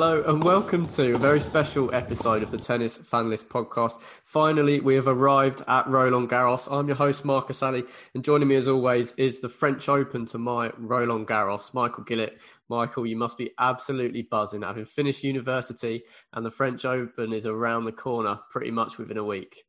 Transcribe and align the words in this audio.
Hello 0.00 0.22
and 0.28 0.44
welcome 0.44 0.86
to 0.86 1.16
a 1.16 1.18
very 1.18 1.40
special 1.40 1.92
episode 1.92 2.44
of 2.44 2.52
the 2.52 2.56
Tennis 2.56 2.96
Fanlist 2.96 3.46
podcast. 3.46 4.00
Finally, 4.24 4.78
we 4.78 4.94
have 4.94 5.08
arrived 5.08 5.64
at 5.66 5.88
Roland 5.88 6.30
Garros. 6.30 6.70
I'm 6.70 6.86
your 6.86 6.94
host, 6.96 7.24
Marcus 7.24 7.64
Ali, 7.64 7.82
and 8.14 8.22
joining 8.22 8.46
me 8.46 8.54
as 8.54 8.68
always 8.68 9.12
is 9.16 9.40
the 9.40 9.48
French 9.48 9.88
Open 9.88 10.24
to 10.26 10.38
my 10.38 10.70
Roland 10.78 11.26
Garros, 11.26 11.74
Michael 11.74 12.04
Gillett. 12.04 12.36
Michael, 12.68 13.06
you 13.06 13.16
must 13.16 13.36
be 13.36 13.50
absolutely 13.58 14.22
buzzing 14.22 14.62
having 14.62 14.84
finished 14.84 15.24
university 15.24 16.04
and 16.32 16.46
the 16.46 16.50
French 16.52 16.84
Open 16.84 17.32
is 17.32 17.44
around 17.44 17.84
the 17.84 17.90
corner 17.90 18.38
pretty 18.52 18.70
much 18.70 18.98
within 18.98 19.16
a 19.16 19.24
week. 19.24 19.64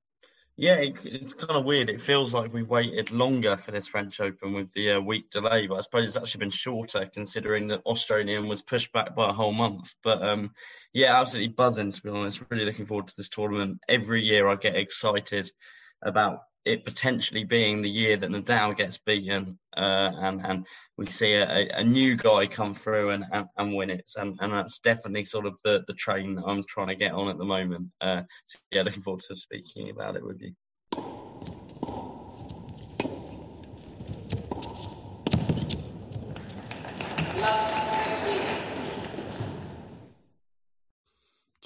Yeah, 0.59 0.75
it, 0.75 0.97
it's 1.05 1.33
kind 1.33 1.57
of 1.57 1.63
weird. 1.63 1.89
It 1.89 2.01
feels 2.01 2.33
like 2.33 2.51
we 2.51 2.63
waited 2.63 3.11
longer 3.11 3.55
for 3.55 3.71
this 3.71 3.87
French 3.87 4.19
Open 4.19 4.51
with 4.51 4.73
the 4.73 4.91
uh, 4.91 4.99
week 4.99 5.29
delay, 5.29 5.67
but 5.67 5.75
I 5.75 5.79
suppose 5.79 6.05
it's 6.05 6.17
actually 6.17 6.39
been 6.39 6.49
shorter 6.49 7.05
considering 7.05 7.69
that 7.69 7.85
Australian 7.85 8.49
was 8.49 8.61
pushed 8.61 8.91
back 8.91 9.15
by 9.15 9.29
a 9.29 9.33
whole 9.33 9.53
month. 9.53 9.95
But 10.03 10.21
um, 10.21 10.51
yeah, 10.91 11.17
absolutely 11.17 11.53
buzzing 11.53 11.93
to 11.93 12.01
be 12.01 12.09
honest. 12.09 12.43
Really 12.49 12.65
looking 12.65 12.85
forward 12.85 13.07
to 13.07 13.13
this 13.15 13.29
tournament. 13.29 13.79
Every 13.87 14.21
year 14.21 14.49
I 14.49 14.55
get 14.55 14.75
excited 14.75 15.49
about 16.03 16.39
it 16.65 16.85
potentially 16.85 17.43
being 17.43 17.81
the 17.81 17.89
year 17.89 18.17
that 18.17 18.29
Nadal 18.29 18.75
gets 18.75 18.97
beaten, 18.97 19.57
uh, 19.75 20.11
and 20.19 20.45
and 20.45 20.67
we 20.97 21.07
see 21.07 21.33
a, 21.33 21.69
a, 21.73 21.83
new 21.83 22.15
guy 22.15 22.47
come 22.47 22.73
through 22.73 23.11
and, 23.11 23.25
and, 23.31 23.47
and 23.57 23.75
win 23.75 23.89
it, 23.89 24.09
and, 24.17 24.37
and 24.41 24.53
that's 24.53 24.79
definitely 24.79 25.25
sort 25.25 25.45
of 25.45 25.57
the, 25.63 25.83
the 25.87 25.93
train 25.93 26.35
that 26.35 26.45
I'm 26.45 26.63
trying 26.65 26.87
to 26.87 26.95
get 26.95 27.13
on 27.13 27.29
at 27.29 27.37
the 27.37 27.45
moment. 27.45 27.89
Uh, 28.01 28.23
so 28.45 28.59
yeah, 28.71 28.83
looking 28.83 29.01
forward 29.01 29.23
to 29.27 29.35
speaking 29.35 29.89
about 29.89 30.15
it 30.15 30.25
with 30.25 30.41
you. 30.41 30.53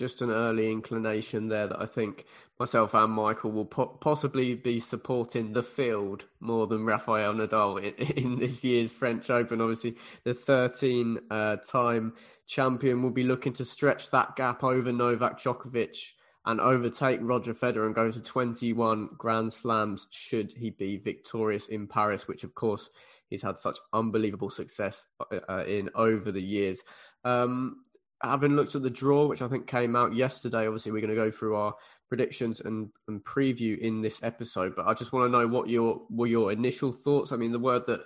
just 0.04 0.22
an 0.22 0.32
early 0.32 0.70
inclination 0.70 1.48
there 1.48 1.66
that 1.66 1.82
I 1.82 1.86
think 1.86 2.26
myself 2.60 2.94
and 2.94 3.12
Michael 3.12 3.52
will 3.52 3.66
po- 3.66 3.98
possibly 4.00 4.56
be 4.56 4.80
supporting 4.80 5.54
the 5.54 5.64
field 5.64 6.26
more 6.40 6.68
than 6.68 6.86
Rafael 6.86 7.34
Nadal 7.34 7.82
in, 7.84 7.94
in 8.24 8.40
this 8.40 8.64
year's 8.64 8.92
French 8.92 9.30
Open. 9.30 9.62
Obviously, 9.62 9.96
the 10.24 10.34
13 10.34 11.20
uh, 11.30 11.58
time 11.58 12.14
champion 12.48 13.02
will 13.02 13.12
be 13.12 13.24
looking 13.24 13.54
to 13.54 13.66
stretch 13.66 14.10
that 14.12 14.36
gap 14.36 14.64
over 14.64 14.92
Novak 14.92 15.40
Djokovic 15.40 16.14
and 16.46 16.60
overtake 16.60 17.20
Roger 17.22 17.54
Federer 17.54 17.86
and 17.86 17.96
go 17.96 18.12
to 18.12 18.22
21 18.22 19.10
Grand 19.18 19.52
Slams 19.52 20.08
should 20.12 20.52
he 20.52 20.72
be 20.72 20.98
victorious 20.98 21.68
in 21.68 21.88
Paris, 21.88 22.28
which 22.28 22.44
of 22.44 22.54
course 22.54 22.90
he's 23.30 23.42
had 23.42 23.58
such 23.58 23.80
unbelievable 23.94 24.50
success 24.50 25.06
uh, 25.50 25.64
in 25.66 25.90
over 25.96 26.32
the 26.32 26.42
years. 26.42 26.84
Um, 27.24 27.78
having 28.22 28.56
looked 28.56 28.76
at 28.76 28.84
the 28.84 28.90
draw, 28.90 29.26
which 29.26 29.42
I 29.42 29.48
think 29.48 29.68
came 29.68 29.96
out 29.96 30.16
yesterday, 30.16 30.68
obviously 30.68 30.92
we're 30.92 31.02
going 31.02 31.10
to 31.10 31.16
go 31.16 31.32
through 31.32 31.56
our 31.56 31.76
predictions 32.14 32.62
and, 32.62 32.90
and 33.08 33.24
preview 33.24 33.76
in 33.80 34.04
this 34.04 34.22
episode. 34.22 34.76
But 34.76 34.86
I 34.86 34.94
just 34.94 35.12
want 35.12 35.26
to 35.26 35.36
know 35.36 35.48
what 35.48 35.68
your 35.68 36.04
were 36.12 36.28
your 36.28 36.52
initial 36.52 36.92
thoughts. 36.92 37.32
I 37.32 37.38
mean, 37.38 37.52
the 37.52 37.58
word 37.58 37.88
that 37.88 38.02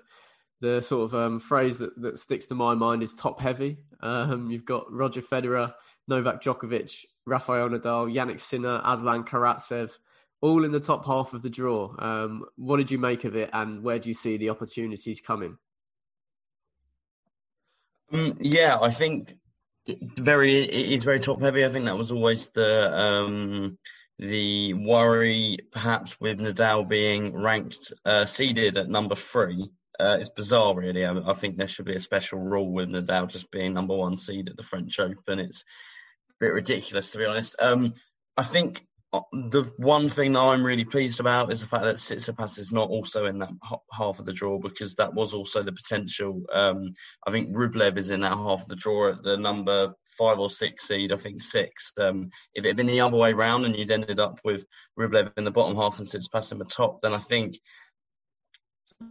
the 0.62 0.82
sort 0.82 1.04
of 1.04 1.14
um, 1.14 1.42
phrase 1.42 1.80
that, 1.80 2.02
that 2.02 2.18
sticks 2.18 2.46
to 2.46 2.56
my 2.56 2.74
mind 2.74 3.04
is 3.04 3.14
top 3.14 3.42
heavy. 3.42 3.80
Um, 4.00 4.50
you've 4.50 4.64
got 4.64 4.90
Roger 4.90 5.22
Federer, 5.22 5.74
Novak 6.08 6.42
Djokovic, 6.42 7.04
Rafael 7.26 7.68
Nadal, 7.68 8.14
Jannik 8.16 8.40
Sinner, 8.40 8.80
Aslan 8.86 9.26
Karatsev, 9.26 9.92
all 10.40 10.64
in 10.64 10.72
the 10.72 10.80
top 10.80 11.06
half 11.06 11.34
of 11.34 11.42
the 11.42 11.50
draw. 11.50 11.94
Um, 12.00 12.46
what 12.56 12.78
did 12.78 12.90
you 12.90 13.00
make 13.00 13.26
of 13.26 13.36
it, 13.36 13.50
and 13.52 13.84
where 13.84 14.00
do 14.00 14.08
you 14.08 14.16
see 14.16 14.38
the 14.38 14.52
opportunities 14.52 15.20
coming? 15.20 15.58
Um, 18.14 18.38
yeah, 18.40 18.78
I 18.82 18.90
think 18.90 19.36
very 19.88 20.64
it 20.64 20.92
is 20.92 21.04
very 21.04 21.20
top 21.20 21.42
heavy. 21.42 21.66
I 21.66 21.70
think 21.70 21.86
that 21.86 21.98
was 21.98 22.12
always 22.12 22.48
the 22.48 22.94
um, 22.94 23.78
the 24.20 24.74
worry, 24.74 25.58
perhaps 25.72 26.20
with 26.20 26.40
Nadal 26.40 26.88
being 26.88 27.36
ranked 27.36 27.94
uh, 28.06 28.26
seeded 28.26 28.78
at 28.78 28.90
number 28.90 29.16
three. 29.16 29.70
Uh, 30.00 30.18
it's 30.20 30.30
bizarre, 30.30 30.76
really. 30.76 31.06
I, 31.06 31.18
I, 31.18 31.34
think 31.34 31.58
there 31.58 31.68
should 31.68 31.86
be 31.86 31.96
a 31.96 32.00
special 32.00 32.40
rule 32.40 32.72
with 32.72 32.90
Nadal 32.90 33.28
just 33.28 33.52
being 33.52 33.74
number 33.74 33.96
one 33.96 34.18
seed 34.18 34.50
at 34.50 34.58
the 34.58 34.64
French 34.64 35.00
Open. 35.00 35.40
It's 35.40 35.64
a 36.30 36.46
bit 36.46 36.54
ridiculous, 36.54 37.12
to 37.12 37.20
be 37.20 37.26
honest. 37.26 37.56
Um, 37.60 37.94
I 38.36 38.44
think 38.44 38.86
the 39.14 39.72
one 39.78 40.10
thing 40.10 40.34
that 40.34 40.40
I'm 40.40 40.66
really 40.66 40.84
pleased 40.84 41.20
about 41.20 41.52
is 41.52 41.62
the 41.62 41.68
fact 41.68 41.84
that 41.84 41.96
Tsitsipas 41.96 42.60
is 42.60 42.74
not 42.74 42.90
also 42.90 43.26
in 43.26 43.40
that 43.40 43.52
half 43.92 44.20
of 44.20 44.26
the 44.26 44.34
draw 44.34 44.60
because 44.60 44.96
that 44.96 45.14
was 45.14 45.34
also 45.34 45.64
the 45.64 45.72
potential. 45.72 46.44
Um, 46.52 46.94
I 47.26 47.32
think 47.32 47.56
Rublev 47.56 47.98
is 47.98 48.12
in 48.12 48.22
that 48.22 48.34
half 48.34 48.64
of 48.64 48.68
the 48.68 48.76
draw 48.76 49.12
at 49.12 49.24
the 49.24 49.38
number 49.38 49.94
five 50.18 50.40
or 50.40 50.50
six 50.50 50.88
seed. 50.88 51.14
I 51.14 51.18
think 51.18 51.42
six. 51.42 51.94
Um, 52.00 52.32
if 52.54 52.66
it 52.66 52.70
had 52.70 52.78
been 52.78 52.88
the 52.88 53.02
other 53.02 53.18
way 53.18 53.32
round 53.32 53.66
and 53.66 53.78
you'd 53.78 53.92
ended 53.92 54.20
up 54.20 54.42
with 54.44 54.66
Rublev 55.00 55.32
in 55.38 55.46
the 55.46 55.52
bottom 55.52 55.78
half 55.78 56.00
and 56.00 56.08
Tsitsipas 56.08 56.52
in 56.52 56.58
the 56.58 56.66
top, 56.66 57.00
then 57.02 57.14
I 57.14 57.20
think 57.20 57.58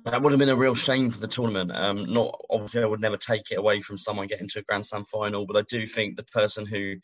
that 0.05 0.21
would 0.21 0.33
have 0.33 0.41
been 0.41 0.49
a 0.49 0.57
real 0.57 0.75
shame 0.75 1.11
for 1.11 1.21
the 1.21 1.29
tournament. 1.29 1.71
Um, 1.75 2.13
not 2.13 2.39
obviously, 2.51 2.83
I 2.83 2.87
would 2.87 3.01
never 3.01 3.17
take 3.17 3.51
it 3.51 3.59
away 3.59 3.81
from 3.81 3.99
someone 3.99 4.27
getting 4.27 4.49
to 4.49 4.59
a 4.59 4.63
Grand 4.63 4.85
Slam 4.85 5.05
final, 5.05 5.47
but 5.47 5.57
I 5.57 5.63
do 5.69 5.87
think 5.87 6.17
the 6.17 6.25
person 6.25 6.67
who 6.67 6.97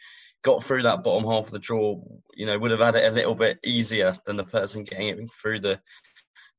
got 0.42 0.62
through 0.62 0.82
that 0.82 1.02
bottom 1.02 1.28
half 1.28 1.46
of 1.46 1.52
the 1.52 1.58
draw, 1.58 2.00
you 2.34 2.46
know, 2.46 2.58
would 2.58 2.72
have 2.72 2.80
had 2.80 2.96
it 2.96 3.10
a 3.10 3.14
little 3.14 3.34
bit 3.34 3.58
easier 3.64 4.14
than 4.26 4.36
the 4.36 4.44
person 4.44 4.84
getting 4.84 5.08
it 5.08 5.32
through 5.32 5.60
the 5.60 5.80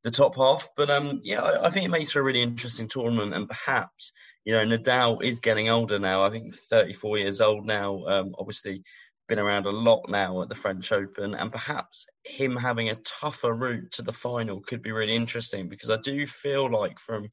the 0.04 0.12
top 0.12 0.36
half. 0.36 0.70
But 0.76 0.90
um, 0.90 1.22
yeah, 1.24 1.42
I, 1.42 1.68
I, 1.68 1.70
think 1.70 1.86
it 1.86 1.92
makes 1.92 2.12
for 2.12 2.20
a 2.20 2.24
really 2.24 2.42
interesting 2.42 2.88
tournament, 2.88 3.34
and 3.34 3.48
perhaps 3.48 4.14
you 4.46 4.54
know 4.54 4.66
Nadal 4.66 5.24
is 5.24 5.40
getting 5.40 5.70
older 5.70 6.00
now. 6.00 6.24
I 6.24 6.30
think 6.30 6.54
34 6.54 7.18
years 7.20 7.42
old 7.42 7.66
now. 7.66 8.06
Um, 8.06 8.36
obviously, 8.38 8.84
been 9.28 9.40
around 9.40 9.66
a 9.66 9.72
lot 9.72 10.10
now 10.10 10.42
at 10.42 10.50
the 10.50 10.56
French 10.56 10.92
Open, 10.92 11.34
and 11.34 11.52
perhaps 11.52 12.06
him 12.26 12.56
having 12.56 12.90
a 12.90 12.96
tougher 12.96 13.54
route 13.54 13.92
to 13.94 14.02
the 14.02 14.12
final 14.12 14.62
could 14.62 14.82
be 14.82 14.92
really 14.92 15.16
interesting 15.16 15.70
because 15.70 15.90
I 15.90 15.98
do 15.98 16.28
feel 16.28 16.72
like 16.72 17.00
from 17.00 17.30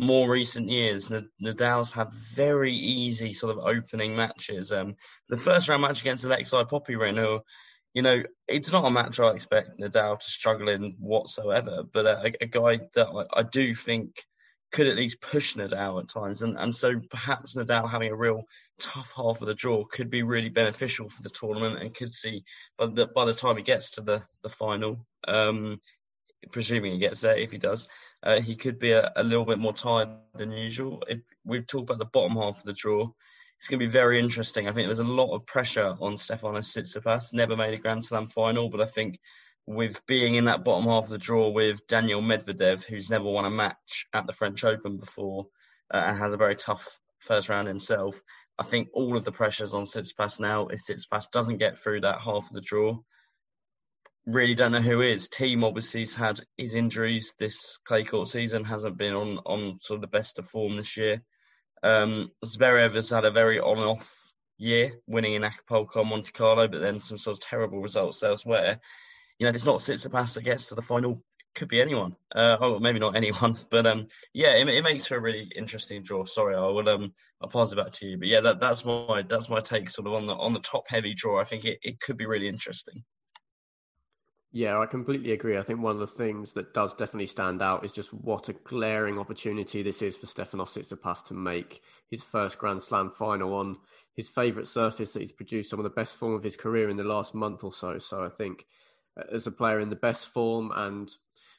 more 0.00 0.30
recent 0.30 0.70
years, 0.70 1.08
Nadal's 1.08 1.92
had 1.92 2.12
very 2.12 2.74
easy 2.74 3.32
sort 3.32 3.56
of 3.56 3.64
opening 3.64 4.16
matches. 4.16 4.72
Um, 4.72 4.96
the 5.28 5.36
first 5.36 5.68
round 5.68 5.82
match 5.82 6.00
against 6.00 6.24
Alexei 6.24 6.64
Popyrin, 6.64 7.18
who, 7.18 7.40
you 7.92 8.02
know, 8.02 8.22
it's 8.48 8.72
not 8.72 8.86
a 8.86 8.90
match 8.90 9.20
I 9.20 9.32
expect 9.32 9.78
Nadal 9.78 10.18
to 10.18 10.24
struggle 10.24 10.68
in 10.68 10.96
whatsoever, 10.98 11.82
but 11.82 12.06
a, 12.06 12.32
a 12.40 12.46
guy 12.46 12.80
that 12.94 13.08
I, 13.08 13.40
I, 13.40 13.42
do 13.42 13.74
think 13.74 14.14
could 14.72 14.86
at 14.86 14.96
least 14.96 15.20
push 15.20 15.54
Nadal 15.54 16.00
at 16.00 16.08
times. 16.08 16.42
And, 16.42 16.56
and 16.58 16.74
so 16.74 17.00
perhaps 17.10 17.56
Nadal 17.56 17.90
having 17.90 18.10
a 18.10 18.16
real 18.16 18.44
tough 18.78 19.12
half 19.14 19.42
of 19.42 19.48
the 19.48 19.54
draw 19.54 19.84
could 19.84 20.08
be 20.08 20.22
really 20.22 20.50
beneficial 20.50 21.08
for 21.08 21.22
the 21.22 21.30
tournament 21.30 21.80
and 21.80 21.94
could 21.94 22.14
see 22.14 22.44
by 22.78 22.86
the, 22.86 23.06
by 23.06 23.26
the 23.26 23.34
time 23.34 23.56
he 23.56 23.62
gets 23.62 23.92
to 23.92 24.00
the, 24.00 24.22
the 24.42 24.48
final, 24.48 25.06
um, 25.28 25.80
presuming 26.52 26.92
he 26.92 26.98
gets 26.98 27.20
there, 27.20 27.36
if 27.36 27.50
he 27.50 27.58
does, 27.58 27.86
uh, 28.22 28.40
he 28.40 28.56
could 28.56 28.78
be 28.78 28.92
a, 28.92 29.12
a, 29.16 29.22
little 29.22 29.44
bit 29.44 29.58
more 29.58 29.72
tired 29.72 30.08
than 30.34 30.52
usual. 30.52 31.02
If 31.08 31.20
we've 31.44 31.66
talked 31.66 31.90
about 31.90 31.98
the 31.98 32.04
bottom 32.04 32.36
half 32.36 32.58
of 32.58 32.64
the 32.64 32.72
draw, 32.72 33.10
it's 33.56 33.68
going 33.68 33.80
to 33.80 33.86
be 33.86 33.90
very 33.90 34.18
interesting. 34.18 34.68
I 34.68 34.72
think 34.72 34.88
there's 34.88 35.00
a 35.00 35.04
lot 35.04 35.34
of 35.34 35.46
pressure 35.46 35.96
on 36.00 36.14
Stefanos 36.14 36.76
Tsitsipas. 36.76 37.32
Never 37.32 37.56
made 37.56 37.74
a 37.74 37.78
Grand 37.78 38.04
Slam 38.04 38.26
final, 38.26 38.68
but 38.68 38.80
I 38.80 38.86
think 38.86 39.18
with 39.66 40.04
being 40.06 40.34
in 40.34 40.46
that 40.46 40.64
bottom 40.64 40.84
half 40.86 41.04
of 41.04 41.10
the 41.10 41.18
draw 41.18 41.50
with 41.50 41.86
Daniel 41.86 42.22
Medvedev, 42.22 42.84
who's 42.84 43.10
never 43.10 43.24
won 43.24 43.44
a 43.44 43.50
match 43.50 44.06
at 44.12 44.26
the 44.26 44.32
French 44.32 44.64
Open 44.64 44.96
before 44.96 45.46
uh, 45.92 46.02
and 46.06 46.18
has 46.18 46.32
a 46.32 46.38
very 46.38 46.56
tough 46.56 46.88
first 47.18 47.48
round 47.48 47.68
himself, 47.68 48.20
I 48.58 48.62
think 48.62 48.88
all 48.92 49.16
of 49.16 49.24
the 49.24 49.32
pressures 49.32 49.74
on 49.74 49.84
Tsitsipas 49.84 50.40
now. 50.40 50.66
If 50.66 50.80
Tsitsipas 50.86 51.30
doesn't 51.30 51.58
get 51.58 51.78
through 51.78 52.00
that 52.02 52.20
half 52.20 52.48
of 52.48 52.52
the 52.52 52.60
draw, 52.60 52.98
really 54.26 54.54
don't 54.54 54.72
know 54.72 54.80
who 54.80 55.00
is. 55.00 55.28
Thiem 55.28 55.64
obviously 55.64 56.02
has 56.02 56.14
had 56.14 56.40
his 56.56 56.74
injuries 56.74 57.32
this 57.38 57.78
clay 57.78 58.04
court 58.04 58.28
season, 58.28 58.64
hasn't 58.64 58.98
been 58.98 59.14
on, 59.14 59.38
on 59.38 59.78
sort 59.82 59.96
of 59.96 60.02
the 60.02 60.16
best 60.18 60.38
of 60.38 60.46
form 60.46 60.76
this 60.76 60.96
year. 60.96 61.22
Um, 61.82 62.30
Zverev 62.44 62.94
has 62.94 63.10
had 63.10 63.24
a 63.24 63.30
very 63.30 63.58
on 63.58 63.78
off 63.78 64.32
year, 64.58 64.92
winning 65.06 65.34
in 65.34 65.44
Acapulco, 65.44 66.04
Monte 66.04 66.32
Carlo, 66.32 66.68
but 66.68 66.80
then 66.80 67.00
some 67.00 67.18
sort 67.18 67.36
of 67.36 67.40
terrible 67.40 67.80
results 67.80 68.22
elsewhere. 68.22 68.78
You 69.38 69.44
know, 69.44 69.48
if 69.48 69.54
it's 69.54 69.64
not 69.64 69.78
Tsitsipas 69.78 70.34
that 70.34 70.44
gets 70.44 70.68
to 70.68 70.74
the 70.74 70.82
final, 70.82 71.12
it 71.12 71.58
could 71.58 71.68
be 71.68 71.80
anyone. 71.80 72.14
Uh, 72.34 72.58
oh, 72.60 72.78
maybe 72.78 72.98
not 72.98 73.16
anyone, 73.16 73.56
but 73.70 73.86
um, 73.86 74.08
yeah, 74.34 74.56
it, 74.56 74.68
it, 74.68 74.84
makes 74.84 75.06
for 75.06 75.16
a 75.16 75.20
really 75.20 75.50
interesting 75.56 76.02
draw. 76.02 76.24
Sorry, 76.26 76.54
I 76.54 76.60
will 76.60 76.88
um, 76.90 77.14
I'll 77.40 77.48
pass 77.48 77.72
it 77.72 77.76
back 77.76 77.92
to 77.92 78.06
you. 78.06 78.18
But 78.18 78.28
yeah, 78.28 78.40
that, 78.40 78.60
that's 78.60 78.84
my 78.84 79.24
that's 79.26 79.48
my 79.48 79.60
take, 79.60 79.88
sort 79.88 80.06
of 80.06 80.12
on 80.12 80.26
the 80.26 80.34
on 80.34 80.52
the 80.52 80.60
top 80.60 80.86
heavy 80.88 81.14
draw. 81.14 81.40
I 81.40 81.44
think 81.44 81.64
it, 81.64 81.78
it 81.82 81.98
could 81.98 82.18
be 82.18 82.26
really 82.26 82.48
interesting. 82.48 83.02
Yeah, 84.52 84.80
I 84.80 84.86
completely 84.86 85.30
agree. 85.32 85.56
I 85.58 85.62
think 85.62 85.80
one 85.80 85.94
of 85.94 86.00
the 86.00 86.08
things 86.08 86.54
that 86.54 86.74
does 86.74 86.92
definitely 86.94 87.26
stand 87.26 87.62
out 87.62 87.84
is 87.84 87.92
just 87.92 88.12
what 88.12 88.48
a 88.48 88.52
glaring 88.52 89.16
opportunity 89.16 89.82
this 89.82 90.02
is 90.02 90.16
for 90.16 90.26
Stefanos 90.26 90.76
Tsitsipas 90.76 91.24
to 91.26 91.34
make 91.34 91.82
his 92.10 92.24
first 92.24 92.58
Grand 92.58 92.82
Slam 92.82 93.12
final 93.12 93.54
on 93.54 93.76
his 94.16 94.28
favourite 94.28 94.66
surface 94.66 95.12
that 95.12 95.20
he's 95.20 95.30
produced 95.30 95.70
some 95.70 95.78
of 95.78 95.84
the 95.84 95.90
best 95.90 96.16
form 96.16 96.34
of 96.34 96.42
his 96.42 96.56
career 96.56 96.88
in 96.88 96.96
the 96.96 97.04
last 97.04 97.32
month 97.32 97.62
or 97.62 97.72
so. 97.72 97.98
So 97.98 98.24
I 98.24 98.28
think 98.28 98.66
uh, 99.16 99.22
as 99.32 99.46
a 99.46 99.52
player 99.52 99.78
in 99.78 99.88
the 99.88 99.94
best 99.96 100.26
form 100.26 100.72
and 100.74 101.08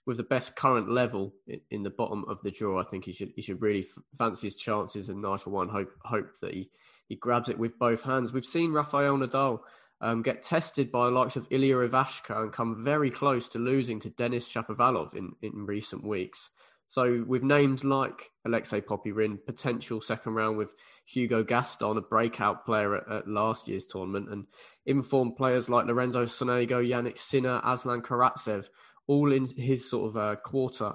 with 0.06 0.18
the 0.18 0.24
best 0.24 0.58
current 0.58 0.90
level 0.90 1.34
in, 1.70 1.84
the 1.84 1.90
bottom 1.90 2.26
of 2.28 2.40
the 2.44 2.52
draw, 2.52 2.82
I 2.82 2.84
think 2.84 3.06
he 3.06 3.14
should 3.14 3.32
he 3.36 3.42
should 3.42 3.62
really 3.62 3.86
fancy 4.18 4.48
his 4.48 4.56
chances. 4.58 5.08
And 5.08 5.22
nice 5.22 5.44
for 5.44 5.52
one 5.52 5.70
hope 5.70 5.92
hope 6.04 6.40
that 6.42 6.54
he 6.54 6.70
he 7.08 7.16
grabs 7.16 7.48
it 7.48 7.60
with 7.60 7.80
both 7.80 8.02
hands. 8.02 8.34
We've 8.34 8.44
seen 8.44 8.74
Rafael 8.74 9.18
Nadal 9.18 9.60
um, 10.02 10.24
get 10.24 10.44
tested 10.44 10.92
by 10.92 11.06
the 11.06 11.12
likes 11.12 11.36
of 11.36 11.48
Ilya 11.50 11.76
Ivashka 11.90 12.42
and 12.42 12.52
come 12.52 12.84
very 12.84 13.10
close 13.10 13.48
to 13.50 13.60
losing 13.60 14.00
to 14.02 14.10
Denis 14.10 14.52
Shapovalov 14.52 15.14
in, 15.14 15.34
in 15.42 15.66
recent 15.66 16.04
weeks. 16.04 16.50
So 16.90 17.24
with 17.26 17.44
names 17.44 17.86
like 17.86 18.32
Alexei 18.46 18.82
Popyrin, 18.82 19.46
potential 19.46 20.02
second 20.02 20.34
round 20.34 20.58
with 20.58 20.74
Hugo 21.06 21.44
Gaston, 21.44 21.98
a 21.98 22.02
breakout 22.02 22.66
player 22.66 22.96
at, 22.96 23.10
at 23.10 23.28
last 23.28 23.68
year's 23.68 23.86
tournament, 23.86 24.30
and 24.30 24.46
informed 24.86 25.38
players 25.38 25.70
like 25.70 25.86
Lorenzo 25.86 26.26
Sonego, 26.26 26.86
Jannik 26.86 27.18
Sinner, 27.18 27.62
Aslan 27.64 28.02
Karatsev, 28.02 28.68
all 29.08 29.32
in 29.32 29.46
his 29.56 29.90
sort 29.90 30.10
of 30.10 30.18
uh, 30.18 30.36
quarter 30.36 30.94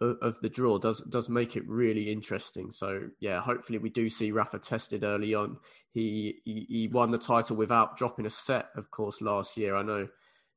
of, 0.00 0.40
the 0.40 0.48
draw 0.48 0.78
does 0.78 1.00
does 1.02 1.28
make 1.28 1.56
it 1.56 1.68
really 1.68 2.10
interesting. 2.10 2.70
So 2.70 3.08
yeah, 3.20 3.40
hopefully 3.40 3.78
we 3.78 3.90
do 3.90 4.08
see 4.08 4.32
Rafa 4.32 4.58
tested 4.58 5.04
early 5.04 5.34
on. 5.34 5.58
He, 5.92 6.40
he, 6.44 6.66
he 6.68 6.88
won 6.88 7.10
the 7.10 7.18
title 7.18 7.56
without 7.56 7.96
dropping 7.96 8.26
a 8.26 8.30
set, 8.30 8.68
of 8.76 8.90
course, 8.90 9.20
last 9.20 9.56
year. 9.56 9.74
I 9.76 9.82
know, 9.82 10.08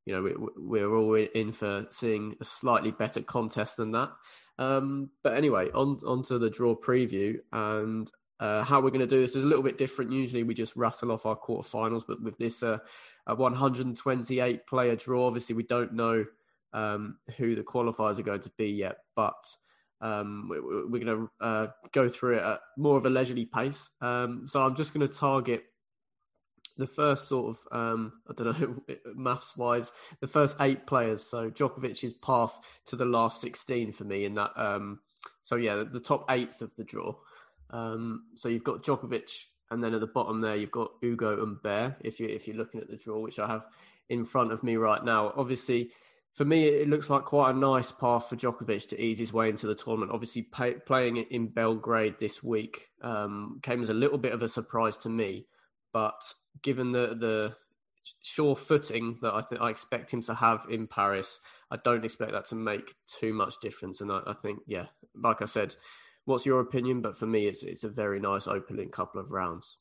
you 0.06 0.14
know, 0.14 0.22
we, 0.22 0.34
we're 0.58 0.96
all 0.96 1.16
in 1.16 1.52
for 1.52 1.86
seeing 1.90 2.36
a 2.40 2.46
slightly 2.46 2.92
better 2.92 3.22
contest 3.22 3.78
than 3.78 3.92
that. 3.92 4.12
Um, 4.60 5.10
but 5.24 5.36
anyway, 5.36 5.70
on 5.72 6.00
onto 6.06 6.38
the 6.38 6.50
draw 6.50 6.76
preview 6.76 7.38
and 7.52 8.10
uh, 8.40 8.64
how 8.64 8.82
we're 8.82 8.90
going 8.90 9.00
to 9.00 9.08
do 9.08 9.22
this 9.22 9.36
is 9.36 9.44
a 9.44 9.48
little 9.48 9.64
bit 9.64 9.78
different. 9.78 10.12
Usually 10.12 10.44
we 10.44 10.54
just 10.54 10.76
rattle 10.76 11.12
off 11.12 11.26
our 11.26 11.38
quarterfinals, 11.38 12.04
but 12.08 12.22
with 12.22 12.38
this 12.38 12.62
uh, 12.62 12.78
a 13.28 13.36
128 13.36 14.68
player 14.68 14.96
draw, 14.96 15.28
obviously 15.28 15.56
we 15.56 15.64
don't 15.64 15.94
know 15.94 16.26
um, 16.74 17.18
who 17.38 17.56
the 17.56 17.64
qualifiers 17.64 18.20
are 18.20 18.24
going 18.24 18.42
to 18.42 18.52
be 18.58 18.68
yet, 18.68 18.98
but 19.16 19.34
um, 20.02 20.50
we, 20.50 20.58
are 21.00 21.06
going 21.06 21.06
to 21.06 21.30
uh, 21.40 21.68
go 21.94 22.10
through 22.10 22.38
it 22.38 22.44
at 22.44 22.60
more 22.78 22.98
of 22.98 23.06
a 23.06 23.10
leisurely 23.10 23.46
pace. 23.46 23.90
Um, 24.02 24.44
so 24.46 24.62
I'm 24.62 24.76
just 24.76 24.94
going 24.94 25.08
to 25.08 25.14
target 25.14 25.64
the 26.78 26.88
first 26.88 27.28
sort 27.28 27.56
of 27.56 27.78
um, 27.78 28.14
I 28.30 28.34
don't 28.34 28.60
know 28.60 28.96
maths 29.16 29.56
wise, 29.56 29.92
the 30.20 30.28
first 30.28 30.58
eight 30.60 30.86
players. 30.86 31.24
So 31.24 31.50
Djokovic's 31.50 32.14
path 32.14 32.58
to 32.88 32.96
the 32.96 33.06
last 33.06 33.40
sixteen 33.40 33.92
for 33.92 34.04
me 34.04 34.26
in 34.26 34.36
that. 34.36 34.52
Um, 34.56 35.00
so 35.44 35.56
yeah, 35.56 35.76
the, 35.76 35.86
the, 35.86 36.00
top 36.00 36.26
eighth 36.30 36.62
of 36.62 36.72
the 36.78 36.84
draw. 36.84 37.16
Um, 37.70 38.26
so 38.36 38.50
you've 38.50 38.64
got 38.64 38.84
Djokovic, 38.84 39.32
and 39.72 39.84
then 39.84 39.94
at 39.94 40.02
the 40.02 40.08
bottom 40.08 40.42
there 40.42 40.56
you've 40.56 40.72
got 40.72 40.92
Ugo 41.04 41.38
Humbert. 41.40 41.98
If 42.02 42.20
you 42.20 42.28
if 42.28 42.48
you're 42.48 42.58
looking 42.58 42.82
at 42.82 42.90
the 42.90 42.98
draw, 42.98 43.20
which 43.20 43.40
I 43.40 43.48
have 43.48 43.66
in 44.10 44.26
front 44.26 44.52
of 44.52 44.64
me 44.64 44.76
right 44.76 45.04
now, 45.04 45.34
obviously. 45.36 45.92
For 46.34 46.46
me, 46.46 46.66
it 46.66 46.90
looks 46.90 47.12
like 47.12 47.26
quite 47.26 47.52
a 47.52 47.58
nice 47.58 47.92
path 47.92 48.30
for 48.30 48.36
Djokovic 48.36 48.90
to 48.90 49.00
ease 49.00 49.20
his 49.20 49.32
way 49.32 49.50
into 49.50 49.68
the 49.68 49.76
tournament. 49.76 50.12
Obviously, 50.12 50.42
pay, 50.42 50.74
playing 50.74 51.18
in 51.18 51.48
Belgrade 51.48 52.16
this 52.20 52.44
week 52.44 52.90
um, 53.04 53.60
came 53.62 53.84
as 53.84 53.90
a 53.90 53.94
little 53.94 54.18
bit 54.18 54.34
of 54.34 54.42
a 54.42 54.48
surprise 54.48 54.98
to 54.98 55.10
me. 55.10 55.46
But 55.92 56.34
given 56.64 56.92
the 56.92 57.16
the 57.16 57.56
sure 58.22 58.56
footing 58.56 59.20
that 59.22 59.34
I 59.34 59.42
think 59.42 59.62
I 59.62 59.70
expect 59.70 60.12
him 60.12 60.22
to 60.24 60.34
have 60.34 60.66
in 60.70 60.88
Paris, 60.88 61.40
I 61.70 61.78
don't 61.78 62.04
expect 62.04 62.32
that 62.32 62.48
to 62.48 62.56
make 62.56 62.96
too 63.08 63.34
much 63.34 63.60
difference. 63.62 64.02
And 64.02 64.12
I, 64.12 64.22
I, 64.28 64.34
think, 64.34 64.60
yeah, 64.68 64.88
like 65.16 65.42
I 65.42 65.46
said, 65.46 65.76
what's 66.26 66.46
your 66.46 66.60
opinion? 66.60 67.02
But 67.02 67.18
for 67.18 67.28
me, 67.28 67.46
it's 67.46 67.62
it's 67.62 67.84
a 67.84 67.90
very 67.90 68.20
nice 68.20 68.48
opening 68.48 68.90
couple 68.90 69.22
of 69.22 69.32
rounds. 69.32 69.78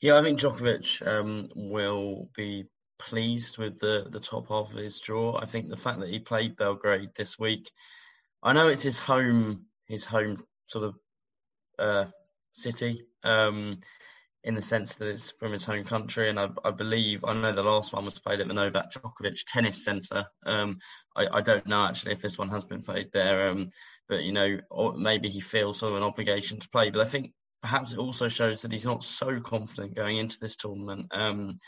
Yeah, 0.00 0.18
I 0.18 0.22
think 0.22 0.38
Djokovic 0.38 1.06
um, 1.06 1.48
will 1.56 2.28
be 2.36 2.66
pleased 2.98 3.58
with 3.58 3.78
the 3.78 4.06
the 4.10 4.20
top 4.20 4.48
half 4.48 4.70
of 4.70 4.78
his 4.78 5.00
draw. 5.00 5.38
I 5.38 5.46
think 5.46 5.68
the 5.68 5.76
fact 5.76 6.00
that 6.00 6.08
he 6.10 6.18
played 6.18 6.56
Belgrade 6.56 7.10
this 7.16 7.38
week, 7.38 7.70
I 8.42 8.52
know 8.52 8.68
it's 8.68 8.82
his 8.82 8.98
home 8.98 9.66
his 9.86 10.04
home 10.04 10.44
sort 10.66 10.84
of 10.84 10.94
uh, 11.78 12.10
city. 12.52 13.04
Um, 13.24 13.78
in 14.44 14.54
the 14.54 14.62
sense 14.62 14.96
that 14.96 15.08
it's 15.08 15.32
from 15.32 15.52
his 15.52 15.64
home 15.64 15.84
country. 15.84 16.30
And 16.30 16.38
I, 16.38 16.48
I, 16.64 16.70
believe, 16.70 17.24
I 17.24 17.34
know 17.34 17.52
the 17.52 17.62
last 17.62 17.92
one 17.92 18.04
was 18.04 18.18
played 18.18 18.40
at 18.40 18.48
the 18.48 18.54
Novak 18.54 18.92
Djokovic 18.92 19.44
Tennis 19.46 19.84
Centre. 19.84 20.26
Um, 20.46 20.78
I, 21.16 21.26
I, 21.26 21.40
don't 21.40 21.66
know 21.66 21.84
actually 21.84 22.12
if 22.12 22.22
this 22.22 22.38
one 22.38 22.48
has 22.50 22.64
been 22.64 22.82
played 22.82 23.10
there, 23.12 23.50
um, 23.50 23.70
but 24.08 24.22
you 24.22 24.32
know, 24.32 24.58
maybe 24.96 25.28
he 25.28 25.40
feels 25.40 25.78
sort 25.78 25.92
of 25.92 25.98
an 25.98 26.04
obligation 26.04 26.60
to 26.60 26.68
play. 26.70 26.90
But 26.90 27.02
I 27.02 27.06
think 27.06 27.32
perhaps 27.62 27.92
it 27.92 27.98
also 27.98 28.28
shows 28.28 28.62
that 28.62 28.72
he's 28.72 28.86
not 28.86 29.02
so 29.02 29.40
confident 29.40 29.94
going 29.94 30.18
into 30.18 30.38
this 30.40 30.56
tournament. 30.56 31.08
Um, 31.10 31.58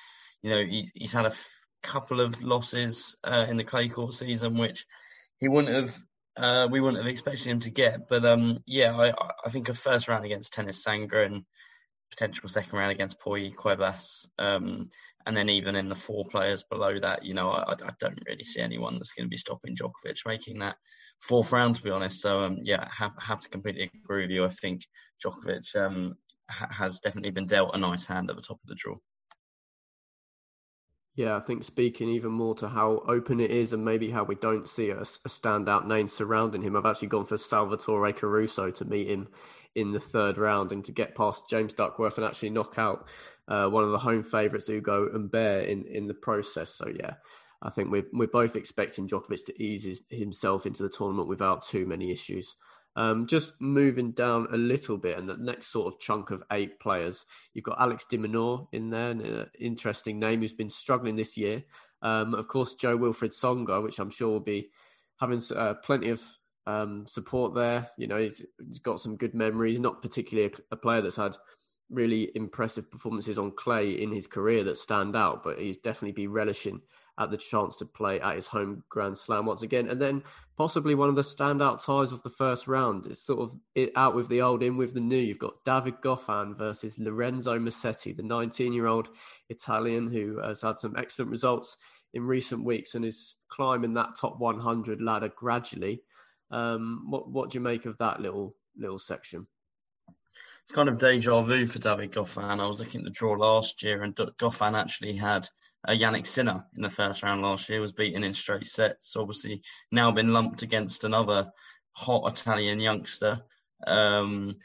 you 0.43 0.51
know, 0.51 0.65
he's, 0.65 0.91
he's 0.95 1.13
had 1.13 1.27
a 1.27 1.29
f- 1.29 1.51
couple 1.83 2.21
of 2.21 2.43
losses 2.43 3.17
uh, 3.25 3.47
in 3.49 3.57
the 3.57 3.65
clay 3.65 3.89
court 3.89 4.15
season, 4.15 4.59
which 4.59 4.87
he 5.39 5.49
wouldn't 5.49 5.75
have. 5.75 5.97
Uh, 6.37 6.69
we 6.71 6.81
wouldn't 6.81 7.03
have 7.03 7.11
expected 7.11 7.47
him 7.47 7.59
to 7.59 7.71
get, 7.71 8.09
but 8.09 8.25
um, 8.25 8.59
yeah, 8.65 8.97
I, 8.97 9.13
I 9.45 9.51
think 9.51 9.69
a 9.69 9.75
first 9.75 10.09
round 10.09 10.25
against 10.25 10.55
Tennys 10.55 10.83
Sandgren 10.87 11.45
potential 12.11 12.49
second 12.49 12.79
round 12.79 12.93
against 12.93 13.21
Pouille, 13.21 13.55
Cuevas, 13.55 14.29
um, 14.39 14.91
and 15.27 15.37
then 15.37 15.49
even 15.49 15.77
in 15.77 15.89
the 15.89 15.95
four 15.95 16.25
players 16.27 16.65
below 16.65 16.99
that, 16.99 17.25
you 17.25 17.35
know, 17.35 17.51
I, 17.51 17.73
I 17.73 17.91
don't 17.99 18.19
really 18.27 18.43
see 18.43 18.61
anyone 18.61 18.95
that's 18.95 19.13
going 19.13 19.27
to 19.27 19.31
be 19.31 19.37
stopping 19.37 19.77
Djokovic 19.77 20.27
making 20.27 20.59
that 20.59 20.77
fourth 21.21 21.53
round, 21.53 21.77
to 21.77 21.83
be 21.83 21.91
honest. 21.91 22.21
So, 22.21 22.41
um, 22.41 22.59
yeah, 22.63 22.89
have, 22.91 23.13
have 23.19 23.41
to 23.41 23.49
completely 23.49 23.91
agree 24.05 24.23
with 24.23 24.31
you. 24.31 24.45
I 24.45 24.49
think 24.49 24.87
Djokovic 25.25 25.77
um, 25.77 26.15
ha- 26.49 26.69
has 26.71 27.01
definitely 27.01 27.31
been 27.31 27.47
dealt 27.47 27.77
a 27.77 27.79
nice 27.79 28.07
hand 28.07 28.31
at 28.31 28.37
the 28.37 28.43
top 28.43 28.59
of 28.63 28.69
the 28.69 28.75
draw. 28.75 28.97
Yeah, 31.21 31.37
I 31.37 31.41
think 31.41 31.65
speaking 31.65 32.09
even 32.09 32.33
more 32.33 32.55
to 32.55 32.69
how 32.71 33.03
open 33.07 33.41
it 33.41 33.51
is 33.51 33.75
and 33.75 33.85
maybe 33.85 34.11
how 34.11 34.25
we 34.25 34.37
don't 34.37 34.67
see 34.67 34.89
a, 34.89 35.01
a 35.01 35.29
standout 35.29 35.87
name 35.87 36.09
surrounding 36.09 36.63
him, 36.63 36.75
I've 36.75 36.87
actually 36.87 37.09
gone 37.09 37.27
for 37.27 37.37
Salvatore 37.37 38.15
Caruso 38.15 38.71
to 38.71 38.85
meet 38.87 39.09
him 39.09 39.29
in 39.75 39.93
the 39.93 40.01
third 40.01 40.39
round 40.39 40.73
and 40.73 40.83
to 40.87 40.93
get 40.93 41.15
past 41.15 41.51
James 41.51 41.75
Duckworth 41.75 42.17
and 42.17 42.27
actually 42.27 42.49
knock 42.49 42.79
out 42.79 43.07
uh, 43.49 43.67
one 43.69 43.85
of 43.85 43.91
the 43.91 43.99
home 43.99 44.23
favourites, 44.23 44.71
Ugo 44.71 45.13
Humbert, 45.13 45.69
in, 45.69 45.85
in 45.85 46.07
the 46.07 46.15
process. 46.15 46.71
So, 46.75 46.89
yeah, 46.89 47.17
I 47.61 47.69
think 47.69 47.91
we're, 47.91 48.07
we're 48.15 48.27
both 48.27 48.57
expecting 48.57 49.07
Djokovic 49.07 49.45
to 49.45 49.63
ease 49.63 49.85
his, 49.85 50.01
himself 50.09 50.65
into 50.65 50.83
the 50.83 50.89
tournament 50.89 51.29
without 51.29 51.67
too 51.67 51.85
many 51.85 52.11
issues. 52.11 52.57
Um, 52.97 53.27
just 53.27 53.53
moving 53.61 54.11
down 54.13 54.49
a 54.53 54.57
little 54.57 54.99
bit, 54.99 55.17
and 55.17 55.29
the 55.29 55.37
next 55.37 55.69
sort 55.69 55.93
of 55.93 56.01
chunk 56.01 56.31
of 56.31 56.43
eight 56.51 56.81
players, 56.81 57.25
you've 57.55 57.65
got 57.65 57.81
Alex 57.81 58.05
de 58.05 58.19
Minaur 58.19 58.67
in 58.73 58.91
there, 58.91 59.11
an 59.11 59.47
interesting 59.59 60.19
name 60.19 60.41
who's 60.41 60.53
been 60.53 60.71
struggling 60.71 61.17
this 61.17 61.37
year. 61.37 61.63
Um, 62.03 62.35
of 62.35 62.49
course, 62.49 62.75
Jo-Wilfried 62.75 63.33
Tsonga, 63.33 63.83
which 63.83 63.99
I'm 63.99 64.11
sure 64.11 64.29
will 64.29 64.41
be 64.41 64.71
having 65.21 65.43
uh, 65.55 65.75
plenty 65.75 66.11
of 66.11 66.23
um, 66.67 67.07
support 67.07 67.55
there. 67.55 67.91
You 67.97 68.07
know, 68.07 68.17
he's, 68.17 68.45
he's 68.67 68.81
got 68.81 69.01
some 69.01 69.17
good 69.17 69.35
memories. 69.35 69.81
Not 69.81 70.03
particularly 70.03 70.53
a, 70.53 70.75
a, 70.75 70.77
player 70.77 71.03
that's 71.03 71.17
had 71.17 71.37
really 71.91 72.31
impressive 72.35 72.91
performances 72.91 73.39
on 73.39 73.53
clay 73.53 73.93
in 73.93 74.13
his 74.13 74.27
career 74.27 74.65
that 74.65 74.77
stand 74.77 75.17
out, 75.17 75.43
but 75.43 75.59
he's 75.59 75.77
definitely 75.77 76.13
be 76.13 76.27
relishing 76.27 76.81
at 77.21 77.31
the 77.31 77.37
chance 77.37 77.77
to 77.77 77.85
play 77.85 78.19
at 78.19 78.35
his 78.35 78.47
home 78.47 78.83
Grand 78.89 79.17
Slam 79.17 79.45
once 79.45 79.63
again. 79.63 79.89
And 79.89 80.01
then 80.01 80.23
possibly 80.57 80.95
one 80.95 81.11
of 81.11 81.15
the 81.15 81.23
standout 81.23 81.85
ties 81.85 82.13
of 82.13 82.23
the 82.23 82.31
first 82.31 82.67
round 82.67 83.07
is 83.07 83.23
sort 83.23 83.41
of 83.41 83.57
it 83.75 83.93
out 83.95 84.15
with 84.15 84.29
the 84.29 84.41
old, 84.41 84.63
in 84.63 84.79
with 84.79 84.95
the 84.95 85.01
new. 85.01 85.19
You've 85.19 85.39
got 85.39 85.63
David 85.65 86.01
Goffin 86.01 86.57
versus 86.57 86.99
Lorenzo 86.99 87.59
Musetti, 87.59 88.17
the 88.17 88.23
19 88.23 88.73
year 88.73 88.87
old 88.87 89.11
Italian 89.51 90.11
who 90.11 90.41
has 90.41 90.63
had 90.63 90.79
some 90.79 90.97
excellent 90.97 91.31
results 91.31 91.77
in 92.15 92.27
recent 92.27 92.65
weeks 92.65 92.95
and 92.95 93.05
is 93.05 93.37
climbing 93.49 93.95
that 93.95 94.17
top 94.19 94.41
100 94.41 95.03
ladder 95.03 95.29
gradually. 95.29 96.03
Um, 96.51 97.05
what 97.09 97.31
what 97.31 97.51
do 97.51 97.59
you 97.59 97.61
make 97.63 97.85
of 97.85 97.99
that 97.99 98.21
little 98.21 98.57
little 98.77 98.99
section? 98.99 99.47
It's 100.63 100.73
kind 100.73 100.89
of 100.89 100.99
deja 100.99 101.43
vu 101.43 101.67
for 101.67 101.79
David 101.79 102.13
Goffin. 102.13 102.61
I 102.61 102.67
was 102.67 102.81
looking 102.81 103.03
at 103.03 103.05
the 103.05 103.11
draw 103.11 103.33
last 103.33 103.83
year, 103.83 104.03
and 104.03 104.15
Goffin 104.15 104.79
actually 104.79 105.15
had 105.15 105.47
uh, 105.87 105.93
Jannik 105.93 106.27
Sinner 106.27 106.65
in 106.77 106.83
the 106.83 106.91
first 106.91 107.23
round 107.23 107.43
last 107.43 107.69
year. 107.69 107.81
Was 107.81 107.93
beaten 107.93 108.25
in 108.25 108.35
straight 108.35 108.67
sets. 108.67 109.15
Obviously, 109.17 109.63
now 109.91 110.11
been 110.11 110.33
lumped 110.33 110.63
against 110.63 111.05
another 111.05 111.51
hot 111.93 112.31
Italian 112.31 112.81
youngster. 112.81 113.41
Um, 113.87 114.57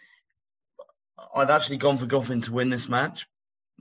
I'd 1.36 1.50
actually 1.50 1.77
gone 1.77 1.98
for 1.98 2.05
Goffin 2.05 2.43
to 2.43 2.53
win 2.53 2.69
this 2.69 2.89
match, 2.89 3.25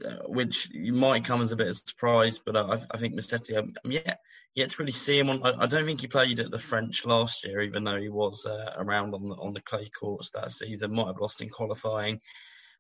uh, 0.05 0.27
which 0.27 0.69
might 0.75 1.25
come 1.25 1.43
as 1.43 1.53
a 1.53 1.57
bit 1.57 1.69
of 1.69 1.73
a 1.73 1.75
surprise, 1.75 2.41
but 2.45 2.57
I, 2.57 2.79
I, 2.91 2.99
think 2.99 3.15
Musetti, 3.15 3.57
I'm, 3.57 3.75
I'm 3.85 3.91
yet, 3.91 4.21
yet 4.55 4.71
to 4.71 4.77
really 4.79 4.93
see 4.93 5.19
him 5.19 5.31
on. 5.31 5.45
I, 5.45 5.65
I, 5.65 5.67
don't 5.67 5.85
think 5.85 6.01
he 6.01 6.07
played 6.07 6.39
at 6.39 6.51
the 6.51 6.59
French 6.59 7.05
last 7.05 7.45
year, 7.45 7.61
even 7.63 7.85
though 7.85 8.01
he 8.01 8.09
was 8.09 8.47
uh, 8.47 8.73
around 8.77 9.15
on 9.15 9.25
the, 9.25 9.35
on 9.35 9.53
the 9.53 9.61
clay 9.63 9.91
courts 9.99 10.31
that 10.31 10.51
season. 10.53 10.95
Might 10.95 11.09
have 11.09 11.21
lost 11.21 11.43
in 11.43 11.51
qualifying. 11.51 12.21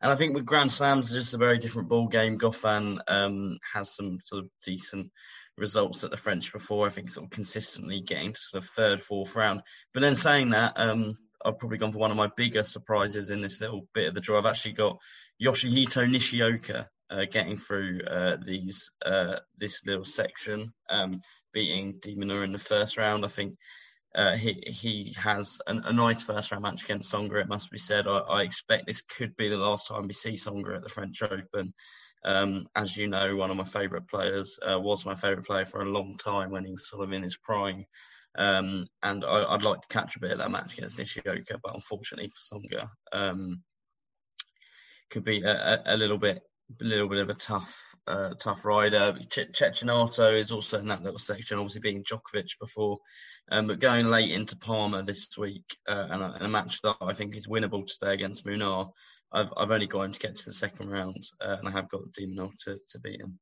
And 0.00 0.12
I 0.12 0.16
think 0.16 0.34
with 0.34 0.46
Grand 0.46 0.70
Slams, 0.70 1.06
it's 1.06 1.24
just 1.24 1.34
a 1.34 1.38
very 1.38 1.58
different 1.58 1.88
ball 1.88 2.08
game. 2.08 2.38
Goffin 2.38 2.98
um, 3.08 3.58
has 3.72 3.94
some 3.94 4.18
sort 4.24 4.44
of 4.44 4.50
decent 4.64 5.10
results 5.56 6.04
at 6.04 6.10
the 6.10 6.16
French 6.16 6.52
before. 6.52 6.86
I 6.86 6.90
think 6.90 7.10
sort 7.10 7.24
of 7.24 7.30
consistently 7.30 8.00
getting 8.00 8.34
sort 8.34 8.62
of 8.62 8.70
third, 8.70 9.00
fourth 9.00 9.36
round. 9.36 9.62
But 9.92 10.00
then 10.00 10.14
saying 10.14 10.50
that, 10.50 10.74
um, 10.76 11.16
I've 11.44 11.58
probably 11.58 11.78
gone 11.78 11.92
for 11.92 11.98
one 11.98 12.10
of 12.10 12.16
my 12.16 12.30
bigger 12.36 12.62
surprises 12.62 13.30
in 13.30 13.40
this 13.40 13.60
little 13.60 13.86
bit 13.94 14.08
of 14.08 14.14
the 14.14 14.20
draw. 14.20 14.38
I've 14.38 14.46
actually 14.46 14.72
got 14.72 14.98
Yoshihito 15.42 16.10
Nishioka 16.10 16.88
uh, 17.10 17.24
getting 17.30 17.58
through 17.58 18.00
uh, 18.02 18.36
these 18.44 18.90
uh, 19.04 19.36
this 19.58 19.84
little 19.86 20.04
section, 20.04 20.72
um, 20.88 21.20
beating 21.52 21.98
de 22.00 22.12
in 22.12 22.52
the 22.52 22.58
first 22.58 22.96
round. 22.96 23.24
I 23.24 23.28
think 23.28 23.56
uh, 24.14 24.36
he 24.36 24.62
he 24.66 25.12
has 25.16 25.60
an, 25.66 25.82
a 25.84 25.92
nice 25.92 26.22
first 26.22 26.52
round 26.52 26.62
match 26.62 26.84
against 26.84 27.12
Tsonga. 27.12 27.40
It 27.40 27.48
must 27.48 27.70
be 27.70 27.78
said. 27.78 28.06
I, 28.06 28.18
I, 28.18 28.42
expect 28.42 28.86
this 28.86 29.02
could 29.02 29.36
be 29.36 29.48
the 29.48 29.56
last 29.56 29.88
time 29.88 30.06
we 30.06 30.12
see 30.12 30.32
Tsonga 30.32 30.76
at 30.76 30.82
the 30.82 30.88
French 30.88 31.22
Open. 31.22 31.72
Um, 32.24 32.66
as 32.74 32.96
you 32.96 33.08
know, 33.08 33.36
one 33.36 33.50
of 33.50 33.56
my 33.56 33.64
favourite 33.64 34.08
players 34.08 34.58
uh, 34.62 34.78
was 34.80 35.04
my 35.04 35.14
favourite 35.14 35.46
player 35.46 35.66
for 35.66 35.82
a 35.82 35.90
long 35.90 36.16
time 36.16 36.50
when 36.50 36.64
he 36.64 36.72
was 36.72 36.88
sort 36.88 37.04
of 37.04 37.12
in 37.12 37.22
his 37.22 37.36
prime. 37.36 37.84
Um, 38.36 38.86
and 39.02 39.24
I, 39.24 39.52
would 39.52 39.64
like 39.64 39.82
to 39.82 39.88
catch 39.88 40.16
a 40.16 40.20
bit 40.20 40.32
of 40.32 40.38
that 40.38 40.50
match 40.50 40.76
against 40.76 40.98
Nishioka, 40.98 41.58
but 41.62 41.74
unfortunately 41.74 42.30
for 42.30 42.58
Tsonga, 42.58 42.88
um, 43.12 43.62
could 45.10 45.24
be 45.24 45.42
a, 45.42 45.82
a, 45.86 45.96
little 45.96 46.18
bit 46.18 46.42
a 46.80 46.84
little 46.84 47.08
bit 47.08 47.20
of 47.20 47.30
a 47.30 47.34
tough 47.34 47.78
uh, 48.06 48.30
tough 48.40 48.64
rider. 48.64 49.16
Ch- 49.30 49.52
Cecchinato 49.52 50.38
is 50.38 50.50
also 50.50 50.78
in 50.78 50.88
that 50.88 51.02
little 51.02 51.18
section, 51.18 51.58
obviously 51.58 51.80
being 51.80 52.02
Djokovic 52.02 52.58
before, 52.60 52.98
um, 53.50 53.66
but 53.66 53.80
going 53.80 54.06
late 54.06 54.30
into 54.30 54.56
Parma 54.56 55.02
this 55.02 55.28
week 55.36 55.76
uh, 55.88 56.06
and, 56.10 56.22
a, 56.22 56.32
and, 56.34 56.44
a, 56.44 56.48
match 56.48 56.80
that 56.82 56.96
I 57.00 57.12
think 57.12 57.36
is 57.36 57.46
winnable 57.46 57.86
today 57.86 58.14
against 58.14 58.46
Munar. 58.46 58.90
I've 59.32 59.52
I've 59.56 59.70
only 59.70 59.86
got 59.86 60.02
him 60.02 60.12
to 60.12 60.20
get 60.20 60.36
to 60.36 60.44
the 60.46 60.52
second 60.52 60.88
round, 60.88 61.24
uh, 61.40 61.56
and 61.58 61.68
I 61.68 61.70
have 61.72 61.88
got 61.88 62.12
de 62.12 62.26
Minaur 62.26 62.50
to, 62.64 62.78
to 62.88 62.98
beat 63.00 63.20
him. 63.20 63.38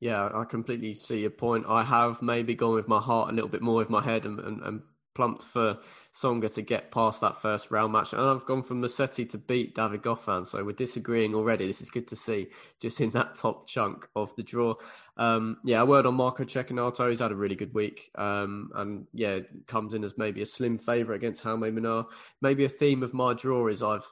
Yeah, 0.00 0.28
I 0.34 0.44
completely 0.44 0.94
see 0.94 1.20
your 1.20 1.30
point. 1.30 1.66
I 1.68 1.82
have 1.82 2.20
maybe 2.22 2.54
gone 2.54 2.74
with 2.74 2.88
my 2.88 3.00
heart 3.00 3.30
a 3.30 3.34
little 3.34 3.48
bit 3.48 3.62
more 3.62 3.76
with 3.76 3.90
my 3.90 4.02
head 4.02 4.26
and, 4.26 4.38
and, 4.40 4.62
and 4.62 4.82
plumped 5.14 5.42
for 5.42 5.78
Tsonga 6.12 6.52
to 6.54 6.62
get 6.62 6.90
past 6.90 7.20
that 7.20 7.40
first 7.40 7.70
round 7.70 7.92
match. 7.92 8.12
And 8.12 8.22
I've 8.22 8.46
gone 8.46 8.62
from 8.62 8.82
Musetti 8.82 9.28
to 9.30 9.38
beat 9.38 9.74
David 9.74 10.02
Goffin. 10.02 10.46
So 10.46 10.64
we're 10.64 10.72
disagreeing 10.72 11.34
already. 11.34 11.66
This 11.66 11.80
is 11.80 11.90
good 11.90 12.08
to 12.08 12.16
see 12.16 12.48
just 12.80 13.00
in 13.00 13.10
that 13.10 13.36
top 13.36 13.66
chunk 13.68 14.08
of 14.16 14.34
the 14.36 14.42
draw. 14.42 14.74
Um, 15.16 15.58
yeah, 15.64 15.80
a 15.82 15.86
word 15.86 16.06
on 16.06 16.14
Marco 16.14 16.44
Cecchinato. 16.44 17.08
He's 17.10 17.20
had 17.20 17.32
a 17.32 17.36
really 17.36 17.56
good 17.56 17.74
week. 17.74 18.10
Um, 18.16 18.70
and 18.74 19.06
yeah, 19.12 19.40
comes 19.66 19.94
in 19.94 20.04
as 20.04 20.18
maybe 20.18 20.42
a 20.42 20.46
slim 20.46 20.78
favourite 20.78 21.18
against 21.18 21.44
Jaume 21.44 21.72
Munar. 21.72 22.06
Maybe 22.40 22.64
a 22.64 22.68
theme 22.68 23.02
of 23.02 23.14
my 23.14 23.34
draw 23.34 23.68
is 23.68 23.82
I've 23.82 24.10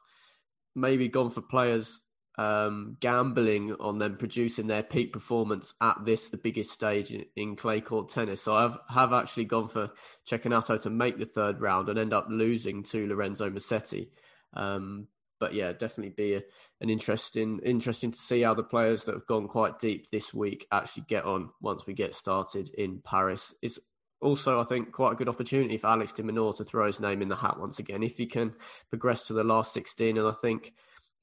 maybe 0.75 1.09
gone 1.09 1.30
for 1.30 1.42
players 1.42 2.00
um, 2.38 2.96
gambling 3.00 3.74
on 3.78 3.98
them 3.98 4.16
producing 4.16 4.66
their 4.66 4.82
peak 4.82 5.12
performance 5.12 5.74
at 5.80 5.98
this, 6.04 6.30
the 6.30 6.38
biggest 6.38 6.72
stage 6.72 7.14
in, 7.36 7.56
clay 7.56 7.80
court 7.80 8.08
tennis. 8.08 8.42
So 8.42 8.54
I've 8.56 8.76
have 8.88 9.12
actually 9.12 9.44
gone 9.44 9.68
for 9.68 9.90
Cecchinato 10.30 10.80
to 10.82 10.90
make 10.90 11.18
the 11.18 11.26
third 11.26 11.60
round 11.60 11.88
and 11.88 11.98
end 11.98 12.14
up 12.14 12.26
losing 12.30 12.82
to 12.84 13.06
Lorenzo 13.06 13.50
Musetti. 13.50 14.08
Um, 14.54 15.08
but 15.40 15.54
yeah, 15.54 15.72
definitely 15.72 16.14
be 16.16 16.34
a, 16.34 16.42
an 16.80 16.88
interesting 16.88 17.60
interesting 17.64 18.12
to 18.12 18.18
see 18.18 18.42
how 18.42 18.54
the 18.54 18.62
players 18.62 19.04
that 19.04 19.14
have 19.14 19.26
gone 19.26 19.48
quite 19.48 19.78
deep 19.78 20.10
this 20.10 20.32
week 20.32 20.66
actually 20.70 21.04
get 21.08 21.24
on 21.24 21.50
once 21.60 21.86
we 21.86 21.94
get 21.94 22.14
started 22.14 22.70
in 22.70 23.00
Paris. 23.04 23.52
It's 23.60 23.78
also, 24.22 24.60
I 24.60 24.64
think, 24.64 24.92
quite 24.92 25.12
a 25.12 25.16
good 25.16 25.28
opportunity 25.28 25.76
for 25.76 25.88
Alex 25.88 26.12
de 26.12 26.22
Minaur 26.22 26.56
to 26.56 26.64
throw 26.64 26.86
his 26.86 27.00
name 27.00 27.20
in 27.22 27.28
the 27.28 27.36
hat 27.36 27.58
once 27.58 27.80
again 27.80 28.04
if 28.04 28.16
he 28.16 28.26
can 28.26 28.54
progress 28.88 29.26
to 29.26 29.32
the 29.32 29.44
last 29.44 29.74
16. 29.74 30.16
And 30.16 30.28
I 30.28 30.32
think 30.40 30.72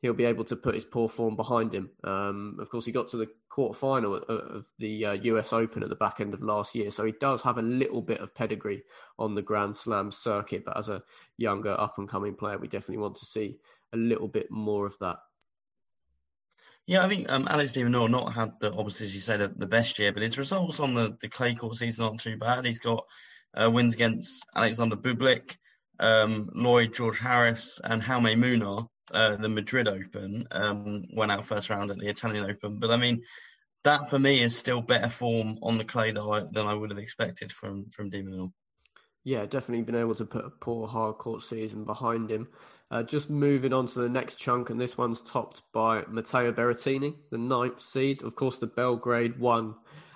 he'll 0.01 0.13
be 0.13 0.25
able 0.25 0.45
to 0.45 0.55
put 0.55 0.75
his 0.75 0.85
poor 0.85 1.09
form 1.09 1.35
behind 1.35 1.73
him. 1.73 1.89
Um, 2.03 2.57
of 2.59 2.69
course, 2.69 2.85
he 2.85 2.91
got 2.91 3.09
to 3.09 3.17
the 3.17 3.27
quarterfinal 3.51 4.23
of 4.29 4.67
the 4.79 5.05
uh, 5.05 5.13
US 5.13 5.51
Open 5.51 5.83
at 5.83 5.89
the 5.89 5.95
back 5.95 6.19
end 6.19 6.33
of 6.33 6.41
last 6.41 6.73
year, 6.75 6.89
so 6.91 7.05
he 7.05 7.13
does 7.19 7.41
have 7.41 7.57
a 7.57 7.63
little 7.63 8.01
bit 8.01 8.21
of 8.21 8.33
pedigree 8.33 8.83
on 9.17 9.35
the 9.35 9.41
Grand 9.41 9.75
Slam 9.75 10.11
circuit. 10.11 10.63
But 10.65 10.77
as 10.77 10.89
a 10.89 11.03
younger, 11.37 11.79
up 11.79 11.97
and 11.97 12.07
coming 12.07 12.35
player, 12.35 12.57
we 12.57 12.67
definitely 12.67 13.01
want 13.01 13.17
to 13.17 13.25
see 13.25 13.57
a 13.93 13.97
little 13.97 14.27
bit 14.27 14.49
more 14.49 14.85
of 14.85 14.97
that. 14.99 15.17
Yeah, 16.85 17.05
I 17.05 17.09
think 17.09 17.29
um, 17.29 17.47
Alex 17.47 17.73
de 17.73 17.81
Minaur 17.81 18.09
not 18.09 18.33
had 18.33 18.59
the 18.59 18.73
obviously 18.73 19.05
as 19.05 19.13
you 19.13 19.21
say 19.21 19.37
the, 19.37 19.53
the, 19.55 19.67
best 19.67 19.99
year, 19.99 20.11
but 20.11 20.23
his 20.23 20.39
results 20.39 20.79
on 20.79 20.95
the, 20.95 21.15
the 21.21 21.29
clay 21.29 21.53
court 21.53 21.75
season 21.75 22.05
aren't 22.05 22.19
too 22.19 22.37
bad. 22.37 22.65
He's 22.65 22.79
got 22.79 23.05
uh, 23.53 23.69
wins 23.69 23.93
against 23.93 24.43
Alexander 24.55 24.95
Bublik, 24.95 25.57
um, 25.99 26.49
Lloyd 26.55 26.93
George 26.93 27.19
Harris, 27.19 27.79
and 27.83 28.01
Jaume 28.01 28.35
Munar 28.35 28.87
uh, 29.11 29.35
the 29.35 29.49
Madrid 29.49 29.87
Open, 29.87 30.47
um, 30.51 31.05
went 31.13 31.31
out 31.31 31.45
first 31.45 31.69
round 31.69 31.91
at 31.91 31.97
the 31.97 32.07
Italian 32.07 32.49
Open. 32.49 32.79
But 32.79 32.91
I 32.91 32.97
mean, 32.97 33.23
that 33.83 34.09
for 34.09 34.19
me 34.19 34.41
is 34.41 34.57
still 34.57 34.81
better 34.81 35.09
form 35.09 35.59
on 35.61 35.77
the 35.77 35.85
clay 35.85 36.11
than 36.11 36.23
I, 36.23 36.43
than 36.51 36.67
I 36.67 36.73
would 36.73 36.89
have 36.89 36.99
expected 36.99 37.51
from 37.51 37.89
from 37.89 38.09
De 38.09 38.21
Minaur. 38.21 38.51
Yeah, 39.23 39.45
definitely 39.45 39.83
been 39.83 39.95
able 39.95 40.15
to 40.15 40.25
put 40.25 40.45
a 40.45 40.49
poor 40.49 40.87
hard 40.87 41.17
court 41.17 41.43
season 41.43 41.83
behind 41.85 42.31
him. 42.31 42.47
Uh, 42.91 43.03
just 43.03 43.29
moving 43.29 43.73
on 43.73 43.85
to 43.85 43.99
the 43.99 44.09
next 44.09 44.37
chunk, 44.37 44.69
and 44.69 44.81
this 44.81 44.97
one's 44.97 45.21
topped 45.21 45.61
by 45.73 46.03
Matteo 46.09 46.51
Berrettini, 46.51 47.15
the 47.29 47.37
ninth 47.37 47.79
seed. 47.79 48.23
Of 48.23 48.35
course, 48.35 48.57
the 48.57 48.67
Belgrade 48.67 49.39
one 49.39 49.75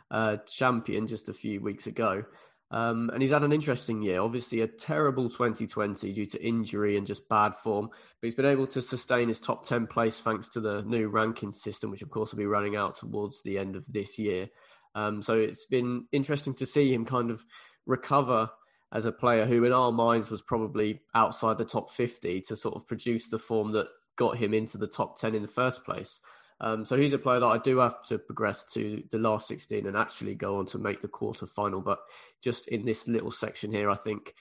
uh, 0.10 0.38
champion 0.48 1.08
just 1.08 1.30
a 1.30 1.34
few 1.34 1.62
weeks 1.62 1.86
ago. 1.86 2.26
Um, 2.74 3.12
and 3.14 3.22
he's 3.22 3.32
had 3.32 3.44
an 3.44 3.54
interesting 3.54 4.02
year. 4.02 4.20
Obviously, 4.20 4.62
a 4.62 4.68
terrible 4.68 5.30
2020 5.30 6.12
due 6.12 6.26
to 6.26 6.44
injury 6.44 6.98
and 6.98 7.06
just 7.06 7.30
bad 7.30 7.54
form. 7.54 7.88
But 7.90 8.26
he's 8.26 8.34
been 8.34 8.48
able 8.48 8.66
to 8.68 8.82
sustain 8.82 9.28
his 9.28 9.40
top 9.40 9.64
10 9.64 9.86
place 9.86 10.20
thanks 10.20 10.50
to 10.50 10.60
the 10.60 10.82
new 10.82 11.08
ranking 11.08 11.52
system, 11.52 11.92
which, 11.92 12.02
of 12.02 12.10
course, 12.10 12.32
will 12.32 12.40
be 12.40 12.48
running 12.48 12.76
out 12.76 12.96
towards 12.96 13.44
the 13.44 13.60
end 13.60 13.76
of 13.76 13.86
this 13.94 14.18
year. 14.18 14.50
Um, 14.96 15.22
so 15.22 15.36
it's 15.36 15.66
been 15.66 16.08
interesting 16.12 16.56
to 16.56 16.66
see 16.66 16.92
him 16.92 17.06
kind 17.06 17.30
of 17.30 17.46
recover 17.86 18.50
as 18.92 19.06
a 19.06 19.12
player 19.12 19.46
who, 19.46 19.66
in 19.66 19.72
our 19.72 19.92
minds, 19.92 20.32
was 20.32 20.42
probably 20.42 21.02
outside 21.14 21.60
the 21.60 21.66
top 21.66 21.92
50 21.92 22.42
to 22.42 22.56
sort 22.56 22.76
of 22.76 22.88
produce 22.88 23.28
the 23.28 23.38
form 23.38 23.74
that 23.74 23.88
got 24.16 24.38
him 24.38 24.52
into 24.52 24.80
the 24.80 24.88
top 24.88 25.20
10 25.20 25.36
in 25.36 25.44
the 25.44 25.48
first 25.48 25.84
place. 25.84 26.22
Um, 26.64 26.86
so 26.86 26.96
he's 26.96 27.12
a 27.12 27.18
player 27.18 27.42
that 27.42 27.46
I 27.46 27.58
do 27.58 27.80
have 27.80 28.02
to 28.04 28.18
progress 28.18 28.64
to 28.74 29.04
the 29.12 29.18
last 29.18 29.50
16 29.50 29.86
and 29.86 29.98
actually 29.98 30.34
go 30.34 30.60
on 30.60 30.66
to 30.68 30.78
make 30.78 31.02
the 31.02 31.10
quarter 31.10 31.46
final. 31.46 31.82
But 31.82 32.00
just 32.42 32.70
in 32.70 32.86
this 32.86 33.06
little 33.06 33.32
section 33.32 33.70
here, 33.70 33.90
I 33.90 33.96
think 33.96 34.34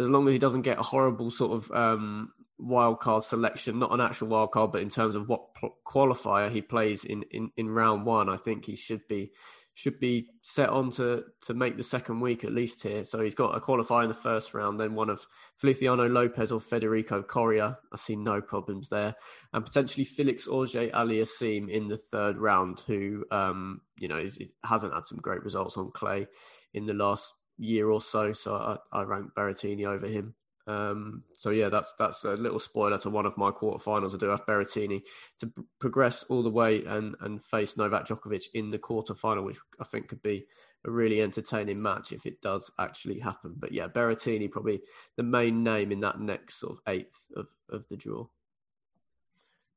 as 0.00 0.08
long 0.08 0.26
as 0.26 0.32
he 0.32 0.38
doesn't 0.40 0.62
get 0.62 0.80
a 0.80 0.82
horrible 0.82 1.30
sort 1.30 1.52
of 1.52 1.70
um, 1.70 2.32
wild 2.58 2.98
card 2.98 3.22
selection, 3.22 3.78
not 3.78 3.92
an 3.92 4.00
actual 4.00 4.28
wild 4.28 4.50
card, 4.50 4.72
but 4.72 4.82
in 4.82 4.90
terms 4.90 5.14
of 5.14 5.28
what 5.28 5.46
qualifier 5.86 6.50
he 6.50 6.60
plays 6.60 7.04
in, 7.04 7.22
in, 7.30 7.52
in 7.56 7.70
round 7.70 8.04
one, 8.04 8.28
I 8.28 8.36
think 8.36 8.64
he 8.64 8.74
should 8.74 9.06
be 9.06 9.30
should 9.74 9.98
be 9.98 10.28
set 10.40 10.68
on 10.68 10.90
to 10.92 11.24
to 11.42 11.52
make 11.52 11.76
the 11.76 11.82
second 11.82 12.20
week 12.20 12.44
at 12.44 12.52
least 12.52 12.82
here. 12.82 13.04
So 13.04 13.20
he's 13.20 13.34
got 13.34 13.56
a 13.56 13.60
qualifier 13.60 14.04
in 14.04 14.08
the 14.08 14.14
first 14.14 14.54
round, 14.54 14.78
then 14.78 14.94
one 14.94 15.10
of 15.10 15.26
Feliciano 15.56 16.08
Lopez 16.08 16.52
or 16.52 16.60
Federico 16.60 17.22
Coria. 17.22 17.76
I 17.92 17.96
see 17.96 18.16
no 18.16 18.40
problems 18.40 18.88
there, 18.88 19.14
and 19.52 19.64
potentially 19.64 20.04
Felix 20.04 20.46
Auger 20.46 20.88
Aliassime 20.88 21.68
in 21.68 21.88
the 21.88 21.98
third 21.98 22.38
round, 22.38 22.82
who 22.86 23.24
um, 23.30 23.80
you 23.98 24.08
know 24.08 24.18
is, 24.18 24.38
hasn't 24.64 24.94
had 24.94 25.06
some 25.06 25.18
great 25.18 25.42
results 25.42 25.76
on 25.76 25.90
clay 25.90 26.26
in 26.72 26.86
the 26.86 26.94
last 26.94 27.34
year 27.58 27.90
or 27.90 28.00
so. 28.00 28.32
So 28.32 28.54
I, 28.54 28.78
I 28.92 29.02
rank 29.02 29.30
Berrettini 29.36 29.86
over 29.86 30.06
him. 30.06 30.34
Um, 30.66 31.24
so 31.36 31.50
yeah, 31.50 31.68
that's 31.68 31.94
that's 31.98 32.24
a 32.24 32.32
little 32.32 32.58
spoiler 32.58 32.98
to 32.98 33.10
one 33.10 33.26
of 33.26 33.36
my 33.36 33.50
quarterfinals. 33.50 34.14
I 34.14 34.18
do 34.18 34.28
have 34.28 34.46
Berrettini 34.46 35.02
to 35.40 35.52
progress 35.78 36.24
all 36.28 36.42
the 36.42 36.50
way 36.50 36.84
and 36.84 37.14
and 37.20 37.42
face 37.42 37.76
Novak 37.76 38.06
Djokovic 38.06 38.46
in 38.54 38.70
the 38.70 38.78
quarterfinal, 38.78 39.44
which 39.44 39.58
I 39.80 39.84
think 39.84 40.08
could 40.08 40.22
be 40.22 40.46
a 40.86 40.90
really 40.90 41.20
entertaining 41.20 41.82
match 41.82 42.12
if 42.12 42.26
it 42.26 42.40
does 42.40 42.70
actually 42.78 43.18
happen. 43.18 43.54
But 43.56 43.72
yeah, 43.72 43.88
Berrettini 43.88 44.50
probably 44.50 44.80
the 45.16 45.22
main 45.22 45.62
name 45.64 45.92
in 45.92 46.00
that 46.00 46.20
next 46.20 46.60
sort 46.60 46.72
of 46.72 46.80
eighth 46.86 47.24
of 47.36 47.46
of 47.70 47.86
the 47.88 47.96
draw. 47.96 48.26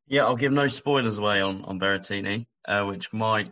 Yeah, 0.08 0.24
I'll 0.24 0.38
give 0.38 0.53
no 0.53 0.67
spoilers 0.70 1.17
away 1.17 1.41
on 1.41 1.65
on 1.65 1.79
Berrettini, 1.79 2.46
uh, 2.65 2.86
which 2.86 3.12
might 3.12 3.51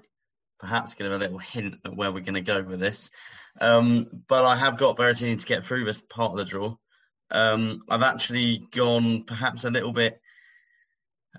perhaps 0.57 0.95
give 0.95 1.11
a 1.11 1.17
little 1.17 1.37
hint 1.37 1.75
at 1.83 1.95
where 1.95 2.11
we're 2.11 2.21
going 2.21 2.35
to 2.35 2.41
go 2.41 2.63
with 2.63 2.79
this. 2.79 3.11
Um, 3.59 4.23
but 4.27 4.45
I 4.45 4.55
have 4.55 4.77
got 4.77 4.95
Berrettini 4.95 5.37
to 5.37 5.45
get 5.45 5.65
through 5.65 5.83
this 5.83 6.01
part 6.09 6.31
of 6.31 6.37
the 6.37 6.45
draw. 6.45 6.77
Um, 7.31 7.83
I've 7.89 8.03
actually 8.03 8.67
gone 8.71 9.23
perhaps 9.23 9.65
a 9.65 9.71
little 9.71 9.93
bit 9.93 10.19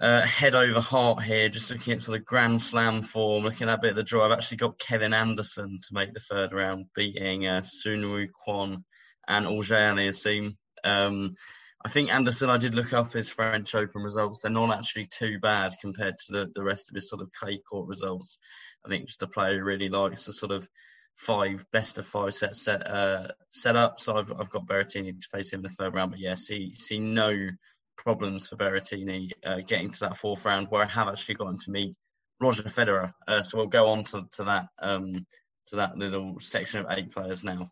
uh, 0.00 0.22
head 0.22 0.54
over 0.54 0.80
heart 0.80 1.22
here, 1.22 1.48
just 1.48 1.70
looking 1.70 1.94
at 1.94 2.00
sort 2.00 2.18
of 2.18 2.26
Grand 2.26 2.60
Slam 2.60 3.02
form, 3.02 3.44
looking 3.44 3.68
at 3.68 3.78
a 3.78 3.80
bit 3.80 3.90
of 3.90 3.96
the 3.96 4.02
draw. 4.02 4.26
I've 4.26 4.36
actually 4.36 4.58
got 4.58 4.78
Kevin 4.78 5.14
Anderson 5.14 5.78
to 5.80 5.94
make 5.94 6.12
the 6.12 6.20
third 6.20 6.52
round, 6.52 6.86
beating 6.94 7.46
uh, 7.46 7.62
Soonwoo 7.62 8.28
Kwon 8.46 8.84
and 9.26 9.46
Auger 9.46 9.74
Aliassime. 9.74 10.56
Um, 10.84 11.36
I 11.84 11.88
think 11.88 12.12
Anderson, 12.12 12.50
I 12.50 12.58
did 12.58 12.74
look 12.74 12.92
up 12.92 13.12
his 13.12 13.30
French 13.30 13.74
Open 13.74 14.02
results. 14.02 14.40
They're 14.40 14.50
not 14.50 14.76
actually 14.76 15.06
too 15.06 15.38
bad 15.38 15.74
compared 15.80 16.16
to 16.26 16.32
the, 16.32 16.50
the 16.54 16.64
rest 16.64 16.90
of 16.90 16.94
his 16.94 17.08
sort 17.08 17.22
of 17.22 17.32
clay 17.32 17.58
court 17.58 17.88
results. 17.88 18.38
I 18.84 18.88
think 18.88 19.06
just 19.06 19.22
a 19.22 19.28
player 19.28 19.58
who 19.58 19.64
really 19.64 19.88
likes 19.88 20.24
to 20.24 20.32
sort 20.32 20.52
of 20.52 20.68
five 21.16 21.66
best 21.72 21.98
of 21.98 22.06
five 22.06 22.34
set 22.34 22.56
set 22.56 22.86
uh, 22.86 23.28
set 23.50 23.76
up. 23.76 23.98
So 24.00 24.16
I've 24.16 24.32
I've 24.32 24.50
got 24.50 24.66
Berrettini 24.66 25.18
to 25.18 25.28
face 25.32 25.52
him 25.52 25.60
in 25.60 25.62
the 25.64 25.68
third 25.70 25.94
round. 25.94 26.12
But 26.12 26.20
yeah, 26.20 26.34
see 26.34 26.74
see 26.74 26.98
no 26.98 27.48
problems 27.96 28.48
for 28.48 28.56
Berrettini 28.56 29.30
uh, 29.44 29.60
getting 29.66 29.90
to 29.90 30.00
that 30.00 30.16
fourth 30.16 30.44
round 30.44 30.68
where 30.70 30.82
I 30.82 30.86
have 30.86 31.08
actually 31.08 31.36
gotten 31.36 31.58
to 31.58 31.70
meet 31.70 31.96
Roger 32.40 32.62
Federer. 32.62 33.12
Uh, 33.26 33.42
so 33.42 33.58
we'll 33.58 33.66
go 33.66 33.88
on 33.88 34.04
to, 34.04 34.26
to 34.36 34.44
that 34.44 34.66
um, 34.80 35.26
to 35.68 35.76
that 35.76 35.96
little 35.96 36.38
section 36.38 36.80
of 36.80 36.86
eight 36.90 37.10
players 37.12 37.42
now. 37.42 37.70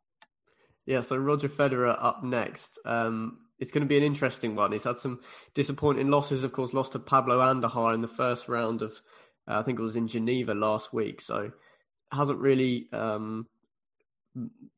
Yeah, 0.87 1.01
so 1.01 1.17
Roger 1.17 1.49
Federer 1.49 1.97
up 1.99 2.23
next. 2.25 2.79
Um, 2.85 3.39
it's 3.59 3.71
going 3.71 3.83
to 3.83 3.89
be 3.89 3.97
an 3.97 4.03
interesting 4.03 4.57
one. 4.57 4.73
He's 4.73 4.85
had 4.85 4.97
some 4.99 5.21
disappointing 5.55 6.11
losses, 6.11 6.45
of 6.45 6.53
course, 6.53 6.75
lost 6.75 6.93
to 6.93 6.99
Pablo 6.99 7.39
Andujar 7.39 7.95
in 7.95 8.03
the 8.03 8.09
first 8.09 8.49
round 8.49 8.83
of, 8.83 9.01
uh, 9.49 9.59
I 9.61 9.63
think 9.63 9.79
it 9.79 9.83
was 9.83 9.97
in 9.97 10.09
Geneva 10.09 10.53
last 10.53 10.93
week. 10.93 11.21
So 11.23 11.53
hasn't 12.15 12.39
really 12.39 12.89
um, 12.93 13.47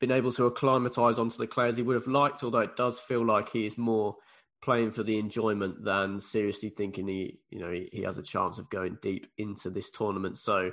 been 0.01 0.13
able 0.13 0.33
to 0.33 0.47
acclimatise 0.47 1.19
onto 1.19 1.39
the 1.39 1.47
clay 1.47 1.69
as 1.69 1.77
he 1.77 1.83
would 1.83 1.95
have 1.95 2.07
liked. 2.07 2.43
Although 2.43 2.61
it 2.61 2.77
does 2.77 3.01
feel 3.01 3.25
like 3.25 3.51
he 3.51 3.67
is 3.67 3.79
more 3.79 4.17
playing 4.63 4.91
for 4.91 5.03
the 5.03 5.19
enjoyment 5.19 5.85
than 5.85 6.19
seriously 6.21 6.71
thinking 6.71 7.07
he, 7.07 7.39
you 7.51 7.61
know, 7.61 7.71
he, 7.71 7.89
he 7.93 8.03
has 8.03 8.19
a 8.19 8.23
chance 8.23 8.59
of 8.59 8.71
going 8.71 8.99
deep 9.03 9.27
into 9.39 9.71
this 9.71 9.91
tournament. 9.91 10.39
So, 10.39 10.73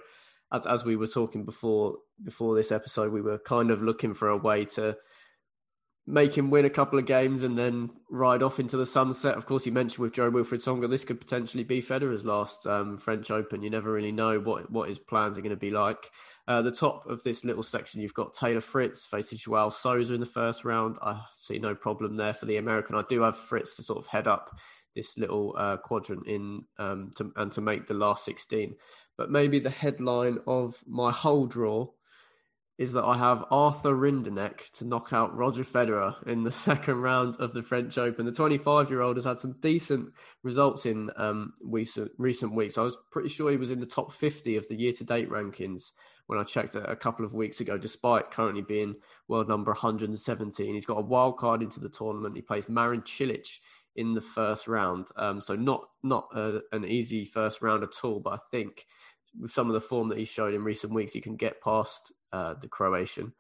as 0.51 0.65
as 0.65 0.85
we 0.85 0.95
were 0.95 1.07
talking 1.07 1.45
before 1.45 1.97
before 2.23 2.55
this 2.55 2.71
episode, 2.71 3.11
we 3.11 3.21
were 3.21 3.39
kind 3.39 3.71
of 3.71 3.81
looking 3.81 4.13
for 4.13 4.29
a 4.29 4.37
way 4.37 4.65
to 4.65 4.97
make 6.05 6.37
him 6.37 6.49
win 6.49 6.65
a 6.65 6.69
couple 6.69 6.99
of 6.99 7.05
games 7.05 7.43
and 7.43 7.57
then 7.57 7.89
ride 8.09 8.43
off 8.43 8.59
into 8.59 8.75
the 8.75 8.85
sunset. 8.85 9.37
Of 9.37 9.45
course, 9.45 9.65
you 9.65 9.71
mentioned 9.71 9.99
with 9.99 10.13
Jo-Wilfried 10.13 10.61
Tsonga, 10.61 10.89
this 10.89 11.05
could 11.05 11.19
potentially 11.19 11.63
be 11.63 11.81
Federer's 11.81 12.25
last 12.25 12.67
um, 12.67 12.97
French 12.97 13.31
Open. 13.31 13.63
You 13.63 13.69
never 13.69 13.91
really 13.91 14.11
know 14.11 14.39
what 14.39 14.69
what 14.71 14.89
his 14.89 14.99
plans 14.99 15.37
are 15.37 15.41
going 15.41 15.51
to 15.51 15.55
be 15.55 15.71
like. 15.71 16.09
Uh, 16.45 16.61
the 16.61 16.71
top 16.71 17.05
of 17.07 17.23
this 17.23 17.45
little 17.45 17.63
section, 17.63 18.01
you've 18.01 18.13
got 18.13 18.33
Taylor 18.33 18.59
Fritz 18.59 19.05
facing 19.05 19.37
Joao 19.37 19.69
Sousa 19.69 20.13
in 20.13 20.19
the 20.19 20.25
first 20.25 20.65
round. 20.65 20.97
I 21.01 21.21
see 21.31 21.57
no 21.57 21.73
problem 21.73 22.17
there 22.17 22.33
for 22.33 22.45
the 22.45 22.57
American. 22.57 22.95
I 22.95 23.03
do 23.07 23.21
have 23.21 23.37
Fritz 23.37 23.77
to 23.77 23.83
sort 23.83 23.99
of 23.99 24.07
head 24.07 24.27
up 24.27 24.49
this 24.93 25.17
little 25.17 25.55
uh, 25.57 25.77
quadrant 25.77 26.27
in 26.27 26.65
um, 26.77 27.11
to, 27.15 27.31
and 27.37 27.51
to 27.53 27.61
make 27.61 27.87
the 27.87 27.93
last 27.93 28.25
16. 28.25 28.75
But 29.17 29.31
maybe 29.31 29.59
the 29.59 29.69
headline 29.69 30.39
of 30.45 30.75
my 30.85 31.11
whole 31.11 31.45
draw 31.45 31.87
is 32.77 32.93
that 32.93 33.05
I 33.05 33.17
have 33.17 33.45
Arthur 33.51 33.95
Rinderknech 33.95 34.71
to 34.73 34.85
knock 34.85 35.13
out 35.13 35.35
Roger 35.35 35.63
Federer 35.63 36.15
in 36.27 36.43
the 36.43 36.51
second 36.67 37.01
round 37.01 37.37
of 37.37 37.53
the 37.53 37.63
French 37.63 37.97
Open. 37.97 38.25
The 38.25 38.31
25 38.33 38.89
year 38.89 39.01
old 39.01 39.15
has 39.15 39.25
had 39.25 39.39
some 39.39 39.55
decent 39.61 40.11
results 40.43 40.85
in 40.85 41.09
um, 41.15 41.53
recent, 41.63 42.11
recent 42.17 42.53
weeks. 42.53 42.77
I 42.77 42.81
was 42.81 42.97
pretty 43.11 43.29
sure 43.29 43.49
he 43.49 43.57
was 43.57 43.71
in 43.71 43.79
the 43.79 43.85
top 43.85 44.11
50 44.11 44.57
of 44.57 44.67
the 44.67 44.75
year 44.75 44.91
to 44.93 45.05
date 45.05 45.29
rankings 45.29 45.91
when 46.27 46.39
I 46.39 46.43
checked 46.43 46.75
it 46.75 46.85
a 46.87 46.95
couple 46.95 47.25
of 47.25 47.33
weeks 47.33 47.59
ago, 47.59 47.77
despite 47.77 48.31
currently 48.31 48.61
being 48.61 48.95
world 49.27 49.47
number 49.47 49.71
117. 49.71 50.73
He's 50.73 50.85
got 50.85 50.97
a 50.97 51.01
wild 51.01 51.37
card 51.37 51.61
into 51.61 51.79
the 51.79 51.89
tournament. 51.89 52.35
He 52.35 52.41
plays 52.41 52.69
Marin 52.69 53.01
Cilic 53.01 53.59
in 53.95 54.13
the 54.13 54.21
first 54.21 54.67
round. 54.67 55.09
Um, 55.17 55.41
so 55.41 55.55
not 55.55 55.87
not 56.01 56.27
a, 56.35 56.61
an 56.71 56.85
easy 56.85 57.25
first 57.25 57.61
round 57.61 57.83
at 57.83 58.03
all, 58.03 58.19
but 58.19 58.33
I 58.33 58.39
think 58.51 58.85
with 59.39 59.51
some 59.51 59.67
of 59.67 59.73
the 59.73 59.81
form 59.81 60.09
that 60.09 60.17
he's 60.17 60.29
showed 60.29 60.53
in 60.53 60.63
recent 60.63 60.93
weeks, 60.93 61.13
he 61.13 61.21
can 61.21 61.35
get 61.35 61.61
past 61.61 62.11
uh, 62.31 62.55
the 62.59 62.67
Croatian. 62.67 63.33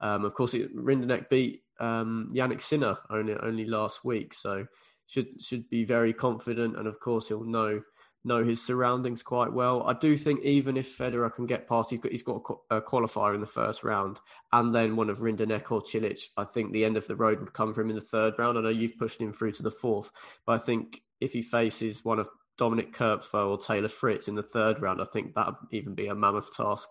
Um, 0.00 0.24
of 0.24 0.34
course, 0.34 0.54
Rinderknech 0.54 1.28
beat 1.28 1.62
um, 1.80 2.28
Jannik 2.32 2.62
Sinner 2.62 2.98
only 3.10 3.34
only 3.34 3.64
last 3.64 4.04
week, 4.04 4.32
so 4.34 4.66
should 5.06 5.40
should 5.42 5.68
be 5.70 5.84
very 5.84 6.12
confident. 6.12 6.76
And 6.76 6.86
of 6.86 7.00
course, 7.00 7.28
he'll 7.28 7.44
know 7.44 7.82
know 8.24 8.44
his 8.44 8.64
surroundings 8.64 9.22
quite 9.22 9.52
well. 9.52 9.82
I 9.84 9.92
do 9.92 10.16
think 10.16 10.42
even 10.42 10.76
if 10.76 10.98
Federer 10.98 11.32
can 11.32 11.46
get 11.46 11.68
past, 11.68 11.90
he's 11.90 12.00
got, 12.00 12.12
he's 12.12 12.22
got 12.22 12.42
a, 12.70 12.80
qualifier 12.80 13.34
in 13.34 13.40
the 13.40 13.46
first 13.46 13.84
round 13.84 14.18
and 14.52 14.74
then 14.74 14.96
one 14.96 15.10
of 15.10 15.18
Rinderknech 15.18 15.70
or 15.70 15.82
Cilic. 15.82 16.20
I 16.36 16.44
think 16.44 16.72
the 16.72 16.84
end 16.84 16.96
of 16.96 17.06
the 17.06 17.16
road 17.16 17.40
would 17.40 17.52
come 17.52 17.72
for 17.72 17.80
him 17.80 17.90
in 17.90 17.96
the 17.96 18.02
third 18.02 18.34
round. 18.38 18.58
I 18.58 18.62
know 18.62 18.68
you've 18.68 18.98
pushed 18.98 19.20
him 19.20 19.32
through 19.32 19.52
to 19.52 19.62
the 19.62 19.70
fourth, 19.70 20.10
but 20.46 20.52
I 20.52 20.58
think 20.58 21.00
if 21.20 21.32
he 21.32 21.42
faces 21.42 22.04
one 22.04 22.18
of 22.18 22.28
Dominik 22.58 22.92
Koepfer 22.92 23.48
or 23.48 23.56
Taylor 23.56 23.88
Fritz 23.88 24.28
in 24.28 24.34
the 24.34 24.42
third 24.42 24.82
round, 24.82 25.00
I 25.00 25.04
think 25.04 25.34
that 25.34 25.46
would 25.46 25.56
even 25.72 25.94
be 25.94 26.08
a 26.08 26.14
mammoth 26.14 26.54
task, 26.56 26.88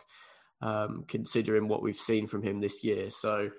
um, 0.61 1.03
considering 1.07 1.67
what 1.67 1.83
we've 1.83 1.95
seen 1.95 2.25
from 2.25 2.41
him 2.41 2.59
this 2.59 2.83
year. 2.83 3.09
So 3.09 3.49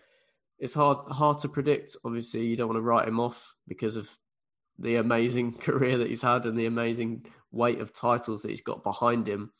it's 0.59 0.75
hard 0.75 0.99
hard 1.11 1.39
to 1.41 1.49
predict. 1.49 1.97
Obviously, 2.05 2.47
you 2.47 2.57
don't 2.57 2.69
want 2.69 2.79
to 2.79 2.83
write 2.83 3.07
him 3.07 3.21
off 3.21 3.55
because 3.69 3.97
of 3.97 4.11
the 4.79 4.97
amazing 4.97 5.53
career 5.59 5.99
that 5.99 6.09
he's 6.09 6.23
had 6.23 6.47
and 6.47 6.59
the 6.59 6.67
amazing 6.67 7.27
weight 7.51 7.81
of 7.81 7.93
titles 7.93 8.43
that 8.43 8.51
he's 8.51 8.63
got 8.63 8.83
behind 8.83 9.29
him. 9.29 9.53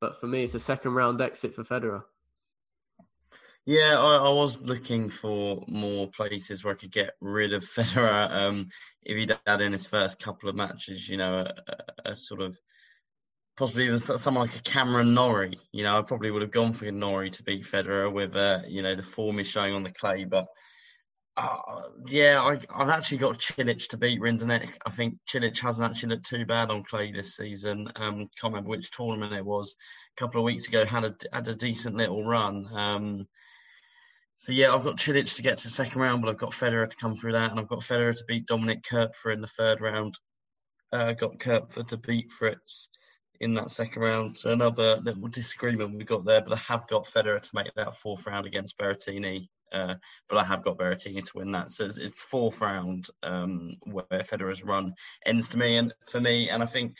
But 0.00 0.18
for 0.18 0.26
me, 0.26 0.42
it's 0.42 0.54
a 0.54 0.60
second 0.60 0.94
round 0.94 1.20
exit 1.20 1.54
for 1.54 1.64
Federer. 1.64 2.02
Yeah, 3.66 3.98
I, 3.98 4.16
I, 4.16 4.28
was 4.30 4.58
looking 4.58 5.10
for 5.10 5.62
more 5.68 6.08
places 6.08 6.64
where 6.64 6.74
I 6.74 6.76
could 6.76 6.90
get 6.90 7.10
rid 7.20 7.52
of 7.52 7.62
Federer. 7.76 8.30
Um, 8.30 8.70
if 9.02 9.16
he'd 9.16 9.38
had 9.46 9.60
in 9.60 9.72
his 9.72 9.86
first 9.86 10.18
couple 10.18 10.48
of 10.48 10.56
matches, 10.56 11.08
you 11.08 11.18
know, 11.18 11.40
a, 11.40 11.54
a, 12.06 12.10
a 12.10 12.14
sort 12.14 12.40
of 12.40 12.58
possibly 13.60 13.84
even 13.84 13.98
someone 13.98 14.46
like 14.46 14.56
a 14.56 14.62
Cameron 14.62 15.12
Norrie. 15.12 15.52
You 15.70 15.84
know, 15.84 15.98
I 15.98 16.02
probably 16.02 16.30
would 16.30 16.40
have 16.40 16.50
gone 16.50 16.72
for 16.72 16.90
Norrie 16.90 17.28
to 17.30 17.42
beat 17.42 17.64
Federer 17.64 18.10
with, 18.10 18.34
uh, 18.34 18.60
you 18.66 18.82
know, 18.82 18.94
the 18.94 19.02
form 19.02 19.36
he's 19.36 19.48
showing 19.48 19.74
on 19.74 19.82
the 19.82 19.92
clay. 19.92 20.24
But 20.24 20.46
uh, 21.36 21.82
yeah, 22.06 22.42
I, 22.42 22.78
have 22.78 22.90
actually 22.90 23.18
got 23.18 23.38
Cilic 23.38 23.88
to 23.88 23.96
beat 23.96 24.20
Rinderknech. 24.20 24.72
I 24.84 24.90
think 24.90 25.18
Cilic 25.28 25.58
hasn't 25.60 25.90
actually 25.90 26.10
looked 26.10 26.28
too 26.28 26.44
bad 26.44 26.70
on 26.70 26.82
clay 26.84 27.12
this 27.12 27.36
season. 27.36 27.90
Um, 27.96 28.28
can't 28.38 28.52
remember 28.52 28.70
which 28.70 28.90
tournament 28.90 29.32
it 29.32 29.44
was. 29.44 29.76
A 30.16 30.20
couple 30.20 30.40
of 30.40 30.44
weeks 30.44 30.68
ago, 30.68 30.84
had 30.84 31.04
a 31.04 31.14
had 31.32 31.48
a 31.48 31.54
decent 31.54 31.96
little 31.96 32.24
run. 32.24 32.68
Um, 32.72 33.28
so 34.36 34.52
yeah, 34.52 34.74
I've 34.74 34.84
got 34.84 34.96
Cilic 34.96 35.34
to 35.36 35.42
get 35.42 35.58
to 35.58 35.64
the 35.64 35.70
second 35.70 36.00
round, 36.00 36.22
but 36.22 36.30
I've 36.30 36.38
got 36.38 36.52
Federer 36.52 36.88
to 36.88 36.96
come 36.96 37.14
through 37.14 37.32
that, 37.32 37.50
and 37.50 37.60
I've 37.60 37.68
got 37.68 37.80
Federer 37.80 38.16
to 38.16 38.24
beat 38.26 38.46
Dominik 38.46 38.82
Koepfer 38.82 39.32
in 39.32 39.40
the 39.40 39.46
third 39.46 39.80
round. 39.80 40.14
Uh, 40.92 41.12
got 41.12 41.38
Koepfer 41.38 41.86
to 41.86 41.96
beat 41.96 42.30
Fritz 42.30 42.88
in 43.40 43.54
that 43.54 43.70
second 43.70 44.02
round. 44.02 44.36
So 44.36 44.52
another 44.52 44.96
little 44.96 45.28
disagreement 45.28 45.96
we 45.96 46.04
got 46.04 46.24
there, 46.24 46.42
but 46.42 46.52
I 46.52 46.60
have 46.72 46.86
got 46.88 47.06
Federer 47.06 47.40
to 47.40 47.50
make 47.54 47.72
that 47.76 47.96
fourth 47.96 48.26
round 48.26 48.46
against 48.46 48.76
Berrettini. 48.76 49.48
Uh, 49.72 49.94
but 50.28 50.38
I 50.38 50.44
have 50.44 50.62
got 50.62 50.78
Berrettini 50.78 51.24
to 51.24 51.32
win 51.34 51.52
that. 51.52 51.70
So 51.70 51.86
it's, 51.86 51.98
it's 51.98 52.22
fourth 52.22 52.60
round 52.60 53.06
um, 53.22 53.76
where 53.82 54.04
Federer's 54.12 54.64
run 54.64 54.94
ends 55.24 55.48
to 55.50 55.58
me 55.58 55.76
and 55.76 55.92
for 56.08 56.20
me. 56.20 56.48
And 56.48 56.62
I 56.62 56.66
think 56.66 56.94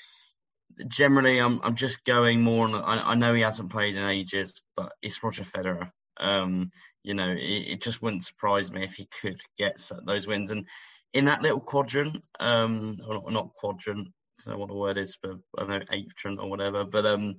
generally 0.87 1.39
I'm 1.39 1.61
I'm 1.63 1.75
just 1.75 2.05
going 2.05 2.43
more 2.43 2.67
on. 2.67 2.75
I, 2.75 3.11
I 3.11 3.15
know 3.15 3.35
he 3.35 3.43
hasn't 3.43 3.71
played 3.71 3.97
in 3.97 4.05
ages, 4.05 4.63
but 4.77 4.93
it's 5.03 5.23
Roger 5.23 5.45
Federer. 5.45 5.91
Um, 6.19 6.71
you 7.03 7.15
know, 7.15 7.31
it, 7.31 7.39
it, 7.39 7.83
just 7.83 8.03
wouldn't 8.03 8.25
surprise 8.25 8.71
me 8.71 8.85
if 8.85 8.95
he 8.95 9.07
could 9.07 9.41
get 9.57 9.81
those 10.05 10.27
wins. 10.27 10.51
And 10.51 10.67
in 11.15 11.25
that 11.27 11.41
little 11.41 11.61
quadrant, 11.61 12.23
um, 12.39 12.99
or 13.07 13.15
not, 13.15 13.33
not 13.33 13.55
quadrant, 13.55 14.09
I 14.09 14.43
don't 14.45 14.55
know 14.55 14.61
what 14.61 14.69
the 14.69 14.75
word 14.75 14.99
is, 14.99 15.19
but 15.23 15.37
I 15.59 15.61
don't 15.63 15.69
know 15.69 15.81
eighth 15.93 16.13
or 16.25 16.51
whatever. 16.51 16.85
But 16.85 17.07
um, 17.07 17.37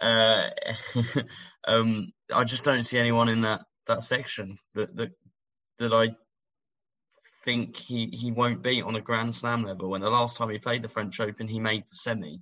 uh, 0.00 0.48
um, 1.68 2.12
I 2.32 2.44
just 2.44 2.64
don't 2.64 2.84
see 2.84 2.98
anyone 2.98 3.28
in 3.28 3.42
that 3.42 3.62
that 3.86 4.02
section 4.02 4.58
that 4.74 4.94
that 4.96 5.10
that 5.78 5.92
I 5.92 6.16
think 7.44 7.76
he, 7.76 8.06
he 8.12 8.30
won't 8.30 8.62
beat 8.62 8.82
on 8.82 8.94
a 8.94 9.00
Grand 9.00 9.34
Slam 9.34 9.64
level. 9.64 9.90
When 9.90 10.00
the 10.00 10.10
last 10.10 10.36
time 10.36 10.50
he 10.50 10.58
played 10.58 10.82
the 10.82 10.88
French 10.88 11.18
Open, 11.20 11.48
he 11.48 11.58
made 11.58 11.82
the 11.82 11.94
semi. 11.94 12.40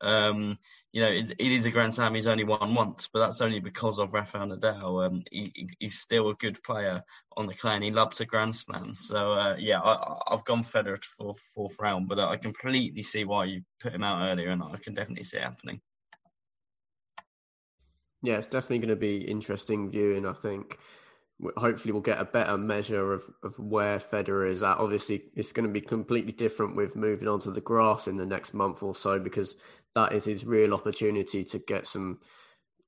Um, 0.00 0.58
you 0.92 1.00
know, 1.00 1.08
it, 1.08 1.32
it 1.38 1.52
is 1.52 1.66
a 1.66 1.70
Grand 1.70 1.94
Slam. 1.94 2.14
He's 2.14 2.26
only 2.26 2.44
won 2.44 2.74
once, 2.74 3.08
but 3.12 3.20
that's 3.20 3.40
only 3.40 3.60
because 3.60 3.98
of 3.98 4.12
Rafael 4.12 4.48
Nadal. 4.48 5.06
Um, 5.06 5.22
he, 5.30 5.68
he's 5.78 5.98
still 5.98 6.28
a 6.28 6.34
good 6.34 6.62
player 6.62 7.02
on 7.36 7.46
the 7.46 7.54
clay, 7.54 7.74
and 7.74 7.84
he 7.84 7.90
loves 7.90 8.20
a 8.20 8.26
Grand 8.26 8.54
Slam. 8.54 8.94
So 8.94 9.32
uh, 9.32 9.56
yeah, 9.58 9.80
I, 9.80 10.18
have 10.30 10.44
gone 10.44 10.62
Federer 10.62 11.02
for 11.02 11.34
fourth 11.54 11.76
round, 11.80 12.08
but 12.08 12.18
I 12.18 12.36
completely 12.36 13.02
see 13.02 13.24
why 13.24 13.46
you 13.46 13.62
put 13.80 13.94
him 13.94 14.04
out 14.04 14.30
earlier, 14.30 14.50
and 14.50 14.62
I 14.62 14.76
can 14.76 14.94
definitely 14.94 15.24
see 15.24 15.38
it 15.38 15.44
happening. 15.44 15.80
Yeah, 18.24 18.38
it's 18.38 18.46
definitely 18.46 18.78
going 18.78 18.88
to 18.88 18.96
be 18.96 19.18
interesting 19.18 19.90
viewing. 19.90 20.24
I 20.24 20.32
think 20.32 20.78
hopefully 21.58 21.92
we'll 21.92 22.00
get 22.00 22.20
a 22.20 22.24
better 22.24 22.56
measure 22.56 23.12
of, 23.12 23.22
of 23.42 23.58
where 23.58 23.98
Federer 23.98 24.48
is 24.48 24.62
at. 24.62 24.78
Obviously, 24.78 25.24
it's 25.36 25.52
going 25.52 25.66
to 25.66 25.72
be 25.72 25.82
completely 25.82 26.32
different 26.32 26.74
with 26.74 26.96
moving 26.96 27.28
onto 27.28 27.52
the 27.52 27.60
grass 27.60 28.08
in 28.08 28.16
the 28.16 28.24
next 28.24 28.54
month 28.54 28.82
or 28.82 28.94
so 28.94 29.18
because 29.18 29.56
that 29.94 30.14
is 30.14 30.24
his 30.24 30.46
real 30.46 30.72
opportunity 30.72 31.44
to 31.44 31.58
get 31.58 31.86
some 31.86 32.18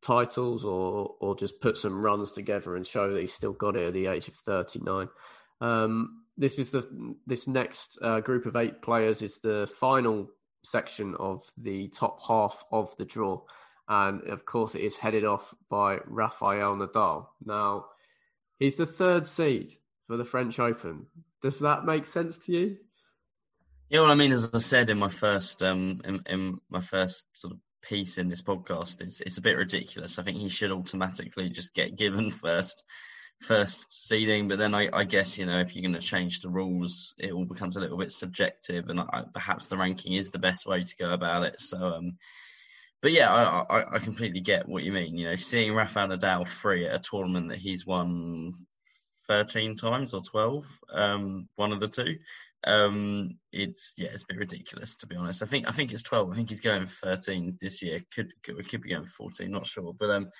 titles 0.00 0.64
or 0.64 1.14
or 1.20 1.36
just 1.36 1.60
put 1.60 1.76
some 1.76 2.02
runs 2.02 2.32
together 2.32 2.74
and 2.74 2.86
show 2.86 3.12
that 3.12 3.20
he's 3.20 3.34
still 3.34 3.52
got 3.52 3.76
it 3.76 3.88
at 3.88 3.92
the 3.92 4.06
age 4.06 4.28
of 4.28 4.34
39. 4.34 5.08
Um, 5.60 6.22
this 6.38 6.58
is 6.58 6.70
the 6.70 7.14
this 7.26 7.46
next 7.46 7.98
uh, 8.00 8.20
group 8.20 8.46
of 8.46 8.56
eight 8.56 8.80
players 8.80 9.20
is 9.20 9.38
the 9.40 9.70
final 9.78 10.30
section 10.64 11.14
of 11.18 11.42
the 11.58 11.88
top 11.88 12.20
half 12.26 12.64
of 12.72 12.96
the 12.96 13.04
draw 13.04 13.42
and 13.88 14.22
of 14.28 14.44
course 14.44 14.74
it 14.74 14.82
is 14.82 14.96
headed 14.96 15.24
off 15.24 15.54
by 15.68 15.98
Rafael 16.06 16.76
Nadal. 16.76 17.26
Now, 17.44 17.86
he's 18.58 18.76
the 18.76 18.86
third 18.86 19.26
seed 19.26 19.72
for 20.06 20.16
the 20.16 20.24
French 20.24 20.58
Open. 20.58 21.06
Does 21.42 21.60
that 21.60 21.84
make 21.84 22.06
sense 22.06 22.38
to 22.46 22.52
you? 22.52 22.76
Yeah, 23.88 24.00
well, 24.00 24.10
I 24.10 24.14
mean, 24.14 24.32
as 24.32 24.50
I 24.52 24.58
said 24.58 24.90
in 24.90 24.98
my 24.98 25.08
first 25.08 25.62
um, 25.62 26.00
in, 26.04 26.20
in 26.26 26.60
my 26.68 26.80
first 26.80 27.28
sort 27.34 27.54
of 27.54 27.60
piece 27.82 28.18
in 28.18 28.28
this 28.28 28.42
podcast, 28.42 29.00
it's 29.00 29.20
it's 29.20 29.38
a 29.38 29.42
bit 29.42 29.56
ridiculous. 29.56 30.18
I 30.18 30.22
think 30.22 30.38
he 30.38 30.48
should 30.48 30.72
automatically 30.72 31.50
just 31.50 31.74
get 31.74 31.96
given 31.96 32.30
first 32.30 32.84
first 33.40 34.08
seeding, 34.08 34.48
but 34.48 34.58
then 34.58 34.74
I, 34.74 34.88
I 34.92 35.04
guess 35.04 35.38
you 35.38 35.46
know 35.46 35.60
if 35.60 35.74
you're 35.74 35.82
going 35.82 36.00
to 36.00 36.06
change 36.06 36.40
the 36.40 36.48
rules, 36.48 37.14
it 37.18 37.32
all 37.32 37.44
becomes 37.44 37.76
a 37.76 37.80
little 37.80 37.98
bit 37.98 38.10
subjective, 38.10 38.88
and 38.88 38.98
I, 38.98 39.24
perhaps 39.32 39.68
the 39.68 39.76
ranking 39.76 40.14
is 40.14 40.30
the 40.30 40.38
best 40.38 40.66
way 40.66 40.82
to 40.82 40.96
go 40.96 41.12
about 41.12 41.44
it. 41.44 41.60
So 41.60 41.78
um, 41.78 42.18
but 43.02 43.12
yeah, 43.12 43.32
I, 43.32 43.78
I, 43.78 43.94
I, 43.94 43.98
completely 43.98 44.40
get 44.40 44.68
what 44.68 44.82
you 44.82 44.92
mean. 44.92 45.16
You 45.16 45.30
know, 45.30 45.36
seeing 45.36 45.74
Rafael 45.74 46.08
Nadal 46.08 46.46
free 46.46 46.86
at 46.86 46.94
a 46.94 46.98
tournament 46.98 47.50
that 47.50 47.58
he's 47.58 47.86
won 47.86 48.54
13 49.28 49.76
times 49.76 50.14
or 50.14 50.22
12, 50.22 50.64
um, 50.92 51.48
one 51.56 51.72
of 51.72 51.80
the 51.80 51.88
two. 51.88 52.16
Um, 52.66 53.38
it's 53.52 53.92
yeah, 53.96 54.08
it's 54.12 54.24
a 54.24 54.26
bit 54.28 54.38
ridiculous 54.38 54.96
to 54.96 55.06
be 55.06 55.16
honest. 55.16 55.42
I 55.42 55.46
think 55.46 55.68
I 55.68 55.72
think 55.72 55.92
it's 55.92 56.02
12. 56.02 56.32
I 56.32 56.34
think 56.34 56.50
he's 56.50 56.60
going 56.60 56.86
for 56.86 57.06
13 57.06 57.58
this 57.60 57.82
year. 57.82 58.00
Could 58.14 58.32
could, 58.42 58.68
could 58.68 58.82
be 58.82 58.90
going 58.90 59.04
for 59.04 59.30
14. 59.30 59.50
Not 59.50 59.66
sure, 59.66 59.94
but 59.96 60.10
um, 60.10 60.30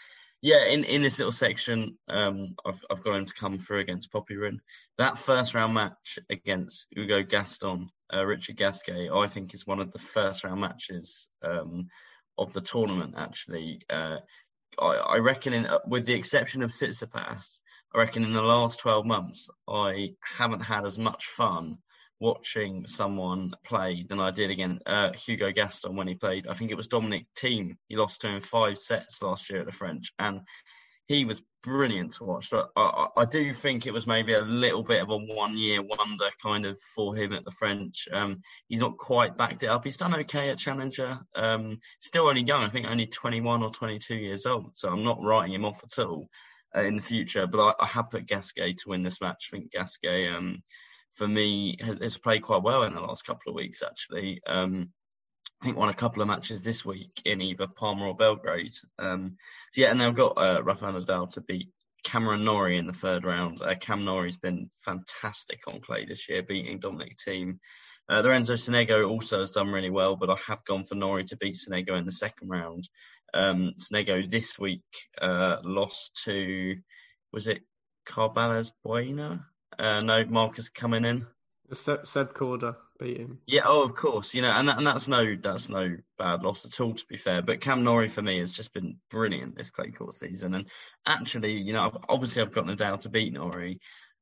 yeah, 0.42 0.66
in, 0.66 0.84
in 0.84 1.02
this 1.02 1.18
little 1.18 1.32
section, 1.32 1.96
um, 2.08 2.56
I've 2.64 2.84
I've 2.90 3.04
got 3.04 3.16
him 3.16 3.26
to 3.26 3.34
come 3.34 3.58
through 3.58 3.80
against 3.80 4.12
Popyrin. 4.12 4.58
That 4.98 5.18
first 5.18 5.54
round 5.54 5.74
match 5.74 6.18
against 6.30 6.86
Hugo 6.90 7.22
Gaston, 7.22 7.90
uh, 8.12 8.24
Richard 8.24 8.56
Gasquet, 8.56 9.08
I 9.12 9.26
think 9.28 9.54
is 9.54 9.66
one 9.66 9.80
of 9.80 9.92
the 9.92 9.98
first 9.98 10.44
round 10.44 10.60
matches 10.60 11.28
um, 11.42 11.88
of 12.38 12.52
the 12.52 12.60
tournament. 12.60 13.14
Actually, 13.16 13.80
uh, 13.90 14.16
I, 14.80 14.86
I, 14.86 15.16
reckon, 15.18 15.52
in, 15.54 15.66
uh, 15.66 15.78
with 15.86 16.06
the 16.06 16.14
exception 16.14 16.62
of 16.62 16.70
Tsitsipas, 16.70 17.46
I 17.94 17.98
reckon 17.98 18.24
in 18.24 18.32
the 18.32 18.42
last 18.42 18.80
twelve 18.80 19.06
months, 19.06 19.48
I 19.68 20.10
haven't 20.38 20.60
had 20.60 20.84
as 20.84 20.98
much 20.98 21.26
fun 21.26 21.78
watching 22.18 22.86
someone 22.86 23.52
play 23.64 24.04
than 24.08 24.20
I 24.20 24.30
did 24.30 24.50
again 24.50 24.80
uh, 24.86 25.12
Hugo 25.12 25.52
Gaston 25.52 25.96
when 25.96 26.08
he 26.08 26.14
played. 26.14 26.46
I 26.46 26.54
think 26.54 26.70
it 26.70 26.76
was 26.76 26.88
Dominic 26.88 27.26
Thiem. 27.38 27.76
He 27.88 27.96
lost 27.96 28.22
to 28.22 28.28
him 28.28 28.40
five 28.40 28.78
sets 28.78 29.22
last 29.22 29.50
year 29.50 29.60
at 29.60 29.66
the 29.66 29.72
French, 29.72 30.12
and 30.18 30.40
he 31.06 31.24
was 31.24 31.42
brilliant 31.62 32.12
to 32.12 32.24
watch. 32.24 32.48
So 32.48 32.66
I, 32.74 33.08
I, 33.16 33.24
do 33.24 33.54
think 33.54 33.86
it 33.86 33.92
was 33.92 34.06
maybe 34.06 34.34
a 34.34 34.40
little 34.40 34.82
bit 34.82 35.02
of 35.02 35.10
a 35.10 35.16
one-year 35.16 35.82
wonder 35.82 36.28
kind 36.42 36.66
of 36.66 36.78
for 36.94 37.16
him 37.16 37.32
at 37.32 37.44
the 37.44 37.52
French. 37.52 38.08
Um, 38.12 38.40
he's 38.68 38.80
not 38.80 38.98
quite 38.98 39.36
backed 39.36 39.62
it 39.62 39.68
up. 39.68 39.84
He's 39.84 39.96
done 39.96 40.14
okay 40.16 40.50
at 40.50 40.58
Challenger. 40.58 41.18
Um, 41.34 41.78
still 42.00 42.26
only 42.26 42.42
young. 42.42 42.64
I 42.64 42.68
think 42.68 42.86
only 42.86 43.06
21 43.06 43.62
or 43.62 43.70
22 43.70 44.16
years 44.16 44.46
old. 44.46 44.72
So 44.74 44.88
I'm 44.88 45.04
not 45.04 45.22
writing 45.22 45.54
him 45.54 45.64
off 45.64 45.82
at 45.84 46.04
all 46.04 46.28
uh, 46.76 46.82
in 46.82 46.96
the 46.96 47.02
future. 47.02 47.46
But 47.46 47.60
I, 47.60 47.84
I, 47.84 47.86
have 47.86 48.10
put 48.10 48.26
Gasquet 48.26 48.74
to 48.74 48.88
win 48.88 49.04
this 49.04 49.20
match. 49.20 49.48
I 49.52 49.56
think 49.56 49.70
Gasquet. 49.70 50.28
Um, 50.28 50.62
for 51.12 51.26
me 51.26 51.78
has, 51.80 51.98
has, 51.98 52.18
played 52.18 52.42
quite 52.42 52.62
well 52.62 52.82
in 52.82 52.92
the 52.92 53.00
last 53.00 53.24
couple 53.24 53.50
of 53.50 53.56
weeks. 53.56 53.82
Actually, 53.82 54.40
um, 54.46 54.90
I 55.60 55.64
think 55.64 55.78
won 55.78 55.88
a 55.88 55.94
couple 55.94 56.22
of 56.22 56.28
matches 56.28 56.62
this 56.62 56.84
week 56.84 57.22
in 57.24 57.40
either 57.40 57.66
Palma 57.66 58.08
or 58.08 58.14
Belgrade. 58.14 58.74
Um, 58.98 59.36
so 59.72 59.80
yeah, 59.80 59.90
and 59.90 60.00
they've 60.00 60.14
got 60.14 60.36
uh, 60.36 60.62
Rafael 60.62 60.92
Nadal 60.92 61.30
to 61.32 61.40
beat 61.40 61.70
Cameron 62.04 62.44
Norrie 62.44 62.78
in 62.78 62.86
the 62.86 62.92
third 62.92 63.24
round. 63.24 63.62
Uh, 63.62 63.74
Cam 63.74 64.04
Norrie's 64.04 64.36
been 64.36 64.70
fantastic 64.84 65.62
on 65.66 65.80
clay 65.80 66.04
this 66.04 66.28
year, 66.28 66.42
beating 66.42 66.78
Dominic 66.78 67.16
Thiem. 67.16 67.58
Uh, 68.08 68.20
Lorenzo 68.20 68.54
Sonego 68.54 69.08
also 69.08 69.40
has 69.40 69.50
done 69.50 69.72
really 69.72 69.90
well, 69.90 70.14
but 70.14 70.30
I 70.30 70.36
have 70.46 70.64
gone 70.64 70.84
for 70.84 70.94
Norrie 70.94 71.24
to 71.24 71.36
beat 71.36 71.56
Sonego 71.56 71.98
in 71.98 72.04
the 72.04 72.12
second 72.12 72.48
round. 72.48 72.88
Um, 73.34 73.72
Sonego 73.76 74.28
this 74.28 74.58
week 74.58 74.84
uh, 75.20 75.56
lost 75.64 76.22
to, 76.26 76.76
was 77.32 77.48
it 77.48 77.62
Carballes 78.06 78.70
Baena? 78.84 79.44
Uh, 79.76 80.00
no, 80.00 80.24
Marcus 80.26 80.68
coming 80.68 81.04
in. 81.04 81.26
Seb, 81.72 82.06
Seb 82.06 82.34
Korda 82.34 82.76
Yeah, 83.46 83.62
oh, 83.66 83.82
of 83.82 83.94
course, 83.94 84.34
you 84.34 84.42
know, 84.42 84.50
and 84.50 84.68
that, 84.68 84.78
and 84.78 84.86
that's 84.86 85.08
no 85.08 85.36
that's 85.40 85.68
no 85.68 85.96
bad 86.18 86.42
loss 86.42 86.64
at 86.64 86.80
all, 86.80 86.94
to 86.94 87.06
be 87.06 87.16
fair. 87.16 87.42
But 87.42 87.60
Cam 87.60 87.84
Norrie 87.84 88.08
for 88.08 88.22
me 88.22 88.38
has 88.38 88.52
just 88.52 88.72
been 88.72 88.98
brilliant 89.10 89.56
this 89.56 89.70
clay 89.70 89.90
court 89.90 90.14
season, 90.14 90.54
and 90.54 90.66
actually, 91.06 91.60
you 91.60 91.72
know, 91.72 92.00
obviously 92.08 92.42
I've 92.42 92.54
got 92.54 92.64
Nadal 92.66 93.00
to 93.00 93.08
beat 93.08 93.32
Norrie, 93.32 93.80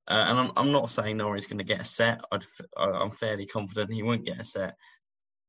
uh, 0.08 0.24
and 0.28 0.38
I'm 0.38 0.50
I'm 0.56 0.72
not 0.72 0.90
saying 0.90 1.16
Norrie's 1.16 1.46
going 1.46 1.58
to 1.58 1.64
get 1.64 1.80
a 1.80 1.84
set. 1.84 2.20
I'd, 2.32 2.44
I'm 2.76 3.10
fairly 3.10 3.46
confident 3.46 3.92
he 3.92 4.02
won't 4.02 4.26
get 4.26 4.40
a 4.40 4.44
set, 4.44 4.74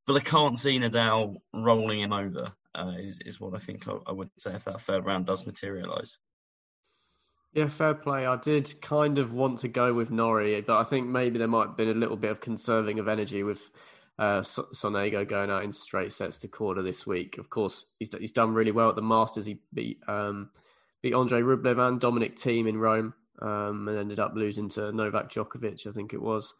but 0.05 0.15
I 0.15 0.19
can't 0.19 0.59
see 0.59 0.79
Nadal 0.79 1.37
rolling 1.53 2.01
him 2.01 2.13
over. 2.13 2.53
Uh, 2.73 2.93
is 2.99 3.19
is 3.25 3.39
what 3.39 3.55
I 3.55 3.59
think 3.59 3.87
I, 3.87 3.95
I 4.05 4.11
would 4.11 4.29
say 4.37 4.53
if 4.53 4.65
that 4.65 4.81
third 4.81 5.05
round 5.05 5.25
does 5.25 5.45
materialise. 5.45 6.19
Yeah, 7.55 7.69
fair 7.69 7.93
play. 7.93 8.25
I 8.25 8.35
did 8.35 8.81
kind 8.81 9.17
of 9.17 9.31
want 9.31 9.59
to 9.59 9.69
go 9.69 9.93
with 9.93 10.11
Norrie, 10.11 10.59
but 10.59 10.77
I 10.77 10.83
think 10.83 11.07
maybe 11.07 11.39
there 11.39 11.47
might 11.47 11.67
have 11.67 11.77
been 11.77 11.87
a 11.87 11.93
little 11.93 12.17
bit 12.17 12.31
of 12.31 12.41
conserving 12.41 12.99
of 12.99 13.07
energy 13.07 13.43
with 13.43 13.69
uh, 14.19 14.41
Sonego 14.41 15.25
going 15.25 15.49
out 15.49 15.63
in 15.63 15.71
straight 15.71 16.11
sets 16.11 16.37
to 16.39 16.49
Korda 16.49 16.83
this 16.83 17.07
week. 17.07 17.37
Of 17.37 17.49
course, 17.49 17.85
he's 17.97 18.09
he's 18.19 18.33
done 18.33 18.53
really 18.53 18.71
well 18.71 18.89
at 18.89 18.97
the 18.97 19.01
Masters. 19.01 19.45
He 19.45 19.61
beat 19.73 20.01
um, 20.05 20.49
beat 21.01 21.13
Andre 21.13 21.41
Rublev 21.41 21.79
and 21.79 21.97
Dominic 21.97 22.37
Thiem 22.37 22.67
in 22.67 22.77
Rome, 22.77 23.13
um, 23.41 23.87
and 23.87 23.97
ended 23.97 24.19
up 24.19 24.33
losing 24.35 24.67
to 24.71 24.91
Novak 24.91 25.29
Djokovic, 25.29 25.87
I 25.87 25.93
think 25.93 26.13
it 26.13 26.21
was. 26.21 26.53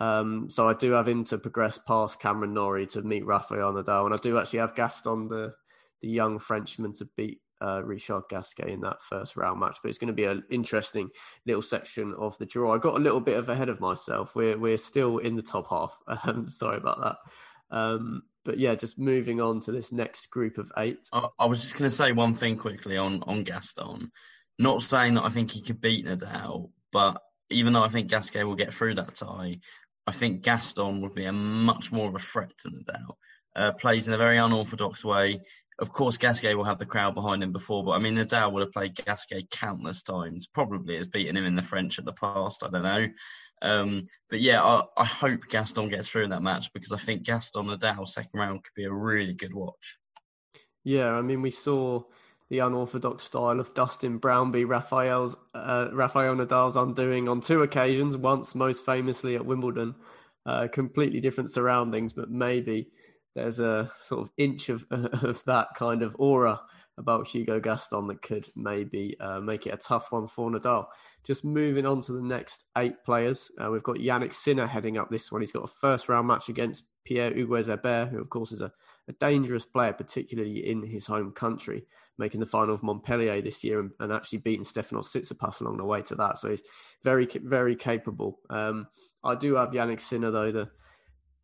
Um, 0.00 0.50
so 0.50 0.68
I 0.68 0.74
do 0.74 0.90
have 0.92 1.06
him 1.06 1.22
to 1.26 1.38
progress 1.38 1.78
past 1.78 2.18
Cameron 2.18 2.54
Norrie 2.54 2.86
to 2.88 3.02
meet 3.02 3.24
Rafael 3.24 3.72
Nadal, 3.72 4.06
and 4.06 4.14
I 4.14 4.16
do 4.16 4.36
actually 4.36 4.58
have 4.58 4.74
Gaston, 4.74 5.28
the 5.28 5.54
the 6.00 6.08
young 6.08 6.40
Frenchman, 6.40 6.92
to 6.94 7.08
beat 7.16 7.40
uh, 7.60 7.82
Richard 7.84 8.22
Gasquet 8.28 8.72
in 8.72 8.80
that 8.82 9.02
first 9.02 9.36
round 9.36 9.60
match. 9.60 9.78
But 9.82 9.90
it's 9.90 9.98
going 9.98 10.08
to 10.08 10.14
be 10.14 10.24
an 10.24 10.44
interesting 10.50 11.10
little 11.46 11.62
section 11.62 12.14
of 12.18 12.36
the 12.38 12.46
draw. 12.46 12.74
I 12.74 12.78
got 12.78 12.96
a 12.96 13.02
little 13.02 13.20
bit 13.20 13.36
of 13.36 13.48
ahead 13.48 13.68
of 13.68 13.80
myself. 13.80 14.34
We're 14.34 14.58
we're 14.58 14.76
still 14.76 15.18
in 15.18 15.36
the 15.36 15.42
top 15.42 15.68
half. 15.68 15.96
Um, 16.22 16.50
sorry 16.50 16.76
about 16.76 17.00
that. 17.00 17.76
Um, 17.76 18.22
but 18.44 18.58
yeah, 18.58 18.74
just 18.74 18.98
moving 18.98 19.40
on 19.40 19.60
to 19.60 19.72
this 19.72 19.92
next 19.92 20.26
group 20.26 20.58
of 20.58 20.70
eight. 20.76 20.98
I, 21.12 21.28
I 21.38 21.46
was 21.46 21.60
just 21.60 21.76
going 21.76 21.88
to 21.88 21.94
say 21.94 22.12
one 22.12 22.34
thing 22.34 22.56
quickly 22.56 22.96
on 22.96 23.22
on 23.22 23.42
Gaston. 23.42 24.10
Not 24.58 24.82
saying 24.82 25.14
that 25.14 25.24
I 25.24 25.30
think 25.30 25.50
he 25.50 25.62
could 25.62 25.80
beat 25.80 26.06
Nadal, 26.06 26.70
but 26.92 27.22
even 27.48 27.72
though 27.72 27.82
I 27.82 27.88
think 27.88 28.08
Gasquet 28.08 28.44
will 28.44 28.54
get 28.54 28.74
through 28.74 28.96
that 28.96 29.14
tie, 29.14 29.60
I 30.06 30.12
think 30.12 30.42
Gaston 30.42 31.00
would 31.02 31.14
be 31.14 31.24
a 31.24 31.32
much 31.32 31.92
more 31.92 32.08
of 32.08 32.14
a 32.14 32.18
threat 32.18 32.52
to 32.58 32.70
Nadal. 32.70 33.14
Uh, 33.54 33.72
plays 33.72 34.06
in 34.06 34.14
a 34.14 34.18
very 34.18 34.38
unorthodox 34.38 35.04
way 35.04 35.40
of 35.80 35.92
course, 35.92 36.18
Gasquet 36.18 36.54
will 36.54 36.64
have 36.64 36.78
the 36.78 36.86
crowd 36.86 37.14
behind 37.14 37.42
him 37.42 37.52
before, 37.52 37.82
but 37.82 37.92
I 37.92 37.98
mean, 37.98 38.14
Nadal 38.14 38.52
would 38.52 38.60
have 38.60 38.72
played 38.72 38.94
Gasquet 38.94 39.48
countless 39.50 40.02
times. 40.02 40.46
Probably 40.46 40.96
has 40.96 41.08
beaten 41.08 41.36
him 41.36 41.46
in 41.46 41.54
the 41.54 41.62
French 41.62 41.98
at 41.98 42.04
the 42.04 42.12
past. 42.12 42.62
I 42.62 42.68
don't 42.68 42.82
know. 42.82 43.08
Um, 43.62 44.04
but 44.28 44.40
yeah, 44.40 44.62
I, 44.62 44.82
I, 44.96 45.04
hope 45.04 45.48
Gaston 45.48 45.88
gets 45.88 46.08
through 46.08 46.24
in 46.24 46.30
that 46.30 46.42
match 46.42 46.72
because 46.72 46.92
I 46.92 46.96
think 46.96 47.24
Gaston 47.24 47.66
Nadal 47.66 48.08
second 48.08 48.38
round 48.38 48.64
could 48.64 48.72
be 48.74 48.84
a 48.84 48.92
really 48.92 49.34
good 49.34 49.52
watch. 49.52 49.98
Yeah, 50.82 51.10
I 51.10 51.20
mean, 51.20 51.42
we 51.42 51.50
saw 51.50 52.04
the 52.48 52.60
unorthodox 52.60 53.24
style 53.24 53.60
of 53.60 53.74
Dustin 53.74 54.16
Brown 54.18 54.50
be, 54.50 54.64
Rafael's 54.64 55.36
uh, 55.54 55.88
Rafael 55.92 56.36
Nadal's 56.36 56.76
undoing 56.76 57.28
on 57.28 57.42
two 57.42 57.62
occasions. 57.62 58.16
Once, 58.16 58.54
most 58.54 58.84
famously 58.84 59.34
at 59.34 59.44
Wimbledon, 59.44 59.94
uh, 60.46 60.68
completely 60.68 61.20
different 61.20 61.50
surroundings, 61.50 62.14
but 62.14 62.30
maybe 62.30 62.88
there's 63.34 63.60
a 63.60 63.90
sort 64.00 64.22
of 64.22 64.30
inch 64.36 64.68
of 64.68 64.84
of 64.90 65.42
that 65.44 65.68
kind 65.76 66.02
of 66.02 66.16
aura 66.18 66.60
about 67.00 67.26
Hugo 67.26 67.58
Gaston 67.58 68.06
that 68.08 68.22
could 68.22 68.46
maybe 68.54 69.16
uh, 69.18 69.40
make 69.40 69.66
it 69.66 69.74
a 69.74 69.76
tough 69.76 70.12
one 70.12 70.28
for 70.28 70.50
Nadal. 70.50 70.86
Just 71.24 71.44
moving 71.44 71.86
on 71.86 72.00
to 72.02 72.12
the 72.12 72.22
next 72.22 72.66
eight 72.76 73.02
players, 73.04 73.50
uh, 73.58 73.70
we've 73.70 73.82
got 73.82 73.96
Jannik 73.96 74.34
Sinner 74.34 74.66
heading 74.66 74.98
up 74.98 75.10
this 75.10 75.32
one. 75.32 75.40
He's 75.40 75.52
got 75.52 75.64
a 75.64 75.68
first 75.68 76.08
round 76.08 76.28
match 76.28 76.48
against 76.48 76.84
Pierre 77.04 77.32
Hugues 77.32 77.66
Herbert, 77.66 78.10
who 78.10 78.20
of 78.20 78.30
course 78.30 78.52
is 78.52 78.60
a, 78.60 78.70
a, 79.08 79.12
dangerous 79.14 79.64
player, 79.64 79.92
particularly 79.92 80.68
in 80.68 80.82
his 80.82 81.06
home 81.06 81.32
country, 81.32 81.86
making 82.18 82.40
the 82.40 82.46
final 82.46 82.74
of 82.74 82.82
Montpellier 82.82 83.40
this 83.40 83.64
year 83.64 83.80
and, 83.80 83.90
and 83.98 84.12
actually 84.12 84.38
beating 84.38 84.64
Stefanos 84.64 85.08
Tsitsipas 85.08 85.60
along 85.60 85.78
the 85.78 85.84
way 85.84 86.02
to 86.02 86.14
that. 86.16 86.38
So 86.38 86.50
he's 86.50 86.62
very, 87.02 87.26
very 87.26 87.76
capable. 87.76 88.40
Um, 88.50 88.88
I 89.24 89.34
do 89.34 89.56
have 89.56 89.70
Jannik 89.70 90.00
Sinner 90.00 90.30
though, 90.30 90.52
the 90.52 90.70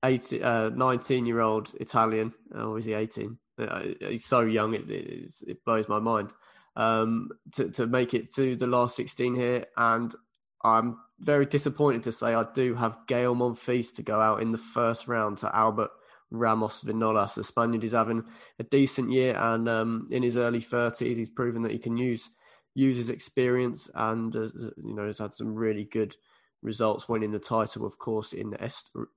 18, 0.06 0.42
uh, 0.42 0.68
19 0.70 1.26
year 1.26 1.40
old 1.40 1.72
Italian, 1.80 2.32
or 2.54 2.78
is 2.78 2.84
he 2.84 2.94
18? 2.94 3.38
Uh, 3.58 3.82
he's 4.00 4.24
so 4.24 4.40
young, 4.40 4.74
it, 4.74 4.88
it, 4.90 5.30
it 5.46 5.64
blows 5.64 5.88
my 5.88 5.98
mind. 5.98 6.30
Um, 6.76 7.30
to, 7.52 7.70
to 7.70 7.86
make 7.86 8.12
it 8.12 8.34
to 8.34 8.54
the 8.54 8.66
last 8.66 8.96
16 8.96 9.34
here. 9.34 9.64
And 9.78 10.14
I'm 10.62 10.98
very 11.18 11.46
disappointed 11.46 12.02
to 12.02 12.12
say 12.12 12.34
I 12.34 12.44
do 12.54 12.74
have 12.74 12.98
Gael 13.06 13.34
Monfils 13.34 13.94
to 13.94 14.02
go 14.02 14.20
out 14.20 14.42
in 14.42 14.52
the 14.52 14.58
first 14.58 15.08
round 15.08 15.38
to 15.38 15.56
Albert 15.56 15.90
Ramos 16.30 16.82
Vinolas. 16.82 17.34
The 17.34 17.44
Spaniard 17.44 17.82
is 17.82 17.92
having 17.92 18.24
a 18.58 18.64
decent 18.64 19.10
year 19.10 19.36
and 19.36 19.66
um, 19.70 20.08
in 20.10 20.22
his 20.22 20.36
early 20.36 20.60
30s, 20.60 21.16
he's 21.16 21.30
proven 21.30 21.62
that 21.62 21.72
he 21.72 21.78
can 21.78 21.96
use 21.96 22.30
use 22.74 22.98
his 22.98 23.08
experience 23.08 23.88
and 23.94 24.36
uh, 24.36 24.46
you 24.84 24.94
know 24.94 25.06
has 25.06 25.16
had 25.16 25.32
some 25.32 25.54
really 25.54 25.84
good 25.84 26.14
results 26.62 27.08
winning 27.08 27.30
the 27.30 27.38
title, 27.38 27.86
of 27.86 27.98
course, 27.98 28.32
in 28.32 28.50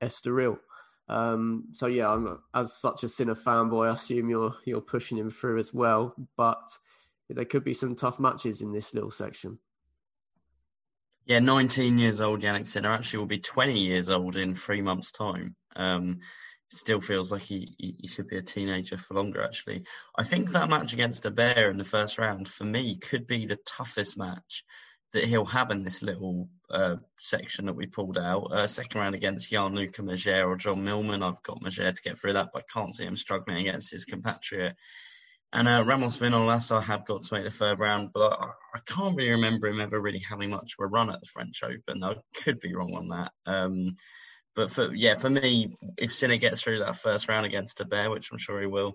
Estoril. 0.01 0.59
Um, 1.09 1.65
so 1.71 1.87
yeah, 1.87 2.09
I'm 2.09 2.39
as 2.53 2.73
such 2.73 3.03
a 3.03 3.09
Sinner 3.09 3.35
fanboy. 3.35 3.89
I 3.89 3.93
assume 3.93 4.29
you're 4.29 4.55
you're 4.65 4.81
pushing 4.81 5.17
him 5.17 5.31
through 5.31 5.57
as 5.57 5.73
well, 5.73 6.15
but 6.37 6.69
there 7.29 7.45
could 7.45 7.63
be 7.63 7.73
some 7.73 7.95
tough 7.95 8.19
matches 8.19 8.61
in 8.61 8.71
this 8.71 8.93
little 8.93 9.11
section. 9.11 9.57
Yeah, 11.25 11.39
19 11.39 11.99
years 11.99 12.21
old 12.21 12.41
Jannik 12.41 12.65
Sinner 12.65 12.91
actually 12.91 13.19
will 13.19 13.25
be 13.27 13.39
20 13.39 13.79
years 13.79 14.09
old 14.09 14.35
in 14.35 14.55
three 14.55 14.81
months' 14.81 15.11
time. 15.11 15.55
Um, 15.75 16.19
still 16.71 17.01
feels 17.01 17.31
like 17.31 17.41
he, 17.41 17.75
he 17.77 18.07
should 18.07 18.27
be 18.27 18.37
a 18.37 18.41
teenager 18.41 18.97
for 18.97 19.15
longer. 19.15 19.43
Actually, 19.43 19.83
I 20.15 20.23
think 20.23 20.51
that 20.51 20.69
match 20.69 20.93
against 20.93 21.23
Herbert 21.23 21.71
in 21.71 21.77
the 21.77 21.85
first 21.85 22.17
round 22.17 22.47
for 22.47 22.63
me 22.63 22.97
could 22.97 23.27
be 23.27 23.45
the 23.45 23.59
toughest 23.65 24.17
match 24.17 24.63
that 25.13 25.25
he'll 25.25 25.45
have 25.45 25.71
in 25.71 25.83
this 25.83 26.03
little 26.03 26.49
uh, 26.69 26.97
section 27.17 27.65
that 27.65 27.75
we 27.75 27.87
pulled 27.87 28.17
out. 28.17 28.51
Uh, 28.51 28.67
second 28.67 28.99
round 28.99 29.15
against 29.15 29.49
Gianluca 29.49 30.01
Mager 30.01 30.47
or 30.47 30.55
John 30.55 30.83
Millman. 30.83 31.23
I've 31.23 31.41
got 31.43 31.61
Mager 31.61 31.93
to 31.93 32.01
get 32.01 32.17
through 32.17 32.33
that, 32.33 32.49
but 32.53 32.63
I 32.63 32.73
can't 32.73 32.93
see 32.93 33.05
him 33.05 33.17
struggling 33.17 33.57
against 33.57 33.91
his 33.91 34.05
compatriot. 34.05 34.75
And 35.51 35.67
uh, 35.67 35.83
Ramos 35.83 36.19
Vinolas, 36.19 36.71
I 36.75 36.81
have 36.81 37.07
got 37.07 37.23
to 37.23 37.33
make 37.33 37.43
the 37.43 37.49
third 37.49 37.79
round, 37.79 38.11
but 38.13 38.33
I, 38.33 38.49
I, 38.75 38.79
can't 38.85 39.15
really 39.15 39.31
remember 39.31 39.67
him 39.67 39.81
ever 39.81 39.99
really 39.99 40.19
having 40.19 40.51
much 40.51 40.75
of 40.77 40.83
a 40.83 40.87
run 40.87 41.09
at 41.09 41.19
the 41.21 41.25
French 41.25 41.63
Open. 41.63 42.03
I 42.03 42.17
could 42.43 42.59
be 42.59 42.75
wrong 42.75 42.93
on 42.93 43.07
that. 43.07 43.31
Um, 43.51 43.95
but 44.55 44.69
for 44.69 44.93
yeah, 44.93 45.15
for 45.15 45.29
me, 45.29 45.75
if 45.97 46.13
Sinner 46.13 46.37
gets 46.37 46.61
through 46.61 46.79
that 46.79 46.97
first 46.97 47.27
round 47.27 47.47
against 47.47 47.79
Herbert, 47.79 48.11
which 48.11 48.29
I'm 48.31 48.37
sure 48.37 48.61
he 48.61 48.67
will, 48.67 48.93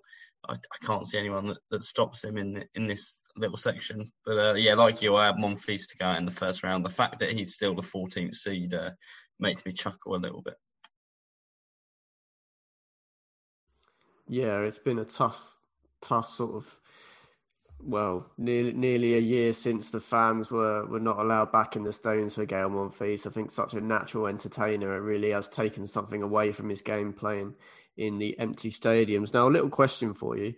I, 0.48 0.54
I 0.54 0.86
can't 0.86 1.06
see 1.06 1.18
anyone 1.18 1.46
that, 1.48 1.58
that 1.70 1.84
stops 1.84 2.24
him 2.24 2.38
in 2.38 2.64
in 2.74 2.86
this 2.86 3.18
little 3.36 3.56
section. 3.56 4.10
But 4.24 4.38
uh, 4.38 4.54
yeah, 4.54 4.74
like 4.74 5.02
you, 5.02 5.16
I 5.16 5.26
have 5.26 5.36
Monfils 5.36 5.88
to 5.88 5.96
go 5.98 6.06
out 6.06 6.18
in 6.18 6.24
the 6.24 6.30
first 6.30 6.62
round. 6.62 6.84
The 6.84 6.90
fact 6.90 7.20
that 7.20 7.32
he's 7.32 7.54
still 7.54 7.74
the 7.74 7.82
14th 7.82 8.34
seed 8.34 8.74
uh, 8.74 8.90
makes 9.38 9.64
me 9.64 9.72
chuckle 9.72 10.14
a 10.14 10.16
little 10.16 10.42
bit. 10.42 10.54
Yeah, 14.28 14.60
it's 14.60 14.78
been 14.78 14.98
a 14.98 15.04
tough, 15.04 15.58
tough 16.00 16.30
sort 16.30 16.54
of 16.54 16.80
well, 17.86 18.30
nearly 18.38 18.72
nearly 18.72 19.14
a 19.14 19.20
year 19.20 19.52
since 19.52 19.90
the 19.90 20.00
fans 20.00 20.50
were, 20.50 20.86
were 20.86 21.00
not 21.00 21.18
allowed 21.18 21.52
back 21.52 21.76
in 21.76 21.84
the 21.84 21.92
Stones 21.92 22.34
for 22.34 22.46
Gael 22.46 22.70
Monfils. 22.70 23.26
I 23.26 23.30
think 23.30 23.50
such 23.50 23.74
a 23.74 23.80
natural 23.80 24.26
entertainer. 24.26 24.96
It 24.96 25.00
really 25.00 25.30
has 25.30 25.48
taken 25.48 25.86
something 25.86 26.22
away 26.22 26.52
from 26.52 26.70
his 26.70 26.80
game 26.80 27.12
playing 27.12 27.54
in 27.96 28.18
the 28.18 28.38
empty 28.38 28.70
stadiums. 28.70 29.32
Now, 29.32 29.48
a 29.48 29.50
little 29.50 29.70
question 29.70 30.14
for 30.14 30.36
you. 30.36 30.54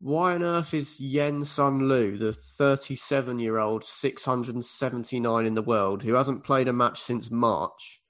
Why 0.00 0.34
on 0.34 0.42
earth 0.42 0.74
is 0.74 0.98
Yen-Hsun 0.98 1.86
Lu, 1.86 2.16
the 2.16 2.32
37 2.32 3.38
year 3.38 3.58
old, 3.58 3.84
679 3.84 5.46
in 5.46 5.54
the 5.54 5.62
world, 5.62 6.02
who 6.02 6.14
hasn't 6.14 6.44
played 6.44 6.66
a 6.66 6.72
match 6.72 7.00
since 7.00 7.30
March, 7.30 8.00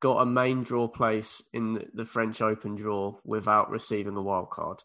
got 0.00 0.20
a 0.20 0.26
main 0.26 0.62
draw 0.62 0.88
place 0.88 1.42
in 1.54 1.88
the 1.94 2.04
French 2.04 2.42
Open 2.42 2.74
draw 2.74 3.16
without 3.24 3.70
receiving 3.70 4.16
a 4.16 4.22
wild 4.22 4.50
card? 4.50 4.82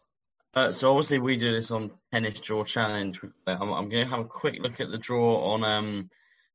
Uh, 0.54 0.70
so 0.70 0.90
obviously 0.90 1.18
we 1.18 1.36
do 1.36 1.52
this 1.52 1.70
on 1.70 1.90
Tennis 2.12 2.40
Draw 2.40 2.64
Challenge. 2.64 3.20
I'm, 3.46 3.72
I'm 3.72 3.88
going 3.88 4.04
to 4.04 4.10
have 4.10 4.20
a 4.20 4.24
quick 4.24 4.56
look 4.60 4.80
at 4.80 4.90
the 4.90 4.98
draw 4.98 5.52
on 5.52 5.64
um, 5.64 6.10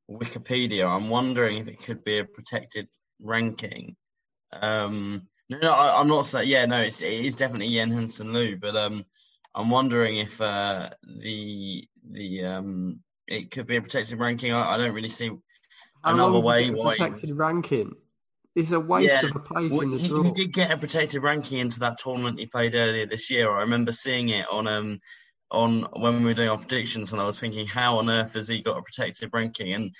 Wikipedia. 0.09 0.87
I'm 0.87 1.09
wondering 1.09 1.57
if 1.57 1.67
it 1.67 1.83
could 1.83 2.03
be 2.03 2.19
a 2.19 2.25
protected 2.25 2.87
ranking. 3.19 3.95
Um, 4.53 5.27
no, 5.49 5.57
no, 5.59 5.73
I, 5.73 6.01
am 6.01 6.07
not 6.07 6.25
saying. 6.25 6.49
Yeah, 6.49 6.65
no, 6.65 6.81
it's, 6.81 7.01
it 7.01 7.25
is 7.25 7.35
definitely 7.35 7.67
Yen-Hsun 7.67 8.33
Lu, 8.33 8.57
but 8.57 8.75
um, 8.75 9.05
I'm 9.55 9.69
wondering 9.69 10.17
if 10.17 10.41
uh, 10.41 10.89
the 11.03 11.87
the 12.11 12.45
um, 12.45 12.99
it 13.27 13.51
could 13.51 13.67
be 13.67 13.77
a 13.77 13.81
protected 13.81 14.19
ranking. 14.19 14.53
I, 14.53 14.75
I 14.75 14.77
don't 14.77 14.93
really 14.93 15.09
see 15.09 15.29
How 16.03 16.13
another 16.13 16.39
way. 16.39 16.69
why 16.69 16.95
Protected 16.97 17.31
ranking. 17.37 17.95
It's 18.55 18.71
a 18.71 18.79
waste 18.79 19.13
yeah. 19.13 19.25
of 19.25 19.35
a 19.35 19.39
place 19.39 19.71
well, 19.71 19.81
in 19.81 19.91
the 19.91 19.97
he, 19.97 20.07
draw. 20.07 20.23
He 20.23 20.31
did 20.31 20.51
get 20.51 20.71
a 20.71 20.77
protected 20.77 21.21
ranking 21.21 21.59
into 21.59 21.79
that 21.81 21.99
tournament 21.99 22.39
he 22.39 22.47
played 22.47 22.73
earlier 22.73 23.05
this 23.05 23.29
year. 23.29 23.51
I 23.51 23.61
remember 23.61 23.91
seeing 23.91 24.29
it 24.29 24.47
on 24.51 24.67
um 24.67 24.99
on 25.51 25.87
when 25.93 26.17
we 26.17 26.25
were 26.25 26.33
doing 26.33 26.49
our 26.49 26.57
predictions, 26.57 27.11
and 27.11 27.21
I 27.21 27.25
was 27.25 27.39
thinking, 27.39 27.67
how 27.67 27.97
on 27.99 28.09
earth 28.09 28.33
has 28.33 28.47
he 28.47 28.61
got 28.61 28.77
a 28.77 28.81
protected 28.81 29.29
ranking? 29.31 29.73
And 29.73 29.91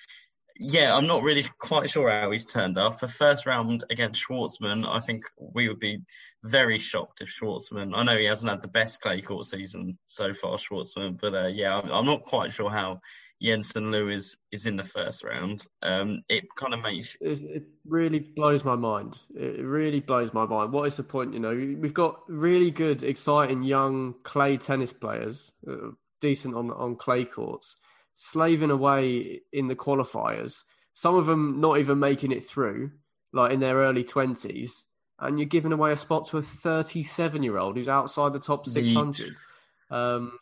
yeah, 0.60 0.96
I'm 0.96 1.08
not 1.08 1.24
really 1.24 1.46
quite 1.60 1.89
sure 1.89 2.10
how 2.10 2.32
he's 2.32 2.46
turned 2.46 2.78
up. 2.78 3.00
The 3.00 3.08
first 3.08 3.46
round 3.46 3.84
against 3.89 4.26
Schwartzman, 4.26 4.88
I 4.88 5.00
think 5.00 5.24
we 5.38 5.67
would 5.67 5.80
be 5.80 6.02
very 6.43 6.80
shocked 6.80 7.22
if 7.22 7.30
Schwartzman. 7.30 7.96
I 7.96 8.04
know 8.04 8.17
he 8.17 8.26
hasn't 8.26 8.50
had 8.50 8.62
the 8.62 8.67
best 8.67 9.02
clay 9.02 9.22
court 9.22 9.46
season 9.46 9.98
so 10.06 10.34
far, 10.34 10.58
Schwartzman, 10.58 11.20
but 11.20 11.34
uh, 11.34 11.48
yeah, 11.48 11.78
I'm, 11.78 11.91
I'm, 11.91 12.06
not 12.06 12.24
quite 12.24 12.52
sure 12.52 12.70
how 12.70 13.02
Yen-Hsun 13.39 13.91
Lu 13.91 14.10
is 14.10 14.38
is 14.52 14.65
in 14.65 14.78
the 14.78 14.84
first 14.84 15.24
round. 15.24 15.65
Um, 15.82 16.24
it 16.28 16.46
kind 16.56 16.74
of 16.74 16.82
makes 16.82 17.15
it 17.22 17.63
really 17.86 18.20
blows 18.20 18.65
my 18.65 18.76
mind. 18.76 19.17
It 19.36 19.63
really 19.63 20.00
blows 20.00 20.34
my 20.34 20.46
mind. 20.46 20.72
What 20.72 20.88
is 20.88 20.96
the 20.98 21.04
point? 21.04 21.34
You 21.34 21.39
know, 21.39 21.54
we've 21.80 21.93
got 21.93 22.22
really 22.28 22.72
good, 22.72 23.04
exciting 23.04 23.63
young 23.63 24.15
clay 24.24 24.58
tennis 24.58 24.93
players, 24.93 25.52
uh, 25.70 25.91
decent 26.20 26.56
on 26.56 26.72
on 26.72 26.96
clay 26.96 27.26
courts, 27.26 27.76
slaving 28.19 28.71
away 28.71 29.41
in 29.53 29.67
the 29.67 29.75
qualifiers. 29.75 30.63
Some 30.93 31.15
of 31.15 31.27
them 31.27 31.62
not 31.62 31.77
even 31.77 31.99
making 31.99 32.32
it 32.32 32.43
through, 32.43 32.91
like 33.32 33.51
in 33.51 33.60
their 33.60 33.75
early 33.75 34.03
twenties, 34.03 34.86
and 35.19 35.38
you're 35.38 35.45
giving 35.45 35.71
away 35.71 35.91
a 35.91 35.97
spot 35.97 36.27
to 36.30 36.39
a 36.39 36.41
37 36.41 37.43
year 37.43 37.58
old 37.58 37.77
who's 37.77 37.88
outside 37.88 38.34
the 38.34 38.39
top 38.39 38.65
600. 38.65 39.30
Um, 39.91 40.39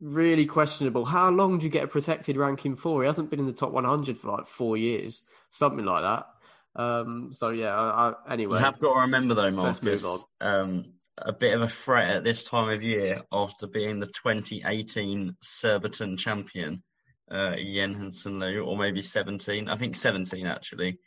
really 0.00 0.46
questionable. 0.46 1.04
How 1.04 1.30
long 1.30 1.58
do 1.58 1.66
you 1.66 1.70
get 1.70 1.84
a 1.84 1.88
protected 1.88 2.36
ranking 2.36 2.76
for? 2.76 3.02
He 3.02 3.06
hasn't 3.08 3.30
been 3.30 3.40
in 3.40 3.46
the 3.46 3.52
top 3.52 3.72
100 3.72 4.16
for 4.16 4.30
like 4.30 4.46
four 4.46 4.76
years, 4.76 5.22
something 5.50 5.84
like 5.84 6.02
that. 6.02 6.26
Um, 6.80 7.32
so 7.32 7.50
yeah. 7.50 7.74
I, 7.74 8.10
I, 8.10 8.32
anyway, 8.32 8.58
you 8.58 8.64
have 8.64 8.78
got 8.78 8.94
to 8.94 9.00
remember 9.00 9.34
though, 9.34 9.50
Marcus. 9.50 10.04
Um, 10.40 10.92
a 11.20 11.32
bit 11.32 11.54
of 11.54 11.62
a 11.62 11.68
threat 11.68 12.16
at 12.16 12.24
this 12.24 12.44
time 12.44 12.68
of 12.68 12.82
year 12.82 13.22
after 13.32 13.66
being 13.66 14.00
the 14.00 14.06
2018 14.06 15.36
Surbiton 15.40 16.16
champion, 16.16 16.82
uh, 17.30 17.54
Yen-Hsun 17.56 18.38
Lu, 18.38 18.64
or 18.64 18.76
maybe 18.76 19.02
17. 19.02 19.68
I 19.68 19.76
think 19.76 19.96
17 19.96 20.46
actually. 20.46 20.98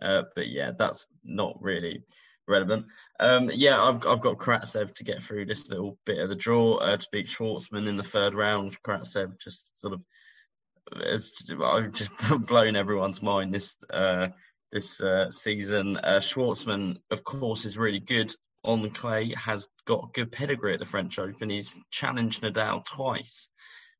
Uh, 0.00 0.22
but 0.34 0.48
yeah, 0.48 0.72
that's 0.78 1.06
not 1.24 1.56
really 1.60 2.04
relevant. 2.48 2.86
Um, 3.18 3.50
yeah, 3.52 3.80
I've 3.82 4.06
I've 4.06 4.20
got 4.20 4.38
Karatsev 4.38 4.94
to 4.94 5.04
get 5.04 5.22
through 5.22 5.46
this 5.46 5.68
little 5.68 5.98
bit 6.06 6.18
of 6.18 6.28
the 6.28 6.34
draw 6.34 6.76
uh, 6.76 6.96
to 6.96 7.06
beat 7.12 7.28
Schwartzman 7.28 7.88
in 7.88 7.96
the 7.96 8.02
third 8.02 8.34
round. 8.34 8.76
Karatsev 8.82 9.38
just 9.38 9.78
sort 9.80 9.94
of 9.94 10.00
has 11.02 11.32
I've 11.62 11.92
just 11.92 12.10
blown 12.46 12.76
everyone's 12.76 13.22
mind 13.22 13.52
this 13.52 13.76
uh, 13.90 14.28
this 14.72 15.00
uh, 15.00 15.30
season. 15.30 15.96
Uh, 15.96 16.18
Schwartzman, 16.18 16.98
of 17.10 17.24
course, 17.24 17.64
is 17.64 17.78
really 17.78 18.00
good 18.00 18.32
on 18.64 18.88
clay. 18.90 19.34
Has 19.36 19.68
got 19.86 20.12
good 20.12 20.32
pedigree 20.32 20.74
at 20.74 20.80
the 20.80 20.86
French 20.86 21.18
Open. 21.18 21.50
He's 21.50 21.78
challenged 21.90 22.42
Nadal 22.42 22.84
twice, 22.84 23.50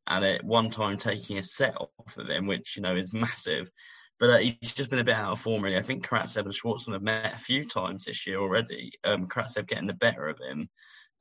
and 0.06 0.24
at 0.24 0.44
one 0.44 0.70
time 0.70 0.96
taking 0.96 1.38
a 1.38 1.42
set 1.42 1.74
off 1.76 2.16
of 2.16 2.28
him, 2.28 2.46
which 2.46 2.76
you 2.76 2.82
know 2.82 2.96
is 2.96 3.12
massive. 3.12 3.70
But 4.18 4.30
uh, 4.30 4.38
he's 4.38 4.74
just 4.74 4.90
been 4.90 4.98
a 4.98 5.04
bit 5.04 5.14
out 5.14 5.32
of 5.32 5.40
form, 5.40 5.62
really. 5.62 5.78
I 5.78 5.82
think 5.82 6.06
Karatsev 6.06 6.44
and 6.44 6.54
Schwartzman 6.54 6.92
have 6.92 7.02
met 7.02 7.34
a 7.34 7.38
few 7.38 7.64
times 7.64 8.04
this 8.04 8.26
year 8.26 8.38
already. 8.38 8.92
Um, 9.02 9.28
Karatsev 9.28 9.66
getting 9.66 9.86
the 9.86 9.94
better 9.94 10.28
of 10.28 10.38
him. 10.38 10.68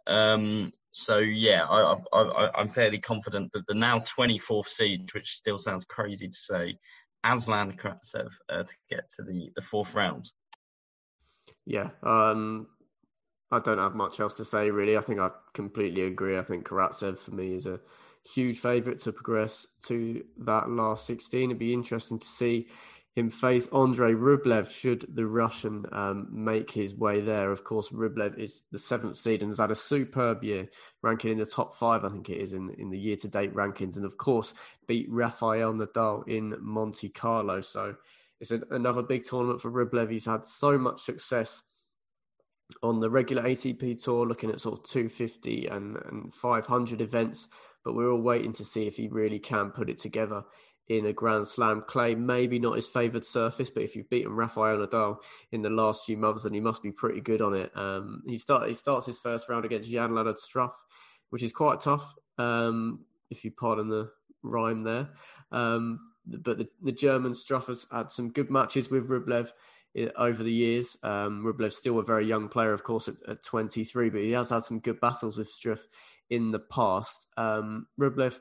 Um, 0.05 0.71
so 0.91 1.19
yeah, 1.19 1.65
I, 1.65 1.95
am 2.59 2.69
fairly 2.69 2.99
confident 2.99 3.53
that 3.53 3.67
the 3.67 3.73
now 3.73 3.99
24th 3.99 4.67
seed, 4.67 5.09
which 5.13 5.29
still 5.29 5.57
sounds 5.57 5.85
crazy 5.85 6.27
to 6.27 6.35
say, 6.35 6.77
Aslan 7.23 7.73
Karatsev 7.73 8.31
uh, 8.49 8.63
to 8.63 8.73
get 8.89 9.09
to 9.15 9.23
the, 9.23 9.49
the 9.55 9.61
fourth 9.61 9.93
round. 9.93 10.25
Yeah, 11.65 11.89
um, 12.03 12.67
I 13.51 13.59
don't 13.59 13.79
have 13.79 13.95
much 13.95 14.19
else 14.19 14.35
to 14.35 14.45
say 14.45 14.69
really. 14.69 14.97
I 14.97 15.01
think 15.01 15.19
I 15.19 15.31
completely 15.53 16.03
agree. 16.03 16.37
I 16.37 16.43
think 16.43 16.67
Karatsev 16.67 17.17
for 17.17 17.31
me 17.31 17.55
is 17.55 17.65
a 17.65 17.79
huge 18.23 18.59
favourite 18.59 18.99
to 19.01 19.11
progress 19.11 19.67
to 19.83 20.23
that 20.39 20.69
last 20.69 21.05
16. 21.07 21.49
It'd 21.49 21.59
be 21.59 21.73
interesting 21.73 22.19
to 22.19 22.27
see 22.27 22.67
him 23.15 23.29
face 23.29 23.67
Andre 23.71 24.13
Rublev 24.13 24.69
should 24.71 25.05
the 25.13 25.25
Russian 25.25 25.85
um, 25.91 26.27
make 26.31 26.71
his 26.71 26.95
way 26.95 27.21
there. 27.21 27.51
Of 27.51 27.63
course, 27.63 27.89
Rublev 27.89 28.37
is 28.37 28.63
the 28.71 28.77
seventh 28.77 29.17
seed 29.17 29.41
and 29.41 29.49
has 29.49 29.57
had 29.57 29.71
a 29.71 29.75
superb 29.75 30.43
year, 30.43 30.69
ranking 31.01 31.31
in 31.31 31.39
the 31.39 31.45
top 31.45 31.73
five, 31.73 32.05
I 32.05 32.09
think 32.09 32.29
it 32.29 32.37
is, 32.37 32.53
in, 32.53 32.69
in 32.77 32.91
the 32.91 32.99
year 32.99 33.15
to 33.17 33.27
date 33.27 33.55
rankings. 33.55 33.95
And 33.97 34.05
of 34.05 34.17
course, 34.17 34.53
beat 34.87 35.07
Rafael 35.09 35.73
Nadal 35.73 36.27
in 36.27 36.55
Monte 36.61 37.09
Carlo. 37.09 37.61
So 37.61 37.95
it's 38.39 38.51
a, 38.51 38.61
another 38.69 39.01
big 39.01 39.25
tournament 39.25 39.61
for 39.61 39.71
Rublev. 39.71 40.11
He's 40.11 40.25
had 40.25 40.45
so 40.45 40.77
much 40.77 41.01
success 41.01 41.63
on 42.83 42.99
the 42.99 43.09
regular 43.09 43.43
ATP 43.43 44.03
tour, 44.03 44.25
looking 44.25 44.49
at 44.49 44.61
sort 44.61 44.79
of 44.79 44.85
250 44.85 45.67
and, 45.67 45.97
and 46.09 46.33
500 46.33 47.01
events 47.01 47.47
but 47.83 47.95
we're 47.95 48.11
all 48.11 48.21
waiting 48.21 48.53
to 48.53 48.65
see 48.65 48.87
if 48.87 48.97
he 48.97 49.07
really 49.07 49.39
can 49.39 49.71
put 49.71 49.89
it 49.89 49.97
together 49.97 50.43
in 50.87 51.05
a 51.05 51.13
Grand 51.13 51.47
Slam. 51.47 51.83
Clay, 51.87 52.15
maybe 52.15 52.59
not 52.59 52.75
his 52.75 52.87
favoured 52.87 53.25
surface, 53.25 53.69
but 53.69 53.83
if 53.83 53.95
you've 53.95 54.09
beaten 54.09 54.35
Rafael 54.35 54.77
Nadal 54.77 55.17
in 55.51 55.61
the 55.61 55.69
last 55.69 56.05
few 56.05 56.17
months, 56.17 56.43
then 56.43 56.53
he 56.53 56.59
must 56.59 56.83
be 56.83 56.91
pretty 56.91 57.21
good 57.21 57.41
on 57.41 57.53
it. 57.53 57.75
Um, 57.75 58.23
he 58.27 58.37
start 58.37 58.67
he 58.67 58.73
starts 58.73 59.05
his 59.05 59.19
first 59.19 59.49
round 59.49 59.65
against 59.65 59.89
Jan 59.89 60.13
Lennard 60.13 60.37
Struff, 60.37 60.73
which 61.29 61.43
is 61.43 61.51
quite 61.51 61.79
tough, 61.79 62.13
um, 62.37 63.05
if 63.29 63.45
you 63.45 63.51
pardon 63.51 63.87
the 63.87 64.11
rhyme 64.41 64.83
there. 64.83 65.09
Um, 65.51 66.11
but 66.25 66.57
the, 66.57 66.67
the 66.83 66.91
German 66.91 67.31
Struff 67.31 67.67
has 67.67 67.87
had 67.91 68.11
some 68.11 68.29
good 68.31 68.51
matches 68.51 68.89
with 68.89 69.09
Rublev 69.09 69.51
over 70.17 70.43
the 70.43 70.51
years. 70.51 70.97
Um, 71.03 71.43
Rublev's 71.43 71.77
still 71.77 71.99
a 71.99 72.03
very 72.03 72.25
young 72.25 72.47
player, 72.47 72.73
of 72.73 72.83
course, 72.83 73.07
at, 73.07 73.15
at 73.27 73.43
23, 73.43 74.09
but 74.09 74.21
he 74.21 74.31
has 74.31 74.49
had 74.49 74.63
some 74.63 74.79
good 74.79 74.99
battles 74.99 75.37
with 75.37 75.51
Struff 75.51 75.81
in 76.29 76.51
the 76.51 76.59
past. 76.59 77.27
Um, 77.37 77.87
Rublev 77.99 78.39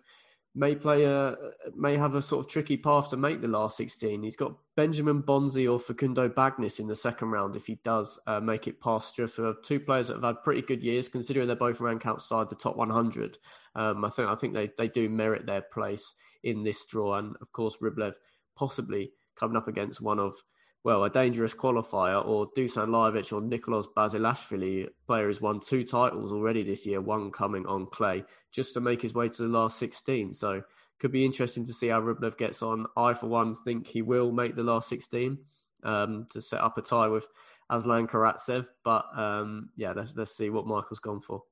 may 0.54 0.74
play 0.74 1.04
a 1.04 1.36
may 1.76 1.96
have 1.96 2.14
a 2.14 2.22
sort 2.22 2.44
of 2.44 2.50
tricky 2.50 2.76
path 2.76 3.10
to 3.10 3.16
make 3.16 3.40
the 3.40 3.48
last 3.48 3.76
16. 3.76 4.22
He's 4.22 4.36
got 4.36 4.56
Benjamin 4.76 5.22
Bonzi 5.22 5.70
or 5.70 5.78
Facundo 5.78 6.28
Bagnis 6.28 6.80
in 6.80 6.88
the 6.88 6.96
second 6.96 7.30
round 7.30 7.54
if 7.54 7.66
he 7.66 7.78
does 7.84 8.18
uh, 8.26 8.40
make 8.40 8.66
it 8.66 8.80
past 8.80 9.16
Struff. 9.16 9.62
Two 9.62 9.80
players 9.80 10.08
that 10.08 10.14
have 10.14 10.24
had 10.24 10.42
pretty 10.42 10.62
good 10.62 10.82
years, 10.82 11.08
considering 11.08 11.46
they're 11.46 11.56
both 11.56 11.80
ranked 11.80 12.06
outside 12.06 12.48
the 12.48 12.56
top 12.56 12.76
100. 12.76 13.38
Um, 13.74 14.04
I 14.04 14.10
think 14.10 14.28
I 14.28 14.34
think 14.34 14.54
they, 14.54 14.70
they 14.76 14.88
do 14.88 15.08
merit 15.08 15.46
their 15.46 15.62
place 15.62 16.14
in 16.42 16.64
this 16.64 16.84
draw, 16.86 17.16
and 17.16 17.36
of 17.40 17.52
course 17.52 17.78
Rublev 17.82 18.14
possibly 18.56 19.12
coming 19.38 19.56
up 19.56 19.68
against 19.68 20.00
one 20.00 20.18
of 20.18 20.34
well, 20.84 21.04
a 21.04 21.10
dangerous 21.10 21.54
qualifier, 21.54 22.24
or 22.24 22.50
Dusan 22.56 22.88
Lajovic 22.88 23.32
or 23.32 23.40
Nicolas 23.40 23.86
Basilashvili, 23.86 24.88
player 25.06 25.26
has 25.26 25.40
won 25.40 25.60
two 25.60 25.84
titles 25.84 26.32
already 26.32 26.62
this 26.62 26.86
year, 26.86 27.00
one 27.00 27.30
coming 27.30 27.66
on 27.66 27.86
clay, 27.86 28.24
just 28.52 28.74
to 28.74 28.80
make 28.80 29.02
his 29.02 29.14
way 29.14 29.28
to 29.28 29.42
the 29.42 29.48
last 29.48 29.78
16. 29.78 30.32
So 30.34 30.62
could 30.98 31.12
be 31.12 31.24
interesting 31.24 31.64
to 31.66 31.72
see 31.72 31.88
how 31.88 32.00
Rublev 32.00 32.36
gets 32.36 32.62
on. 32.62 32.86
I, 32.96 33.14
for 33.14 33.26
one, 33.26 33.54
think 33.54 33.86
he 33.86 34.02
will 34.02 34.30
make 34.30 34.56
the 34.56 34.62
last 34.62 34.88
16 34.88 35.38
um, 35.84 36.26
to 36.30 36.40
set 36.40 36.60
up 36.60 36.78
a 36.78 36.82
tie 36.82 37.08
with 37.08 37.26
Aslan 37.70 38.06
Karatsev. 38.06 38.66
But 38.84 39.06
um, 39.16 39.70
yeah, 39.76 39.92
let's, 39.92 40.14
let's 40.16 40.36
see 40.36 40.50
what 40.50 40.66
Michael's 40.66 41.00
gone 41.00 41.20
for. 41.20 41.42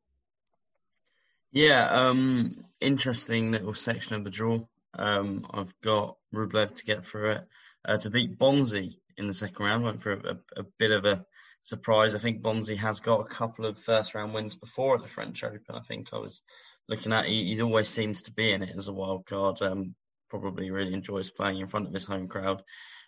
Yeah, 1.52 1.88
um, 1.90 2.64
interesting 2.80 3.50
little 3.50 3.74
section 3.74 4.16
of 4.16 4.24
the 4.24 4.30
draw. 4.30 4.60
Um, 4.98 5.46
I've 5.50 5.78
got 5.80 6.16
Rublev 6.34 6.74
to 6.76 6.84
get 6.84 7.04
through 7.04 7.32
it 7.32 7.48
uh, 7.84 7.96
to 7.98 8.10
beat 8.10 8.38
Bonzi 8.38 8.96
in 9.16 9.26
the 9.26 9.34
second 9.34 9.64
round. 9.64 9.84
Went 9.84 10.02
for 10.02 10.12
a, 10.12 10.18
a, 10.18 10.60
a, 10.60 10.64
bit 10.78 10.90
of 10.90 11.04
a 11.04 11.24
surprise. 11.62 12.14
I 12.14 12.18
think 12.18 12.42
Bonzi 12.42 12.76
has 12.76 13.00
got 13.00 13.20
a 13.20 13.28
couple 13.28 13.66
of 13.66 13.78
first 13.78 14.14
round 14.14 14.34
wins 14.34 14.56
before 14.56 14.96
at 14.96 15.02
the 15.02 15.08
French 15.08 15.44
Open. 15.44 15.74
I 15.74 15.80
think 15.80 16.08
I 16.12 16.18
was 16.18 16.42
looking 16.88 17.12
at. 17.12 17.26
He, 17.26 17.54
he 17.54 17.62
always 17.62 17.88
seems 17.88 18.22
to 18.22 18.32
be 18.32 18.52
in 18.52 18.62
it 18.62 18.74
as 18.76 18.88
a 18.88 18.92
wild 18.92 19.26
card. 19.26 19.62
Um, 19.62 19.94
probably 20.28 20.70
really 20.70 20.92
enjoys 20.92 21.30
playing 21.30 21.60
in 21.60 21.66
front 21.66 21.86
of 21.86 21.94
his 21.94 22.04
home 22.04 22.28
crowd. 22.28 22.62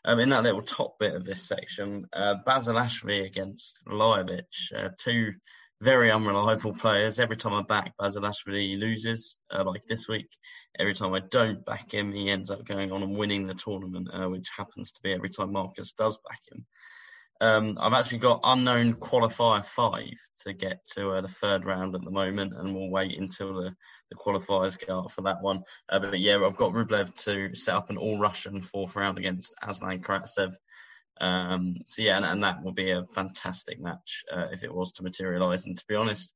Um, 0.04 0.20
in 0.20 0.28
that 0.30 0.44
little 0.44 0.62
top 0.62 0.98
bit 0.98 1.14
of 1.14 1.24
this 1.24 1.42
section, 1.42 2.06
uh, 2.12 2.36
Basilashvili 2.46 3.26
against 3.26 3.80
Lajovic, 3.86 4.72
uh, 4.76 4.90
two 4.96 5.32
very 5.80 6.10
unreliable 6.10 6.72
players. 6.74 7.20
Every 7.20 7.36
time 7.36 7.54
I 7.54 7.62
back 7.62 7.94
Basilashvili, 8.00 8.70
he 8.70 8.76
loses. 8.76 9.38
Uh, 9.50 9.64
like 9.64 9.82
this 9.88 10.08
week, 10.08 10.28
every 10.78 10.94
time 10.94 11.14
I 11.14 11.20
don't 11.30 11.64
back 11.64 11.92
him, 11.92 12.12
he 12.12 12.30
ends 12.30 12.50
up 12.50 12.66
going 12.66 12.92
on 12.92 13.02
and 13.02 13.16
winning 13.16 13.46
the 13.46 13.54
tournament, 13.54 14.08
uh, 14.12 14.28
which 14.28 14.48
happens 14.56 14.92
to 14.92 15.02
be 15.02 15.12
every 15.12 15.30
time 15.30 15.52
Marcus 15.52 15.92
does 15.92 16.18
back 16.28 16.40
him. 16.50 16.66
Um, 17.40 17.78
I've 17.80 17.92
actually 17.92 18.18
got 18.18 18.40
unknown 18.42 18.94
qualifier 18.94 19.64
five 19.64 20.18
to 20.44 20.52
get 20.52 20.84
to 20.94 21.10
uh, 21.10 21.20
the 21.20 21.28
third 21.28 21.64
round 21.64 21.94
at 21.94 22.02
the 22.02 22.10
moment, 22.10 22.54
and 22.54 22.74
we'll 22.74 22.90
wait 22.90 23.16
until 23.16 23.54
the, 23.54 23.74
the 24.10 24.16
qualifiers 24.16 24.84
go 24.84 25.00
out 25.00 25.12
for 25.12 25.22
that 25.22 25.40
one. 25.40 25.62
Uh, 25.88 26.00
but 26.00 26.18
yeah, 26.18 26.44
I've 26.44 26.56
got 26.56 26.72
Rublev 26.72 27.14
to 27.24 27.54
set 27.54 27.76
up 27.76 27.90
an 27.90 27.96
all 27.96 28.18
Russian 28.18 28.60
fourth 28.60 28.96
round 28.96 29.18
against 29.18 29.54
Aslan 29.62 30.00
Karatsev. 30.00 30.54
Um, 31.20 31.76
so 31.84 32.02
yeah, 32.02 32.16
and, 32.16 32.24
and, 32.24 32.44
that 32.44 32.62
will 32.62 32.72
be 32.72 32.90
a 32.92 33.04
fantastic 33.12 33.80
match 33.80 34.24
uh, 34.32 34.46
if 34.52 34.62
it 34.62 34.72
was 34.72 34.92
to 34.92 35.02
materialise. 35.02 35.66
And 35.66 35.76
to 35.76 35.84
be 35.88 35.96
honest, 35.96 36.32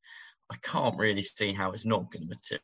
I 0.51 0.57
can't 0.63 0.99
really 0.99 1.23
see 1.23 1.53
how 1.53 1.73
it's 1.73 1.85
not 1.85 2.11
going 2.13 2.29
to 2.29 2.59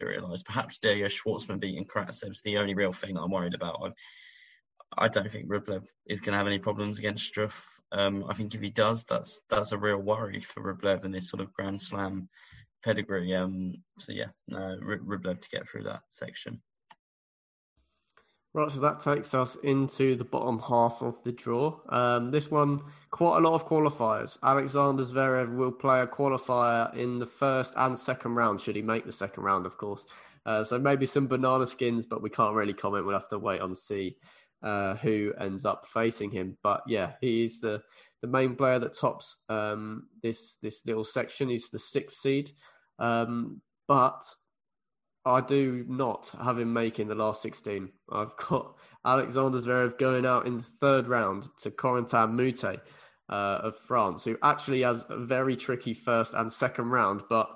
materialise. 0.00 0.42
Perhaps 0.42 0.78
Diego 0.78 1.06
Schwartzman 1.06 1.60
beating 1.60 1.86
is 2.06 2.42
the 2.44 2.58
only 2.58 2.74
real 2.74 2.92
thing 2.92 3.14
that 3.14 3.22
I'm 3.22 3.30
worried 3.30 3.54
about. 3.54 3.80
I, 3.82 5.04
I 5.04 5.08
don't 5.08 5.30
think 5.30 5.48
Rublev 5.48 5.84
is 6.06 6.20
going 6.20 6.32
to 6.32 6.38
have 6.38 6.46
any 6.46 6.58
problems 6.58 6.98
against 6.98 7.32
Struff. 7.32 7.60
Um, 7.90 8.24
I 8.28 8.34
think 8.34 8.54
if 8.54 8.60
he 8.60 8.70
does, 8.70 9.04
that's 9.04 9.40
that's 9.48 9.72
a 9.72 9.78
real 9.78 9.98
worry 9.98 10.40
for 10.40 10.74
Rublev 10.74 11.04
and 11.04 11.14
his 11.14 11.28
sort 11.28 11.42
of 11.42 11.52
Grand 11.52 11.82
Slam 11.82 12.28
pedigree. 12.84 13.34
Um, 13.34 13.74
so 13.98 14.12
yeah, 14.12 14.28
no, 14.48 14.78
Rublev 14.82 15.40
to 15.40 15.48
get 15.48 15.68
through 15.68 15.84
that 15.84 16.02
section. 16.10 16.60
Right, 18.56 18.70
so 18.70 18.78
that 18.78 19.00
takes 19.00 19.34
us 19.34 19.56
into 19.64 20.14
the 20.14 20.22
bottom 20.24 20.60
half 20.60 21.02
of 21.02 21.20
the 21.24 21.32
draw. 21.32 21.80
Um, 21.88 22.30
this 22.30 22.52
one, 22.52 22.82
quite 23.10 23.38
a 23.38 23.40
lot 23.40 23.54
of 23.54 23.66
qualifiers. 23.66 24.38
Alexander 24.44 25.02
Zverev 25.02 25.56
will 25.56 25.72
play 25.72 26.02
a 26.02 26.06
qualifier 26.06 26.94
in 26.94 27.18
the 27.18 27.26
first 27.26 27.72
and 27.76 27.98
second 27.98 28.36
round, 28.36 28.60
should 28.60 28.76
he 28.76 28.82
make 28.82 29.06
the 29.06 29.12
second 29.12 29.42
round, 29.42 29.66
of 29.66 29.76
course. 29.76 30.06
Uh, 30.46 30.62
so 30.62 30.78
maybe 30.78 31.04
some 31.04 31.26
banana 31.26 31.66
skins, 31.66 32.06
but 32.06 32.22
we 32.22 32.30
can't 32.30 32.54
really 32.54 32.72
comment. 32.72 33.04
We'll 33.04 33.18
have 33.18 33.28
to 33.30 33.40
wait 33.40 33.60
and 33.60 33.76
see 33.76 34.18
uh, 34.62 34.94
who 34.96 35.32
ends 35.40 35.64
up 35.64 35.88
facing 35.88 36.30
him. 36.30 36.56
But 36.62 36.82
yeah, 36.86 37.14
he 37.20 37.42
is 37.42 37.58
the, 37.58 37.82
the 38.22 38.28
main 38.28 38.54
player 38.54 38.78
that 38.78 38.96
tops 38.96 39.34
um, 39.48 40.06
this 40.22 40.58
this 40.62 40.86
little 40.86 41.02
section. 41.02 41.48
He's 41.48 41.70
the 41.70 41.80
sixth 41.80 42.18
seed. 42.18 42.52
Um, 43.00 43.62
but 43.88 44.22
I 45.26 45.40
do 45.40 45.84
not 45.88 46.32
have 46.42 46.58
him 46.58 46.72
making 46.72 47.08
the 47.08 47.14
last 47.14 47.42
16. 47.42 47.88
I've 48.12 48.36
got 48.48 48.76
Alexander 49.04 49.58
Zverev 49.58 49.98
going 49.98 50.26
out 50.26 50.46
in 50.46 50.58
the 50.58 50.62
third 50.62 51.06
round 51.06 51.48
to 51.60 51.70
Corentin 51.70 52.32
Moutet 52.32 52.80
uh, 53.28 53.60
of 53.62 53.76
France, 53.76 54.24
who 54.24 54.36
actually 54.42 54.82
has 54.82 55.04
a 55.08 55.18
very 55.18 55.56
tricky 55.56 55.94
first 55.94 56.34
and 56.34 56.52
second 56.52 56.90
round, 56.90 57.22
but 57.28 57.48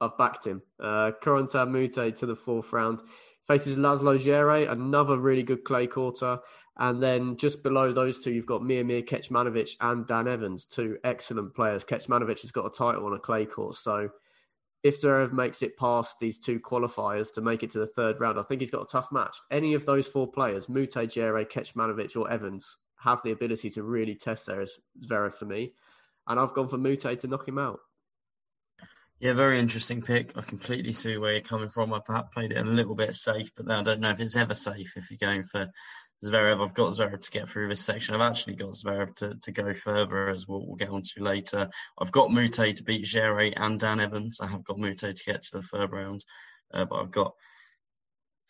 I've 0.00 0.18
backed 0.18 0.46
him. 0.46 0.62
Uh, 0.82 1.12
Corentin 1.22 1.70
Moutet 1.70 2.16
to 2.16 2.26
the 2.26 2.36
fourth 2.36 2.72
round. 2.72 3.00
Faces 3.46 3.76
Laslo 3.76 4.18
Djere, 4.18 4.70
another 4.70 5.18
really 5.18 5.42
good 5.42 5.64
clay 5.64 5.86
quarter. 5.86 6.38
And 6.76 7.02
then 7.02 7.36
just 7.36 7.62
below 7.62 7.92
those 7.92 8.18
two, 8.18 8.32
you've 8.32 8.46
got 8.46 8.62
Miomir 8.62 9.06
Kecmanovic 9.06 9.76
and 9.80 10.06
Dan 10.06 10.26
Evans, 10.26 10.64
two 10.64 10.96
excellent 11.04 11.54
players. 11.54 11.84
Kecmanovic 11.84 12.40
has 12.40 12.50
got 12.50 12.66
a 12.66 12.70
title 12.70 13.06
on 13.06 13.12
a 13.12 13.18
clay 13.18 13.46
court, 13.46 13.76
so 13.76 14.08
if 14.84 15.00
Zverev 15.00 15.32
makes 15.32 15.62
it 15.62 15.78
past 15.78 16.20
these 16.20 16.38
two 16.38 16.60
qualifiers 16.60 17.32
to 17.32 17.40
make 17.40 17.62
it 17.62 17.70
to 17.70 17.78
the 17.78 17.86
third 17.86 18.20
round, 18.20 18.38
I 18.38 18.42
think 18.42 18.60
he's 18.60 18.70
got 18.70 18.82
a 18.82 18.86
tough 18.86 19.10
match. 19.10 19.38
Any 19.50 19.72
of 19.72 19.86
those 19.86 20.06
four 20.06 20.30
players, 20.30 20.66
Moutet, 20.66 21.06
Djere, 21.06 21.50
Kecmanovic, 21.50 22.14
or 22.16 22.30
Evans, 22.30 22.76
have 22.98 23.22
the 23.24 23.32
ability 23.32 23.70
to 23.70 23.82
really 23.82 24.14
test 24.14 24.46
Zverev 24.46 25.32
for 25.32 25.46
me. 25.46 25.72
And 26.26 26.38
I've 26.38 26.52
gone 26.52 26.68
for 26.68 26.76
Moutet 26.76 27.20
to 27.20 27.26
knock 27.26 27.48
him 27.48 27.58
out. 27.58 27.80
Yeah, 29.20 29.32
very 29.32 29.58
interesting 29.58 30.02
pick. 30.02 30.36
I 30.36 30.42
completely 30.42 30.92
see 30.92 31.16
where 31.16 31.32
you're 31.32 31.40
coming 31.40 31.70
from. 31.70 31.94
I 31.94 32.00
perhaps 32.04 32.34
played 32.34 32.52
it 32.52 32.58
a 32.58 32.64
little 32.64 32.94
bit 32.94 33.14
safe, 33.14 33.52
but 33.56 33.70
I 33.70 33.82
don't 33.82 34.00
know 34.00 34.10
if 34.10 34.20
it's 34.20 34.36
ever 34.36 34.52
safe 34.52 34.92
if 34.96 35.10
you're 35.10 35.18
going 35.18 35.44
for 35.44 35.70
Zverev. 36.24 36.62
I've 36.62 36.74
got 36.74 36.92
Zverev 36.92 37.20
to 37.20 37.30
get 37.30 37.48
through 37.48 37.68
this 37.68 37.84
section. 37.84 38.14
I've 38.14 38.20
actually 38.20 38.56
got 38.56 38.70
Zverev 38.70 39.14
to, 39.16 39.34
to 39.42 39.52
go 39.52 39.74
further, 39.74 40.28
as 40.28 40.46
we'll, 40.48 40.66
we'll 40.66 40.76
get 40.76 40.90
on 40.90 41.02
to 41.02 41.22
later. 41.22 41.68
I've 41.98 42.12
got 42.12 42.30
Moutet 42.30 42.76
to 42.76 42.84
beat 42.84 43.04
Djere 43.04 43.52
and 43.56 43.78
Dan 43.78 44.00
Evans. 44.00 44.40
I 44.40 44.46
have 44.46 44.64
got 44.64 44.78
Moutet 44.78 45.16
to 45.16 45.24
get 45.24 45.42
to 45.42 45.58
the 45.58 45.62
third 45.62 45.92
round, 45.92 46.24
uh, 46.72 46.84
but 46.84 46.96
I've 46.96 47.10
got 47.10 47.32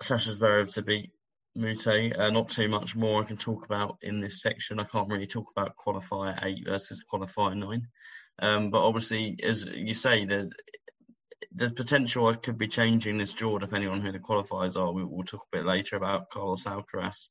Sasha 0.03 0.31
Zverev 0.31 0.73
to 0.75 0.83
beat 0.83 1.11
Moutet. 1.57 2.19
Uh, 2.19 2.31
not 2.31 2.49
too 2.49 2.69
much 2.69 2.97
more 2.97 3.23
I 3.23 3.27
can 3.27 3.37
talk 3.37 3.65
about 3.65 3.99
in 4.03 4.21
this 4.21 4.43
section. 4.43 4.81
I 4.81 4.85
can't 4.85 5.09
really 5.09 5.27
talk 5.27 5.47
about 5.55 5.77
qualifier 5.77 6.45
eight 6.45 6.65
versus 6.65 7.03
qualifier 7.13 7.57
nine. 7.57 7.89
Um, 8.39 8.71
but 8.71 8.85
obviously, 8.85 9.39
as 9.43 9.65
you 9.67 9.95
say, 9.95 10.25
there's 10.25 10.51
there's 11.55 11.73
potential 11.73 12.27
I 12.27 12.35
could 12.35 12.59
be 12.59 12.69
changing 12.69 13.17
this 13.17 13.33
draw 13.33 13.59
depending 13.59 13.91
on 13.91 14.01
who 14.01 14.11
the 14.11 14.19
qualifiers 14.19 14.77
are. 14.77 14.93
We, 14.93 15.05
will 15.05 15.23
talk 15.23 15.43
a 15.43 15.57
bit 15.59 15.65
later 15.65 15.97
about 15.97 16.31
Carlos 16.31 16.65
Alcaraz 16.65 17.29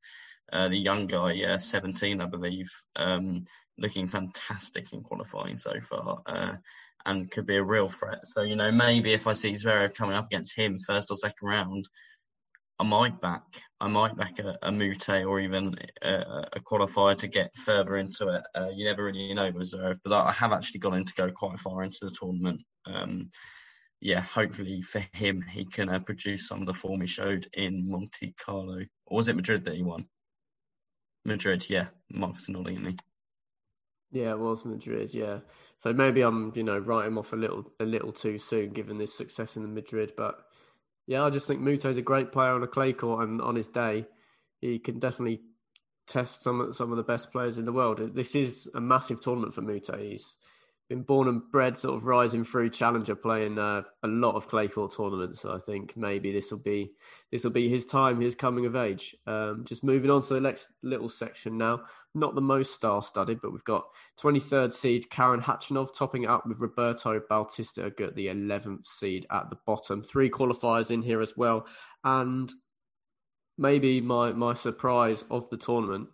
uh, 0.54 0.70
the 0.70 0.78
young 0.78 1.08
guy, 1.08 1.32
yeah, 1.32 1.58
17, 1.58 2.22
I 2.22 2.28
believe, 2.28 2.70
um, 2.96 3.44
looking 3.80 4.08
fantastic 4.08 4.94
in 4.94 5.02
qualifying 5.02 5.58
so 5.58 5.74
far, 5.82 6.22
uh, 6.28 6.54
and 7.06 7.30
could 7.32 7.48
be 7.48 7.58
a 7.58 7.64
real 7.64 7.90
threat. 7.90 8.20
So, 8.26 8.44
you 8.44 8.56
know, 8.56 8.72
maybe 8.72 9.14
if 9.14 9.26
I 9.26 9.34
see 9.34 9.54
Zverev 9.56 9.96
coming 9.96 10.16
up 10.16 10.28
against 10.28 10.56
him 10.56 10.78
first 10.78 11.10
or 11.10 11.18
second 11.18 11.48
round, 11.48 11.86
I 12.80 12.84
might 12.84 13.20
back, 13.20 13.44
I 13.82 13.88
might 13.88 14.16
back 14.16 14.40
a, 14.40 14.58
a 14.62 14.70
Moutet 14.70 15.28
or 15.28 15.40
even 15.40 15.76
a, 16.04 16.46
a, 16.54 16.60
qualifier 16.60 17.16
to 17.18 17.28
get 17.28 17.56
further 17.56 17.98
into 17.98 18.28
it. 18.30 18.44
Uh, 18.56 18.70
you 18.76 18.86
never 18.86 19.06
really 19.06 19.34
know 19.34 19.52
with 19.52 19.72
Zverev, 19.72 20.00
but 20.04 20.14
I 20.14 20.32
have 20.32 20.54
actually 20.54 20.82
gone 20.82 20.96
in 20.96 21.06
to 21.06 21.14
go 21.14 21.32
quite 21.32 21.60
far 21.60 21.84
into 21.84 22.00
the 22.02 22.16
tournament. 22.20 22.62
Um, 22.86 23.30
yeah, 24.02 24.22
hopefully 24.22 24.82
for 24.82 25.02
him, 25.14 25.42
he 25.42 25.66
can 25.66 25.90
uh, 25.90 26.00
produce 26.00 26.48
some 26.48 26.62
of 26.62 26.68
the 26.68 26.74
form 26.74 27.02
he 27.02 27.08
showed 27.08 27.48
in 27.54 27.90
Monte 27.90 28.34
Carlo. 28.44 28.82
Or 29.08 29.18
was 29.18 29.30
it 29.30 29.36
Madrid 29.36 29.66
that 29.66 29.76
he 29.76 29.82
won? 29.82 30.06
Madrid, 31.26 31.70
yeah. 31.70 31.88
Marcus 32.12 32.50
nodding 32.50 32.78
at 32.78 32.84
me. 32.84 32.98
Yeah, 34.12 34.32
it 34.32 34.40
was 34.40 34.64
Madrid. 34.66 35.14
Yeah, 35.14 35.40
so 35.80 35.92
maybe 35.92 36.22
I'm, 36.22 36.52
you 36.56 36.64
know, 36.64 36.78
writing 36.78 37.14
him 37.14 37.18
off 37.18 37.34
a 37.34 37.36
little, 37.36 37.72
a 37.80 37.86
little 37.86 38.12
too 38.12 38.38
soon, 38.38 38.72
given 38.72 38.98
this 38.98 39.18
success 39.18 39.56
in 39.56 39.64
the 39.64 39.68
Madrid. 39.68 40.14
But 40.16 40.36
yeah, 41.08 41.24
I 41.24 41.30
just 41.30 41.48
think 41.48 41.62
Moutet's 41.62 41.98
a 41.98 42.02
great 42.02 42.32
player 42.32 42.52
on 42.52 42.64
a 42.64 42.68
clay 42.68 42.94
court, 42.94 43.28
and 43.28 43.42
on 43.42 43.56
his 43.56 43.68
day, 43.68 44.06
he 44.62 44.80
can 44.80 45.00
definitely 45.00 45.42
test 46.08 46.44
some 46.44 46.72
some 46.74 46.92
of 46.92 46.98
the 46.98 47.04
best 47.04 47.32
players 47.32 47.58
in 47.58 47.66
the 47.66 47.74
world. 47.74 48.16
This 48.16 48.36
is 48.36 48.70
a 48.76 48.82
massive 48.82 49.20
tournament 49.20 49.54
for 49.54 49.62
Moutet. 49.62 50.00
He's 50.00 50.36
been 50.90 51.02
born 51.02 51.28
and 51.28 51.42
bred, 51.52 51.78
sort 51.78 51.96
of 51.96 52.04
rising 52.04 52.44
through 52.44 52.70
challenger, 52.70 53.16
playing 53.16 53.58
uh, 53.58 53.84
a 54.04 54.08
lot 54.08 54.36
of 54.36 54.48
clay 54.48 54.68
court 54.68 54.94
tournaments. 54.96 55.42
So 55.42 55.56
I 55.56 55.60
think 55.60 55.96
maybe 55.96 56.32
this 56.32 56.52
will 56.52 56.60
be 56.60 56.92
this 57.32 57.44
will 57.44 57.52
be 57.52 57.70
his 57.70 57.86
time, 57.86 58.20
his 58.20 58.36
coming 58.36 58.66
of 58.66 58.76
age. 58.76 59.16
Um, 59.26 59.64
just 59.66 59.84
moving 59.84 60.12
on 60.12 60.22
to 60.24 60.34
the 60.34 60.42
next 60.42 60.70
little 60.82 61.10
section 61.10 61.58
now. 61.58 61.82
Not 62.14 62.36
the 62.36 62.42
most 62.42 62.74
star-studded, 62.74 63.40
but 63.42 63.52
we've 63.52 63.64
got 63.64 63.86
23rd 64.22 64.74
seed 64.74 65.10
Karen 65.10 65.42
Khachanov 65.42 65.96
topping 65.96 66.28
up 66.28 66.46
with 66.46 66.60
Roberto 66.60 67.20
Bautista 67.28 67.86
at 67.86 68.16
the 68.16 68.28
11th 68.28 68.86
seed 68.86 69.26
at 69.32 69.50
the 69.50 69.58
bottom. 69.66 70.04
Three 70.04 70.30
qualifiers 70.30 70.92
in 70.92 71.02
here 71.02 71.22
as 71.22 71.36
well, 71.38 71.66
and 72.04 72.52
maybe 73.58 74.02
my 74.02 74.32
my 74.34 74.54
surprise 74.54 75.24
of 75.32 75.50
the 75.50 75.58
tournament 75.58 76.10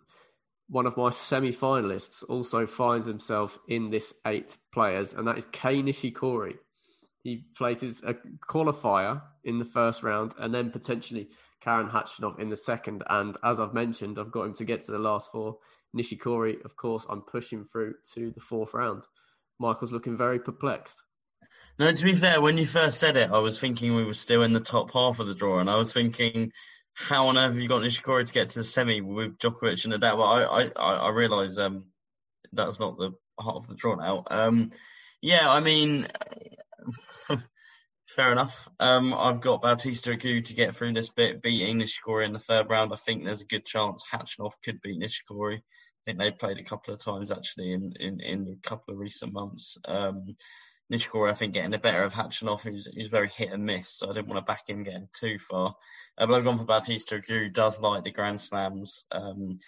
one 0.70 0.86
of 0.86 0.96
my 0.96 1.10
semi-finalists 1.10 2.22
also 2.28 2.64
finds 2.64 3.06
himself 3.06 3.58
in 3.66 3.90
this 3.90 4.14
eight 4.24 4.56
players, 4.72 5.14
and 5.14 5.26
that 5.26 5.36
is 5.36 5.46
Kei 5.46 5.82
Nishikori. 5.82 6.54
He 7.22 7.44
places 7.56 8.02
a 8.06 8.14
qualifier 8.48 9.20
in 9.42 9.58
the 9.58 9.64
first 9.64 10.04
round, 10.04 10.32
and 10.38 10.54
then 10.54 10.70
potentially 10.70 11.28
Karen 11.60 11.88
Khachanov 11.88 12.38
in 12.38 12.50
the 12.50 12.56
second. 12.56 13.02
And 13.10 13.36
as 13.42 13.58
I've 13.58 13.74
mentioned, 13.74 14.18
I've 14.18 14.30
got 14.30 14.44
him 14.44 14.54
to 14.54 14.64
get 14.64 14.82
to 14.82 14.92
the 14.92 14.98
last 14.98 15.32
four. 15.32 15.58
Nishikori, 15.94 16.64
of 16.64 16.76
course, 16.76 17.04
I'm 17.10 17.22
pushing 17.22 17.64
through 17.64 17.94
to 18.14 18.30
the 18.30 18.40
fourth 18.40 18.72
round. 18.72 19.02
Michael's 19.58 19.92
looking 19.92 20.16
very 20.16 20.38
perplexed. 20.38 21.02
No, 21.80 21.90
to 21.90 22.04
be 22.04 22.14
fair, 22.14 22.40
when 22.40 22.58
you 22.58 22.66
first 22.66 22.98
said 22.98 23.16
it, 23.16 23.30
I 23.30 23.38
was 23.38 23.58
thinking 23.58 23.96
we 23.96 24.04
were 24.04 24.14
still 24.14 24.42
in 24.42 24.52
the 24.52 24.60
top 24.60 24.92
half 24.92 25.18
of 25.18 25.26
the 25.26 25.34
draw, 25.34 25.58
and 25.58 25.68
I 25.68 25.76
was 25.76 25.92
thinking 25.92 26.52
how 27.08 27.28
on 27.28 27.38
earth 27.38 27.52
have 27.52 27.58
you 27.60 27.68
got 27.68 27.82
Nishikori 27.82 28.26
to 28.26 28.32
get 28.32 28.50
to 28.50 28.60
the 28.60 28.64
semi 28.64 29.00
with 29.00 29.38
Djokovic 29.38 29.84
and 29.84 29.94
Nadal? 29.94 30.18
Well, 30.18 30.26
I 30.26 30.70
I, 30.76 30.94
I 30.94 31.08
realise 31.10 31.58
um, 31.58 31.86
that's 32.52 32.80
not 32.80 32.98
the 32.98 33.12
heart 33.38 33.56
of 33.56 33.68
the 33.68 33.74
draw 33.74 33.96
now. 33.96 34.24
Um, 34.30 34.70
yeah, 35.22 35.50
I 35.50 35.60
mean, 35.60 36.08
Fair 38.16 38.32
enough. 38.32 38.68
Um, 38.80 39.14
I've 39.14 39.40
got 39.40 39.62
Bautista 39.62 40.10
Agut 40.10 40.46
to 40.46 40.54
get 40.54 40.74
through 40.74 40.94
this 40.94 41.10
bit, 41.10 41.42
beating 41.42 41.78
Nishikori 41.78 42.26
in 42.26 42.32
the 42.32 42.40
third 42.40 42.68
round. 42.68 42.92
I 42.92 42.96
think 42.96 43.24
there's 43.24 43.42
a 43.42 43.46
good 43.46 43.64
chance 43.64 44.04
Khachanov 44.12 44.52
could 44.64 44.80
beat 44.82 45.00
Nishikori. 45.00 45.58
I 45.58 45.62
think 46.04 46.18
they 46.18 46.32
played 46.32 46.58
a 46.58 46.64
couple 46.64 46.92
of 46.92 47.04
times 47.04 47.30
actually 47.30 47.72
in, 47.72 47.92
in, 48.00 48.20
in 48.20 48.58
a 48.58 48.68
couple 48.68 48.92
of 48.92 49.00
recent 49.00 49.32
months. 49.32 49.78
Um, 49.84 50.34
Nishikori, 50.90 51.30
I 51.30 51.34
think, 51.34 51.54
getting 51.54 51.70
the 51.70 51.78
better 51.78 52.02
of 52.02 52.14
Khachanov, 52.14 52.62
who's, 52.62 52.88
who's 52.94 53.08
very 53.08 53.28
hit 53.28 53.52
and 53.52 53.64
miss, 53.64 53.90
so 53.90 54.10
I 54.10 54.12
didn't 54.12 54.28
want 54.28 54.44
to 54.44 54.50
back 54.50 54.68
him 54.68 54.82
getting 54.82 55.08
too 55.18 55.38
far. 55.38 55.76
Uh, 56.18 56.26
but 56.26 56.34
I've 56.34 56.44
gone 56.44 56.58
for 56.58 56.64
Batista, 56.64 57.18
who 57.26 57.48
does 57.48 57.78
like 57.78 58.04
the 58.04 58.10
Grand 58.10 58.40
Slams. 58.40 59.04
Um, 59.12 59.58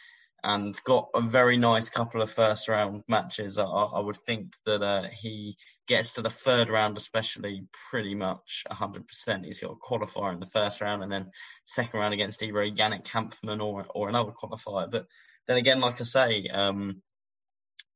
and 0.44 0.76
got 0.84 1.08
a 1.14 1.20
very 1.20 1.56
nice 1.56 1.88
couple 1.88 2.20
of 2.20 2.30
first 2.30 2.68
round 2.68 3.04
matches. 3.08 3.58
I, 3.58 3.64
I 3.64 4.00
would 4.00 4.16
think 4.16 4.52
that 4.66 4.82
uh, 4.82 5.04
he 5.08 5.56
gets 5.86 6.14
to 6.14 6.22
the 6.22 6.30
third 6.30 6.68
round, 6.68 6.96
especially 6.96 7.66
pretty 7.90 8.14
much 8.14 8.64
100%. 8.70 9.44
He's 9.44 9.60
got 9.60 9.70
a 9.70 9.76
qualifier 9.76 10.32
in 10.32 10.40
the 10.40 10.46
first 10.46 10.80
round 10.80 11.02
and 11.02 11.12
then 11.12 11.30
second 11.64 12.00
round 12.00 12.14
against 12.14 12.42
either 12.42 12.54
Yannick 12.54 13.04
Hanfmann 13.04 13.62
or, 13.62 13.86
or 13.94 14.08
another 14.08 14.32
qualifier. 14.32 14.90
But 14.90 15.06
then 15.46 15.58
again, 15.58 15.80
like 15.80 16.00
I 16.00 16.04
say, 16.04 16.48
um, 16.52 17.02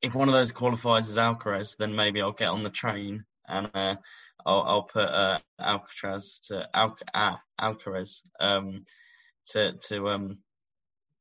if 0.02 0.14
one 0.14 0.28
of 0.28 0.34
those 0.34 0.52
qualifiers 0.52 1.08
is 1.08 1.18
Alcaraz, 1.18 1.76
then 1.76 1.94
maybe 1.94 2.20
I'll 2.20 2.32
get 2.32 2.48
on 2.48 2.62
the 2.62 2.70
train 2.70 3.24
and 3.48 3.70
uh, 3.74 3.96
I'll, 4.44 4.62
I'll, 4.62 4.82
put 4.82 5.08
uh, 5.08 5.38
Alcatraz 5.60 6.40
to 6.48 6.68
Al- 6.74 7.40
Alcaraz 7.60 8.22
um, 8.38 8.84
to 9.48 9.72
to 9.88 10.08
um, 10.08 10.38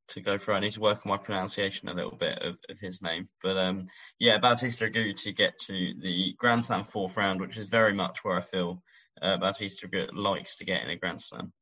to 0.09 0.21
go 0.21 0.37
through. 0.37 0.55
I 0.55 0.59
need 0.59 0.73
to 0.73 0.81
work 0.81 1.05
on 1.05 1.09
my 1.09 1.17
pronunciation 1.17 1.89
a 1.89 1.93
little 1.93 2.15
bit 2.15 2.39
of, 2.39 2.57
of 2.69 2.79
his 2.79 3.01
name. 3.01 3.29
But 3.41 3.57
um, 3.57 3.87
yeah, 4.19 4.37
Bautista 4.37 4.85
Agut 4.85 5.23
to 5.23 5.31
get 5.31 5.57
to 5.67 5.93
the 6.01 6.35
Grand 6.37 6.63
Slam 6.63 6.85
fourth 6.85 7.17
round, 7.17 7.41
which 7.41 7.57
is 7.57 7.69
very 7.69 7.93
much 7.93 8.23
where 8.23 8.37
I 8.37 8.41
feel 8.41 8.83
uh, 9.21 9.37
Bautista 9.37 9.87
Agut 9.87 10.09
likes 10.13 10.57
to 10.57 10.65
get 10.65 10.83
in 10.83 10.89
a 10.89 10.97
Grand 10.97 11.21
Slam. 11.21 11.53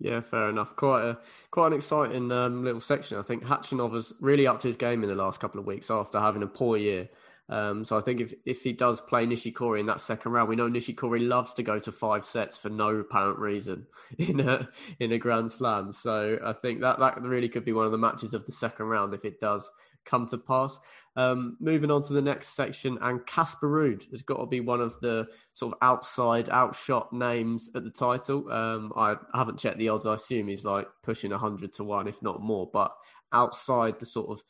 Yeah, 0.00 0.22
fair 0.22 0.48
enough. 0.48 0.74
Quite 0.76 1.04
a 1.04 1.18
quite 1.50 1.68
an 1.68 1.72
exciting 1.74 2.32
um, 2.32 2.64
little 2.64 2.80
section. 2.80 3.18
I 3.18 3.22
think 3.22 3.44
Khachanov 3.44 3.92
has 3.92 4.14
really 4.18 4.46
upped 4.46 4.62
his 4.62 4.76
game 4.76 5.02
in 5.02 5.10
the 5.10 5.14
last 5.14 5.40
couple 5.40 5.60
of 5.60 5.66
weeks 5.66 5.90
after 5.90 6.18
having 6.18 6.42
a 6.42 6.46
poor 6.46 6.78
year. 6.78 7.10
Um, 7.50 7.84
so 7.84 7.98
I 7.98 8.00
think 8.00 8.20
if, 8.20 8.32
if 8.46 8.62
he 8.62 8.72
does 8.72 9.00
play 9.00 9.26
Nishikori 9.26 9.80
in 9.80 9.86
that 9.86 10.00
second 10.00 10.32
round, 10.32 10.48
we 10.48 10.56
know 10.56 10.70
Nishikori 10.70 11.26
loves 11.26 11.52
to 11.54 11.64
go 11.64 11.80
to 11.80 11.90
five 11.90 12.24
sets 12.24 12.56
for 12.56 12.70
no 12.70 12.90
apparent 12.90 13.40
reason 13.40 13.86
in 14.18 14.40
a 14.40 14.68
in 14.98 15.12
a 15.12 15.18
Grand 15.18 15.50
Slam. 15.50 15.92
So 15.92 16.38
I 16.42 16.54
think 16.54 16.80
that 16.80 16.98
that 17.00 17.20
really 17.20 17.48
could 17.50 17.64
be 17.66 17.72
one 17.72 17.84
of 17.84 17.92
the 17.92 17.98
matches 17.98 18.32
of 18.32 18.46
the 18.46 18.52
second 18.52 18.86
round 18.86 19.12
if 19.12 19.26
it 19.26 19.38
does 19.38 19.70
come 20.06 20.26
to 20.28 20.38
pass. 20.38 20.78
Um, 21.16 21.56
moving 21.58 21.90
on 21.90 22.02
to 22.02 22.12
the 22.12 22.22
next 22.22 22.54
section, 22.54 22.96
and 23.00 23.24
Casper 23.26 23.68
Ruud 23.68 24.10
has 24.12 24.22
got 24.22 24.38
to 24.38 24.46
be 24.46 24.60
one 24.60 24.80
of 24.80 24.98
the 25.00 25.26
sort 25.52 25.72
of 25.72 25.78
outside, 25.82 26.48
outshot 26.48 27.12
names 27.12 27.70
at 27.74 27.82
the 27.82 27.90
title. 27.90 28.50
Um, 28.50 28.92
I 28.96 29.16
haven't 29.34 29.58
checked 29.58 29.78
the 29.78 29.88
odds. 29.88 30.06
I 30.06 30.14
assume 30.14 30.48
he's 30.48 30.64
like 30.64 30.86
pushing 31.02 31.32
hundred 31.32 31.72
to 31.74 31.84
one, 31.84 32.06
if 32.06 32.22
not 32.22 32.40
more. 32.40 32.70
But 32.72 32.94
outside 33.32 33.98
the 33.98 34.06
sort 34.06 34.30
of 34.30 34.44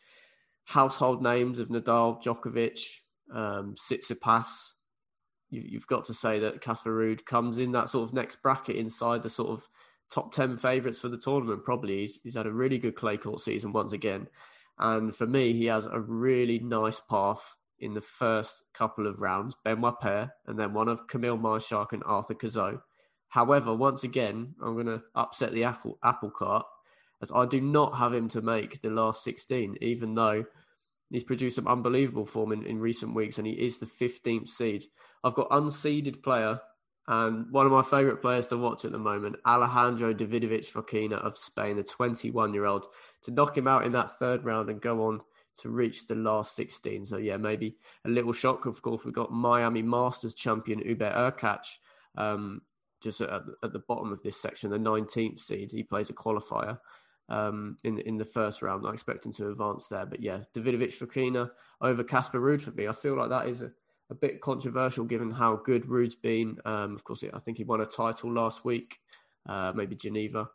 household 0.65 1.23
names 1.23 1.59
of 1.59 1.69
Nadal, 1.69 2.23
Djokovic, 2.23 2.81
um, 3.33 3.75
Tsitsipas, 3.75 4.73
you, 5.51 5.79
have 5.79 5.87
got 5.87 6.05
to 6.05 6.15
say 6.15 6.39
that 6.41 6.61
Casper 6.61 6.95
Ruud 6.95 7.25
comes 7.25 7.59
in 7.59 7.73
that 7.73 7.89
sort 7.89 8.09
of 8.09 8.15
next 8.15 8.43
bracket 8.43 8.77
inside 8.77 9.23
the 9.23 9.29
sort 9.29 9.51
of 9.51 9.69
top 10.11 10.33
10 10.33 10.57
favourites 10.59 11.01
for 11.01 11.09
the 11.09 11.19
tournament. 11.19 11.65
Probably 11.65 12.01
he's, 12.01 12.21
he's 12.23 12.37
had 12.37 12.47
a 12.47 12.53
really 12.53 12.79
good 12.79 12.95
clay 12.95 13.17
court 13.17 13.41
season 13.41 13.73
once 13.73 13.93
again. 13.93 14.29
And 14.81 15.15
for 15.15 15.27
me, 15.27 15.53
he 15.53 15.67
has 15.67 15.87
a 15.87 16.01
really 16.01 16.59
nice 16.59 17.01
path 17.09 17.55
in 17.79 17.95
the 17.95 18.01
first 18.01 18.63
couple 18.75 19.07
of 19.07 19.21
rounds, 19.21 19.55
Benoit 19.65 20.01
Paire, 20.01 20.33
and 20.47 20.59
then 20.59 20.75
one 20.75 20.89
of 20.89 21.07
Kamil 21.07 21.39
Majchrzak 21.39 21.93
and 21.93 22.03
Arthur 22.05 22.35
Cazaux. 22.35 22.81
However, 23.29 23.75
once 23.75 24.03
again, 24.03 24.55
I'm 24.63 24.75
going 24.75 24.87
to 24.87 25.03
upset 25.15 25.53
the 25.53 25.65
apple, 25.65 25.99
apple 26.03 26.31
cart 26.31 26.67
as 27.23 27.31
I 27.31 27.47
do 27.47 27.61
not 27.61 27.97
have 27.97 28.15
him 28.15 28.29
to 28.31 28.41
make 28.41 28.81
the 28.81 28.91
last 28.91 29.23
16, 29.23 29.77
even 29.83 30.15
though 30.15 30.45
He's 31.11 31.25
produced 31.25 31.57
some 31.57 31.67
unbelievable 31.67 32.25
form 32.25 32.53
in, 32.53 32.65
in 32.65 32.79
recent 32.79 33.15
weeks, 33.15 33.39
and 33.39 33.47
he 33.47 33.53
is 33.53 33.79
the 33.79 33.87
15th 33.87 34.49
seed. 34.49 34.85
I've 35.25 35.35
got 35.35 35.51
unseeded 35.51 36.23
player 36.23 36.61
and 37.09 37.51
one 37.51 37.67
of 37.67 37.73
my 37.73 37.83
favourite 37.83 38.23
players 38.23 38.47
to 38.49 38.57
watch 38.57 38.85
at 38.85 38.93
the 38.93 38.99
moment, 38.99 39.37
Alejandro 39.45 40.15
Davidovich 40.15 40.71
Fokina 40.71 41.15
of 41.15 41.37
Spain, 41.37 41.77
the 41.77 41.83
21 41.83 42.55
year 42.55 42.67
old, 42.67 42.87
to 43.25 43.31
knock 43.31 43.57
him 43.57 43.69
out 43.69 43.85
in 43.85 43.93
that 43.93 44.19
third 44.19 44.45
round 44.45 44.71
and 44.71 44.81
go 44.81 45.07
on 45.07 45.21
to 45.59 45.69
reach 45.69 46.07
the 46.07 46.15
last 46.15 46.57
16. 46.57 47.05
So, 47.05 47.17
yeah, 47.17 47.37
maybe 47.37 47.77
a 48.05 48.09
little 48.09 48.33
shock. 48.33 48.67
Of 48.67 48.81
course, 48.83 49.05
we've 49.05 49.15
got 49.15 49.33
Miami 49.33 49.83
Masters 49.83 50.35
champion 50.35 50.81
Hubert 50.81 51.15
Hurkacz 51.15 51.79
um, 52.17 52.63
just 53.03 53.21
at, 53.21 53.43
at 53.63 53.73
the 53.73 53.83
bottom 53.87 54.13
of 54.13 54.23
this 54.23 54.41
section, 54.41 54.71
the 54.71 54.79
19th 54.79 55.39
seed. 55.39 55.73
He 55.73 55.83
plays 55.83 56.11
a 56.11 56.15
qualifier 56.15 56.79
um, 57.31 57.77
in 57.85 57.99
in 58.01 58.19
the 58.19 58.25
first 58.25 58.61
round. 58.63 58.87
I 58.87 58.93
expect 58.93 59.25
him 59.25 59.33
to 59.35 59.51
advance 59.51 59.87
there. 59.87 60.07
But 60.07 60.21
yeah, 60.21 60.41
Davidovich 60.55 60.99
Fokina 60.99 61.51
over 61.81 62.05
Casper 62.05 62.41
Ruud 62.41 62.61
for 62.61 62.73
me. 62.73 62.89
I 62.89 62.93
feel 62.93 63.17
like 63.17 63.31
that 63.31 63.47
is 63.47 63.63
a, 63.63 63.71
a 64.11 64.15
bit 64.15 64.41
controversial 64.41 65.05
given 65.05 65.31
how 65.31 65.57
good 65.57 65.85
Ruud's 65.85 66.17
been. 66.17 66.59
Um, 66.65 66.95
of 66.95 67.05
course, 67.05 67.25
I 67.33 67.39
think 67.39 67.57
he 67.57 67.65
won 67.65 67.81
a 67.81 67.87
title 67.87 68.33
last 68.33 68.65
week, 68.65 68.99
uh, 69.49 69.73
maybe 69.75 69.97
Geneva. 69.97 70.51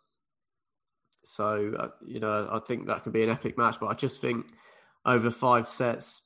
So 1.25 1.73
uh, 1.77 1.89
you 2.05 2.19
know, 2.19 2.49
I 2.51 2.59
think 2.59 2.87
that 2.87 3.03
could 3.03 3.13
be 3.13 3.23
an 3.23 3.29
epic 3.29 3.57
match. 3.57 3.77
But 3.79 3.87
I 3.87 3.93
just 3.93 4.21
think 4.21 4.47
over 5.05 5.29
five 5.29 5.67
sets, 5.67 6.21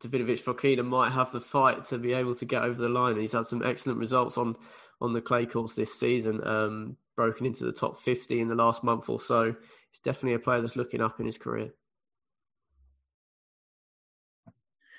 Davidovich 0.00 0.42
Fokina 0.42 0.84
might 0.84 1.12
have 1.12 1.32
the 1.32 1.40
fight 1.40 1.84
to 1.86 1.98
be 1.98 2.12
able 2.12 2.34
to 2.36 2.44
get 2.44 2.62
over 2.62 2.80
the 2.80 2.88
line. 2.88 3.18
He's 3.18 3.32
had 3.32 3.46
some 3.46 3.64
excellent 3.64 3.98
results 3.98 4.38
on 4.38 4.56
on 5.00 5.12
the 5.12 5.20
clay 5.20 5.46
courts 5.46 5.74
this 5.74 5.98
season. 5.98 6.46
Um, 6.46 6.96
broken 7.18 7.46
into 7.46 7.64
the 7.64 7.72
top 7.72 7.98
50 7.98 8.40
in 8.40 8.46
the 8.46 8.54
last 8.54 8.84
month 8.84 9.08
or 9.08 9.20
so. 9.20 9.54
He's 9.90 10.00
definitely 10.04 10.34
a 10.34 10.38
player 10.38 10.60
that's 10.60 10.76
looking 10.76 11.00
up 11.00 11.18
in 11.18 11.26
his 11.26 11.36
career. 11.36 11.70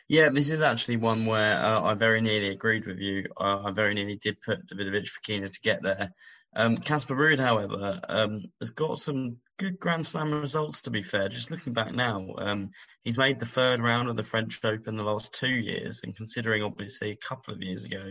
Yeah, 0.10 0.28
this 0.28 0.50
is 0.50 0.62
actually 0.62 0.98
one 0.98 1.26
where 1.26 1.64
uh, 1.64 1.82
I 1.82 1.94
very 1.94 2.20
nearly 2.20 2.50
agreed 2.50 2.88
with 2.88 2.98
you. 2.98 3.26
Uh, 3.40 3.62
I 3.64 3.72
very 3.72 3.94
nearly 3.94 4.18
did 4.18 4.42
put 4.42 4.66
Davidovich 4.68 5.12
Fokina 5.12 5.50
to 5.50 5.62
get 5.62 5.82
there. 5.82 6.12
Um, 6.56 6.78
Casper 6.78 7.16
Ruud, 7.16 7.40
however, 7.40 8.00
um, 8.10 8.44
has 8.60 8.72
got 8.72 8.98
some 8.98 9.38
good 9.58 9.80
Grand 9.80 10.06
Slam 10.06 10.34
results. 10.34 10.82
To 10.84 10.90
be 10.90 11.04
fair, 11.04 11.30
just 11.30 11.52
looking 11.52 11.74
back 11.74 11.94
now, 11.94 12.26
um, 12.38 12.72
he's 13.04 13.18
made 13.18 13.40
the 13.40 13.46
third 13.46 13.80
round 13.80 14.10
of 14.10 14.16
the 14.16 14.24
French 14.24 14.60
Open 14.64 14.98
the 14.98 15.04
last 15.04 15.34
two 15.34 15.48
years, 15.48 16.02
and 16.04 16.16
considering 16.16 16.64
obviously 16.64 17.12
a 17.12 17.16
couple 17.16 17.54
of 17.54 17.62
years 17.62 17.86
ago 17.86 18.10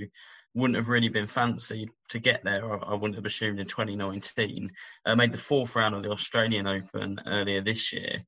wouldn't 0.55 0.77
have 0.77 0.89
really 0.89 1.09
been 1.09 1.27
fancied 1.27 1.91
to 2.09 2.19
get 2.19 2.43
there. 2.45 2.85
I, 2.85 2.95
wouldn't 2.95 3.17
have 3.17 3.27
assumed 3.27 3.61
in 3.61 3.67
2019. 3.67 4.71
Uh, 5.05 5.15
made 5.15 5.33
the 5.33 5.39
fourth 5.39 5.77
round 5.77 5.95
of 5.95 6.03
the 6.03 6.11
Australian 6.11 6.67
Open 6.67 7.21
earlier 7.27 7.61
this 7.61 7.93
year. 7.93 8.19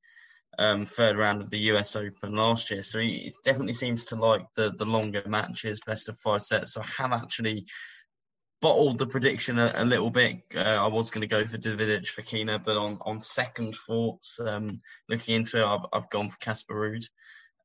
Um, 0.59 0.85
third 0.85 1.17
round 1.17 1.41
of 1.41 1.51
the 1.51 1.59
US 1.73 1.97
Open 1.97 2.35
last 2.35 2.71
year. 2.71 2.83
So 2.83 2.99
he 2.99 3.33
definitely 3.45 3.73
seems 3.73 4.07
to 4.07 4.17
like 4.17 4.45
the 4.57 4.73
the 4.77 4.85
longer 4.85 5.23
matches, 5.27 5.81
best 5.87 6.09
of 6.09 6.19
five 6.19 6.43
sets. 6.43 6.75
So 6.75 6.83
I 6.83 7.03
have 7.03 7.13
actually 7.13 7.67
bottled 8.61 8.99
the 8.99 9.07
prediction 9.07 9.59
a, 9.59 9.73
a 9.77 9.85
little 9.85 10.11
bit. 10.11 10.43
Uh, 10.55 10.61
I 10.61 10.87
was 10.87 11.11
going 11.11 11.23
to 11.23 11.27
go 11.27 11.47
for 11.47 11.57
Davidic 11.57 12.07
for 12.07 12.23
Kina, 12.23 12.59
but 12.59 12.77
on, 12.77 12.99
on 13.03 13.23
second 13.23 13.75
thoughts, 13.75 14.39
um, 14.41 14.81
looking 15.09 15.37
into 15.37 15.61
it, 15.61 15.65
I've, 15.65 15.87
I've 15.93 16.11
gone 16.11 16.29
for 16.29 16.39
Casper 16.39 16.75
Ruud. 16.75 17.05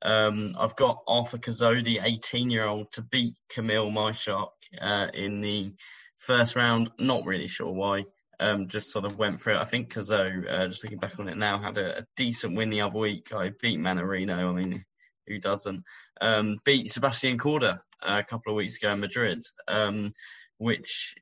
Um, 0.02 0.56
I've 0.60 0.76
got 0.76 1.04
Arthur 1.08 1.38
Kazodi, 1.38 2.00
18 2.02 2.50
year 2.50 2.66
old, 2.66 2.92
to 2.94 3.02
beat 3.02 3.34
Kamil 3.50 3.92
Majchrzak 3.92 4.50
uh, 4.80 5.08
in 5.14 5.42
the 5.42 5.74
first 6.18 6.56
round. 6.56 6.92
Not 7.00 7.26
really 7.26 7.48
sure 7.48 7.72
why. 7.72 8.06
Um, 8.40 8.68
just 8.68 8.92
sort 8.92 9.06
of 9.06 9.18
went 9.18 9.40
through 9.40 9.56
it. 9.56 9.62
I 9.62 9.66
think 9.66 9.94
Cazaux, 9.94 10.44
uh, 10.50 10.68
just 10.68 10.84
looking 10.84 11.00
back 11.00 11.18
on 11.20 11.30
it 11.30 11.38
now, 11.38 11.58
had 11.58 11.78
a, 11.78 12.00
a, 12.00 12.06
decent 12.18 12.56
win 12.56 12.70
the 12.70 12.82
other 12.82 13.00
week. 13.00 13.34
I 13.34 13.52
beat 13.62 13.80
Mannarino. 13.80 14.50
I 14.50 14.52
mean, 14.52 14.84
who 15.26 15.40
doesn't? 15.40 15.84
Um, 16.20 16.60
beat 16.66 16.92
Sebastian 16.92 17.38
Korda 17.38 17.80
uh, 18.04 18.22
a 18.22 18.24
couple 18.24 18.52
of 18.52 18.58
weeks 18.58 18.78
ago 18.78 18.92
in 18.92 19.00
Madrid, 19.00 19.42
um, 19.70 20.12
which 20.58 21.16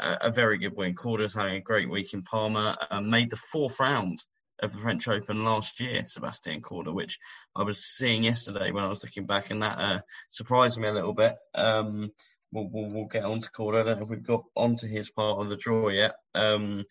a, 0.00 0.30
very 0.30 0.58
good 0.58 0.74
win. 0.74 0.94
Korda's 0.94 1.34
having 1.34 1.56
a 1.56 1.60
great 1.60 1.90
week 1.90 2.14
in 2.14 2.22
Parma. 2.22 2.76
Um, 2.90 3.10
made 3.10 3.30
the 3.30 3.36
fourth 3.36 3.78
round 3.80 4.18
of 4.60 4.72
the 4.72 4.78
French 4.78 5.06
Open 5.08 5.44
last 5.44 5.80
year, 5.80 6.02
Sebastian 6.04 6.62
Korda, 6.62 6.92
which 6.92 7.18
I 7.54 7.62
was 7.62 7.84
seeing 7.84 8.24
yesterday 8.24 8.70
when 8.70 8.84
I 8.84 8.88
was 8.88 9.04
looking 9.04 9.26
back, 9.26 9.50
and 9.50 9.62
that 9.62 9.78
uh, 9.78 10.00
surprised 10.28 10.78
me 10.78 10.88
a 10.88 10.92
little 10.92 11.14
bit. 11.14 11.36
Um, 11.54 12.10
we'll, 12.52 12.68
we'll, 12.70 12.90
we'll, 12.90 13.04
get 13.06 13.24
on 13.24 13.40
to 13.40 13.50
Korda. 13.50 13.80
I 13.80 13.84
don't 13.84 13.98
know 13.98 14.04
if 14.04 14.08
we've 14.08 14.22
got 14.22 14.44
onto 14.56 14.88
his 14.88 15.10
part 15.10 15.40
of 15.40 15.48
the 15.48 15.56
draw 15.56 15.88
yet. 15.88 16.14
Um, 16.34 16.84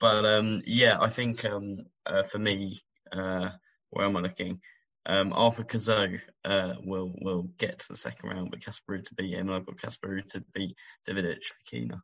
but 0.00 0.24
um, 0.24 0.62
yeah, 0.66 0.98
I 1.00 1.08
think 1.08 1.44
um, 1.44 1.78
uh, 2.06 2.22
for 2.24 2.38
me, 2.38 2.80
uh, 3.12 3.50
where 3.90 4.06
am 4.06 4.16
I 4.16 4.20
looking? 4.20 4.60
Um, 5.04 5.32
Arthur 5.32 5.64
Cazaux 5.64 6.18
uh, 6.44 6.74
will 6.84 7.12
will 7.20 7.42
get 7.58 7.80
to 7.80 7.88
the 7.88 7.96
second 7.96 8.28
round, 8.30 8.50
but 8.50 8.64
Casper 8.64 8.98
to 8.98 9.14
beat 9.14 9.34
him, 9.34 9.48
and 9.48 9.56
I've 9.56 9.66
got 9.66 9.80
Casper 9.80 10.20
to 10.20 10.44
beat 10.54 10.76
Davidovich 11.08 11.52
Fokina. 11.66 12.00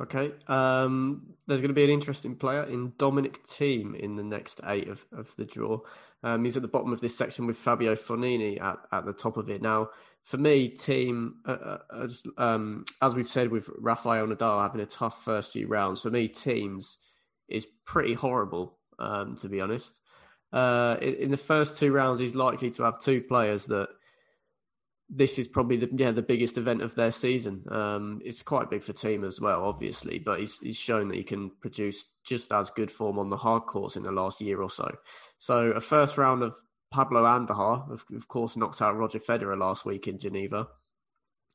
Okay. 0.00 0.32
Um, 0.48 1.34
there's 1.46 1.60
going 1.60 1.68
to 1.68 1.74
be 1.74 1.84
an 1.84 1.90
interesting 1.90 2.34
player 2.34 2.64
in 2.64 2.94
Dominic 2.96 3.44
Thiem 3.44 3.94
in 3.98 4.16
the 4.16 4.22
next 4.22 4.60
eight 4.66 4.88
of, 4.88 5.04
of 5.12 5.34
the 5.36 5.44
draw. 5.44 5.80
Um, 6.22 6.44
he's 6.44 6.56
at 6.56 6.62
the 6.62 6.68
bottom 6.68 6.92
of 6.92 7.00
this 7.00 7.16
section 7.16 7.46
with 7.46 7.58
Fabio 7.58 7.94
Fognini 7.94 8.60
at, 8.60 8.78
at 8.92 9.04
the 9.04 9.12
top 9.12 9.36
of 9.36 9.50
it. 9.50 9.60
Now, 9.60 9.90
for 10.24 10.38
me, 10.38 10.74
Thiem, 10.74 11.32
uh, 11.46 11.50
uh, 11.50 11.78
as, 12.02 12.22
um, 12.38 12.84
as 13.02 13.14
we've 13.14 13.28
said 13.28 13.50
with 13.50 13.68
Rafael 13.78 14.26
Nadal 14.26 14.62
having 14.62 14.80
a 14.80 14.86
tough 14.86 15.22
first 15.22 15.52
few 15.52 15.66
rounds, 15.66 16.00
for 16.00 16.10
me, 16.10 16.28
Thiem's 16.28 16.96
is 17.48 17.66
pretty 17.84 18.14
horrible, 18.14 18.78
um, 18.98 19.36
to 19.36 19.48
be 19.48 19.60
honest. 19.60 20.00
Uh, 20.52 20.96
in, 21.00 21.30
the 21.30 21.36
first 21.36 21.78
two 21.78 21.92
rounds, 21.92 22.20
he's 22.20 22.34
likely 22.34 22.70
to 22.72 22.82
have 22.82 23.00
two 23.00 23.22
players 23.22 23.66
that 23.66 23.88
this 25.08 25.38
is 25.38 25.48
probably 25.48 25.76
the 25.76 25.88
yeah 25.96 26.12
the 26.12 26.22
biggest 26.22 26.56
event 26.56 26.82
of 26.82 26.94
their 26.94 27.10
season. 27.10 27.64
Um, 27.70 28.20
it's 28.24 28.42
quite 28.42 28.70
big 28.70 28.82
for 28.82 28.92
Thiem 28.92 29.26
as 29.26 29.40
well, 29.40 29.64
obviously, 29.64 30.18
but 30.18 30.40
he's 30.40 30.58
he's 30.58 30.76
shown 30.76 31.08
that 31.08 31.16
he 31.16 31.24
can 31.24 31.50
produce 31.60 32.06
just 32.24 32.52
as 32.52 32.70
good 32.70 32.90
form 32.90 33.18
on 33.18 33.28
the 33.28 33.36
hard 33.36 33.66
courts 33.66 33.96
in 33.96 34.02
the 34.02 34.12
last 34.12 34.40
year 34.40 34.62
or 34.62 34.70
so. 34.70 34.90
So 35.38 35.70
a 35.70 35.80
first 35.80 36.16
round 36.16 36.42
of 36.42 36.54
Pablo 36.90 37.24
Andujar, 37.24 37.90
of, 37.90 38.04
of 38.14 38.28
course, 38.28 38.56
knocked 38.56 38.82
out 38.82 38.96
Roger 38.96 39.18
Federer 39.18 39.58
last 39.58 39.84
week 39.84 40.08
in 40.08 40.18
Geneva, 40.18 40.68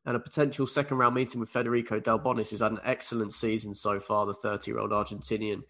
and 0.05 0.15
a 0.15 0.19
potential 0.19 0.67
second 0.67 0.97
round 0.97 1.15
meeting 1.15 1.39
with 1.39 1.49
Federico 1.49 1.99
Delbonis, 1.99 2.49
who's 2.49 2.61
had 2.61 2.71
an 2.71 2.79
excellent 2.85 3.33
season 3.33 3.73
so 3.73 3.99
far. 3.99 4.25
The 4.25 4.33
thirty 4.33 4.71
year 4.71 4.79
old 4.79 4.91
Argentinian 4.91 5.63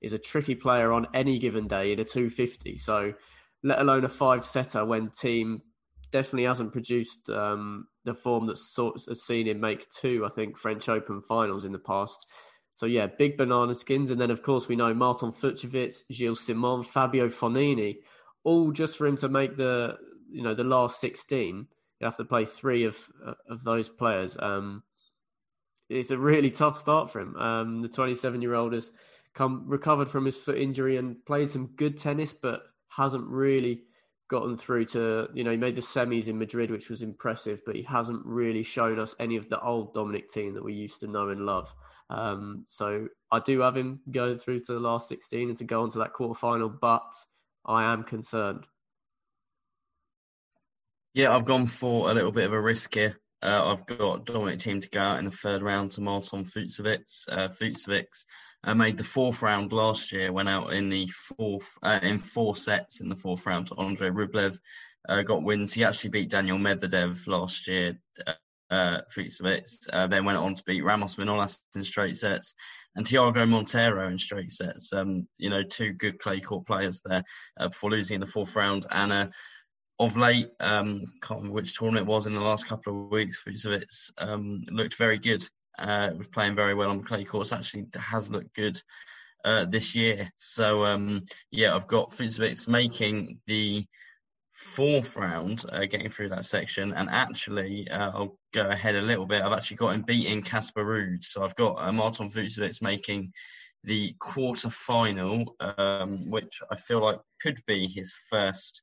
is 0.00 0.12
a 0.12 0.18
tricky 0.18 0.54
player 0.54 0.92
on 0.92 1.06
any 1.14 1.38
given 1.38 1.66
day 1.66 1.92
in 1.92 2.00
a 2.00 2.04
two 2.04 2.30
fifty. 2.30 2.76
So 2.76 3.14
let 3.62 3.80
alone 3.80 4.04
a 4.04 4.08
five 4.08 4.44
setter 4.44 4.84
when 4.84 5.10
Thiem 5.10 5.60
definitely 6.12 6.44
hasn't 6.44 6.72
produced 6.72 7.28
um, 7.30 7.86
the 8.04 8.14
form 8.14 8.50
sort 8.54 8.96
of 9.08 9.16
seen 9.16 9.46
him 9.46 9.60
make 9.60 9.88
two, 9.90 10.24
I 10.24 10.28
think, 10.28 10.56
French 10.56 10.88
Open 10.88 11.22
finals 11.22 11.64
in 11.64 11.72
the 11.72 11.78
past. 11.78 12.26
So 12.76 12.86
yeah, 12.86 13.06
big 13.06 13.36
banana 13.36 13.74
skins, 13.74 14.10
and 14.10 14.20
then 14.20 14.30
of 14.30 14.42
course 14.42 14.68
we 14.68 14.76
know 14.76 14.92
Martin 14.92 15.32
Fucsovics, 15.32 16.02
Gilles 16.12 16.40
Simon, 16.40 16.82
Fabio 16.82 17.28
Fognini, 17.28 17.96
all 18.44 18.70
just 18.70 18.96
for 18.96 19.06
him 19.06 19.16
to 19.16 19.28
make 19.28 19.56
the 19.56 19.96
you 20.30 20.42
know 20.42 20.54
the 20.54 20.64
last 20.64 21.00
sixteen. 21.00 21.68
You 22.00 22.04
have 22.04 22.18
to 22.18 22.24
play 22.24 22.44
three 22.44 22.84
of 22.84 22.98
uh, 23.26 23.32
of 23.48 23.64
those 23.64 23.88
players. 23.88 24.36
Um, 24.38 24.82
it's 25.88 26.10
a 26.10 26.18
really 26.18 26.50
tough 26.50 26.76
start 26.76 27.10
for 27.10 27.20
him. 27.20 27.36
Um, 27.36 27.82
the 27.82 27.88
27 27.88 28.42
year 28.42 28.54
old 28.54 28.72
has 28.72 28.90
come 29.36 29.64
recovered 29.66 30.10
from 30.10 30.24
his 30.24 30.36
foot 30.36 30.58
injury 30.58 30.96
and 30.96 31.24
played 31.24 31.50
some 31.50 31.68
good 31.76 31.98
tennis, 31.98 32.32
but 32.32 32.62
hasn't 32.88 33.26
really 33.28 33.82
gotten 34.28 34.56
through 34.56 34.84
to 34.84 35.28
you 35.34 35.44
know 35.44 35.52
he 35.52 35.56
made 35.56 35.76
the 35.76 35.82
semis 35.82 36.26
in 36.26 36.38
Madrid, 36.38 36.70
which 36.70 36.90
was 36.90 37.02
impressive, 37.02 37.60
but 37.64 37.76
he 37.76 37.82
hasn't 37.82 38.24
really 38.24 38.64
shown 38.64 38.98
us 38.98 39.14
any 39.20 39.36
of 39.36 39.48
the 39.48 39.60
old 39.60 39.94
Dominic 39.94 40.30
Thiem 40.30 40.54
that 40.54 40.64
we 40.64 40.72
used 40.72 41.00
to 41.00 41.06
know 41.06 41.28
and 41.28 41.46
love. 41.46 41.72
Um, 42.08 42.64
so 42.66 43.08
I 43.30 43.40
do 43.40 43.60
have 43.60 43.76
him 43.76 44.00
going 44.10 44.38
through 44.38 44.60
to 44.60 44.72
the 44.72 44.80
last 44.80 45.08
16 45.08 45.48
and 45.48 45.58
to 45.58 45.64
go 45.64 45.82
on 45.82 45.90
to 45.90 45.98
that 45.98 46.12
quarter 46.12 46.38
final, 46.38 46.68
but 46.68 47.12
I 47.64 47.92
am 47.92 48.04
concerned. 48.04 48.66
Yeah, 51.14 51.34
I've 51.34 51.44
gone 51.44 51.66
for 51.66 52.10
a 52.10 52.14
little 52.14 52.30
bit 52.32 52.44
of 52.44 52.52
a 52.52 52.60
risk 52.60 52.94
here. 52.94 53.18
Uh, 53.46 53.70
I've 53.70 53.86
got 53.86 54.24
Dominic 54.24 54.58
Thiem 54.58 54.82
to 54.82 54.90
go 54.90 55.00
out 55.00 55.20
in 55.20 55.24
the 55.24 55.30
third 55.30 55.62
round 55.62 55.92
to 55.92 56.00
Marton 56.00 56.44
Fucsovics. 56.44 57.28
Uh, 57.30 57.46
Fucsovics 57.46 58.24
uh, 58.64 58.74
made 58.74 58.96
the 58.96 59.04
fourth 59.04 59.40
round 59.40 59.72
last 59.72 60.10
year, 60.10 60.32
went 60.32 60.48
out 60.48 60.72
in 60.72 60.88
the 60.88 61.06
fourth 61.06 61.68
uh, 61.80 62.00
in 62.02 62.18
four 62.18 62.56
sets 62.56 63.00
in 63.00 63.08
the 63.08 63.14
fourth 63.14 63.46
round 63.46 63.68
to 63.68 63.76
Andre 63.76 64.10
Rublev. 64.10 64.58
Uh, 65.08 65.22
got 65.22 65.44
wins. 65.44 65.72
He 65.72 65.84
actually 65.84 66.10
beat 66.10 66.30
Daniel 66.30 66.58
Medvedev 66.58 67.24
last 67.28 67.68
year. 67.68 68.00
Uh, 68.26 68.32
uh, 68.68 68.98
uh, 69.92 70.06
then 70.08 70.24
went 70.24 70.38
on 70.38 70.56
to 70.56 70.64
beat 70.66 70.82
Ramos 70.82 71.14
Vinolas 71.14 71.60
in 71.76 71.84
straight 71.84 72.16
sets 72.16 72.52
and 72.96 73.06
Thiago 73.06 73.48
Monteiro 73.48 74.10
in 74.10 74.18
straight 74.18 74.50
sets. 74.50 74.92
Um, 74.92 75.28
you 75.38 75.50
know, 75.50 75.62
two 75.62 75.92
good 75.92 76.18
clay 76.18 76.40
court 76.40 76.66
players 76.66 77.00
there 77.04 77.22
before 77.60 77.90
losing 77.90 78.16
in 78.16 78.20
the 78.22 78.26
fourth 78.26 78.56
round. 78.56 78.84
And 78.90 79.30
of 79.98 80.16
late, 80.16 80.50
um, 80.60 81.06
can't 81.22 81.40
remember 81.40 81.54
which 81.54 81.76
tournament 81.76 82.06
it 82.06 82.10
was 82.10 82.26
in 82.26 82.34
the 82.34 82.40
last 82.40 82.66
couple 82.66 83.04
of 83.04 83.10
weeks. 83.10 83.42
Fucsovics 83.42 84.12
um, 84.18 84.64
looked 84.70 84.96
very 84.96 85.18
good. 85.18 85.46
Uh, 85.78 86.10
was 86.16 86.26
playing 86.28 86.54
very 86.54 86.74
well 86.74 86.90
on 86.90 87.02
clay 87.02 87.24
courts. 87.24 87.52
Actually, 87.52 87.86
has 87.94 88.30
looked 88.30 88.54
good 88.54 88.80
uh, 89.44 89.64
this 89.64 89.94
year. 89.94 90.30
So 90.36 90.84
um, 90.84 91.24
yeah, 91.50 91.74
I've 91.74 91.86
got 91.86 92.10
Fucsovics 92.10 92.68
making 92.68 93.38
the 93.46 93.86
fourth 94.52 95.16
round, 95.16 95.64
uh, 95.70 95.84
getting 95.84 96.10
through 96.10 96.30
that 96.30 96.44
section, 96.44 96.92
and 96.92 97.08
actually 97.10 97.88
uh, 97.90 98.10
I'll 98.10 98.38
go 98.52 98.68
ahead 98.68 98.96
a 98.96 99.02
little 99.02 99.26
bit. 99.26 99.42
I've 99.42 99.52
actually 99.52 99.76
got 99.78 99.94
him 99.94 100.02
beating 100.02 100.42
Casper 100.42 100.84
Ruud, 100.84 101.24
so 101.24 101.44
I've 101.44 101.56
got 101.56 101.76
uh, 101.78 101.92
Marton 101.92 102.28
Fucsovics 102.28 102.82
making 102.82 103.32
the 103.84 104.14
quarter 104.18 104.70
final, 104.70 105.54
um, 105.60 106.28
which 106.30 106.60
I 106.70 106.76
feel 106.76 107.00
like 107.00 107.20
could 107.40 107.60
be 107.66 107.86
his 107.86 108.14
first 108.30 108.82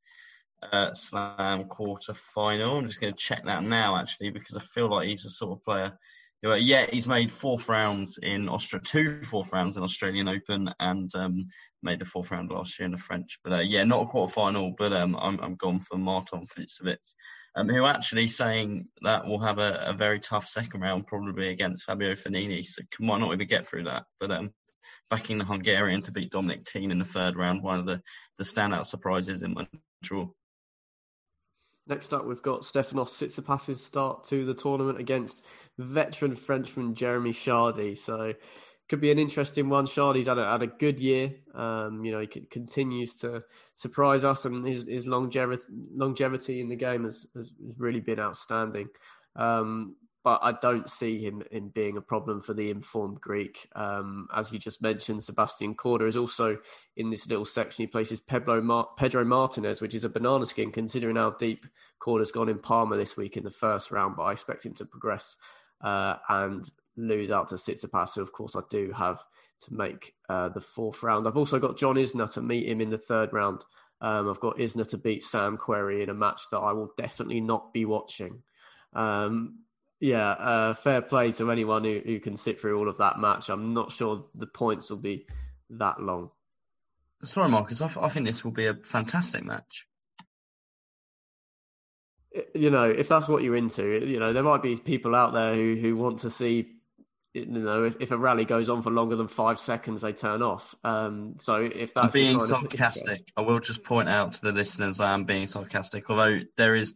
uh, 0.71 0.93
slam 0.93 1.65
quarter 1.65 2.13
final. 2.13 2.77
I'm 2.77 2.87
just 2.87 3.01
going 3.01 3.13
to 3.13 3.19
check 3.19 3.45
that 3.45 3.63
now, 3.63 3.97
actually, 3.97 4.31
because 4.31 4.57
I 4.57 4.61
feel 4.61 4.89
like 4.89 5.07
he's 5.07 5.25
a 5.25 5.29
sort 5.29 5.57
of 5.57 5.63
player. 5.63 5.97
Who, 6.41 6.53
yeah, 6.55 6.87
he's 6.91 7.07
made 7.07 7.31
fourth 7.31 7.69
rounds 7.69 8.19
in 8.21 8.49
Australia, 8.49 8.83
two 8.85 9.23
fourth 9.23 9.53
rounds 9.53 9.77
in 9.77 9.83
Australian 9.83 10.27
Open, 10.27 10.69
and 10.79 11.09
um, 11.15 11.47
made 11.81 11.99
the 11.99 12.05
fourth 12.05 12.31
round 12.31 12.51
last 12.51 12.77
year 12.79 12.85
in 12.85 12.91
the 12.91 12.97
French. 12.97 13.39
But 13.43 13.53
uh, 13.53 13.59
yeah, 13.59 13.83
not 13.83 14.03
a 14.03 14.05
quarter 14.05 14.33
final, 14.33 14.73
but 14.77 14.93
um, 14.93 15.15
I'm 15.19 15.39
I'm 15.39 15.55
gone 15.55 15.79
for 15.79 15.97
Martin 15.97 16.45
Fucsovics, 16.45 17.13
um, 17.55 17.69
who 17.69 17.85
actually 17.85 18.27
saying 18.27 18.87
that 19.01 19.25
will 19.25 19.39
have 19.39 19.59
a, 19.59 19.85
a, 19.87 19.93
very 19.93 20.19
tough 20.19 20.47
second 20.47 20.81
round, 20.81 21.07
probably 21.07 21.49
against 21.49 21.85
Fabio 21.85 22.11
Fognini, 22.11 22.63
so 22.63 22.81
might 22.99 23.19
not 23.19 23.33
even 23.33 23.47
get 23.47 23.67
through 23.67 23.83
that. 23.85 24.03
But 24.19 24.31
um, 24.31 24.51
backing 25.09 25.37
the 25.37 25.45
Hungarian 25.45 26.01
to 26.01 26.11
beat 26.11 26.31
Dominic 26.31 26.63
Thiem 26.63 26.91
in 26.91 26.99
the 26.99 27.05
third 27.05 27.35
round, 27.35 27.61
one 27.61 27.79
of 27.79 27.85
the 27.85 28.01
the 28.37 28.43
standout 28.43 28.85
surprises 28.85 29.43
in 29.43 29.53
Montreal. 29.53 30.35
Next 31.87 32.13
up, 32.13 32.25
we've 32.25 32.41
got 32.41 32.61
Stefanos 32.61 33.09
Tsitsipas' 33.09 33.77
start 33.77 34.23
to 34.25 34.45
the 34.45 34.53
tournament 34.53 34.99
against 34.99 35.43
veteran 35.77 36.35
Frenchman 36.35 36.95
Jeremy 36.95 37.31
Chardy. 37.31 37.97
So, 37.97 38.33
could 38.89 39.01
be 39.01 39.11
an 39.11 39.19
interesting 39.19 39.69
one. 39.69 39.85
Chardy's 39.85 40.27
had 40.27 40.37
a, 40.37 40.49
had 40.49 40.61
a 40.61 40.67
good 40.67 40.99
year. 40.99 41.33
Um, 41.55 42.03
you 42.03 42.11
know, 42.11 42.19
he 42.19 42.27
continues 42.27 43.15
to 43.15 43.43
surprise 43.75 44.23
us, 44.23 44.45
and 44.45 44.65
his, 44.65 44.85
his 44.87 45.07
longevity 45.07 45.63
longevity 45.93 46.61
in 46.61 46.69
the 46.69 46.75
game 46.75 47.05
has, 47.05 47.25
has 47.35 47.51
really 47.77 48.01
been 48.01 48.19
outstanding. 48.19 48.89
Um, 49.35 49.95
but 50.23 50.39
I 50.41 50.53
don't 50.53 50.89
see 50.89 51.23
him 51.23 51.43
in 51.51 51.67
being 51.67 51.97
a 51.97 52.01
problem 52.01 52.41
for 52.41 52.53
the 52.53 52.69
informed 52.69 53.19
Greek. 53.19 53.67
Um, 53.75 54.27
as 54.33 54.53
you 54.53 54.59
just 54.59 54.81
mentioned, 54.81 55.23
Sebastian 55.23 55.75
Korda 55.75 56.07
is 56.07 56.15
also 56.15 56.57
in 56.95 57.09
this 57.09 57.27
little 57.27 57.45
section. 57.45 57.83
He 57.83 57.87
places 57.87 58.21
Pedro, 58.21 58.61
Mar- 58.61 58.89
Pedro 58.95 59.25
Martinez, 59.25 59.81
which 59.81 59.93
is 59.93 60.05
a 60.05 60.09
banana 60.09 60.45
skin, 60.45 60.71
considering 60.71 61.17
how 61.17 61.31
deep 61.31 61.65
Korda's 61.99 62.31
gone 62.31 62.47
in 62.47 62.59
Parma 62.59 62.95
this 62.95 63.17
week 63.17 63.35
in 63.35 63.43
the 63.43 63.51
first 63.51 63.91
round. 63.91 64.15
But 64.15 64.23
I 64.23 64.31
expect 64.31 64.65
him 64.65 64.73
to 64.75 64.85
progress 64.85 65.35
uh, 65.81 66.15
and 66.29 66.69
lose 66.95 67.29
out 67.29 67.49
to 67.49 67.55
Tsitsipas, 67.55 68.15
who, 68.15 68.21
of 68.21 68.31
course, 68.31 68.55
I 68.55 68.61
do 68.69 68.93
have 68.93 69.21
to 69.61 69.73
make 69.73 70.15
uh, 70.29 70.49
the 70.49 70.61
fourth 70.61 71.03
round. 71.03 71.27
I've 71.27 71.37
also 71.37 71.59
got 71.59 71.77
John 71.77 71.95
Isner 71.95 72.31
to 72.33 72.41
meet 72.41 72.67
him 72.67 72.79
in 72.79 72.89
the 72.89 72.97
third 72.97 73.33
round. 73.33 73.63
Um, 73.99 74.29
I've 74.29 74.39
got 74.39 74.57
Isner 74.57 74.87
to 74.89 74.97
beat 74.97 75.23
Sam 75.23 75.57
Querrey 75.57 76.03
in 76.03 76.09
a 76.09 76.13
match 76.13 76.43
that 76.51 76.59
I 76.59 76.71
will 76.71 76.91
definitely 76.97 77.41
not 77.41 77.73
be 77.73 77.85
watching. 77.85 78.43
Um, 78.93 79.59
yeah, 80.03 80.31
uh, 80.31 80.73
fair 80.73 81.01
play 81.01 81.31
to 81.31 81.49
anyone 81.49 81.85
who, 81.85 82.01
who 82.05 82.19
can 82.19 82.35
sit 82.35 82.59
through 82.59 82.77
all 82.77 82.89
of 82.89 82.97
that 82.97 83.19
match. 83.19 83.47
I'm 83.47 83.73
not 83.73 83.93
sure 83.93 84.25
the 84.35 84.45
points 84.45 84.89
will 84.89 84.97
be 84.97 85.27
that 85.69 86.01
long. 86.01 86.29
Sorry, 87.23 87.47
Marcus. 87.47 87.81
I, 87.81 87.89
I 88.01 88.09
think 88.09 88.25
this 88.25 88.43
will 88.43 88.51
be 88.51 88.65
a 88.65 88.73
fantastic 88.73 89.45
match. 89.45 89.87
You 92.53 92.69
know, 92.69 92.83
if 92.89 93.07
that's 93.07 93.29
what 93.29 93.43
you're 93.43 93.55
into, 93.55 94.05
you 94.05 94.19
know, 94.19 94.33
there 94.33 94.43
might 94.43 94.61
be 94.61 94.75
people 94.75 95.15
out 95.15 95.31
there 95.31 95.55
who, 95.55 95.77
who 95.79 95.95
want 95.95 96.19
to 96.19 96.29
see, 96.29 96.67
you 97.33 97.45
know, 97.45 97.85
if, 97.85 97.95
if 98.01 98.11
a 98.11 98.17
rally 98.17 98.43
goes 98.43 98.69
on 98.69 98.81
for 98.81 98.91
longer 98.91 99.15
than 99.15 99.29
five 99.29 99.57
seconds, 99.57 100.01
they 100.01 100.11
turn 100.11 100.41
off. 100.41 100.75
Um, 100.83 101.35
so 101.39 101.61
if 101.61 101.93
that's 101.93 102.07
I'm 102.07 102.11
being 102.11 102.41
sarcastic, 102.41 103.31
I 103.37 103.41
will 103.41 103.61
just 103.61 103.85
point 103.85 104.09
out 104.09 104.33
to 104.33 104.41
the 104.41 104.51
listeners 104.51 104.99
I 104.99 105.13
am 105.13 105.23
being 105.23 105.45
sarcastic. 105.45 106.09
Although 106.09 106.41
there 106.57 106.75
is 106.75 106.93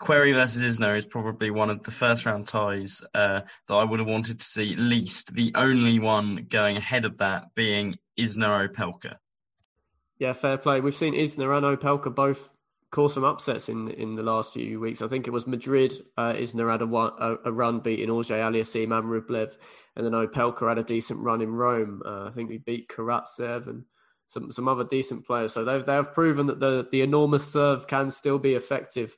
Querrey 0.00 0.34
versus 0.34 0.62
Isner 0.62 0.96
is 0.96 1.06
probably 1.06 1.50
one 1.50 1.70
of 1.70 1.82
the 1.82 1.90
first 1.90 2.26
round 2.26 2.46
ties 2.46 3.02
uh, 3.14 3.42
that 3.68 3.74
I 3.74 3.84
would 3.84 4.00
have 4.00 4.08
wanted 4.08 4.40
to 4.40 4.44
see 4.44 4.74
least. 4.76 5.34
The 5.34 5.52
only 5.54 5.98
one 5.98 6.46
going 6.48 6.76
ahead 6.76 7.04
of 7.04 7.18
that 7.18 7.54
being 7.54 7.96
Isner 8.18 8.68
Opelka. 8.68 9.16
Yeah, 10.18 10.32
fair 10.32 10.58
play. 10.58 10.80
We've 10.80 10.94
seen 10.94 11.14
Isner 11.14 11.56
and 11.56 11.78
Opelka 11.78 12.14
both 12.14 12.52
cause 12.90 13.14
some 13.14 13.24
upsets 13.24 13.68
in 13.68 13.90
in 13.90 14.14
the 14.14 14.22
last 14.22 14.54
few 14.54 14.80
weeks. 14.80 15.02
I 15.02 15.08
think 15.08 15.26
it 15.26 15.32
was 15.32 15.46
Madrid. 15.46 15.92
Uh, 16.16 16.32
Isner 16.32 16.70
had 16.70 16.82
a, 16.82 16.86
one, 16.86 17.12
a, 17.18 17.36
a 17.46 17.52
run 17.52 17.80
beating 17.80 18.10
Auger-Aliassime 18.10 18.96
and 18.96 19.08
Rublev, 19.08 19.56
and 19.96 20.04
then 20.04 20.12
Opelka 20.12 20.68
had 20.68 20.78
a 20.78 20.84
decent 20.84 21.20
run 21.20 21.40
in 21.40 21.50
Rome. 21.50 22.02
Uh, 22.04 22.26
I 22.26 22.30
think 22.30 22.50
he 22.50 22.58
beat 22.58 22.88
Karatsev 22.88 23.66
and 23.66 23.84
some 24.28 24.50
some 24.50 24.68
other 24.68 24.84
decent 24.84 25.26
players. 25.26 25.52
So 25.52 25.64
they've 25.64 25.84
they 25.84 25.94
have 25.94 26.14
proven 26.14 26.46
that 26.46 26.60
the 26.60 26.86
the 26.90 27.02
enormous 27.02 27.50
serve 27.50 27.86
can 27.86 28.10
still 28.10 28.38
be 28.38 28.54
effective 28.54 29.16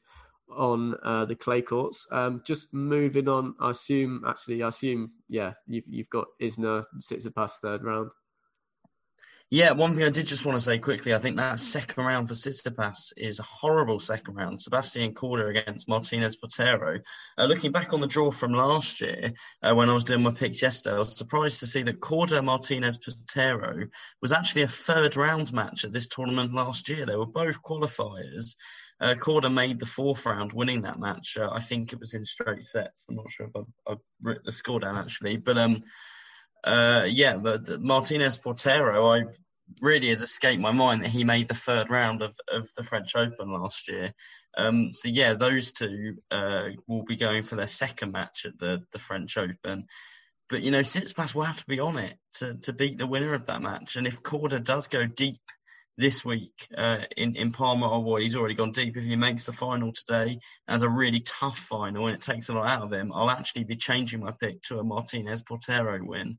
on 0.57 0.97
uh, 1.03 1.25
the 1.25 1.37
clay 1.37 1.63
courts. 1.63 2.07
Um, 2.11 2.43
just 2.45 2.73
moving 2.73 3.29
on, 3.29 3.55
I 3.61 3.71
assume. 3.71 4.25
Actually, 4.27 4.63
I 4.63 4.69
assume. 4.69 5.13
Yeah, 5.29 5.53
you've 5.67 5.85
you've 5.89 6.11
got 6.11 6.27
Isner 6.41 6.85
Tsitsipas 7.01 7.53
third 7.63 7.85
round. 7.85 8.11
Yeah, 9.49 9.71
one 9.71 9.95
thing 9.95 10.03
I 10.03 10.11
did 10.11 10.27
just 10.27 10.45
want 10.45 10.59
to 10.59 10.65
say 10.65 10.77
quickly, 10.81 11.15
I 11.15 11.19
think 11.19 11.37
that 11.37 11.61
second 11.61 12.05
round 12.05 12.27
for 12.27 12.35
Tsitsipas 12.35 13.13
is 13.17 13.39
a 13.39 13.45
horrible 13.45 14.01
second 14.01 14.35
round. 14.35 14.61
Sebastian 14.61 15.15
Korda 15.15 15.49
against 15.49 15.89
Martinez 15.89 16.37
Portero. 16.37 17.01
Uh, 17.39 17.45
looking 17.45 17.71
back 17.71 17.93
on 17.93 18.01
the 18.01 18.09
draw 18.09 18.33
from 18.33 18.53
last 18.53 19.01
year, 19.01 19.33
uh, 19.63 19.73
when 19.73 19.89
I 19.89 19.95
was 19.95 20.03
doing 20.03 20.25
my 20.25 20.33
picks 20.33 20.63
yesterday, 20.63 20.97
I 20.97 20.99
was 20.99 21.17
surprised 21.17 21.61
to 21.61 21.69
see 21.69 21.85
that 21.85 22.01
Korda 22.01 22.43
Martinez 22.43 22.99
Portero 22.99 23.89
was 24.21 24.33
actually 24.33 24.63
a 24.63 24.67
third 24.67 25.17
round 25.17 25.53
match 25.53 25.85
at 25.85 25.93
this 25.93 26.09
tournament 26.09 26.53
last 26.53 26.89
year. 26.89 27.07
They 27.07 27.15
were 27.15 27.25
both 27.25 27.63
qualifiers. 27.63 28.57
Uh, 29.01 29.15
Korda 29.15 29.53
made 29.53 29.79
the 29.79 29.87
fourth 29.87 30.25
round, 30.25 30.53
winning 30.53 30.83
that 30.83 30.99
match. 30.99 31.37
Uh, 31.39 31.51
I 31.53 31.61
think 31.61 31.93
it 31.93 32.01
was 32.01 32.15
in 32.15 32.25
straight 32.25 32.63
sets. 32.63 33.05
I'm 33.09 33.17
not 33.17 33.31
sure 33.31 33.47
if 33.47 33.65
I've, 33.87 33.99
written 34.23 34.43
the 34.47 34.53
score 34.53 34.81
down 34.81 34.97
actually, 34.97 35.37
but 35.37 35.59
um, 35.59 35.83
uh, 36.65 37.05
yeah, 37.07 37.37
but 37.37 37.81
Martinez 37.81 38.39
Portero, 38.39 39.21
I 39.21 39.27
really 39.83 40.09
had 40.09 40.23
escaped 40.23 40.61
my 40.61 40.71
mind 40.71 41.03
that 41.03 41.11
he 41.11 41.25
made 41.25 41.49
the 41.49 41.55
third 41.55 41.91
round 41.91 42.23
of, 42.23 42.35
of 42.51 42.69
the 42.77 42.85
French 42.85 43.15
Open 43.15 43.53
last 43.53 43.89
year. 43.89 44.13
Um, 44.57 44.93
so 44.93 45.09
yeah, 45.09 45.35
those 45.35 45.73
two 45.73 46.17
uh, 46.31 46.69
will 46.87 47.05
be 47.05 47.17
going 47.17 47.43
for 47.43 47.57
their 47.57 47.67
second 47.67 48.13
match 48.13 48.47
at 48.47 48.59
the, 48.59 48.83
the 48.93 48.99
French 48.99 49.37
Open. 49.37 49.87
But 50.49 50.63
you 50.63 50.71
know, 50.71 50.81
Tsitsipas 50.81 51.35
will 51.35 51.43
have 51.43 51.59
to 51.59 51.67
be 51.67 51.81
on 51.81 51.99
it 51.99 52.17
to, 52.35 52.55
to 52.55 52.73
beat 52.73 52.99
the 52.99 53.07
winner 53.07 53.35
of 53.35 53.47
that 53.47 53.61
match. 53.61 53.97
And 53.97 54.07
if 54.07 54.23
Korda 54.23 54.63
does 54.63 54.89
go 54.89 55.05
deep 55.05 55.41
this 55.99 56.25
week 56.25 56.69
uh, 56.77 56.99
in 57.17 57.37
in 57.37 57.53
Parma, 57.53 57.89
or 57.89 58.05
well, 58.05 58.17
he's 58.17 58.37
already 58.37 58.55
gone 58.55 58.73
deep. 58.73 58.97
If 58.97 59.05
he 59.05 59.17
makes 59.17 59.47
the 59.47 59.53
final 59.53 59.93
today 59.93 60.39
as 60.69 60.83
a 60.83 60.89
really 60.89 61.21
tough 61.21 61.59
final 61.59 62.07
and 62.07 62.17
it 62.17 62.23
takes 62.23 62.49
a 62.49 62.53
lot 62.53 62.67
out 62.67 62.83
of 62.83 62.93
him, 62.93 63.13
I'll 63.13 63.31
actually 63.31 63.65
be 63.65 63.77
changing 63.77 64.21
my 64.21 64.33
pick 64.33 64.63
to 64.63 64.79
a 64.79 64.85
Martinez 64.85 65.43
Portero 65.43 66.05
win 66.05 66.39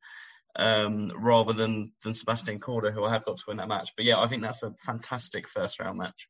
um, 0.58 1.12
rather 1.16 1.53
than 1.53 1.91
than 2.03 2.14
Sebastian 2.14 2.60
Korda, 2.60 2.93
who 2.93 3.03
I 3.03 3.12
have 3.12 3.26
got 3.26 3.38
to 3.38 3.43
win 3.47 3.58
that 3.58 3.68
match. 3.68 3.93
But 3.95 4.05
yeah, 4.05 4.20
I 4.20 4.28
think 4.28 4.41
that's 4.41 4.64
a 4.64 4.74
fantastic 4.86 5.47
first 5.47 5.80
round 5.80 5.97
match. 5.97 6.28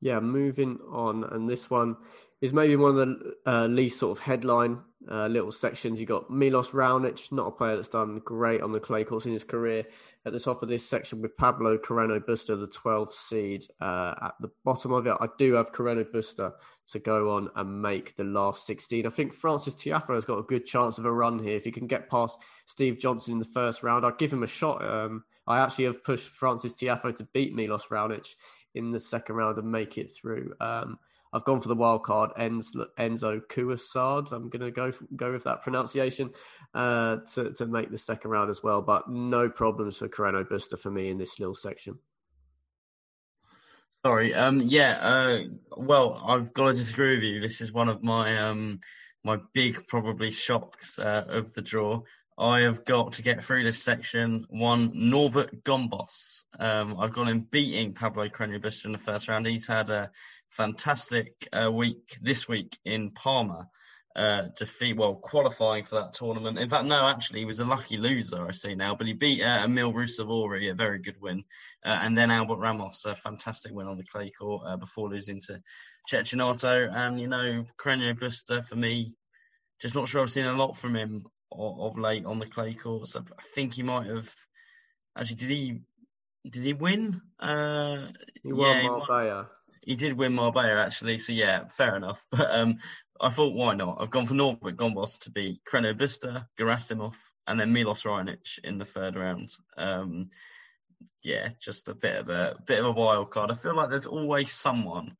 Yeah, 0.00 0.20
moving 0.20 0.78
on, 0.92 1.24
and 1.24 1.48
this 1.48 1.70
one 1.70 1.96
is 2.40 2.52
maybe 2.52 2.76
one 2.76 2.90
of 2.90 2.96
the 2.96 3.34
uh, 3.46 3.66
least 3.66 3.98
sort 3.98 4.18
of 4.18 4.22
headline 4.22 4.78
uh, 5.10 5.28
little 5.28 5.52
sections. 5.52 5.98
You 5.98 6.04
got 6.04 6.30
Milos 6.30 6.70
Raonic, 6.70 7.32
not 7.32 7.46
a 7.46 7.50
player 7.50 7.76
that's 7.76 7.88
done 7.88 8.20
great 8.22 8.60
on 8.60 8.72
the 8.72 8.80
clay 8.80 9.04
courts 9.04 9.24
in 9.24 9.32
his 9.32 9.44
career, 9.44 9.86
at 10.26 10.32
the 10.32 10.40
top 10.40 10.62
of 10.62 10.68
this 10.68 10.88
section 10.88 11.20
with 11.20 11.36
Pablo 11.36 11.76
Carreno 11.76 12.18
Busta, 12.18 12.58
the 12.58 12.68
12th 12.68 13.12
seed. 13.12 13.66
Uh, 13.80 14.14
at 14.22 14.34
the 14.40 14.50
bottom 14.64 14.92
of 14.92 15.06
it, 15.06 15.16
I 15.20 15.28
do 15.38 15.54
have 15.54 15.72
Carreno 15.72 16.04
Busta 16.04 16.52
to 16.88 16.98
go 16.98 17.36
on 17.36 17.50
and 17.56 17.82
make 17.82 18.16
the 18.16 18.24
last 18.24 18.66
16. 18.66 19.06
I 19.06 19.10
think 19.10 19.34
Francis 19.34 19.74
Tiafoe 19.74 20.14
has 20.14 20.24
got 20.24 20.38
a 20.38 20.42
good 20.42 20.64
chance 20.64 20.98
of 20.98 21.04
a 21.04 21.12
run 21.12 21.38
here. 21.38 21.56
If 21.56 21.64
he 21.64 21.70
can 21.70 21.86
get 21.86 22.08
past 22.08 22.38
Steve 22.66 22.98
Johnson 22.98 23.34
in 23.34 23.38
the 23.38 23.44
first 23.44 23.82
round, 23.82 24.06
I'd 24.06 24.18
give 24.18 24.32
him 24.32 24.42
a 24.42 24.48
shot. 24.48 24.82
Um, 24.84 25.24
I 25.46 25.60
actually 25.60 25.84
have 25.84 26.02
pushed 26.02 26.28
Francis 26.30 26.74
Tiafoe 26.74 27.16
to 27.16 27.28
beat 27.34 27.54
Milos 27.54 27.86
Raonic 27.88 28.34
in 28.74 28.90
the 28.90 29.00
second 29.00 29.36
round 29.36 29.58
and 29.58 29.70
make 29.70 29.98
it 29.98 30.10
through. 30.10 30.54
Um, 30.60 30.98
I've 31.34 31.44
gone 31.44 31.60
for 31.60 31.68
the 31.68 31.74
wild 31.74 32.04
card 32.04 32.30
Enzo, 32.38 32.86
Enzo 32.98 33.40
Couassard. 33.48 34.30
I'm 34.32 34.48
going 34.48 34.62
to 34.62 34.70
go 34.70 34.92
go 35.16 35.32
with 35.32 35.44
that 35.44 35.62
pronunciation 35.62 36.30
uh, 36.74 37.18
to 37.34 37.52
to 37.52 37.66
make 37.66 37.90
the 37.90 37.98
second 37.98 38.30
round 38.30 38.50
as 38.50 38.62
well. 38.62 38.82
But 38.82 39.08
no 39.08 39.48
problems 39.48 39.98
for 39.98 40.08
Carreno 40.08 40.44
Busta 40.44 40.78
for 40.78 40.90
me 40.90 41.08
in 41.08 41.18
this 41.18 41.38
little 41.38 41.54
section. 41.54 41.98
Sorry. 44.04 44.34
Um. 44.34 44.60
Yeah. 44.60 44.98
Uh. 45.00 45.38
Well, 45.76 46.22
I've 46.26 46.52
got 46.52 46.66
to 46.66 46.72
disagree 46.74 47.14
with 47.14 47.24
you. 47.24 47.40
This 47.40 47.60
is 47.60 47.72
one 47.72 47.88
of 47.88 48.02
my 48.02 48.36
um 48.38 48.80
my 49.24 49.38
big 49.54 49.86
probably 49.86 50.30
shocks 50.30 50.98
uh, 50.98 51.24
of 51.28 51.54
the 51.54 51.62
draw. 51.62 52.02
I 52.36 52.62
have 52.62 52.84
got 52.84 53.12
to 53.12 53.22
get 53.22 53.44
through 53.44 53.62
this 53.62 53.82
section. 53.82 54.44
One, 54.48 54.90
Norbert 54.92 55.62
Gombos. 55.62 56.42
Um, 56.58 56.98
I've 56.98 57.12
got 57.12 57.28
him 57.28 57.46
beating 57.48 57.94
Pablo 57.94 58.28
Carreno 58.28 58.60
Busta 58.60 58.86
in 58.86 58.92
the 58.92 58.98
first 58.98 59.28
round. 59.28 59.46
He's 59.46 59.68
had 59.68 59.88
a 59.88 60.10
fantastic 60.50 61.32
uh, 61.52 61.70
week 61.70 62.18
this 62.20 62.48
week 62.48 62.76
in 62.84 63.12
Parma. 63.12 63.68
Uh, 64.16 64.42
defeat, 64.56 64.96
well, 64.96 65.16
qualifying 65.16 65.82
for 65.82 65.96
that 65.96 66.12
tournament. 66.12 66.56
In 66.56 66.68
fact, 66.68 66.84
no, 66.84 67.08
actually, 67.08 67.40
he 67.40 67.44
was 67.44 67.58
a 67.58 67.64
lucky 67.64 67.96
loser, 67.96 68.46
I 68.46 68.52
see 68.52 68.76
now, 68.76 68.94
but 68.94 69.08
he 69.08 69.12
beat 69.12 69.42
uh, 69.42 69.64
Emil 69.64 69.92
Ruusuvuori, 69.92 70.70
a 70.70 70.74
very 70.74 71.00
good 71.00 71.20
win. 71.20 71.42
Uh, 71.84 71.98
and 72.00 72.16
then 72.16 72.30
Albert 72.30 72.58
Ramos, 72.58 73.04
a 73.06 73.16
fantastic 73.16 73.72
win 73.72 73.88
on 73.88 73.96
the 73.96 74.04
clay 74.04 74.30
court 74.30 74.62
uh, 74.68 74.76
before 74.76 75.08
losing 75.10 75.40
to 75.48 75.60
Cecchinato. 76.08 76.94
And, 76.94 77.20
you 77.20 77.26
know, 77.26 77.64
Carreno 77.76 78.14
Busta, 78.14 78.64
for 78.64 78.76
me, 78.76 79.14
just 79.80 79.96
not 79.96 80.06
sure 80.06 80.22
I've 80.22 80.30
seen 80.30 80.46
a 80.46 80.52
lot 80.52 80.76
from 80.76 80.94
him 80.94 81.26
of, 81.50 81.80
of 81.80 81.98
late 81.98 82.24
on 82.24 82.38
the 82.38 82.46
clay 82.46 82.74
court. 82.74 83.08
So 83.08 83.18
I 83.36 83.42
think 83.56 83.74
he 83.74 83.82
might 83.82 84.06
have, 84.06 84.32
actually, 85.18 85.36
did 85.36 85.50
he, 85.50 85.80
did 86.48 86.62
he 86.62 86.72
win? 86.72 87.20
Uh, 87.40 88.10
he 88.44 88.52
won 88.52 88.76
yeah, 88.76 88.86
Marbella 88.86 89.48
he 89.86 89.96
did 89.96 90.14
win 90.14 90.34
Marbella 90.34 90.82
actually, 90.84 91.18
so 91.18 91.32
yeah, 91.32 91.66
fair 91.68 91.96
enough. 91.96 92.24
But 92.30 92.50
um, 92.50 92.78
I 93.20 93.30
thought, 93.30 93.54
why 93.54 93.74
not? 93.74 93.98
I've 94.00 94.10
gone 94.10 94.26
for 94.26 94.34
Norbert 94.34 94.76
Gombos 94.76 95.18
to 95.20 95.30
beat 95.30 95.64
Carreno 95.64 95.94
Busta, 95.94 96.46
Gerasimov, 96.58 97.14
and 97.46 97.58
then 97.58 97.72
Milos 97.72 98.02
Raonic 98.02 98.58
in 98.64 98.78
the 98.78 98.84
third 98.84 99.16
round. 99.16 99.50
Um, 99.76 100.30
yeah, 101.22 101.50
just 101.60 101.88
a 101.88 101.94
bit 101.94 102.16
of 102.16 102.28
a 102.28 102.56
bit 102.66 102.80
of 102.80 102.86
a 102.86 102.92
wild 102.92 103.30
card. 103.30 103.50
I 103.50 103.54
feel 103.54 103.76
like 103.76 103.90
there's 103.90 104.06
always 104.06 104.52
someone 104.52 105.16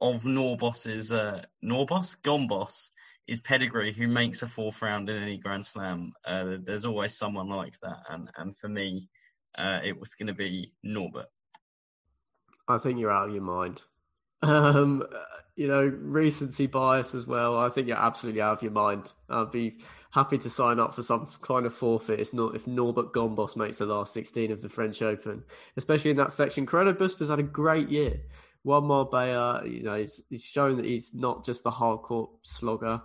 of 0.00 0.22
Norbos's 0.24 1.12
uh, 1.12 1.42
Norbos 1.64 2.16
Gombos 2.22 2.90
is 3.26 3.40
pedigree 3.40 3.92
who 3.92 4.08
makes 4.08 4.42
a 4.42 4.48
fourth 4.48 4.82
round 4.82 5.08
in 5.08 5.22
any 5.22 5.38
Grand 5.38 5.64
Slam. 5.64 6.12
Uh, 6.24 6.56
there's 6.62 6.86
always 6.86 7.16
someone 7.16 7.48
like 7.48 7.78
that, 7.80 7.98
and 8.10 8.30
and 8.36 8.56
for 8.58 8.68
me, 8.68 9.08
uh, 9.56 9.80
it 9.84 9.98
was 9.98 10.14
going 10.14 10.28
to 10.28 10.34
be 10.34 10.72
Norbert. 10.82 11.26
I 12.68 12.78
think 12.78 12.98
you're 12.98 13.10
out 13.10 13.28
of 13.28 13.34
your 13.34 13.44
mind. 13.44 13.82
Um, 14.42 15.04
you 15.54 15.68
know, 15.68 15.86
recency 16.00 16.66
bias 16.66 17.14
as 17.14 17.26
well. 17.26 17.56
I 17.56 17.68
think 17.68 17.86
you're 17.86 17.96
absolutely 17.96 18.40
out 18.40 18.54
of 18.54 18.62
your 18.62 18.72
mind. 18.72 19.12
I'd 19.28 19.50
be 19.50 19.76
happy 20.10 20.38
to 20.38 20.50
sign 20.50 20.78
up 20.78 20.94
for 20.94 21.02
some 21.02 21.28
kind 21.40 21.66
of 21.66 21.74
forfeit. 21.74 22.20
It's 22.20 22.32
not 22.32 22.54
if 22.54 22.66
Norbert 22.66 23.12
Gombos 23.12 23.56
makes 23.56 23.78
the 23.78 23.86
last 23.86 24.12
16 24.14 24.50
of 24.52 24.62
the 24.62 24.68
French 24.68 25.02
Open, 25.02 25.42
especially 25.76 26.10
in 26.10 26.16
that 26.18 26.32
section. 26.32 26.64
Busta's 26.66 27.28
had 27.28 27.38
a 27.38 27.44
great 27.44 27.88
year. 27.88 28.20
Won 28.64 28.84
Marbella, 28.84 29.62
you 29.66 29.82
know, 29.82 29.96
he's, 29.96 30.22
he's 30.30 30.44
shown 30.44 30.76
that 30.76 30.84
he's 30.84 31.12
not 31.14 31.44
just 31.44 31.66
a 31.66 31.70
hardcore 31.70 32.28
slogger. 32.42 33.02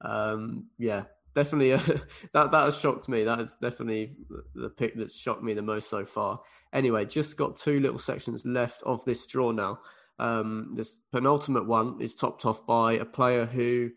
Um, 0.00 0.66
yeah, 0.78 1.04
definitely 1.34 1.72
a, 1.72 1.78
that 2.32 2.50
that 2.50 2.64
has 2.64 2.78
shocked 2.78 3.08
me. 3.08 3.24
That 3.24 3.40
is 3.40 3.56
definitely 3.60 4.16
the 4.54 4.70
pick 4.70 4.96
that's 4.96 5.16
shocked 5.16 5.42
me 5.42 5.54
the 5.54 5.62
most 5.62 5.88
so 5.88 6.04
far. 6.04 6.40
Anyway, 6.72 7.04
just 7.04 7.36
got 7.36 7.56
two 7.56 7.78
little 7.78 7.98
sections 7.98 8.44
left 8.44 8.82
of 8.82 9.04
this 9.04 9.26
draw 9.26 9.52
now. 9.52 9.78
Um, 10.18 10.72
this 10.74 10.98
penultimate 11.12 11.66
one 11.66 12.00
is 12.00 12.14
topped 12.14 12.46
off 12.46 12.66
by 12.66 12.94
a 12.94 13.04
player 13.04 13.46
who 13.46 13.90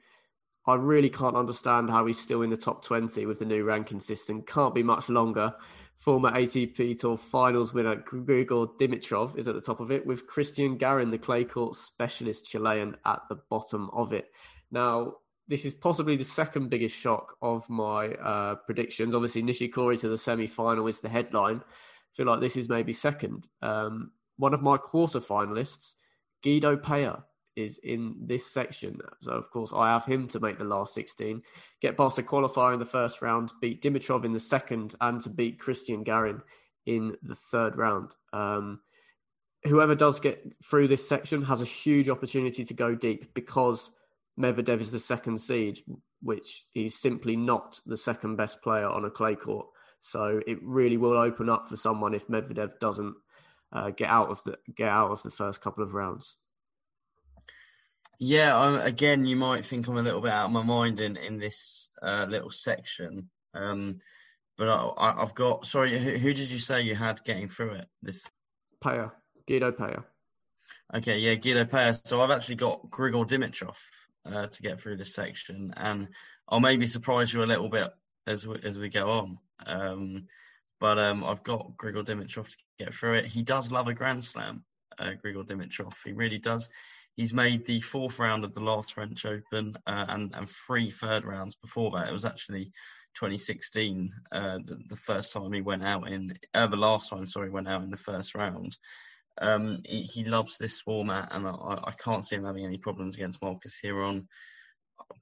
I 0.66 0.76
really 0.76 1.10
can't 1.10 1.36
understand 1.36 1.90
how 1.90 2.06
he's 2.06 2.20
still 2.20 2.42
in 2.42 2.50
the 2.50 2.58
top 2.58 2.84
20 2.84 3.26
with 3.26 3.40
the 3.40 3.46
new 3.46 3.64
ranking 3.64 4.00
system. 4.00 4.42
Can't 4.44 4.76
be 4.76 4.84
much 4.84 5.10
longer. 5.10 5.54
Former 5.98 6.32
ATP 6.32 7.00
Tour 7.00 7.18
finals 7.18 7.74
winner 7.74 7.96
Grigor 7.98 8.70
Dimitrov 8.80 9.38
is 9.38 9.48
at 9.48 9.56
the 9.56 9.62
top 9.62 9.80
of 9.80 9.92
it, 9.92 10.06
with 10.06 10.28
Christian 10.28 10.78
Garin, 10.78 11.12
the 11.12 11.18
clay 11.18 11.44
court 11.44 11.76
specialist 11.76 12.46
Chilean, 12.46 12.96
at 13.06 13.22
the 13.30 13.40
bottom 13.50 13.90
of 13.92 14.14
it. 14.14 14.28
Now, 14.72 15.16
this 15.50 15.66
is 15.66 15.74
possibly 15.74 16.16
the 16.16 16.24
second 16.24 16.70
biggest 16.70 16.96
shock 16.96 17.36
of 17.42 17.68
my 17.70 18.10
uh, 18.14 18.56
predictions. 18.56 19.16
Obviously, 19.16 19.42
Nishikori 19.42 20.00
to 20.00 20.08
the 20.08 20.18
semi 20.18 20.48
final 20.48 20.88
is 20.88 21.00
the 21.00 21.10
headline. 21.10 21.58
I 21.58 22.16
feel 22.16 22.28
like 22.28 22.40
this 22.40 22.56
is 22.56 22.70
maybe 22.70 22.94
second. 22.94 23.48
Um, 23.62 24.12
one 24.38 24.54
of 24.54 24.62
my 24.62 24.78
quarter 24.78 25.20
finalists, 25.20 25.96
Guido 26.44 26.78
Pella 26.78 27.26
is 27.56 27.80
in 27.84 28.16
this 28.20 28.52
section. 28.52 29.00
So, 29.22 29.34
of 29.34 29.50
course, 29.52 29.74
I 29.74 29.90
have 29.90 30.06
him 30.06 30.28
to 30.30 30.40
make 30.40 30.58
the 30.58 30.64
last 30.64 30.94
16, 30.94 31.42
get 31.82 31.98
past 31.98 32.18
a 32.18 32.24
qualifier 32.24 32.74
in 32.74 32.80
the 32.80 32.86
first 32.86 33.22
round, 33.22 33.52
beat 33.62 33.82
Dimitrov 33.82 34.26
in 34.26 34.34
the 34.34 34.40
second, 34.40 34.96
and 35.02 35.22
to 35.22 35.30
beat 35.30 35.60
Christian 35.60 36.04
Garin 36.04 36.42
in 36.86 37.16
the 37.22 37.36
third 37.36 37.76
round. 37.78 38.16
Um, 38.34 38.80
whoever 39.64 39.96
does 39.96 40.20
get 40.20 40.44
through 40.64 40.88
this 40.88 41.08
section 41.08 41.44
has 41.44 41.62
a 41.62 41.66
huge 41.66 42.10
opportunity 42.10 42.64
to 42.64 42.74
go 42.74 42.96
deep 42.96 43.34
because 43.34 43.92
Medvedev 44.40 44.80
is 44.80 44.92
the 44.92 45.00
second 45.00 45.40
seed, 45.40 45.80
which 46.22 46.66
he's 46.72 46.96
simply 46.96 47.36
not 47.36 47.80
the 47.86 47.98
second 47.98 48.38
best 48.38 48.62
player 48.62 48.88
on 48.88 49.06
a 49.06 49.10
clay 49.10 49.36
court. 49.36 49.68
So 50.00 50.42
it 50.48 50.58
really 50.64 50.98
will 50.98 51.18
open 51.18 51.50
up 51.50 51.68
for 51.68 51.76
someone 51.76 52.14
if 52.14 52.28
Medvedev 52.28 52.80
doesn't 52.80 53.16
uh, 53.72 53.92
get 53.92 54.10
out 54.10 54.30
of 54.30 54.44
the 54.44 54.58
get 54.76 54.88
out 54.88 55.12
of 55.12 55.24
the 55.24 55.32
first 55.32 55.62
couple 55.62 55.84
of 55.84 55.94
rounds. 55.94 56.36
Yeah, 58.20 58.58
um, 58.60 58.76
again, 58.82 59.26
you 59.26 59.38
might 59.38 59.66
think 59.66 59.88
I'm 59.88 59.98
a 59.98 60.02
little 60.02 60.22
bit 60.22 60.32
out 60.32 60.46
of 60.46 60.52
my 60.52 60.64
mind 60.64 61.00
in 61.00 61.16
in 61.16 61.40
this 61.40 61.90
uh, 62.02 62.26
little 62.28 62.52
section, 62.52 63.30
um, 63.54 64.00
but 64.58 64.68
I, 64.68 65.16
have 65.20 65.36
got. 65.36 65.66
Sorry, 65.68 65.98
who, 65.98 66.18
who, 66.18 66.34
did 66.34 66.52
you 66.52 66.60
say 66.60 66.82
you 66.82 66.96
had 66.96 67.24
getting 67.24 67.48
through 67.48 67.72
it? 67.76 67.88
This 68.02 68.22
Pella, 68.82 69.14
Guido 69.48 69.72
Pella. 69.72 70.04
Okay, 70.94 71.20
yeah, 71.20 71.36
Guido 71.36 71.64
Pella. 71.66 71.94
So 72.04 72.22
I've 72.22 72.32
actually 72.32 72.56
got 72.56 72.90
Grigor 72.90 73.26
Dimitrov 73.26 73.78
uh, 74.26 74.48
to 74.48 74.62
get 74.62 74.82
through 74.82 74.98
this 74.98 75.16
section, 75.16 75.74
and 75.78 76.10
I'll 76.50 76.60
maybe 76.60 76.88
surprise 76.88 77.32
you 77.32 77.44
a 77.44 77.46
little 77.46 77.70
bit 77.70 77.90
as 78.28 78.46
we, 78.46 78.60
as 78.64 78.78
we 78.78 78.90
go 78.90 79.10
on. 79.10 79.38
Um, 79.66 80.28
but 80.80 81.00
um, 81.00 81.24
I've 81.24 81.44
got 81.44 81.78
Grigor 81.78 82.06
Dimitrov 82.06 82.48
to 82.48 82.58
get 82.78 82.94
through 82.94 83.16
it. 83.16 83.26
He 83.26 83.44
does 83.44 83.72
love 83.72 83.88
a 83.88 83.94
Grand 83.94 84.24
Slam, 84.24 84.64
uh, 84.98 85.12
Grigor 85.24 85.46
Dimitrov. 85.46 85.94
He 86.06 86.14
really 86.14 86.40
does. 86.40 86.70
He's 87.16 87.34
made 87.34 87.66
the 87.66 87.82
fourth 87.82 88.20
round 88.20 88.46
of 88.46 88.54
the 88.54 88.62
last 88.62 88.94
French 88.94 89.26
Open 89.26 89.76
uh, 89.86 90.06
and 90.08 90.34
and 90.36 90.50
three 90.50 90.90
third 90.90 91.26
rounds 91.26 91.56
before 91.56 91.92
that. 91.92 92.08
It 92.08 92.14
was 92.14 92.26
actually 92.26 92.72
2016, 93.16 94.12
uh, 94.32 94.60
the, 94.64 94.78
the, 94.88 94.96
first 94.96 95.34
time 95.34 95.52
he 95.52 95.62
went 95.62 95.84
out 95.84 96.08
in, 96.08 96.38
uh, 96.54 96.68
the 96.68 96.78
last 96.78 97.10
time, 97.10 97.28
sorry, 97.28 97.50
went 97.50 97.68
out 97.68 97.84
in 97.84 97.90
the 97.90 97.98
first 97.98 98.36
round. 98.36 98.78
Um, 99.42 99.82
he, 99.86 100.04
he, 100.04 100.24
loves 100.24 100.58
this 100.58 100.82
format, 100.82 101.30
and 101.32 101.48
I, 101.48 101.52
I, 101.52 101.94
can't 101.98 102.24
see 102.24 102.36
him 102.36 102.46
having 102.46 102.66
any 102.66 102.78
problems 102.78 103.16
against 103.16 103.42
Marcos 103.42 103.78
Giron. 103.84 104.28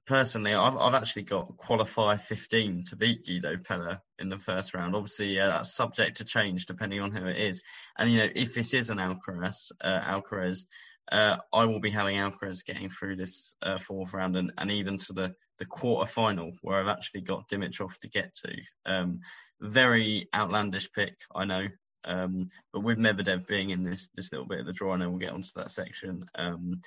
Personally, 0.06 0.54
I've, 0.54 0.76
I've 0.76 0.94
actually 0.94 1.24
got 1.24 1.56
qualifier 1.56 2.20
15 2.20 2.84
to 2.88 2.96
beat 2.96 3.26
Guido 3.26 3.56
Pella 3.56 4.02
in 4.18 4.28
the 4.28 4.38
first 4.38 4.74
round. 4.74 4.94
Obviously, 4.94 5.38
uh, 5.38 5.48
that's 5.48 5.74
subject 5.74 6.18
to 6.18 6.24
change 6.24 6.66
depending 6.66 7.00
on 7.00 7.12
who 7.12 7.26
it 7.26 7.36
is. 7.36 7.62
And 7.98 8.10
you 8.10 8.18
know, 8.18 8.28
if 8.34 8.54
this 8.54 8.74
is 8.74 8.90
an 8.90 8.98
Alcaraz, 8.98 9.70
uh, 9.80 10.00
Alcaraz, 10.00 10.66
uh, 11.10 11.36
I 11.52 11.64
will 11.64 11.80
be 11.80 11.90
having 11.90 12.16
Alcaraz 12.16 12.64
getting 12.64 12.90
through 12.90 13.16
this 13.16 13.54
uh, 13.62 13.78
fourth 13.78 14.12
round 14.12 14.36
and, 14.36 14.52
and 14.58 14.70
even 14.70 14.98
to 14.98 15.12
the 15.12 15.34
the 15.58 15.66
quarter 15.66 16.10
final 16.10 16.52
where 16.62 16.78
I've 16.78 16.96
actually 16.96 17.22
got 17.22 17.48
Dimitrov 17.48 17.96
to 17.98 18.08
get 18.08 18.34
to. 18.44 18.54
Um, 18.86 19.20
very 19.60 20.28
outlandish 20.32 20.92
pick, 20.92 21.16
I 21.34 21.44
know. 21.44 21.66
Um, 22.04 22.48
but 22.72 22.84
with 22.84 22.98
Medvedev 22.98 23.46
being 23.46 23.70
in 23.70 23.82
this 23.82 24.08
this 24.14 24.32
little 24.32 24.46
bit 24.46 24.60
of 24.60 24.66
the 24.66 24.72
draw, 24.72 24.94
I 24.94 24.98
know 24.98 25.10
we'll 25.10 25.18
get 25.18 25.32
onto 25.32 25.48
that 25.56 25.70
section. 25.70 26.26
Um, 26.34 26.80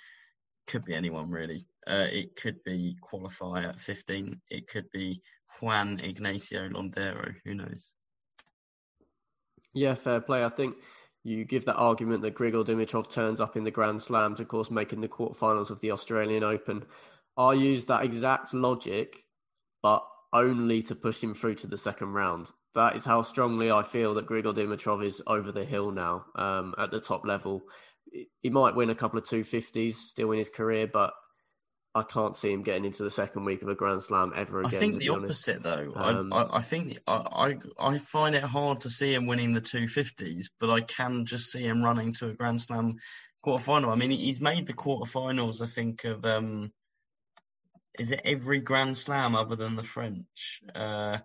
could 0.67 0.85
be 0.85 0.93
anyone 0.93 1.29
really. 1.29 1.65
Uh, 1.87 2.07
it 2.11 2.35
could 2.35 2.63
be 2.63 2.95
qualifier 3.01 3.69
at 3.69 3.79
15. 3.79 4.39
It 4.49 4.67
could 4.67 4.89
be 4.91 5.21
Juan 5.59 5.99
Ignacio 5.99 6.69
Londero. 6.69 7.33
Who 7.45 7.55
knows? 7.55 7.93
Yeah, 9.73 9.95
fair 9.95 10.21
play. 10.21 10.43
I 10.43 10.49
think 10.49 10.75
you 11.23 11.45
give 11.45 11.65
that 11.65 11.75
argument 11.75 12.21
that 12.23 12.35
Grigor 12.35 12.65
Dimitrov 12.65 13.09
turns 13.09 13.39
up 13.39 13.55
in 13.55 13.63
the 13.63 13.71
Grand 13.71 14.01
Slams, 14.01 14.39
of 14.39 14.47
course, 14.47 14.71
making 14.71 15.01
the 15.01 15.07
quarterfinals 15.07 15.69
of 15.69 15.79
the 15.81 15.91
Australian 15.91 16.43
Open. 16.43 16.83
I 17.37 17.53
use 17.53 17.85
that 17.85 18.03
exact 18.03 18.53
logic, 18.53 19.23
but 19.81 20.05
only 20.33 20.81
to 20.83 20.95
push 20.95 21.21
him 21.21 21.33
through 21.33 21.55
to 21.55 21.67
the 21.67 21.77
second 21.77 22.13
round. 22.13 22.51
That 22.73 22.95
is 22.95 23.05
how 23.05 23.21
strongly 23.21 23.69
I 23.71 23.83
feel 23.83 24.13
that 24.15 24.27
Grigor 24.27 24.55
Dimitrov 24.55 25.03
is 25.05 25.21
over 25.27 25.51
the 25.51 25.65
hill 25.65 25.91
now 25.91 26.25
um, 26.35 26.73
at 26.77 26.91
the 26.91 27.01
top 27.01 27.25
level. 27.25 27.63
He 28.11 28.49
might 28.49 28.75
win 28.75 28.89
a 28.89 28.95
couple 28.95 29.17
of 29.17 29.25
250s 29.25 29.95
still 29.95 30.31
in 30.31 30.37
his 30.37 30.49
career, 30.49 30.87
but 30.87 31.13
I 31.93 32.03
can't 32.03 32.35
see 32.35 32.51
him 32.51 32.63
getting 32.63 32.85
into 32.85 33.03
the 33.03 33.09
second 33.09 33.43
week 33.43 33.61
of 33.61 33.67
a 33.67 33.75
Grand 33.75 34.01
Slam 34.01 34.31
ever 34.35 34.61
again. 34.61 34.75
I 34.75 34.79
think 34.79 34.97
the 34.99 35.09
opposite, 35.09 35.61
though. 35.61 35.91
Um, 35.95 36.31
I, 36.31 36.45
I, 36.53 36.61
think 36.61 36.99
I, 37.05 37.13
I, 37.13 37.57
I 37.79 37.97
find 37.97 38.33
it 38.35 38.43
hard 38.43 38.81
to 38.81 38.89
see 38.89 39.13
him 39.13 39.27
winning 39.27 39.53
the 39.53 39.61
250s, 39.61 40.45
but 40.59 40.69
I 40.69 40.81
can 40.81 41.25
just 41.25 41.51
see 41.51 41.63
him 41.63 41.83
running 41.83 42.13
to 42.13 42.29
a 42.29 42.33
Grand 42.33 42.61
Slam 42.61 42.97
quarterfinal. 43.45 43.91
I 43.91 43.95
mean, 43.95 44.11
he's 44.11 44.39
made 44.39 44.67
the 44.67 44.73
quarterfinals, 44.73 45.61
I 45.61 45.65
think, 45.65 46.05
of 46.05 46.23
um, 46.23 46.71
is 47.99 48.11
it 48.11 48.21
every 48.23 48.61
Grand 48.61 48.95
Slam 48.95 49.35
other 49.35 49.57
than 49.57 49.75
the 49.75 49.83
French? 49.83 50.61
Uh, 50.73 51.17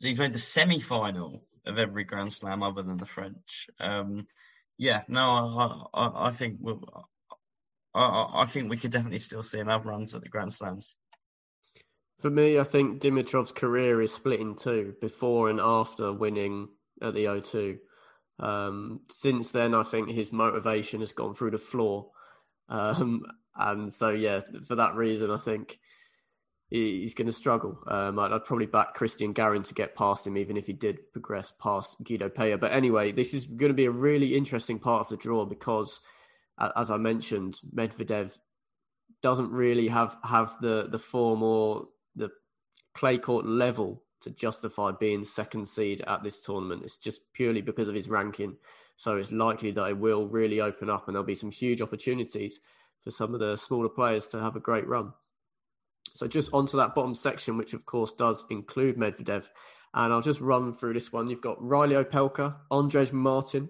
he's 0.00 0.18
made 0.18 0.32
the 0.32 0.38
semi-final 0.38 1.42
of 1.66 1.78
every 1.78 2.04
Grand 2.04 2.32
Slam 2.32 2.62
other 2.62 2.82
than 2.82 2.98
the 2.98 3.06
French. 3.06 3.68
Um, 3.80 4.28
yeah, 4.78 5.02
no, 5.08 5.88
I, 5.94 6.00
I, 6.00 6.28
I 6.28 6.30
think 6.30 6.58
we'll, 6.60 6.82
I, 7.94 8.42
I 8.42 8.46
think 8.46 8.70
we 8.70 8.76
could 8.76 8.90
definitely 8.90 9.18
still 9.18 9.42
see 9.42 9.58
have 9.58 9.86
runs 9.86 10.14
at 10.14 10.22
the 10.22 10.28
Grand 10.28 10.52
Slams. 10.52 10.96
For 12.18 12.30
me, 12.30 12.58
I 12.58 12.64
think 12.64 13.00
Dimitrov's 13.00 13.52
career 13.52 14.00
is 14.00 14.12
split 14.12 14.40
in 14.40 14.56
two 14.56 14.94
before 15.00 15.50
and 15.50 15.60
after 15.60 16.12
winning 16.12 16.68
at 17.02 17.14
the 17.14 17.26
O2. 17.26 17.78
Um, 18.38 19.00
since 19.10 19.50
then, 19.50 19.74
I 19.74 19.82
think 19.82 20.10
his 20.10 20.32
motivation 20.32 21.00
has 21.00 21.12
gone 21.12 21.34
through 21.34 21.52
the 21.52 21.58
floor. 21.58 22.10
Um, 22.68 23.24
and 23.56 23.92
so, 23.92 24.10
yeah, 24.10 24.40
for 24.66 24.76
that 24.76 24.94
reason, 24.94 25.30
I 25.30 25.38
think 25.38 25.78
he's 26.70 27.14
going 27.14 27.26
to 27.26 27.32
struggle. 27.32 27.78
Um, 27.86 28.18
I'd, 28.18 28.32
I'd, 28.32 28.44
probably 28.44 28.66
back 28.66 28.94
Christian 28.94 29.32
Garin 29.32 29.62
to 29.64 29.74
get 29.74 29.94
past 29.94 30.26
him, 30.26 30.36
even 30.36 30.56
if 30.56 30.66
he 30.66 30.72
did 30.72 31.12
progress 31.12 31.52
past 31.60 31.96
Guido 32.02 32.28
Pella. 32.28 32.58
But 32.58 32.72
anyway, 32.72 33.12
this 33.12 33.34
is 33.34 33.46
going 33.46 33.70
to 33.70 33.74
be 33.74 33.86
a 33.86 33.90
really 33.90 34.34
interesting 34.34 34.78
part 34.78 35.00
of 35.00 35.08
the 35.08 35.16
draw 35.16 35.44
because, 35.44 36.00
as 36.76 36.90
I 36.90 36.96
mentioned, 36.96 37.60
Medvedev 37.74 38.38
doesn't 39.22 39.50
really 39.50 39.88
have, 39.88 40.16
have 40.24 40.56
the, 40.60 40.88
the 40.90 40.98
form 40.98 41.42
or 41.42 41.88
the 42.16 42.30
clay 42.94 43.18
court 43.18 43.46
level 43.46 44.02
to 44.22 44.30
justify 44.30 44.90
being 44.98 45.22
second 45.24 45.68
seed 45.68 46.02
at 46.06 46.22
this 46.22 46.40
tournament. 46.40 46.82
It's 46.82 46.96
just 46.96 47.20
purely 47.32 47.60
because 47.60 47.88
of 47.88 47.94
his 47.94 48.08
ranking. 48.08 48.56
So 48.96 49.16
it's 49.16 49.32
likely 49.32 49.70
that 49.72 49.88
it 49.88 49.98
will 49.98 50.26
really 50.26 50.60
open 50.60 50.88
up 50.88 51.06
and 51.06 51.14
there'll 51.14 51.26
be 51.26 51.34
some 51.34 51.50
huge 51.50 51.82
opportunities 51.82 52.60
for 53.02 53.10
some 53.10 53.34
of 53.34 53.40
the 53.40 53.56
smaller 53.56 53.88
players 53.88 54.26
to 54.28 54.40
have 54.40 54.56
a 54.56 54.60
great 54.60 54.86
run. 54.86 55.12
So 56.14 56.26
just 56.28 56.50
onto 56.52 56.76
that 56.76 56.94
bottom 56.94 57.14
section, 57.14 57.56
which 57.56 57.74
of 57.74 57.84
course 57.86 58.12
does 58.12 58.44
include 58.50 58.96
Medvedev. 58.96 59.48
And 59.94 60.12
I'll 60.12 60.22
just 60.22 60.40
run 60.40 60.72
through 60.72 60.94
this 60.94 61.12
one. 61.12 61.28
You've 61.28 61.40
got 61.40 61.62
Reilly 61.62 61.96
Opelka, 61.96 62.56
Andrej 62.70 63.12
Martin, 63.12 63.68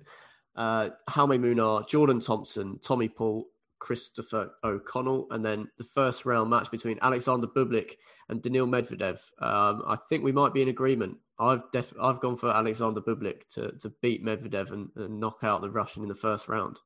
uh, 0.56 0.90
Jaume 1.10 1.38
Munar, 1.38 1.88
Jordan 1.88 2.20
Thompson, 2.20 2.78
Tommy 2.82 3.08
Paul, 3.08 3.46
Christopher 3.78 4.52
O'Connell, 4.62 5.26
and 5.30 5.44
then 5.44 5.68
the 5.76 5.84
first 5.84 6.24
round 6.24 6.48
match 6.48 6.70
between 6.70 6.98
Alexander 7.02 7.46
Bublik 7.46 7.96
and 8.28 8.40
Daniil 8.40 8.66
Medvedev. 8.66 9.20
Um, 9.38 9.82
I 9.86 9.98
think 10.08 10.24
we 10.24 10.32
might 10.32 10.54
be 10.54 10.62
in 10.62 10.68
agreement. 10.68 11.18
I've 11.38 11.70
def- 11.72 11.92
I've 12.00 12.20
gone 12.20 12.36
for 12.36 12.50
Alexander 12.50 13.00
Bublik 13.00 13.46
to, 13.54 13.72
to 13.80 13.92
beat 14.00 14.24
Medvedev 14.24 14.70
and, 14.70 14.88
and 14.96 15.20
knock 15.20 15.38
out 15.42 15.60
the 15.60 15.70
Russian 15.70 16.02
in 16.02 16.08
the 16.08 16.14
first 16.14 16.48
round. 16.48 16.78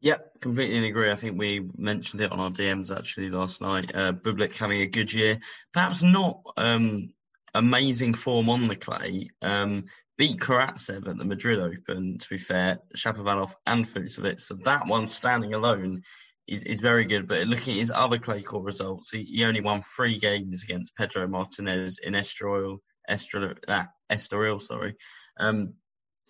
Yeah, 0.00 0.18
completely 0.40 0.88
agree. 0.88 1.10
I 1.10 1.16
think 1.16 1.38
we 1.38 1.68
mentioned 1.76 2.22
it 2.22 2.30
on 2.30 2.38
our 2.38 2.50
DMs 2.50 2.94
actually 2.96 3.30
last 3.30 3.62
night. 3.62 3.94
Uh, 3.94 4.12
Bublik 4.12 4.56
having 4.56 4.82
a 4.82 4.86
good 4.86 5.12
year, 5.12 5.40
perhaps 5.72 6.02
not 6.02 6.42
um, 6.56 7.10
amazing 7.54 8.14
form 8.14 8.50
on 8.50 8.66
the 8.66 8.76
clay. 8.76 9.30
Um, 9.40 9.86
beat 10.18 10.38
Karatsev 10.38 11.08
at 11.08 11.16
the 11.16 11.24
Madrid 11.24 11.58
Open, 11.58 12.18
to 12.18 12.28
be 12.28 12.38
fair, 12.38 12.78
Shapovalov 12.96 13.52
and 13.66 13.86
Fucsovics. 13.86 14.42
So 14.42 14.58
that 14.64 14.86
one 14.86 15.06
standing 15.06 15.54
alone 15.54 16.02
is, 16.46 16.62
is 16.64 16.80
very 16.80 17.04
good. 17.04 17.26
But 17.28 17.46
looking 17.46 17.74
at 17.74 17.80
his 17.80 17.92
other 17.94 18.18
clay 18.18 18.42
court 18.42 18.64
results, 18.64 19.10
he, 19.10 19.24
he 19.24 19.44
only 19.44 19.60
won 19.60 19.82
three 19.82 20.18
games 20.18 20.62
against 20.62 20.96
Pedro 20.96 21.26
Martinez 21.26 21.98
in 22.02 22.14
Estoril, 22.14 22.78
Estoril, 23.10 23.56
ah, 23.68 23.88
Estoril 24.10 24.60
sorry. 24.60 24.96
Um, 25.38 25.74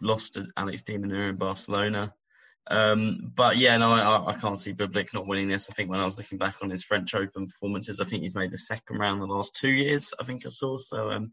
lost 0.00 0.34
to 0.34 0.46
Alex 0.56 0.82
de 0.82 0.98
Minaur 0.98 1.30
in 1.30 1.36
Barcelona. 1.36 2.12
Um, 2.68 3.32
but 3.34 3.56
yeah, 3.58 3.76
no, 3.76 3.92
I, 3.92 4.32
I, 4.32 4.34
can't 4.34 4.58
see 4.58 4.72
Bublik 4.72 5.14
not 5.14 5.28
winning 5.28 5.48
this. 5.48 5.70
I 5.70 5.74
think 5.74 5.88
when 5.88 6.00
I 6.00 6.04
was 6.04 6.18
looking 6.18 6.38
back 6.38 6.56
on 6.62 6.70
his 6.70 6.82
French 6.82 7.14
Open 7.14 7.46
performances, 7.46 8.00
I 8.00 8.04
think 8.04 8.22
he's 8.22 8.34
made 8.34 8.50
the 8.50 8.58
second 8.58 8.98
round 8.98 9.20
the 9.20 9.26
last 9.26 9.54
two 9.54 9.68
years. 9.68 10.12
I 10.20 10.24
think 10.24 10.44
I 10.44 10.48
saw. 10.48 10.76
So 10.78 11.10
um, 11.10 11.30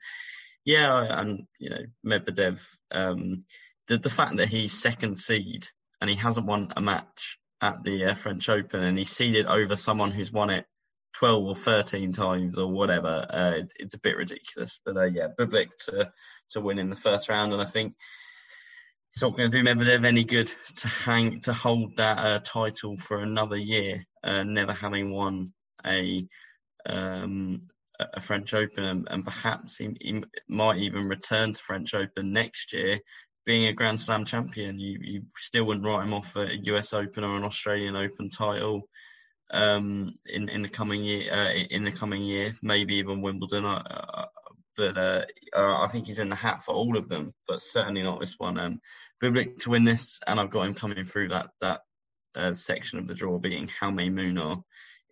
yeah, 0.64 1.20
and 1.20 1.48
you 1.58 1.72
know 1.72 1.84
Medvedev, 2.06 2.64
um, 2.92 3.44
the 3.88 3.98
the 3.98 4.12
fact 4.12 4.38
that 4.38 4.48
he's 4.48 4.80
second 4.80 5.18
seed 5.18 5.68
and 6.02 6.10
he 6.10 6.16
hasn't 6.16 6.46
won 6.46 6.72
a 6.78 6.82
match 6.82 7.40
at 7.62 7.84
the 7.84 8.06
uh, 8.06 8.14
French 8.14 8.50
Open 8.50 8.84
and 8.84 8.98
he's 8.98 9.10
seeded 9.10 9.46
over 9.48 9.76
someone 9.76 10.12
who's 10.12 10.32
won 10.32 10.50
it 10.50 10.66
12 11.14 11.44
or 11.46 11.56
13 11.56 12.12
times 12.12 12.58
or 12.58 12.68
whatever, 12.68 13.26
uh, 13.30 13.54
it's, 13.56 13.74
it's 13.78 13.94
a 13.94 14.00
bit 14.00 14.18
ridiculous. 14.18 14.80
But 14.86 14.98
uh, 14.98 15.06
yeah, 15.06 15.28
Bublik 15.40 15.70
to 15.86 16.12
to 16.52 16.62
win 16.62 16.80
in 16.80 16.90
the 16.90 16.96
first 16.96 17.30
round, 17.30 17.54
and 17.54 17.62
I 17.62 17.66
think 17.66 17.96
it's 19.14 19.22
not 19.22 19.38
going 19.38 19.50
to 19.52 19.62
do 19.62 19.64
Medvedev 19.64 20.06
any 20.06 20.24
good 20.24 20.52
to 20.78 20.88
hang 20.88 21.40
to 21.42 21.54
hold 21.54 21.96
that 21.98 22.18
uh, 22.18 22.40
title 22.40 22.98
for 22.98 23.22
another 23.22 23.58
year, 23.58 24.04
uh, 24.24 24.42
never 24.42 24.74
having 24.74 25.12
won 25.12 25.54
a 25.86 26.28
um, 26.88 27.62
a 28.00 28.20
French 28.20 28.56
Open, 28.56 28.84
and, 28.84 29.08
and 29.12 29.24
perhaps 29.24 29.78
he, 29.78 29.96
he, 30.02 30.24
might 30.50 30.80
even 30.80 31.08
return 31.08 31.54
to 31.54 31.62
French 31.62 31.94
Open 31.94 32.34
next 32.34 32.74
year, 32.74 33.00
being 33.46 33.68
a 33.68 33.74
Grand 33.74 34.00
Slam 34.00 34.26
champion. 34.26 34.80
You 34.80 34.98
you 35.00 35.22
still 35.38 35.66
wouldn't 35.66 35.86
write 35.86 36.06
him 36.06 36.14
off 36.16 36.36
a 36.36 36.58
US 36.64 36.92
Open 36.92 37.24
or 37.24 37.38
an 37.38 37.44
Australian 37.44 37.96
Open 37.96 38.32
title 38.32 38.82
um, 39.52 40.16
in 40.26 40.50
in 40.50 40.64
the 40.64 40.70
coming 40.70 41.04
year. 41.04 41.32
Uh, 41.32 41.52
in 41.70 41.84
the 41.84 41.92
coming 41.92 42.24
year, 42.24 42.56
maybe 42.64 42.96
even 42.96 43.22
Wimbledon. 43.22 43.66
Uh, 43.66 44.26
but 44.76 44.98
uh, 44.98 45.22
I 45.56 45.88
think 45.92 46.08
he's 46.08 46.18
in 46.18 46.30
the 46.30 46.36
hat 46.36 46.64
for 46.64 46.74
all 46.74 46.98
of 46.98 47.08
them, 47.08 47.32
but 47.48 47.62
certainly 47.62 48.02
not 48.02 48.20
this 48.20 48.40
one. 48.40 48.60
Um, 48.60 48.80
Bublik 49.24 49.58
to 49.60 49.70
win 49.70 49.86
this, 49.86 50.20
and 50.28 50.38
I've 50.38 50.50
got 50.50 50.68
him 50.68 50.74
coming 50.74 51.06
through 51.06 51.30
that 51.30 51.48
that 51.62 51.80
uh, 52.36 52.54
section 52.54 53.00
of 53.00 53.08
the 53.08 53.14
draw, 53.14 53.40
beating 53.40 53.70
Jaume 53.70 54.12
Munar 54.12 54.64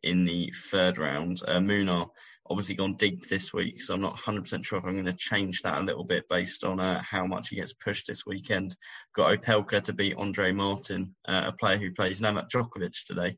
in 0.04 0.26
the 0.26 0.52
third 0.54 0.98
round. 0.98 1.42
Uh, 1.48 1.60
Munar 1.60 2.10
obviously 2.50 2.76
gone 2.76 2.96
deep 2.98 3.30
this 3.30 3.54
week, 3.54 3.82
so 3.82 3.94
I'm 3.94 4.02
not 4.02 4.18
100% 4.18 4.66
sure 4.66 4.80
if 4.80 4.84
I'm 4.84 4.94
going 4.94 5.06
to 5.06 5.14
change 5.14 5.62
that 5.62 5.78
a 5.78 5.86
little 5.86 6.04
bit 6.04 6.28
based 6.28 6.66
on 6.66 6.82
uh, 6.82 7.02
how 7.02 7.26
much 7.26 7.48
he 7.48 7.56
gets 7.56 7.74
pushed 7.74 8.08
this 8.08 8.26
weekend. 8.26 8.76
Got 9.16 9.40
Opelka 9.40 9.82
to 9.84 9.94
beat 9.94 10.18
Andre 10.18 10.52
Martin, 10.52 11.16
uh, 11.26 11.44
a 11.48 11.54
player 11.54 11.78
who 11.78 11.94
plays 11.94 12.20
Novak 12.20 12.50
Djokovic 12.50 13.06
today 13.06 13.38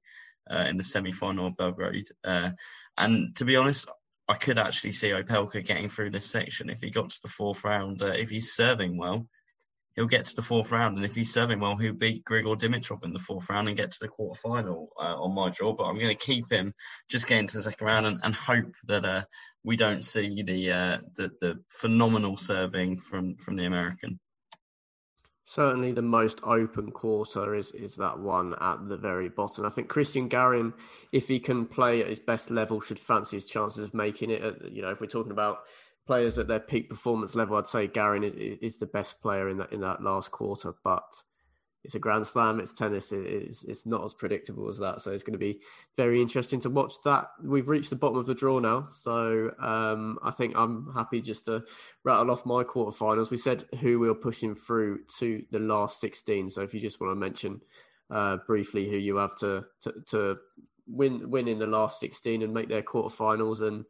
uh, 0.49 0.65
in 0.67 0.77
the 0.77 0.83
semi-final 0.83 1.47
of 1.47 1.57
Belgrade. 1.57 2.07
Uh, 2.23 2.49
and 2.97 3.35
to 3.35 3.45
be 3.45 3.57
honest, 3.57 3.87
I 4.27 4.33
could 4.33 4.57
actually 4.57 4.93
see 4.93 5.09
Opelka 5.09 5.63
getting 5.63 5.89
through 5.89 6.09
this 6.09 6.25
section 6.25 6.71
if 6.71 6.79
he 6.81 6.89
got 6.89 7.11
to 7.11 7.19
the 7.21 7.29
fourth 7.29 7.63
round. 7.63 8.01
Uh, 8.01 8.07
if 8.07 8.31
he's 8.31 8.53
serving 8.53 8.97
well, 8.97 9.27
he'll 9.95 10.07
get 10.07 10.25
to 10.25 10.35
the 10.35 10.41
fourth 10.41 10.71
round, 10.71 10.97
and 10.97 11.05
if 11.05 11.15
he's 11.15 11.33
serving 11.33 11.59
well, 11.59 11.77
he'll 11.77 11.93
beat 11.93 12.25
Grigor 12.25 12.57
Dimitrov 12.57 13.03
in 13.03 13.13
the 13.13 13.19
fourth 13.19 13.49
round 13.49 13.67
and 13.67 13.77
get 13.77 13.91
to 13.91 13.99
the 14.01 14.07
quarter 14.07 14.39
final 14.39 14.89
uh, 14.99 15.15
on 15.21 15.33
my 15.35 15.49
draw. 15.49 15.73
But 15.73 15.85
I'm 15.85 15.99
going 15.99 16.15
to 16.15 16.25
keep 16.25 16.51
him 16.51 16.73
just 17.09 17.27
getting 17.27 17.47
to 17.47 17.57
the 17.57 17.63
second 17.63 17.85
round 17.85 18.05
and, 18.05 18.19
and 18.23 18.33
hope 18.33 18.73
that 18.87 19.05
uh, 19.05 19.23
we 19.63 19.75
don't 19.75 20.03
see 20.03 20.43
the, 20.43 20.71
uh, 20.71 20.97
the 21.15 21.31
the 21.41 21.59
phenomenal 21.69 22.37
serving 22.37 22.99
from 22.99 23.35
from 23.35 23.55
the 23.55 23.65
American. 23.65 24.19
Certainly, 25.45 25.91
the 25.91 26.01
most 26.01 26.39
open 26.43 26.91
quarter 26.91 27.53
is 27.53 27.71
is 27.71 27.95
that 27.95 28.17
one 28.17 28.55
at 28.59 28.87
the 28.87 28.97
very 28.97 29.29
bottom. 29.29 29.65
I 29.65 29.69
think 29.69 29.89
Christian 29.89 30.27
Garin, 30.27 30.73
if 31.11 31.27
he 31.27 31.39
can 31.39 31.65
play 31.65 32.01
at 32.01 32.07
his 32.07 32.19
best 32.19 32.49
level, 32.49 32.79
should 32.79 32.99
fancy 32.99 33.37
his 33.37 33.45
chances 33.45 33.83
of 33.83 33.93
making 33.93 34.31
it. 34.31 34.41
You 34.71 34.81
know, 34.81 34.91
if 34.91 35.01
we're 35.01 35.07
talking 35.07 35.33
about 35.33 35.59
players 36.05 36.37
at 36.37 36.47
their 36.47 36.59
peak 36.59 36.89
performance 36.89 37.35
level, 37.35 37.57
I'd 37.57 37.67
say 37.67 37.87
Garin 37.87 38.23
is, 38.23 38.35
is 38.35 38.77
the 38.77 38.85
best 38.85 39.21
player 39.21 39.49
in 39.49 39.57
that 39.57 39.71
in 39.71 39.81
that 39.81 40.03
last 40.03 40.31
quarter. 40.31 40.73
But 40.83 41.03
it's 41.83 41.95
a 41.95 41.99
Grand 41.99 42.25
Slam, 42.25 42.59
it's 42.59 42.73
tennis, 42.73 43.11
it's 43.11 43.63
it's 43.63 43.85
not 43.85 44.03
as 44.03 44.13
predictable 44.13 44.69
as 44.69 44.77
that. 44.79 45.01
So 45.01 45.11
it's 45.11 45.23
going 45.23 45.33
to 45.33 45.39
be 45.39 45.59
very 45.97 46.21
interesting 46.21 46.61
to 46.61 46.69
watch 46.69 46.93
that. 47.03 47.27
We've 47.41 47.67
reached 47.67 47.89
the 47.89 47.97
bottom 47.97 48.17
of 48.17 48.25
the 48.25 48.35
draw 48.35 48.59
now, 48.59 48.83
so 48.83 49.51
um, 49.59 50.17
I 50.23 50.31
think 50.31 50.53
I'm 50.55 50.91
happy 50.93 51.21
just 51.21 51.45
to 51.45 51.63
rattle 52.03 52.31
off 52.31 52.45
my 52.45 52.63
quarterfinals. 52.63 53.31
We 53.31 53.37
said 53.37 53.65
who 53.81 53.99
we 53.99 54.07
are 54.07 54.15
pushing 54.15 54.55
through 54.55 54.99
to 55.19 55.43
the 55.51 55.59
last 55.59 55.99
16. 55.99 56.49
So 56.51 56.61
if 56.61 56.73
you 56.73 56.79
just 56.79 57.01
want 57.01 57.11
to 57.11 57.15
mention 57.15 57.61
uh, 58.09 58.37
briefly 58.47 58.89
who 58.89 58.97
you 58.97 59.17
have 59.17 59.35
to, 59.37 59.65
to 59.81 59.93
to 60.07 60.37
win 60.87 61.29
win 61.29 61.47
in 61.47 61.59
the 61.59 61.67
last 61.67 61.99
16 61.99 62.43
and 62.43 62.53
make 62.53 62.69
their 62.69 62.81
quarterfinals 62.81 63.61
and 63.61 63.85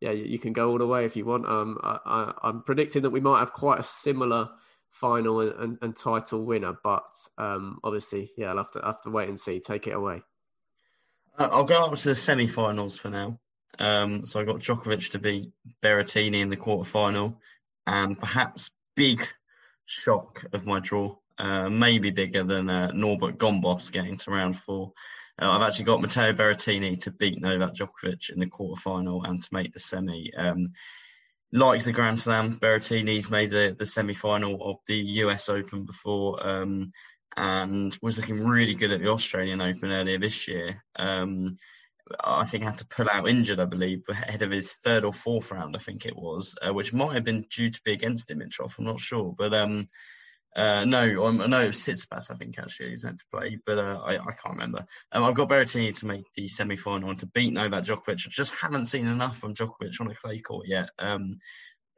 yeah, 0.00 0.12
you 0.12 0.38
can 0.38 0.52
go 0.52 0.70
all 0.70 0.78
the 0.78 0.86
way 0.86 1.04
if 1.04 1.14
you 1.14 1.24
want. 1.24 1.46
Um, 1.46 1.78
I, 1.82 2.32
am 2.42 2.62
predicting 2.62 3.02
that 3.02 3.10
we 3.10 3.20
might 3.20 3.40
have 3.40 3.52
quite 3.52 3.80
a 3.80 3.82
similar 3.84 4.48
final 4.90 5.40
and, 5.40 5.52
and, 5.60 5.78
and 5.82 5.96
title 5.96 6.44
winner, 6.44 6.76
but 6.82 7.04
um, 7.38 7.78
obviously, 7.84 8.32
yeah, 8.36 8.50
I'll 8.50 8.56
have 8.56 8.70
to 8.72 8.80
have 8.82 9.02
to 9.02 9.10
wait 9.10 9.28
and 9.28 9.38
see. 9.38 9.60
Take 9.60 9.86
it 9.86 9.94
away. 9.94 10.22
Uh, 11.38 11.48
I'll 11.52 11.64
go 11.64 11.84
up 11.84 11.96
to 11.96 12.08
the 12.08 12.14
semi-finals 12.14 12.98
for 12.98 13.10
now. 13.10 13.38
Um, 13.78 14.24
so 14.24 14.40
I 14.40 14.44
got 14.44 14.60
Djokovic 14.60 15.10
to 15.12 15.18
beat 15.18 15.52
Berrettini 15.82 16.40
in 16.40 16.48
the 16.48 16.56
quarterfinal, 16.56 17.36
and 17.86 18.18
perhaps 18.18 18.70
big 18.96 19.26
shock 19.86 20.44
of 20.52 20.66
my 20.66 20.80
draw, 20.80 21.16
uh, 21.38 21.68
maybe 21.68 22.10
bigger 22.10 22.42
than 22.42 22.70
uh, 22.70 22.90
Norbert 22.92 23.38
Gombos 23.38 23.92
getting 23.92 24.16
to 24.18 24.30
round 24.30 24.58
four. 24.58 24.92
Uh, 25.40 25.50
I've 25.50 25.62
actually 25.62 25.86
got 25.86 26.02
Matteo 26.02 26.32
Berrettini 26.32 26.98
to 27.02 27.10
beat 27.10 27.40
Novak 27.40 27.74
Djokovic 27.74 28.30
in 28.30 28.40
the 28.40 28.46
quarterfinal 28.46 29.26
and 29.26 29.42
to 29.42 29.48
make 29.52 29.72
the 29.72 29.80
semi. 29.80 30.32
Um, 30.36 30.72
likes 31.52 31.84
the 31.84 31.92
Grand 31.92 32.18
Slam, 32.18 32.56
Berrettini's 32.56 33.30
made 33.30 33.50
the, 33.50 33.74
the 33.76 33.86
semi 33.86 34.14
final 34.14 34.70
of 34.70 34.76
the 34.86 34.96
US 34.96 35.48
Open 35.48 35.86
before 35.86 36.46
um, 36.46 36.92
and 37.36 37.96
was 38.02 38.18
looking 38.18 38.44
really 38.44 38.74
good 38.74 38.92
at 38.92 39.00
the 39.00 39.08
Australian 39.08 39.60
Open 39.60 39.90
earlier 39.90 40.18
this 40.18 40.46
year. 40.46 40.82
Um, 40.96 41.56
I 42.22 42.44
think 42.44 42.64
had 42.64 42.78
to 42.78 42.86
pull 42.86 43.08
out 43.10 43.28
injured, 43.28 43.60
I 43.60 43.66
believe, 43.66 44.02
ahead 44.08 44.42
of 44.42 44.50
his 44.50 44.74
third 44.74 45.04
or 45.04 45.12
fourth 45.12 45.52
round, 45.52 45.76
I 45.76 45.78
think 45.78 46.06
it 46.06 46.16
was, 46.16 46.56
uh, 46.60 46.74
which 46.74 46.92
might 46.92 47.14
have 47.14 47.24
been 47.24 47.46
due 47.48 47.70
to 47.70 47.80
be 47.84 47.92
against 47.92 48.28
Dimitrov. 48.28 48.76
I'm 48.78 48.84
not 48.84 49.00
sure, 49.00 49.34
but 49.36 49.54
um, 49.54 49.88
uh, 50.56 50.84
no, 50.84 51.26
um, 51.26 51.36
no, 51.38 51.68
Tsitsipas, 51.68 52.30
I 52.30 52.34
think 52.34 52.58
actually 52.58 52.90
he's 52.90 53.04
meant 53.04 53.20
to 53.20 53.24
play, 53.32 53.58
but 53.64 53.78
uh, 53.78 54.00
I, 54.04 54.14
I 54.14 54.32
can't 54.32 54.54
remember. 54.54 54.84
Um, 55.12 55.24
I've 55.24 55.34
got 55.34 55.48
Berrettini 55.48 55.96
to 55.98 56.06
make 56.06 56.24
the 56.34 56.48
semi-final 56.48 57.10
and 57.10 57.18
to 57.20 57.26
beat 57.26 57.52
Novak 57.52 57.84
Djokovic. 57.84 58.26
I 58.26 58.30
just 58.30 58.54
haven't 58.54 58.86
seen 58.86 59.06
enough 59.06 59.38
from 59.38 59.54
Djokovic 59.54 60.00
on 60.00 60.10
a 60.10 60.14
clay 60.14 60.40
court 60.40 60.66
yet. 60.66 60.90
Um, 60.98 61.38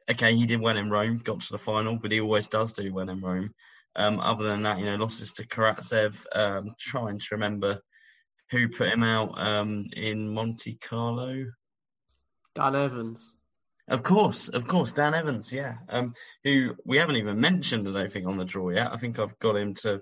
okay, 0.09 0.35
he 0.35 0.45
did 0.45 0.61
well 0.61 0.77
in 0.77 0.91
Rome, 0.91 1.17
got 1.17 1.39
to 1.39 1.51
the 1.51 1.57
final, 1.57 1.97
but 1.97 2.11
he 2.11 2.21
always 2.21 2.47
does 2.47 2.73
do 2.73 2.93
well 2.93 3.09
in 3.09 3.21
Rome. 3.21 3.53
Um, 3.95 4.19
other 4.19 4.43
than 4.43 4.63
that, 4.63 4.79
you 4.79 4.85
know, 4.85 4.95
losses 4.95 5.33
to 5.33 5.47
Karatsev. 5.47 6.23
Um, 6.35 6.75
trying 6.79 7.19
to 7.19 7.27
remember 7.31 7.79
who 8.51 8.69
put 8.69 8.89
him 8.89 9.03
out 9.03 9.37
um, 9.37 9.87
in 9.93 10.31
Monte 10.31 10.75
Carlo. 10.75 11.45
Dan 12.55 12.75
Evans. 12.75 13.33
Of 13.87 14.01
course, 14.01 14.47
of 14.47 14.67
course, 14.67 14.93
Dan 14.93 15.13
Evans, 15.13 15.51
yeah, 15.51 15.75
um, 15.89 16.13
who 16.43 16.75
we 16.85 16.99
haven't 16.99 17.17
even 17.17 17.39
mentioned, 17.39 17.87
I 17.87 17.91
don't 17.91 18.11
think, 18.11 18.27
on 18.27 18.37
the 18.37 18.45
draw 18.45 18.69
yet. 18.69 18.91
I 18.93 18.97
think 18.97 19.19
I've 19.19 19.37
got 19.39 19.57
him 19.57 19.73
to 19.75 20.01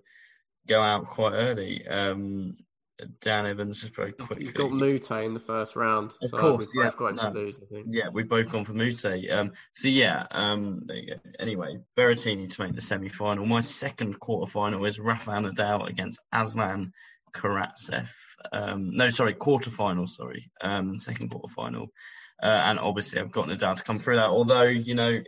go 0.68 0.82
out 0.82 1.08
quite 1.08 1.34
early. 1.34 1.88
Um, 1.88 2.54
Dan 3.20 3.48
Evans 3.48 3.84
is 3.84 3.90
very 3.90 4.12
quickly. 4.12 4.46
You've 4.46 4.54
got 4.54 4.72
Moutet 4.72 5.26
in 5.26 5.34
the 5.34 5.40
first 5.40 5.76
round. 5.76 6.14
Of 6.22 6.30
so 6.30 6.38
course, 6.38 6.60
we've 6.60 6.84
yeah. 6.84 6.90
both 6.90 6.98
got 6.98 7.10
him 7.10 7.16
no, 7.16 7.34
to 7.34 7.40
lose, 7.40 7.60
I 7.60 7.66
think. 7.74 7.88
Yeah, 7.90 8.10
we've 8.14 8.30
both 8.30 8.50
gone 8.50 8.66
for 8.66 8.74
Moutet. 8.74 9.32
Um, 9.32 9.54
so 9.74 9.88
yeah, 9.88 10.28
um, 10.30 10.84
there 10.86 10.98
you 10.98 11.08
go. 11.08 11.20
Anyway, 11.40 11.80
Berrettini 11.98 12.54
to 12.54 12.62
make 12.62 12.76
the 12.76 12.82
semi-final. 12.82 13.46
My 13.46 13.62
second 13.62 14.20
quarter-final 14.20 14.86
is 14.86 15.00
Rafael 15.00 15.42
Nadal 15.42 15.90
against 15.90 16.22
Aslan 16.32 16.94
Karatsev. 17.34 18.08
Um, 18.52 18.96
no, 18.96 19.10
sorry, 19.10 19.34
quarter-final. 19.34 20.08
Sorry, 20.08 20.52
um, 20.62 21.00
second 21.00 21.30
quarter-final. 21.30 21.92
Uh, 22.42 22.48
and 22.48 22.80
obviously, 22.80 23.22
I've 23.22 23.32
got 23.32 23.48
Nadal 23.48 23.76
to 23.76 23.84
come 23.84 24.00
through 24.00 24.16
that. 24.18 24.30
Although, 24.30 24.64
you 24.64 24.96
know, 24.96 25.22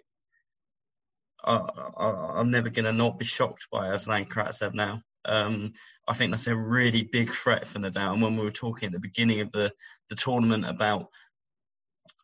I, 1.44 2.40
am 2.40 2.52
never 2.52 2.70
going 2.70 2.86
to 2.86 2.94
not 2.94 3.20
be 3.20 3.26
shocked 3.26 3.68
by 3.72 3.94
Aslan 3.94 4.26
Karatsev 4.26 4.74
now. 4.74 5.02
Um, 5.26 5.74
I 6.08 6.14
think 6.14 6.32
that's 6.32 6.48
a 6.48 6.56
really 6.56 7.04
big 7.04 7.30
threat 7.32 7.68
for 7.68 7.80
Nadal. 7.80 8.14
And 8.14 8.22
when 8.22 8.36
we 8.36 8.44
were 8.44 8.52
talking 8.52 8.88
at 8.88 8.94
the 8.94 9.00
beginning 9.00 9.42
of 9.42 9.52
the, 9.52 9.72
the 10.10 10.16
tournament 10.16 10.66
about 10.66 11.10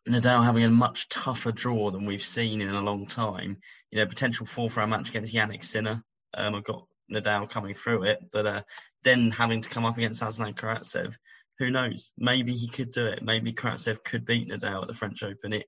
Nadal 0.08 0.44
having 0.44 0.64
a 0.64 0.70
much 0.70 1.08
tougher 1.08 1.52
draw 1.52 1.90
than 1.90 2.06
we've 2.06 2.22
seen 2.22 2.60
in 2.60 2.70
a 2.70 2.82
long 2.82 3.06
time, 3.06 3.58
you 3.90 3.98
know, 3.98 4.06
potential 4.06 4.46
fourth 4.46 4.76
round 4.76 4.90
match 4.90 5.10
against 5.10 5.34
Jannik 5.34 5.62
Sinner. 5.62 6.02
Um, 6.34 6.54
I've 6.54 6.64
got 6.64 6.86
Nadal 7.10 7.48
coming 7.48 7.74
through 7.74 8.04
it, 8.04 8.18
but 8.32 8.46
uh, 8.46 8.62
then 9.02 9.30
having 9.30 9.62
to 9.62 9.68
come 9.68 9.84
up 9.84 9.96
against 9.96 10.22
Aslan 10.22 10.54
Karatsev, 10.54 11.14
who 11.60 11.70
knows? 11.70 12.10
Maybe 12.16 12.54
he 12.54 12.66
could 12.66 12.90
do 12.90 13.04
it. 13.06 13.22
Maybe 13.22 13.52
Karatsev 13.52 14.02
could 14.02 14.24
beat 14.24 14.48
Nadal 14.48 14.82
at 14.82 14.88
the 14.88 14.94
French 14.94 15.22
Open. 15.22 15.52
It, 15.52 15.66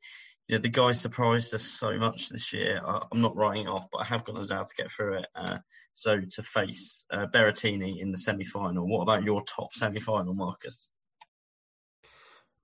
you 0.48 0.56
know, 0.56 0.62
the 0.62 0.70
guy 0.70 0.92
surprised 0.92 1.54
us 1.54 1.62
so 1.62 1.96
much 1.98 2.30
this 2.30 2.52
year. 2.52 2.80
I, 2.84 3.02
am 3.12 3.20
not 3.20 3.36
writing 3.36 3.66
it 3.66 3.70
off, 3.70 3.86
but 3.92 3.98
I 3.98 4.04
have 4.06 4.24
got 4.24 4.36
Nadal 4.36 4.66
to 4.66 4.74
get 4.74 4.90
through 4.90 5.18
it. 5.18 5.26
Uh, 5.36 5.58
so 5.94 6.18
to 6.18 6.42
face 6.42 7.04
uh, 7.12 7.26
Berrettini 7.26 8.00
in 8.00 8.10
the 8.10 8.16
semi-final. 8.16 8.88
What 8.88 9.02
about 9.02 9.22
your 9.22 9.42
top 9.44 9.74
semi-final, 9.74 10.32
Marcus? 10.32 10.88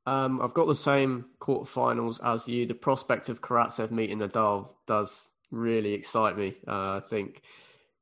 Um, 0.06 0.40
I've 0.40 0.54
got 0.54 0.66
the 0.66 0.74
same 0.74 1.26
quarterfinals 1.38 2.18
as 2.24 2.48
you. 2.48 2.64
The 2.64 2.74
prospect 2.74 3.28
of 3.28 3.42
Karatsev 3.42 3.90
meeting 3.90 4.20
Nadal 4.20 4.70
does 4.86 5.30
really 5.50 5.92
excite 5.92 6.38
me. 6.38 6.56
Uh, 6.66 6.96
I 6.96 7.02
think 7.10 7.42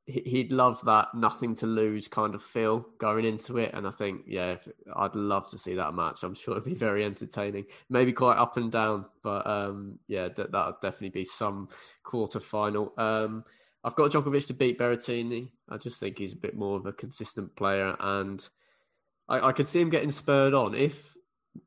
he'd 0.07 0.53
love 0.53 0.81
that 0.85 1.13
nothing 1.13 1.53
to 1.53 1.65
lose 1.65 2.07
kind 2.07 2.33
of 2.33 2.41
feel 2.41 2.85
going 2.97 3.25
into 3.25 3.57
it. 3.57 3.71
And 3.73 3.85
I 3.85 3.91
think, 3.91 4.21
yeah, 4.25 4.53
if, 4.53 4.67
I'd 4.95 5.15
love 5.15 5.49
to 5.49 5.57
see 5.57 5.75
that 5.75 5.93
match. 5.93 6.23
I'm 6.23 6.33
sure 6.33 6.53
it'd 6.53 6.63
be 6.63 6.73
very 6.73 7.03
entertaining, 7.03 7.65
maybe 7.89 8.13
quite 8.13 8.37
up 8.37 8.55
and 8.55 8.71
down, 8.71 9.05
but 9.21 9.45
um, 9.45 9.99
yeah, 10.07 10.29
that 10.29 10.51
that 10.53 10.65
would 10.65 10.81
definitely 10.81 11.09
be 11.09 11.25
some 11.25 11.67
quarter 12.03 12.39
final. 12.39 12.93
Um, 12.97 13.43
I've 13.83 13.95
got 13.95 14.11
Djokovic 14.11 14.47
to 14.47 14.53
beat 14.53 14.79
Berrettini. 14.79 15.49
I 15.69 15.77
just 15.77 15.99
think 15.99 16.17
he's 16.17 16.33
a 16.33 16.37
bit 16.37 16.55
more 16.55 16.77
of 16.77 16.85
a 16.85 16.93
consistent 16.93 17.53
player, 17.57 17.95
and 17.99 18.47
I, 19.27 19.49
I 19.49 19.51
could 19.51 19.67
see 19.67 19.81
him 19.81 19.89
getting 19.89 20.11
spurred 20.11 20.53
on 20.53 20.73
if 20.73 21.15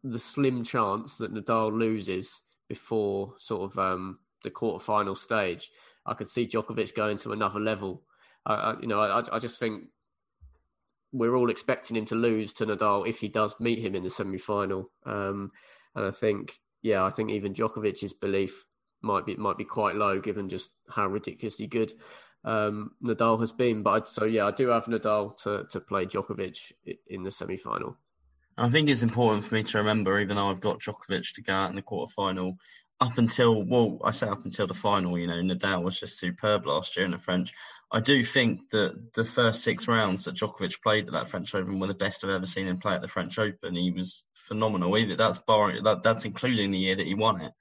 the 0.03 0.18
slim 0.18 0.64
chance 0.64 1.16
that 1.16 1.34
Nadal 1.34 1.78
loses 1.78 2.41
before 2.68 3.34
sort 3.36 3.70
of 3.70 3.78
um, 3.78 4.18
the 4.45 4.51
quarterfinal 4.51 5.18
stage. 5.18 5.70
I 6.07 6.14
could 6.14 6.28
see 6.28 6.47
Djokovic 6.47 6.95
going 6.95 7.18
to 7.18 7.32
another 7.32 7.61
level 7.61 8.03
I, 8.47 8.76
you 8.80 8.88
know, 8.88 9.01
I, 9.01 9.22
I 9.32 9.38
just 9.38 9.59
think 9.59 9.84
we're 11.12 11.34
all 11.34 11.51
expecting 11.51 11.97
him 11.97 12.07
to 12.07 12.14
lose 12.14 12.53
to 12.55 12.66
Nadal 12.66 13.09
if 13.09 13.20
he 13.20 13.28
does 13.28 13.55
meet 13.61 13.78
him 13.78 13.95
in 13.95 14.03
the 14.03 14.11
semi-final. 14.11 14.91
Um, 15.05 15.51
and 15.95 16.07
I 16.07 16.11
think, 16.11 16.59
yeah, 16.82 17.05
I 17.05 17.11
think 17.11 17.30
even 17.30 17.55
Djokovic's 17.55 18.12
belief 18.12 18.64
might 19.03 19.24
be 19.24 19.34
might 19.36 19.57
be 19.57 19.64
quite 19.64 19.97
low 19.97 20.20
given 20.20 20.49
just 20.49 20.70
how 20.88 21.07
ridiculously 21.07 21.66
good 21.66 21.93
um, 22.45 22.93
Nadal 23.03 23.41
has 23.41 23.53
been. 23.53 23.82
But 23.82 24.03
I, 24.03 24.07
so 24.07 24.24
yeah, 24.24 24.47
I 24.47 24.51
do 24.51 24.68
have 24.68 24.84
Nadal 24.84 25.36
to 25.43 25.64
to 25.70 25.80
play 25.80 26.07
Djokovic 26.07 26.72
in 27.09 27.22
the 27.22 27.30
semi-final. 27.30 27.97
I 28.57 28.68
think 28.68 28.88
it's 28.88 29.03
important 29.03 29.45
for 29.45 29.55
me 29.55 29.62
to 29.62 29.78
remember, 29.78 30.20
even 30.20 30.36
though 30.36 30.51
I've 30.51 30.61
got 30.61 30.80
Djokovic 30.80 31.34
to 31.34 31.43
go 31.43 31.53
out 31.53 31.70
in 31.70 31.76
the 31.76 31.82
quarter-final, 31.82 32.57
up 33.01 33.16
until 33.16 33.64
well, 33.64 33.99
I 34.05 34.11
say 34.11 34.28
up 34.28 34.45
until 34.45 34.66
the 34.66 34.74
final, 34.74 35.18
you 35.18 35.26
know, 35.26 35.34
Nadal 35.34 35.82
was 35.82 35.99
just 35.99 36.18
superb 36.18 36.66
last 36.66 36.97
year 36.97 37.07
in 37.07 37.12
the 37.12 37.18
French. 37.18 37.53
I 37.93 38.01
do 38.01 38.22
think 38.22 38.70
that 38.70 39.14
the 39.14 39.24
first 39.24 39.62
six 39.62 39.88
rounds 39.88 40.24
that 40.24 40.36
Djokovic 40.36 40.80
played 40.80 41.07
at 41.07 41.12
that 41.12 41.28
French 41.28 41.55
Open 41.55 41.80
were 41.80 41.88
the 41.88 41.95
best 41.95 42.24
I've 42.24 42.30
ever 42.30 42.47
seen 42.47 42.68
him 42.68 42.78
play 42.78 42.95
at 42.95 43.01
the 43.01 43.09
French 43.09 43.38
Open. 43.38 43.74
He 43.74 43.91
was 43.91 44.24
phenomenal. 44.34 44.97
Even 44.97 45.16
that's 45.16 45.43
barring 45.47 45.82
that, 45.82 46.03
that's 46.03 46.24
including 46.24 46.70
the 46.70 46.78
year 46.78 46.97
that 46.97 47.07
he 47.07 47.14
won 47.14 47.41
it. 47.41 47.53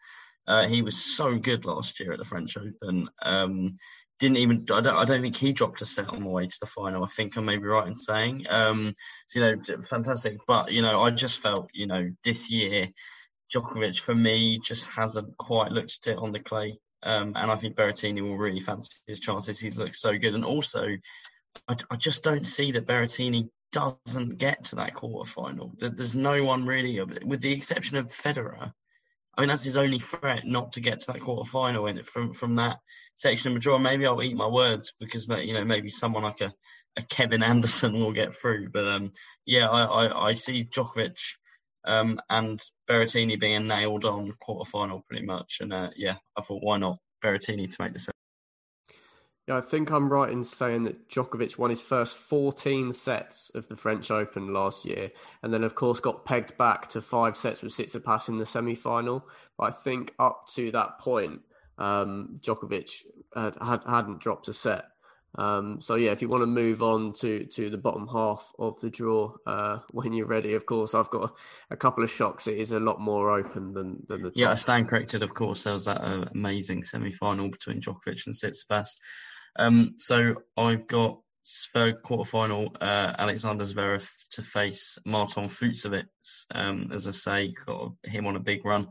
Uh, 0.48 0.68
he 0.68 0.82
was 0.82 1.04
so 1.04 1.38
good 1.38 1.66
last 1.66 2.00
year 2.00 2.12
at 2.12 2.20
the 2.20 2.26
French 2.26 2.58
Open. 2.58 3.10
Um, 3.22 3.78
didn't 4.20 4.38
even 4.38 4.66
I 4.72 4.82
don't, 4.82 4.98
I 4.98 5.06
don't 5.06 5.22
think 5.22 5.36
he 5.36 5.54
dropped 5.54 5.82
a 5.82 5.86
set 5.86 6.10
on 6.10 6.22
the 6.22 6.30
way 6.30 6.46
to 6.46 6.58
the 6.60 6.68
final. 6.68 7.04
I 7.04 7.08
think 7.08 7.38
I 7.38 7.42
may 7.42 7.58
be 7.58 7.64
right 7.64 7.88
in 7.88 7.96
saying. 7.96 8.46
Um, 8.50 8.94
so, 9.28 9.40
you 9.40 9.46
know, 9.46 9.82
fantastic. 9.90 10.38
But 10.46 10.72
you 10.72 10.82
know, 10.82 11.02
I 11.02 11.10
just 11.10 11.40
felt 11.40 11.70
you 11.74 11.88
know 11.88 12.12
this 12.24 12.52
year 12.52 12.90
Djokovic 13.54 14.00
for 14.00 14.14
me 14.14 14.60
just 14.64 14.86
hasn't 14.86 15.38
quite 15.38 15.72
looked 15.72 16.00
at 16.06 16.14
it 16.14 16.20
on 16.20 16.32
the 16.32 16.40
clay. 16.40 16.78
Um, 17.04 17.34
and 17.36 17.50
I 17.50 17.56
think 17.56 17.76
Berrettini 17.76 18.22
will 18.22 18.38
really 18.38 18.60
fancy 18.60 18.93
his 19.08 19.20
chances. 19.20 19.60
He's 19.60 19.78
looked 19.78 19.95
so 19.95 20.18
good, 20.18 20.36
and 20.36 20.43
also 20.43 20.86
I, 21.68 21.76
I 21.89 21.95
just 21.95 22.24
don't 22.24 22.47
see 22.47 22.72
that 22.72 22.86
Berrettini 22.86 23.50
doesn't 23.72 24.38
get 24.38 24.64
to 24.66 24.76
that 24.78 24.95
quarter 24.95 25.30
final. 25.30 25.74
There's 25.78 26.16
no 26.16 26.43
one 26.43 26.66
really, 26.66 27.02
with 27.02 27.41
the 27.41 27.52
exception 27.52 27.97
of 27.97 28.08
Federer. 28.08 28.74
I 29.38 29.41
mean, 29.41 29.50
that's 29.50 29.64
his 29.64 29.78
only 29.78 30.00
threat 30.00 30.45
not 30.45 30.74
to 30.74 30.82
get 30.82 31.02
to 31.02 31.14
that 31.14 31.22
quarter 31.22 31.50
final. 31.50 31.88
And 31.88 32.06
from 32.06 32.34
from 32.34 32.56
that 32.56 32.80
section 33.16 33.56
of 33.56 33.62
draw, 33.62 33.78
maybe 33.78 34.06
I'll 34.06 34.22
eat 34.24 34.36
my 34.36 34.47
words 34.47 34.93
because 35.00 35.28
you 35.28 35.54
know 35.54 35.64
maybe 35.64 35.89
someone 35.89 36.24
like 36.24 36.41
a, 36.41 36.54
a 36.97 37.04
Kevin 37.04 37.43
Anderson 37.43 37.93
will 37.93 38.12
get 38.12 38.36
through. 38.36 38.70
But 38.70 38.88
um, 38.88 39.12
yeah, 39.45 39.70
I, 39.70 39.84
I, 39.84 40.28
I 40.30 40.34
see 40.34 40.66
Djokovic 40.66 41.20
um, 41.90 42.22
and 42.30 42.62
Berrettini 42.88 43.40
being 43.40 43.68
nailed 43.68 44.06
on 44.06 44.32
quarter 44.40 44.70
final 44.70 45.04
pretty 45.10 45.26
much. 45.26 45.58
And 45.60 45.74
uh, 45.74 45.90
yeah, 45.96 46.16
I 46.38 46.42
thought 46.42 46.64
why 46.64 46.78
not 46.78 47.00
Berrettini 47.24 47.68
to 47.68 47.84
make 47.84 47.94
the 47.94 48.00
set. 48.00 48.16
yeah, 49.48 49.58
I 49.58 49.62
think 49.62 49.90
I'm 49.90 50.12
right 50.12 50.32
in 50.32 50.44
saying 50.44 50.84
that 50.84 51.10
Djokovic 51.10 51.58
won 51.58 51.72
his 51.72 51.82
first 51.82 52.18
14 52.18 52.92
sets 52.92 53.50
of 53.56 53.68
the 53.68 53.76
French 53.76 54.12
Open 54.12 54.54
last 54.54 54.86
year, 54.86 55.12
and 55.42 55.52
then 55.52 55.64
of 55.64 55.74
course 55.74 56.00
got 56.00 56.26
pegged 56.26 56.58
back 56.58 56.90
to 56.90 57.02
five 57.02 57.36
sets 57.36 57.64
with 57.64 57.74
Tsitsipas 57.74 58.30
in 58.30 58.38
the 58.38 58.46
semi-final. 58.46 59.26
But 59.58 59.64
I 59.64 59.72
think 59.72 60.14
up 60.20 60.48
to 60.56 60.72
that 60.72 61.00
point, 61.00 61.42
um, 61.80 62.40
Djokovic 62.40 62.92
had, 63.36 63.56
had, 63.62 63.82
hadn't 63.88 64.20
dropped 64.20 64.48
a 64.48 64.54
set. 64.54 64.86
Um, 65.38 65.80
so 65.80 65.96
yeah, 65.96 66.12
if 66.12 66.22
you 66.22 66.28
want 66.28 66.42
to 66.42 66.48
move 66.48 66.82
on 66.82 67.14
to 67.20 67.46
to 67.46 67.70
the 67.70 67.78
bottom 67.78 68.08
half 68.08 68.52
of 68.58 68.80
the 68.82 68.90
draw 68.90 69.34
uh, 69.46 69.80
when 69.92 70.14
you're 70.14 70.26
ready, 70.26 70.54
of 70.54 70.66
course, 70.66 70.96
I've 70.96 71.10
got 71.10 71.30
a, 71.30 71.74
a, 71.74 71.78
couple 71.78 72.04
of 72.04 72.10
shocks. 72.10 72.48
It 72.48 72.58
is 72.58 72.72
a 72.72 72.80
lot 72.80 73.00
more 73.00 73.32
open 73.32 73.74
than 73.74 74.04
than 74.08 74.24
the 74.24 74.30
top. 74.30 74.38
yeah. 74.38 74.52
I 74.52 74.56
stand 74.56 74.90
corrected. 74.90 75.24
Of 75.24 75.34
course, 75.34 75.64
there 75.64 75.74
was 75.74 75.86
that 75.86 76.02
uh, 76.02 76.26
amazing 76.34 76.84
semi 76.84 77.12
final 77.12 77.50
between 77.50 77.82
Djokovic 77.82 78.26
and 78.26 78.36
Tsitsipas. 78.36 78.90
Um, 79.56 79.96
so 79.98 80.36
I've 80.58 80.88
got 80.88 81.20
third 81.74 82.02
quarter 82.04 82.30
final, 82.30 82.76
uh, 82.80 83.14
Alexander 83.18 83.64
Zverev 83.64 84.08
to 84.32 84.44
face 84.44 84.98
Marton 85.06 85.46
Fucsovics. 85.46 86.46
Um, 86.54 86.92
as 86.94 87.08
I 87.08 87.12
say, 87.12 87.54
got 87.66 87.94
him 88.04 88.28
on 88.28 88.36
a 88.36 88.42
big 88.42 88.66
run. 88.66 88.88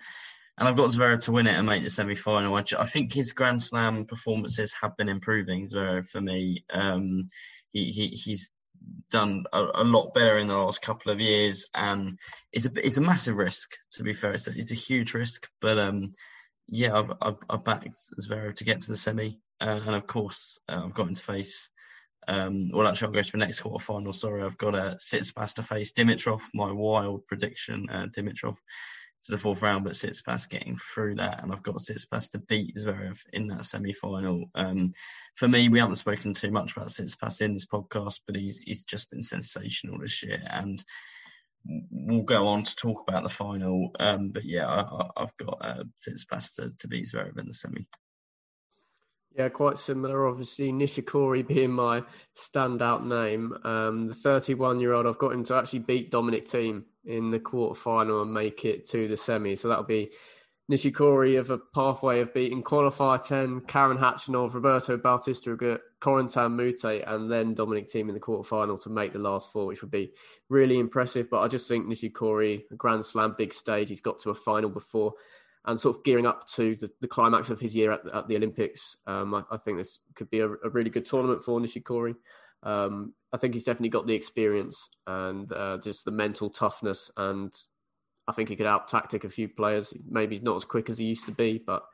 And 0.58 0.66
I've 0.66 0.76
got 0.76 0.90
Zverev 0.90 1.22
to 1.24 1.32
win 1.32 1.46
it 1.46 1.54
and 1.54 1.66
make 1.66 1.84
the 1.84 1.90
semi 1.90 2.16
final. 2.16 2.56
I, 2.56 2.64
I, 2.76 2.84
think 2.84 3.12
his 3.12 3.32
Grand 3.32 3.62
Slam 3.62 4.06
performances 4.06 4.74
have 4.82 4.96
been 4.96 5.08
improving, 5.08 5.64
Zverev, 5.64 6.08
for 6.08 6.20
me. 6.20 6.64
Um, 6.68 7.28
he, 7.70 7.92
he, 7.92 8.08
he's 8.08 8.50
done 9.10 9.44
a, 9.52 9.62
a, 9.74 9.84
lot 9.84 10.14
better 10.14 10.36
in 10.38 10.48
the 10.48 10.56
last 10.56 10.82
couple 10.82 11.12
of 11.12 11.20
years, 11.20 11.68
and 11.74 12.18
it's 12.52 12.66
a 12.66 12.70
it's 12.84 12.96
a 12.96 13.02
massive 13.02 13.36
risk. 13.36 13.70
To 13.92 14.02
be 14.02 14.14
fair, 14.14 14.32
it's 14.32 14.48
a, 14.48 14.50
it's 14.50 14.72
a 14.72 14.76
huge 14.76 15.14
risk, 15.14 15.48
but 15.60 15.78
um, 15.78 16.12
yeah, 16.66 16.98
I've, 16.98 17.12
I've, 17.22 17.38
I've 17.48 17.64
backed 17.64 17.94
Zverev 18.20 18.56
to 18.56 18.64
get 18.64 18.80
to 18.80 18.88
the 18.88 18.96
semi. 18.96 19.40
Uh, 19.60 19.80
and 19.86 19.94
of 19.94 20.08
course, 20.08 20.58
uh, 20.68 20.82
I've 20.84 20.94
got 20.94 21.06
him 21.06 21.14
to 21.14 21.22
face. 21.22 21.70
Um, 22.26 22.70
well, 22.72 22.88
actually, 22.88 23.06
I'll 23.06 23.14
go 23.14 23.22
to 23.22 23.32
the 23.32 23.38
next 23.38 23.60
quarter 23.60 23.84
final. 23.84 24.12
Sorry, 24.12 24.42
I've 24.42 24.58
got 24.58 24.74
a 24.74 24.96
Tsitsipas 25.00 25.54
to 25.54 25.62
face 25.62 25.92
Dimitrov. 25.92 26.40
My 26.52 26.72
wild 26.72 27.28
prediction: 27.28 27.86
uh, 27.90 28.06
Dimitrov 28.16 28.56
to 29.24 29.32
the 29.32 29.38
fourth 29.38 29.62
round, 29.62 29.84
but 29.84 29.94
Tsitsipas 29.94 30.48
getting 30.48 30.76
through 30.76 31.16
that, 31.16 31.42
and 31.42 31.52
I've 31.52 31.62
got 31.62 31.76
Tsitsipas 31.76 32.30
to 32.30 32.38
beat 32.38 32.76
Zverev 32.76 33.18
in 33.32 33.48
that 33.48 33.64
semi-final. 33.64 34.50
Um, 34.54 34.92
for 35.34 35.48
me, 35.48 35.68
we 35.68 35.80
haven't 35.80 35.96
spoken 35.96 36.34
too 36.34 36.50
much 36.50 36.76
about 36.76 36.88
Tsitsipas 36.88 37.40
in 37.40 37.54
this 37.54 37.66
podcast, 37.66 38.20
but 38.26 38.36
he's 38.36 38.58
he's 38.60 38.84
just 38.84 39.10
been 39.10 39.22
sensational 39.22 39.98
this 39.98 40.22
year, 40.22 40.42
and 40.48 40.82
we'll 41.90 42.22
go 42.22 42.48
on 42.48 42.62
to 42.62 42.76
talk 42.76 43.02
about 43.06 43.22
the 43.22 43.28
final. 43.28 43.90
Um, 43.98 44.30
but 44.30 44.44
yeah, 44.44 44.66
I, 44.66 45.08
have 45.16 45.36
got 45.36 45.58
uh, 45.60 45.84
Tsitsipas 46.06 46.54
to, 46.56 46.72
to 46.78 46.88
beat 46.88 47.06
Zverev 47.06 47.38
in 47.38 47.46
the 47.46 47.54
semi. 47.54 47.86
Yeah, 49.38 49.48
quite 49.50 49.78
similar. 49.78 50.26
Obviously, 50.26 50.72
Nishikori 50.72 51.46
being 51.46 51.70
my 51.70 52.02
standout 52.36 53.04
name. 53.04 53.56
Um, 53.62 54.08
the 54.08 54.14
31 54.14 54.80
year 54.80 54.94
old, 54.94 55.06
I've 55.06 55.18
got 55.18 55.32
him 55.32 55.44
to 55.44 55.54
actually 55.54 55.78
beat 55.78 56.10
Dominic 56.10 56.46
Thiem 56.46 56.82
in 57.04 57.30
the 57.30 57.38
quarterfinal 57.38 58.22
and 58.22 58.34
make 58.34 58.64
it 58.64 58.88
to 58.90 59.06
the 59.06 59.16
semi. 59.16 59.54
So 59.54 59.68
that'll 59.68 59.84
be 59.84 60.10
Nishikori 60.68 61.38
of 61.38 61.50
a 61.50 61.58
pathway 61.58 62.20
of 62.20 62.34
beating 62.34 62.64
qualifier 62.64 63.24
10, 63.24 63.60
Karen 63.68 63.98
Khachanov, 63.98 64.54
Roberto 64.54 64.96
Bautista 64.96 65.50
Corentin 66.00 66.56
Moutet, 66.56 67.08
and 67.08 67.30
then 67.30 67.54
Dominic 67.54 67.86
Thiem 67.86 68.08
in 68.08 68.14
the 68.14 68.20
quarterfinal 68.20 68.82
to 68.82 68.90
make 68.90 69.12
the 69.12 69.20
last 69.20 69.52
four, 69.52 69.66
which 69.66 69.82
would 69.82 69.92
be 69.92 70.14
really 70.48 70.80
impressive. 70.80 71.30
But 71.30 71.42
I 71.42 71.48
just 71.48 71.68
think 71.68 71.86
Nishikori, 71.86 72.64
a 72.72 72.74
Grand 72.74 73.06
Slam, 73.06 73.36
big 73.38 73.54
stage, 73.54 73.88
he's 73.88 74.00
got 74.00 74.18
to 74.20 74.30
a 74.30 74.34
final 74.34 74.68
before 74.68 75.14
and 75.64 75.78
sort 75.78 75.96
of 75.96 76.04
gearing 76.04 76.26
up 76.26 76.48
to 76.48 76.76
the, 76.76 76.90
the 77.00 77.08
climax 77.08 77.50
of 77.50 77.60
his 77.60 77.76
year 77.76 77.92
at, 77.92 78.00
at 78.14 78.28
the 78.28 78.36
Olympics. 78.36 78.96
Um, 79.06 79.34
I, 79.34 79.44
I, 79.50 79.56
think 79.56 79.78
this 79.78 79.98
could 80.14 80.30
be 80.30 80.40
a, 80.40 80.48
a, 80.48 80.70
really 80.70 80.90
good 80.90 81.04
tournament 81.04 81.42
for 81.42 81.60
Nishikori. 81.60 82.14
Um, 82.62 83.14
I 83.32 83.36
think 83.36 83.54
he's 83.54 83.64
definitely 83.64 83.90
got 83.90 84.06
the 84.06 84.14
experience 84.14 84.88
and 85.06 85.52
uh, 85.52 85.78
just 85.78 86.04
the 86.04 86.10
mental 86.10 86.50
toughness, 86.50 87.10
and 87.16 87.52
I 88.26 88.32
think 88.32 88.48
he 88.48 88.56
could 88.56 88.66
out 88.66 88.88
tactic 88.88 89.24
a 89.24 89.28
few 89.28 89.48
players. 89.48 89.92
Maybe 90.08 90.36
he's 90.36 90.44
not 90.44 90.56
as 90.56 90.64
quick 90.64 90.90
as 90.90 90.98
he 90.98 91.06
used 91.06 91.26
to 91.26 91.32
be, 91.32 91.62
but 91.64 91.84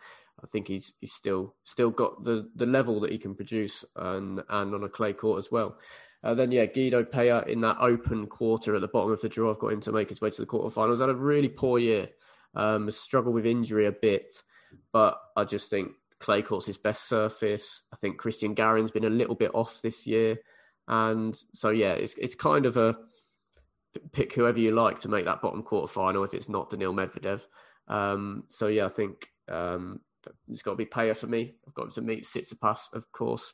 I 0.42 0.46
think 0.46 0.68
he's 0.68 0.94
he's 1.00 1.12
still 1.12 1.54
still 1.64 1.90
got 1.90 2.24
the, 2.24 2.50
the 2.56 2.66
level 2.66 3.00
that 3.00 3.12
he 3.12 3.18
can 3.18 3.34
produce 3.34 3.84
and 3.96 4.42
and 4.48 4.74
on 4.74 4.84
a 4.84 4.88
clay 4.88 5.12
court 5.12 5.38
as 5.38 5.50
well. 5.50 5.76
Uh, 6.22 6.34
then 6.34 6.50
yeah, 6.50 6.64
Guido 6.64 7.04
Pella 7.04 7.42
in 7.42 7.60
that 7.60 7.76
open 7.80 8.26
quarter 8.26 8.74
at 8.74 8.80
the 8.80 8.88
bottom 8.88 9.12
of 9.12 9.20
the 9.20 9.28
draw. 9.28 9.50
I've 9.50 9.58
got 9.58 9.72
him 9.72 9.80
to 9.82 9.92
make 9.92 10.08
his 10.08 10.20
way 10.20 10.30
to 10.30 10.40
the 10.40 10.46
quarterfinals. 10.46 11.00
Had 11.00 11.10
a 11.10 11.14
really 11.14 11.48
poor 11.48 11.78
year. 11.78 12.08
Um, 12.54 12.90
struggled 12.90 13.34
with 13.34 13.46
injury 13.46 13.86
a 13.86 13.92
bit, 13.92 14.34
but 14.92 15.18
I 15.36 15.44
just 15.44 15.70
think 15.70 15.92
clay 16.20 16.42
court's 16.42 16.66
his 16.66 16.78
best 16.78 17.08
surface. 17.08 17.82
I 17.92 17.96
think 17.96 18.20
Cristian 18.20 18.54
Garin's 18.54 18.90
been 18.90 19.04
a 19.04 19.10
little 19.10 19.34
bit 19.34 19.50
off 19.54 19.82
this 19.82 20.06
year, 20.06 20.38
and 20.88 21.36
so 21.52 21.70
yeah, 21.70 21.92
it's 21.92 22.14
it's 22.16 22.34
kind 22.34 22.66
of 22.66 22.76
a 22.76 22.96
pick 24.12 24.32
whoever 24.32 24.58
you 24.58 24.72
like 24.72 25.00
to 25.00 25.08
make 25.08 25.24
that 25.24 25.42
bottom 25.42 25.62
quarter 25.62 25.92
final 25.92 26.24
if 26.24 26.34
it's 26.34 26.48
not 26.48 26.70
Daniil 26.70 26.94
Medvedev. 26.94 27.42
Um, 27.88 28.44
so 28.48 28.68
yeah, 28.68 28.86
I 28.86 28.88
think 28.88 29.28
um, 29.48 30.00
it's 30.48 30.62
got 30.62 30.72
to 30.72 30.76
be 30.76 30.86
Pella 30.86 31.14
for 31.14 31.26
me. 31.26 31.54
I've 31.66 31.74
got 31.74 31.92
to 31.92 32.02
meet 32.02 32.24
Tsitsipas, 32.24 32.92
of 32.92 33.10
course, 33.12 33.52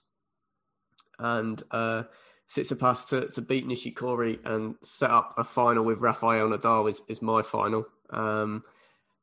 and 1.19 1.63
uh, 1.71 2.05
Tsitsipas 2.51 3.09
to, 3.09 3.29
to 3.29 3.43
beat 3.43 3.67
Nishikori 3.67 4.45
and 4.45 4.77
set 4.83 5.11
up 5.11 5.35
a 5.37 5.45
final 5.45 5.85
with 5.85 6.01
Rafael 6.01 6.49
Nadal 6.49 6.89
is, 6.89 7.03
is 7.09 7.23
my 7.23 7.43
final. 7.43 7.87
Um, 8.11 8.65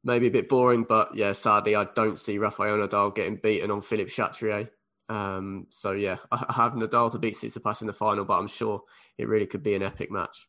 maybe 0.03 0.27
a 0.27 0.31
bit 0.31 0.49
boring, 0.49 0.85
but 0.87 1.15
yeah, 1.15 1.31
sadly, 1.31 1.75
I 1.75 1.85
don't 1.85 2.17
see 2.17 2.37
Rafael 2.37 2.77
Nadal 2.77 3.15
getting 3.15 3.37
beaten 3.37 3.71
on 3.71 3.81
Philippe 3.81 4.11
Chatrier. 4.11 4.69
Um, 5.09 5.67
so 5.69 5.91
yeah, 5.91 6.17
I 6.31 6.53
have 6.53 6.73
Nadal 6.73 7.11
to 7.11 7.19
beat 7.19 7.35
Tsitsipas 7.35 7.81
in 7.81 7.87
the 7.87 7.93
final, 7.93 8.25
but 8.25 8.37
I'm 8.39 8.47
sure 8.47 8.83
it 9.17 9.27
really 9.27 9.47
could 9.47 9.63
be 9.63 9.75
an 9.75 9.83
epic 9.83 10.11
match. 10.11 10.47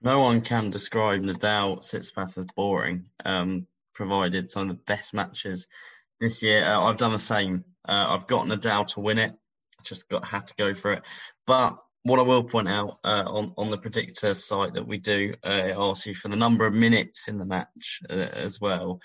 No 0.00 0.20
one 0.20 0.42
can 0.42 0.70
describe 0.70 1.22
Nadal 1.22 1.78
Tsitsipas 1.78 2.38
as 2.38 2.46
boring, 2.54 3.06
um, 3.24 3.66
provided 3.94 4.50
some 4.50 4.62
of 4.62 4.68
the 4.68 4.82
best 4.86 5.12
matches 5.12 5.66
this 6.20 6.42
year. 6.42 6.64
Uh, 6.64 6.80
I've 6.82 6.98
done 6.98 7.12
the 7.12 7.18
same. 7.18 7.64
Uh, 7.88 8.06
I've 8.10 8.26
got 8.26 8.46
Nadal 8.46 8.86
to 8.88 9.00
win 9.00 9.18
it. 9.18 9.34
Just 9.82 10.08
got 10.08 10.24
had 10.24 10.46
to 10.48 10.54
go 10.56 10.74
for 10.74 10.92
it, 10.92 11.02
but 11.46 11.78
what 12.02 12.18
I 12.18 12.22
will 12.22 12.44
point 12.44 12.68
out 12.68 12.98
uh, 13.04 13.24
on 13.26 13.52
on 13.56 13.70
the 13.70 13.78
predictor 13.78 14.34
site 14.34 14.74
that 14.74 14.86
we 14.86 14.98
do, 14.98 15.34
uh, 15.44 15.50
it 15.50 15.76
asks 15.76 16.06
you 16.06 16.14
for 16.14 16.28
the 16.28 16.36
number 16.36 16.66
of 16.66 16.74
minutes 16.74 17.28
in 17.28 17.38
the 17.38 17.46
match 17.46 18.00
uh, 18.08 18.14
as 18.14 18.60
well. 18.60 19.00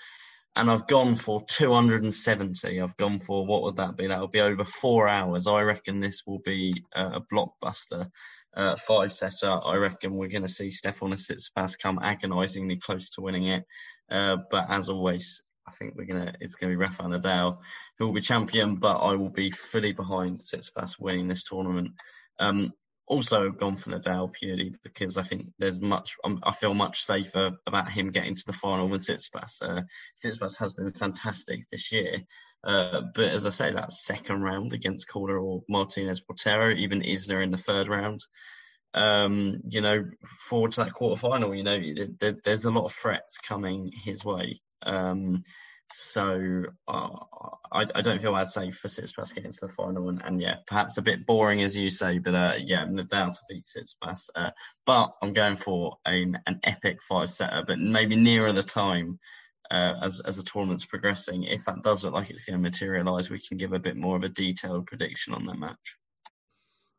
And 0.56 0.70
I've 0.70 0.86
gone 0.86 1.16
for 1.16 1.42
270. 1.48 2.80
I've 2.80 2.96
gone 2.96 3.18
for 3.18 3.44
what 3.44 3.62
would 3.64 3.76
that 3.76 3.96
be? 3.96 4.06
That 4.06 4.20
would 4.20 4.30
be 4.30 4.40
over 4.40 4.64
four 4.64 5.08
hours. 5.08 5.48
I 5.48 5.62
reckon 5.62 5.98
this 5.98 6.22
will 6.26 6.38
be 6.44 6.84
a 6.94 7.20
blockbuster. 7.32 8.08
Uh, 8.56 8.76
five 8.76 9.12
setter. 9.12 9.50
I 9.50 9.74
reckon 9.74 10.14
we're 10.14 10.28
going 10.28 10.42
to 10.42 10.48
see 10.48 10.68
Stefanos 10.68 11.28
Tsitsipas 11.28 11.76
come 11.76 11.98
agonisingly 11.98 12.76
close 12.76 13.10
to 13.10 13.20
winning 13.20 13.48
it. 13.48 13.64
Uh, 14.08 14.36
but 14.48 14.66
as 14.70 14.88
always, 14.88 15.42
I 15.66 15.72
think 15.72 15.94
we're 15.96 16.04
gonna 16.04 16.34
it's 16.40 16.54
gonna 16.54 16.72
be 16.72 16.76
Rafael 16.76 17.08
Nadal 17.08 17.58
who 17.98 18.06
will 18.06 18.12
be 18.12 18.20
champion, 18.20 18.76
but 18.76 18.98
I 18.98 19.14
will 19.14 19.30
be 19.30 19.50
fully 19.50 19.92
behind 19.92 20.38
Tsitsipas 20.38 21.00
winning 21.00 21.26
this 21.26 21.42
tournament. 21.42 21.92
Um, 22.38 22.72
also 23.06 23.50
gone 23.50 23.76
for 23.76 23.90
Nadal 23.90 24.32
purely 24.32 24.74
because 24.82 25.18
I 25.18 25.22
think 25.22 25.46
there's 25.58 25.80
much. 25.80 26.16
Um, 26.24 26.40
I 26.42 26.52
feel 26.52 26.74
much 26.74 27.02
safer 27.02 27.52
about 27.66 27.90
him 27.90 28.10
getting 28.10 28.34
to 28.34 28.44
the 28.46 28.52
final 28.52 28.88
than 28.88 29.00
Tsitsipas. 29.00 29.62
Uh, 29.62 29.82
has 30.58 30.72
been 30.72 30.92
fantastic 30.92 31.60
this 31.70 31.92
year, 31.92 32.22
uh, 32.64 33.02
but 33.14 33.26
as 33.26 33.44
I 33.46 33.50
say, 33.50 33.72
that 33.72 33.92
second 33.92 34.42
round 34.42 34.72
against 34.72 35.08
Calder 35.08 35.38
or 35.38 35.62
Martinez 35.68 36.22
Botero, 36.22 36.74
even 36.76 37.02
Isner 37.02 37.42
in 37.42 37.50
the 37.50 37.56
third 37.56 37.88
round, 37.88 38.20
um, 38.94 39.60
you 39.68 39.80
know, 39.80 40.04
forward 40.48 40.72
to 40.72 40.84
that 40.84 40.94
quarter 40.94 41.20
final, 41.20 41.54
you 41.54 41.64
know, 41.64 41.80
there, 42.20 42.36
there's 42.44 42.64
a 42.64 42.70
lot 42.70 42.84
of 42.84 42.92
threats 42.92 43.38
coming 43.38 43.92
his 43.92 44.24
way. 44.24 44.60
Um, 44.82 45.44
so 45.92 46.64
uh, 46.88 47.08
I, 47.72 47.86
I, 47.94 48.00
don't 48.02 48.20
feel 48.20 48.36
as 48.36 48.54
safe 48.54 48.76
for 48.76 48.88
Tsitsipas 48.88 49.34
getting 49.34 49.52
to 49.52 49.66
the 49.66 49.68
final, 49.68 50.08
and, 50.08 50.22
and, 50.22 50.40
yeah, 50.40 50.56
perhaps 50.66 50.96
a 50.96 51.02
bit 51.02 51.26
boring 51.26 51.62
as 51.62 51.76
you 51.76 51.90
say, 51.90 52.18
but 52.18 52.34
uh, 52.34 52.54
yeah, 52.58 52.84
Nadal 52.86 53.32
to 53.32 53.40
beat 53.48 53.64
Tsitsipas. 53.64 54.22
Uh, 54.34 54.50
but 54.86 55.12
I'm 55.22 55.32
going 55.32 55.56
for 55.56 55.98
an, 56.04 56.38
an 56.46 56.60
epic 56.64 56.98
five 57.08 57.30
setter, 57.30 57.62
but 57.66 57.78
maybe 57.78 58.16
nearer 58.16 58.52
the 58.52 58.62
time 58.62 59.18
uh, 59.70 59.94
as 60.02 60.20
as 60.20 60.36
the 60.36 60.42
tournament's 60.42 60.86
progressing. 60.86 61.44
If 61.44 61.64
that 61.66 61.82
does 61.82 62.04
look 62.04 62.14
like 62.14 62.30
it's 62.30 62.44
going 62.44 62.58
to 62.58 62.62
materialise, 62.62 63.30
we 63.30 63.38
can 63.38 63.56
give 63.56 63.72
a 63.72 63.78
bit 63.78 63.96
more 63.96 64.16
of 64.16 64.24
a 64.24 64.28
detailed 64.28 64.86
prediction 64.86 65.34
on 65.34 65.46
that 65.46 65.58
match. 65.58 65.96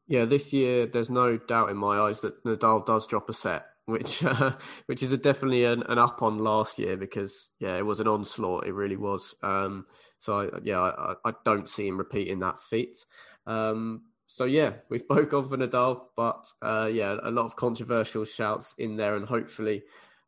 Yeah, 0.08 0.26
this 0.26 0.54
year 0.54 0.86
there's 0.86 1.10
no 1.10 1.38
doubt 1.38 1.70
in 1.70 1.78
my 1.78 1.98
eyes 2.00 2.22
that 2.22 2.44
Nadal 2.44 2.86
does 2.86 3.08
drop 3.08 3.30
a 3.30 3.34
set 3.34 3.66
which 3.86 4.24
uh, 4.24 4.54
which 4.88 5.04
is 5.04 5.18
definitely 5.18 5.66
an, 5.66 5.84
an, 5.84 6.00
up 6.00 6.22
on 6.22 6.40
last 6.40 6.80
year 6.80 6.98
because 6.98 7.50
yeah, 7.60 7.78
it 7.78 7.86
was 7.86 8.00
an 8.00 8.08
onslaught. 8.08 8.68
It 8.68 8.74
really 8.74 8.98
was. 8.98 9.36
Um, 9.44 9.86
so 10.20 10.42
I, 10.42 10.60
yeah, 10.64 10.80
I, 10.80 11.16
I, 11.24 11.34
don't 11.44 11.70
see 11.70 11.88
him 11.88 11.98
repeating 11.98 12.40
that 12.40 12.60
feat. 12.60 13.06
Um, 13.46 14.04
so 14.28 14.46
yeah, 14.46 14.74
we've 14.90 15.08
both 15.08 15.30
gone 15.30 15.50
for 15.50 15.58
Nadal, 15.58 16.02
but 16.16 16.48
uh, 16.62 16.90
yeah, 16.92 17.18
a 17.22 17.32
lot 17.32 17.46
of 17.46 17.56
controversial 17.56 18.26
shouts 18.26 18.76
in 18.78 18.98
there, 18.98 19.16
and 19.16 19.28
hopefully 19.28 19.84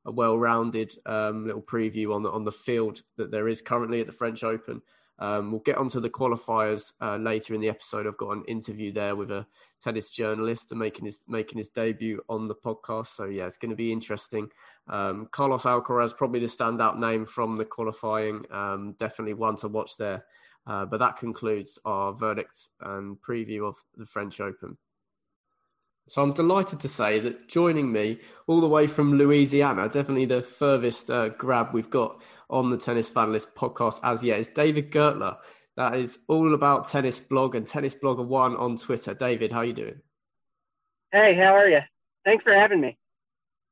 a 0.05 0.11
well-rounded 0.11 0.93
um, 1.05 1.45
little 1.45 1.61
preview 1.61 2.15
on 2.15 2.23
the 2.23 2.31
on 2.31 2.45
the 2.45 2.51
field 2.51 3.01
that 3.17 3.31
there 3.31 3.47
is 3.47 3.61
currently 3.61 3.99
at 4.01 4.07
the 4.07 4.13
French 4.13 4.43
Open. 4.43 4.81
Um, 5.19 5.51
we'll 5.51 5.61
get 5.61 5.77
onto 5.77 5.99
the 5.99 6.09
qualifiers 6.09 6.93
uh, 7.01 7.17
later 7.17 7.53
in 7.53 7.61
the 7.61 7.69
episode. 7.69 8.05
I've 8.05 8.17
got 8.17 8.31
an 8.31 8.43
interview 8.47 8.91
there 8.91 9.15
with 9.15 9.31
a 9.31 9.47
tennis 9.81 10.11
journalist 10.11 10.73
making 10.75 11.05
his 11.05 11.23
making 11.27 11.57
his 11.57 11.69
debut 11.69 12.21
on 12.29 12.47
the 12.47 12.55
podcast. 12.55 13.07
So 13.07 13.25
yeah, 13.25 13.45
it's 13.45 13.57
going 13.57 13.71
to 13.71 13.75
be 13.75 13.91
interesting. 13.91 14.49
Um, 14.87 15.27
Carlos 15.31 15.63
Alcaraz 15.63 16.15
probably 16.15 16.39
the 16.39 16.45
standout 16.45 16.97
name 16.97 17.25
from 17.25 17.57
the 17.57 17.65
qualifying. 17.65 18.45
Um, 18.51 18.95
definitely 18.99 19.33
one 19.33 19.57
to 19.57 19.67
watch 19.67 19.97
there. 19.97 20.25
Uh, 20.67 20.85
but 20.85 20.97
that 20.97 21.17
concludes 21.17 21.79
our 21.85 22.13
verdict 22.13 22.69
and 22.81 23.17
preview 23.21 23.67
of 23.67 23.77
the 23.95 24.05
French 24.05 24.41
Open. 24.41 24.77
So 26.09 26.23
I'm 26.23 26.31
delighted 26.31 26.79
to 26.81 26.87
say 26.87 27.19
that 27.19 27.49
joining 27.49 27.91
me 27.91 28.19
all 28.47 28.61
the 28.61 28.67
way 28.67 28.87
from 28.87 29.17
Louisiana, 29.17 29.89
definitely 29.89 30.25
the 30.25 30.41
furthest 30.41 31.11
uh, 31.11 31.29
grab 31.29 31.73
we've 31.73 31.89
got 31.89 32.21
on 32.49 32.69
the 32.69 32.77
Tennis 32.77 33.09
Fanlist 33.09 33.53
podcast 33.55 33.99
as 34.03 34.23
yet 34.23 34.39
is 34.39 34.47
David 34.47 34.89
Gertler. 34.89 35.37
That 35.75 35.95
is 35.95 36.19
all 36.29 36.53
about 36.53 36.87
tennis 36.87 37.19
blog 37.19 37.55
and 37.55 37.67
tennis 37.67 37.93
blogger 37.93 38.25
one 38.25 38.55
on 38.55 38.77
Twitter. 38.77 39.13
David, 39.13 39.51
how 39.51 39.59
are 39.59 39.65
you 39.65 39.73
doing? 39.73 40.01
Hey, 41.11 41.35
how 41.35 41.53
are 41.53 41.69
you? 41.69 41.79
Thanks 42.23 42.43
for 42.43 42.53
having 42.53 42.81
me. 42.81 42.97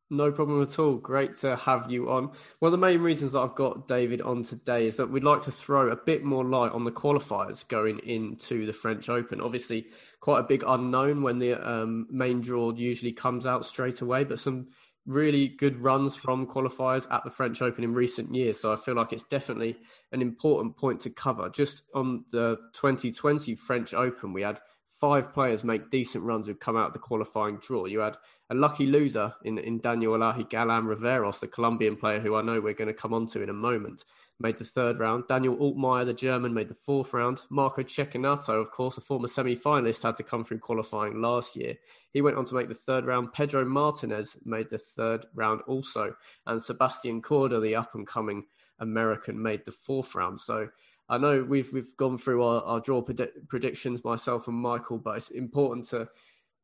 No 0.10 0.32
problem 0.32 0.62
at 0.62 0.78
all. 0.78 0.96
Great 0.96 1.34
to 1.38 1.56
have 1.56 1.90
you 1.92 2.12
on. 2.12 2.32
One 2.60 2.68
of 2.68 2.72
the 2.72 2.86
main 2.86 3.00
reasons 3.00 3.32
that 3.32 3.40
I've 3.40 3.56
got 3.56 3.88
David 3.88 4.22
on 4.22 4.44
today 4.44 4.86
is 4.86 4.98
that 4.98 5.10
we'd 5.10 5.24
like 5.24 5.42
to 5.44 5.52
throw 5.52 5.90
a 5.90 5.96
bit 5.96 6.24
more 6.24 6.44
light 6.44 6.74
on 6.74 6.84
the 6.84 6.92
qualifiers 6.92 7.68
going 7.68 8.00
into 8.00 8.68
the 8.68 8.74
French 8.74 9.10
Open. 9.10 9.42
Obviously, 9.42 9.88
quite 10.26 10.40
a 10.40 10.44
big 10.44 10.64
unknown 10.66 11.22
when 11.22 11.38
the 11.38 11.54
um, 11.54 12.08
main 12.10 12.42
draw 12.42 12.74
usually 12.74 13.12
comes 13.12 13.46
out 13.46 13.64
straight 13.64 14.02
away, 14.02 14.24
but 14.24 14.40
some 14.40 14.68
really 15.06 15.48
good 15.48 15.78
runs 15.78 16.16
from 16.16 16.48
qualifiers 16.48 17.06
at 17.12 17.24
the 17.24 17.30
French 17.30 17.62
Open 17.62 17.84
in 17.84 17.94
recent 17.94 18.34
years. 18.34 18.60
So 18.60 18.74
I 18.74 18.76
feel 18.76 18.96
like 18.96 19.14
it's 19.14 19.26
definitely 19.26 19.78
an 20.12 20.24
important 20.24 20.78
point 20.78 21.00
to 21.02 21.12
cover. 21.12 21.48
Just 21.50 21.84
on 21.94 22.26
the 22.32 22.58
2020 22.74 23.54
French 23.54 23.94
Open, 23.94 24.34
we 24.34 24.42
had 24.42 24.60
five 25.00 25.32
players 25.32 25.64
make 25.64 25.92
decent 25.92 26.24
runs 26.24 26.48
who 26.48 26.56
come 26.56 26.76
out 26.76 26.88
of 26.88 26.94
the 26.94 26.98
qualifying 26.98 27.58
draw. 27.58 27.86
You 27.86 28.00
had 28.00 28.18
a 28.50 28.56
lucky 28.56 28.88
loser 28.88 29.32
in, 29.44 29.60
in 29.60 29.78
Daniel 29.78 30.14
Elahi 30.14 30.50
Galan 30.50 30.86
Riveros, 30.86 31.40
the 31.40 31.48
Colombian 31.48 31.98
player 31.98 32.20
who 32.20 32.34
I 32.34 32.42
know 32.42 32.60
we're 32.60 32.74
going 32.74 32.88
to 32.88 32.96
come 32.96 33.14
on 33.14 33.28
to 33.28 33.44
in 33.44 33.50
a 33.50 33.54
moment 33.54 34.04
made 34.40 34.58
the 34.58 34.66
third 34.66 35.00
round. 35.00 35.24
Daniel 35.28 35.56
Altmaier, 35.56 36.06
the 36.06 36.14
German, 36.14 36.54
made 36.54 36.68
the 36.68 36.76
fourth 36.76 37.14
round. 37.14 37.42
Marco 37.50 37.84
Cecchinato, 37.84 38.60
of 38.62 38.72
course, 38.72 38.98
a 38.98 39.02
former 39.02 39.28
semi-finalist, 39.28 40.04
had 40.04 40.16
to 40.16 40.24
come 40.24 40.44
through 40.44 40.60
qualifying 40.60 41.22
last 41.22 41.56
year. 41.56 41.76
He 42.12 42.22
went 42.22 42.38
on 42.38 42.46
to 42.46 42.56
make 42.56 42.68
the 42.68 42.76
third 42.76 43.06
round. 43.06 43.34
Pedro 43.34 43.66
Martinez 43.66 44.38
made 44.44 44.70
the 44.70 44.78
third 44.78 45.26
round 45.34 45.62
also. 45.68 46.16
And 46.46 46.62
Sebastian 46.62 47.22
Korda, 47.22 47.62
the 47.62 47.76
up-and-coming 47.76 48.46
American, 48.80 49.42
made 49.42 49.64
the 49.66 49.72
fourth 49.72 50.16
round. 50.16 50.40
So 50.40 50.68
I 51.08 51.18
know 51.18 51.44
we've 51.44 51.72
we've 51.72 51.96
gone 51.98 52.18
through 52.18 52.44
our, 52.44 52.62
our 52.64 52.80
draw 52.80 53.02
predi- 53.02 53.48
predictions, 53.48 54.04
myself 54.04 54.48
and 54.48 54.58
Michael, 54.58 54.98
but 54.98 55.18
it's 55.18 55.30
important 55.30 55.86
to 55.88 56.10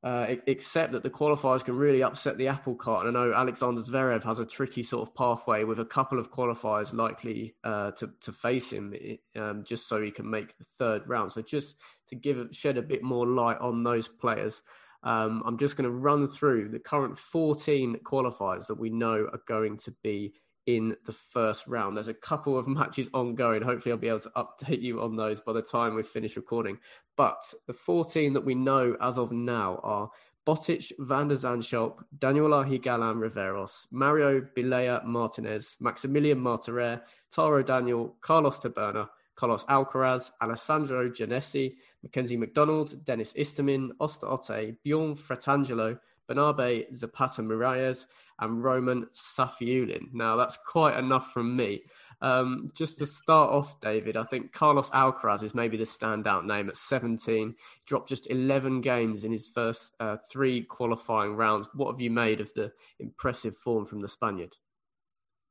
uh, 0.04 0.36
except 0.48 0.94
that 0.94 1.04
the 1.04 1.10
qualifiers 1.10 1.64
can 1.64 1.78
really 1.78 2.02
upset 2.02 2.38
the 2.38 2.48
apple 2.48 2.76
cart. 2.76 3.06
And 3.06 3.16
I 3.16 3.26
know 3.26 3.34
Alexander 3.34 3.82
Zverev 3.82 4.24
has 4.24 4.40
a 4.40 4.46
tricky 4.46 4.82
sort 4.82 5.08
of 5.08 5.14
pathway 5.14 5.64
with 5.64 5.80
a 5.80 5.86
couple 5.86 6.18
of 6.18 6.32
qualifiers 6.32 6.94
likely 6.94 7.56
uh, 7.64 7.92
to 7.92 8.12
to 8.22 8.32
face 8.32 8.72
him, 8.72 8.96
um, 9.36 9.64
just 9.64 9.88
so 9.88 10.02
he 10.02 10.12
can 10.12 10.30
make 10.30 10.58
the 10.58 10.66
third 10.80 11.08
round. 11.08 11.34
So 11.34 11.42
just 11.42 11.76
to 12.08 12.16
give 12.16 12.48
shed 12.52 12.78
a 12.78 12.82
bit 12.82 13.04
more 13.04 13.28
light 13.28 13.60
on 13.60 13.84
those 13.84 14.08
players, 14.08 14.64
um, 15.04 15.44
I'm 15.46 15.58
just 15.58 15.78
going 15.78 15.90
to 15.90 15.96
run 15.96 16.28
through 16.28 16.70
the 16.70 16.80
current 16.80 17.18
14 17.18 18.00
qualifiers 18.04 18.68
that 18.68 18.80
we 18.80 18.90
know 18.90 19.28
are 19.32 19.42
going 19.48 19.78
to 19.80 19.94
be 20.04 20.34
in 20.66 20.96
the 21.06 21.12
first 21.12 21.68
round. 21.68 21.96
There's 21.96 22.08
a 22.08 22.14
couple 22.14 22.58
of 22.58 22.68
matches 22.68 23.10
ongoing. 23.14 23.62
Hopefully, 23.62 23.94
I'll 23.94 24.00
be 24.00 24.08
able 24.08 24.20
to 24.20 24.32
update 24.32 24.82
you 24.82 25.02
on 25.02 25.16
those 25.16 25.40
by 25.40 25.54
the 25.54 25.62
time 25.62 25.96
we 25.96 26.04
finish 26.04 26.36
recording. 26.36 26.78
But 27.18 27.42
the 27.68 27.74
14 27.74 28.34
that 28.34 28.46
we 28.46 28.56
know 28.56 28.96
as 29.02 29.18
of 29.18 29.32
now 29.32 29.80
are 29.84 30.10
Botic, 30.46 30.92
Van 31.00 31.28
de 31.28 31.36
Zandschulp, 31.36 32.00
Daniel 32.18 32.50
Galan 32.80 33.18
Riveros, 33.18 33.86
Mario 33.92 34.42
Vilella 34.56 35.04
Martinez, 35.06 35.78
Maximilian 35.80 36.40
Marterer, 36.40 37.02
Taro 37.32 37.62
Daniel, 37.62 38.16
Carlos 38.22 38.60
Taberner, 38.60 39.08
Carlos 39.36 39.64
Alcaraz, 39.66 40.32
Alessandro 40.42 41.10
Giannessi, 41.10 41.76
Mackenzie 42.02 42.38
McDonald, 42.38 43.06
Denis 43.06 43.34
Istomin, 43.34 43.92
Oscar 44.00 44.28
Otte, 44.28 44.76
Bjorn 44.84 45.16
Fratangelo, 45.16 46.00
Bernabe 46.28 46.86
Zapata 46.96 47.42
Miralles, 47.44 48.08
and 48.42 48.64
Roman 48.64 49.08
Safiullin. 49.14 50.14
Now, 50.14 50.36
that's 50.36 50.58
quite 50.68 50.98
enough 50.98 51.32
from 51.32 51.56
me. 51.56 51.84
Um, 52.22 52.68
just 52.76 53.00
to 53.00 53.06
start 53.06 53.52
off, 53.52 53.80
David, 53.82 54.16
I 54.16 54.24
think 54.24 54.52
Carlos 54.52 54.90
Alcaraz 54.92 55.42
is 55.42 55.56
maybe 55.56 55.78
the 55.78 55.86
standout 55.86 56.46
name 56.46 56.70
at 56.70 56.76
17. 56.76 57.56
Dropped 57.86 58.10
just 58.10 58.30
11 58.30 58.82
games 58.82 59.24
in 59.24 59.32
his 59.32 59.48
first 59.48 59.96
uh, 60.00 60.18
three 60.32 60.62
qualifying 60.62 61.36
rounds. 61.36 61.68
What 61.74 61.92
have 61.92 62.02
you 62.02 62.12
made 62.12 62.42
of 62.42 62.54
the 62.54 62.72
impressive 63.00 63.56
form 63.56 63.86
from 63.86 64.02
the 64.02 64.08
Spaniard? 64.08 64.56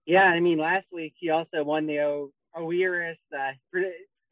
Yeah, 0.06 0.24
I 0.24 0.40
mean, 0.40 0.58
last 0.58 0.86
week 0.92 1.14
he 1.18 1.30
also 1.30 1.64
won 1.64 1.86
the 1.86 2.00
o-. 2.00 2.32
Uh, 2.56 2.62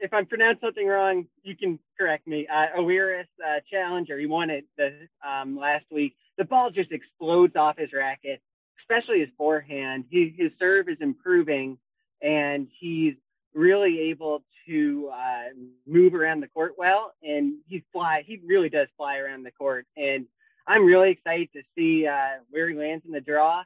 if 0.00 0.12
I'm 0.12 0.26
pronouncing 0.26 0.60
something 0.62 0.86
wrong, 0.86 1.26
you 1.42 1.56
can 1.56 1.78
correct 1.98 2.26
me. 2.26 2.46
Uh, 2.52 2.80
uh, 2.80 3.60
Challenger. 3.70 4.18
He 4.18 4.26
won 4.26 4.50
it 4.50 4.64
the, 4.76 5.08
um, 5.28 5.56
last 5.56 5.86
week. 5.90 6.14
The 6.36 6.44
ball 6.44 6.70
just 6.70 6.92
explodes 6.92 7.56
off 7.56 7.78
his 7.78 7.92
racket 7.92 8.40
especially 8.88 9.20
his 9.20 9.28
forehand. 9.36 10.04
He, 10.10 10.34
his 10.36 10.50
serve 10.58 10.88
is 10.88 10.96
improving, 11.00 11.78
and 12.22 12.68
he's 12.78 13.14
really 13.54 14.00
able 14.10 14.42
to 14.66 15.10
uh, 15.12 15.44
move 15.86 16.14
around 16.14 16.40
the 16.40 16.48
court 16.48 16.74
well, 16.78 17.12
and 17.22 17.54
he 17.66 17.84
fly. 17.92 18.22
He 18.26 18.40
really 18.46 18.68
does 18.68 18.88
fly 18.96 19.16
around 19.18 19.44
the 19.44 19.50
court, 19.50 19.86
and 19.96 20.26
I'm 20.66 20.84
really 20.84 21.10
excited 21.10 21.48
to 21.54 21.62
see 21.76 22.06
uh, 22.06 22.40
where 22.50 22.68
he 22.68 22.74
lands 22.74 23.04
in 23.06 23.12
the 23.12 23.20
draw. 23.20 23.62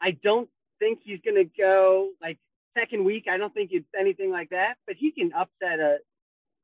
I 0.00 0.12
don't 0.22 0.48
think 0.78 1.00
he's 1.02 1.20
going 1.24 1.36
to 1.36 1.50
go 1.58 2.10
like 2.20 2.38
second 2.78 3.04
week. 3.04 3.24
I 3.30 3.38
don't 3.38 3.52
think 3.52 3.70
it's 3.72 3.86
anything 3.98 4.30
like 4.30 4.50
that, 4.50 4.74
but 4.86 4.96
he 4.96 5.10
can 5.10 5.32
upset 5.32 5.80
a 5.80 5.98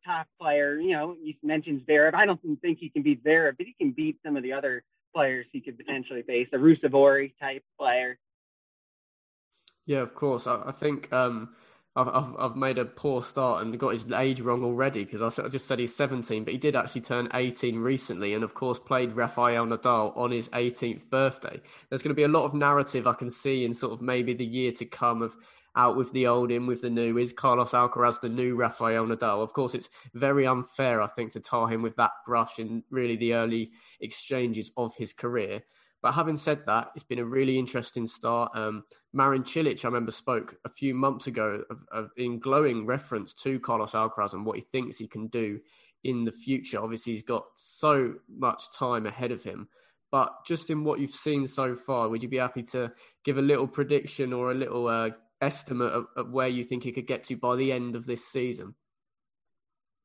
top 0.04 0.26
player. 0.40 0.78
You 0.78 0.92
know, 0.92 1.16
you 1.20 1.34
mentioned 1.42 1.82
Zverev. 1.88 2.14
I 2.14 2.26
don't 2.26 2.40
think 2.60 2.78
he 2.78 2.88
can 2.88 3.02
beat 3.02 3.24
Zverev, 3.24 3.56
but 3.56 3.66
he 3.66 3.74
can 3.80 3.92
beat 3.92 4.18
some 4.24 4.36
of 4.36 4.42
the 4.42 4.52
other 4.52 4.84
players 5.14 5.46
he 5.52 5.60
could 5.60 5.76
potentially 5.76 6.22
face, 6.22 6.48
a 6.52 6.56
Ruusuvuori 6.56 7.32
type 7.40 7.62
player. 7.78 8.18
Yeah, 9.86 9.98
of 9.98 10.14
course. 10.14 10.46
I, 10.46 10.62
I 10.66 10.72
think 10.72 11.12
um, 11.12 11.54
I've, 11.94 12.08
I've, 12.08 12.36
I've 12.38 12.56
made 12.56 12.78
a 12.78 12.84
poor 12.84 13.22
start 13.22 13.62
and 13.62 13.78
got 13.78 13.90
his 13.90 14.10
age 14.12 14.40
wrong 14.40 14.64
already 14.64 15.04
because 15.04 15.38
I 15.38 15.48
just 15.48 15.66
said 15.66 15.78
he's 15.78 15.94
17, 15.94 16.44
but 16.44 16.52
he 16.52 16.58
did 16.58 16.76
actually 16.76 17.02
turn 17.02 17.28
18 17.34 17.78
recently, 17.78 18.34
and 18.34 18.44
of 18.44 18.54
course 18.54 18.78
played 18.78 19.14
Rafael 19.16 19.66
Nadal 19.66 20.16
on 20.16 20.30
his 20.30 20.48
18th 20.50 21.10
birthday. 21.10 21.60
There's 21.88 22.02
going 22.02 22.14
to 22.14 22.14
be 22.14 22.22
a 22.22 22.28
lot 22.28 22.44
of 22.44 22.54
narrative 22.54 23.06
I 23.06 23.14
can 23.14 23.30
see 23.30 23.64
in 23.64 23.74
sort 23.74 23.92
of 23.92 24.00
maybe 24.00 24.32
the 24.32 24.44
year 24.44 24.72
to 24.72 24.84
come 24.86 25.20
of 25.20 25.36
out 25.76 25.96
with 25.96 26.12
the 26.12 26.26
old, 26.26 26.50
in 26.50 26.66
with 26.66 26.82
the 26.82 26.90
new? 26.90 27.18
Is 27.18 27.32
Carlos 27.32 27.72
Alcaraz 27.72 28.20
the 28.20 28.28
new 28.28 28.54
Rafael 28.56 29.06
Nadal? 29.06 29.42
Of 29.42 29.52
course, 29.52 29.74
it's 29.74 29.88
very 30.14 30.46
unfair, 30.46 31.00
I 31.00 31.06
think, 31.06 31.32
to 31.32 31.40
tar 31.40 31.68
him 31.68 31.82
with 31.82 31.96
that 31.96 32.12
brush 32.26 32.58
in 32.58 32.82
really 32.90 33.16
the 33.16 33.34
early 33.34 33.72
exchanges 34.00 34.70
of 34.76 34.94
his 34.96 35.12
career. 35.12 35.62
But 36.02 36.12
having 36.12 36.36
said 36.36 36.66
that, 36.66 36.90
it's 36.96 37.04
been 37.04 37.20
a 37.20 37.24
really 37.24 37.58
interesting 37.58 38.08
start. 38.08 38.50
Um, 38.54 38.84
Marin 39.12 39.44
Cilic, 39.44 39.84
I 39.84 39.88
remember, 39.88 40.10
spoke 40.10 40.56
a 40.64 40.68
few 40.68 40.94
months 40.94 41.28
ago 41.28 41.62
of, 41.70 41.78
of, 41.92 42.10
in 42.16 42.40
glowing 42.40 42.86
reference 42.86 43.32
to 43.34 43.60
Carlos 43.60 43.92
Alcaraz 43.92 44.32
and 44.32 44.44
what 44.44 44.56
he 44.56 44.62
thinks 44.62 44.98
he 44.98 45.06
can 45.06 45.28
do 45.28 45.60
in 46.02 46.24
the 46.24 46.32
future. 46.32 46.82
Obviously, 46.82 47.12
he's 47.12 47.22
got 47.22 47.44
so 47.54 48.14
much 48.28 48.64
time 48.76 49.06
ahead 49.06 49.30
of 49.30 49.44
him. 49.44 49.68
But 50.10 50.44
just 50.44 50.70
in 50.70 50.84
what 50.84 50.98
you've 50.98 51.10
seen 51.10 51.46
so 51.46 51.74
far, 51.74 52.08
would 52.08 52.22
you 52.22 52.28
be 52.28 52.36
happy 52.36 52.64
to 52.64 52.92
give 53.24 53.38
a 53.38 53.42
little 53.42 53.68
prediction 53.68 54.32
or 54.32 54.50
a 54.50 54.54
little 54.54 54.88
uh, 54.88 55.10
estimate 55.42 55.92
of, 55.92 56.06
of 56.16 56.30
where 56.30 56.48
you 56.48 56.64
think 56.64 56.84
he 56.84 56.92
could 56.92 57.06
get 57.06 57.24
to 57.24 57.36
by 57.36 57.56
the 57.56 57.72
end 57.72 57.96
of 57.96 58.06
this 58.06 58.26
season? 58.26 58.74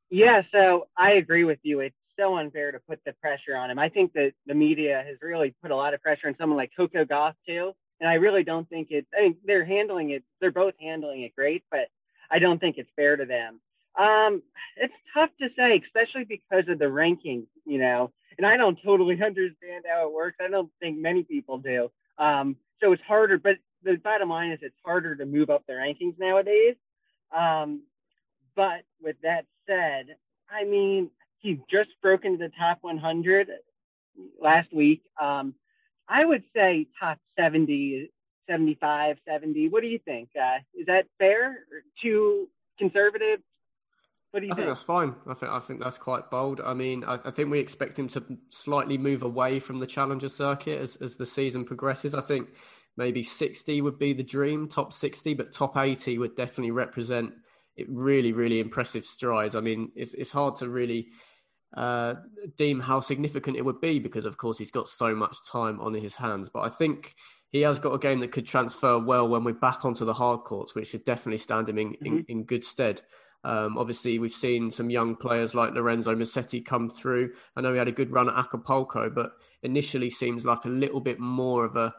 Yeah, 0.10 0.42
so 0.52 0.88
I 0.98 1.14
agree 1.14 1.44
with 1.44 1.60
you. 1.64 1.82
It's 1.82 1.96
so 2.18 2.38
unfair 2.38 2.72
to 2.72 2.80
put 2.80 3.00
the 3.06 3.14
pressure 3.14 3.56
on 3.56 3.70
him. 3.70 3.80
I 3.80 3.90
think 3.90 4.14
that 4.14 4.34
the 4.46 4.54
media 4.54 5.04
has 5.06 5.18
really 5.22 5.54
put 5.62 5.72
a 5.72 5.76
lot 5.76 5.94
of 5.94 6.02
pressure 6.02 6.28
on 6.28 6.36
someone 6.40 6.58
like 6.58 6.72
Coco 6.76 7.06
Gauff 7.06 7.34
too, 7.48 7.74
and 8.00 8.10
I 8.10 8.16
really 8.16 8.44
don't 8.44 8.68
think 8.70 8.88
it's. 8.90 9.08
I 9.14 9.18
think 9.18 9.38
they're 9.46 9.66
handling 9.66 10.12
it. 10.12 10.24
They're 10.42 10.52
both 10.52 10.74
handling 10.80 11.22
it 11.24 11.36
great, 11.36 11.64
but 11.70 11.88
I 12.32 12.40
don't 12.40 12.60
think 12.60 12.78
it's 12.78 12.90
fair 12.96 13.16
to 13.16 13.26
them. 13.26 13.60
Um, 13.98 14.44
it's 14.78 14.94
tough 15.14 15.30
to 15.42 15.50
say, 15.58 15.82
especially 15.84 16.24
because 16.24 16.70
of 16.70 16.80
the 16.80 16.86
rankings, 16.86 17.48
you 17.66 17.80
know. 17.80 18.12
And 18.38 18.46
I 18.46 18.58
don't 18.58 18.78
totally 18.84 19.22
understand 19.26 19.86
how 19.88 20.08
it 20.08 20.14
works. 20.14 20.38
I 20.42 20.50
don't 20.50 20.72
think 20.80 20.98
many 20.98 21.24
people 21.24 21.58
do. 21.58 21.92
Um, 22.18 22.56
so 22.82 22.92
it's 22.92 23.04
harder. 23.04 23.38
But 23.38 23.58
the 23.94 23.98
bottom 23.98 24.30
line 24.30 24.52
is, 24.52 24.60
it's 24.62 24.76
harder 24.86 25.16
to 25.16 25.26
move 25.26 25.50
up 25.50 25.64
the 25.68 25.74
rankings 25.74 26.20
nowadays. 26.20 26.76
Um, 27.36 27.84
but 28.56 28.82
with 29.02 29.18
that 29.24 29.46
said, 29.68 30.16
I 30.50 30.64
mean, 30.64 31.10
he 31.40 31.60
just 31.70 31.90
broke 32.02 32.26
into 32.26 32.38
the 32.38 32.52
top 32.58 32.80
100 32.82 33.50
last 34.42 34.74
week. 34.74 35.04
Um, 35.22 35.54
I 36.08 36.26
would 36.26 36.44
say 36.56 36.88
top 37.00 37.20
70, 37.38 38.10
75, 38.50 39.18
70. 39.28 39.70
What 39.70 39.82
do 39.82 39.88
you 39.88 40.00
think? 40.00 40.30
Uh, 40.40 40.60
is 40.74 40.88
that 40.88 41.06
fair? 41.20 41.60
Too 42.02 42.48
conservative? 42.80 43.40
What 44.32 44.42
do 44.42 44.48
you 44.48 44.52
think? 44.52 44.54
I 44.54 44.56
think? 44.56 44.66
think 44.66 44.76
that's 44.76 44.84
fine. 44.84 45.16
I 45.28 45.34
think 45.34 45.52
I 45.52 45.60
think 45.60 45.84
that's 45.84 45.98
quite 45.98 46.30
bold. 46.30 46.62
I 46.62 46.74
mean, 46.74 47.04
I, 47.04 47.20
I, 47.26 47.32
think 47.32 47.50
we 47.50 47.60
expect 47.60 47.98
him 47.98 48.08
to 48.10 48.24
slightly 48.50 48.98
move 48.98 49.24
away 49.24 49.60
from 49.60 49.80
the 49.80 49.88
challenger 49.88 50.30
circuit 50.30 50.80
as 50.80 50.96
as 50.98 51.16
the 51.16 51.26
season 51.26 51.66
progresses. 51.66 52.14
I 52.14 52.22
think 52.22 52.50
maybe 52.98 53.24
60 53.24 53.82
would 53.82 54.00
be 54.00 54.14
the 54.14 54.24
dream, 54.24 54.68
top 54.68 54.92
60, 54.92 55.36
but 55.36 55.54
top 55.54 55.78
80 55.78 56.18
would 56.18 56.36
definitely 56.36 56.72
represent 56.72 57.32
it 57.78 57.86
really, 57.90 58.34
really 58.34 58.60
impressive 58.60 59.06
strides. 59.06 59.56
I 59.56 59.62
mean, 59.62 59.92
it's 59.96 60.14
it's 60.14 60.32
hard 60.32 60.56
to 60.58 60.70
really 60.70 61.10
uh, 61.76 62.16
deem 62.58 62.80
how 62.80 63.00
significant 63.00 63.56
it 63.56 63.64
would 63.64 63.80
be 63.80 64.00
because, 64.00 64.26
of 64.26 64.38
course, 64.38 64.58
he's 64.58 64.72
got 64.72 64.90
so 64.90 65.16
much 65.16 65.38
time 65.50 65.80
on 65.80 65.94
his 65.94 66.16
hands. 66.16 66.50
But 66.50 66.62
I 66.62 66.70
think 66.70 67.16
he 67.50 67.62
has 67.62 67.80
got 67.80 67.94
a 67.94 68.00
game 68.00 68.20
that 68.22 68.32
could 68.32 68.48
transfer 68.48 68.98
well 68.98 69.28
when 69.28 69.44
we're 69.44 69.54
back 69.54 69.86
onto 69.86 70.06
the 70.06 70.14
hard 70.14 70.42
courts, 70.42 70.74
which 70.74 70.90
should 70.90 71.06
definitely 71.06 71.38
stand 71.38 71.70
him 71.70 71.78
in, 71.78 71.90
mm-hmm. 71.90 72.06
in, 72.06 72.26
in, 72.28 72.44
good 72.44 72.64
stead. 72.64 73.02
Um, 73.44 73.78
obviously, 73.78 74.18
we've 74.18 74.32
seen 74.32 74.72
some 74.72 74.90
young 74.90 75.16
players 75.16 75.54
like 75.54 75.74
Lorenzo 75.74 76.16
Musetti 76.16 76.66
come 76.66 76.90
through. 76.90 77.32
I 77.56 77.62
know 77.62 77.72
he 77.72 77.78
had 77.78 77.88
a 77.88 77.94
good 77.94 78.12
run 78.12 78.28
at 78.28 78.36
Acapulco, 78.36 79.10
but 79.10 79.32
initially 79.62 80.10
seems 80.10 80.46
like 80.46 80.66
a 80.66 80.70
little 80.70 81.00
bit 81.00 81.20
more 81.20 81.64
of 81.64 81.76
a 81.76 81.94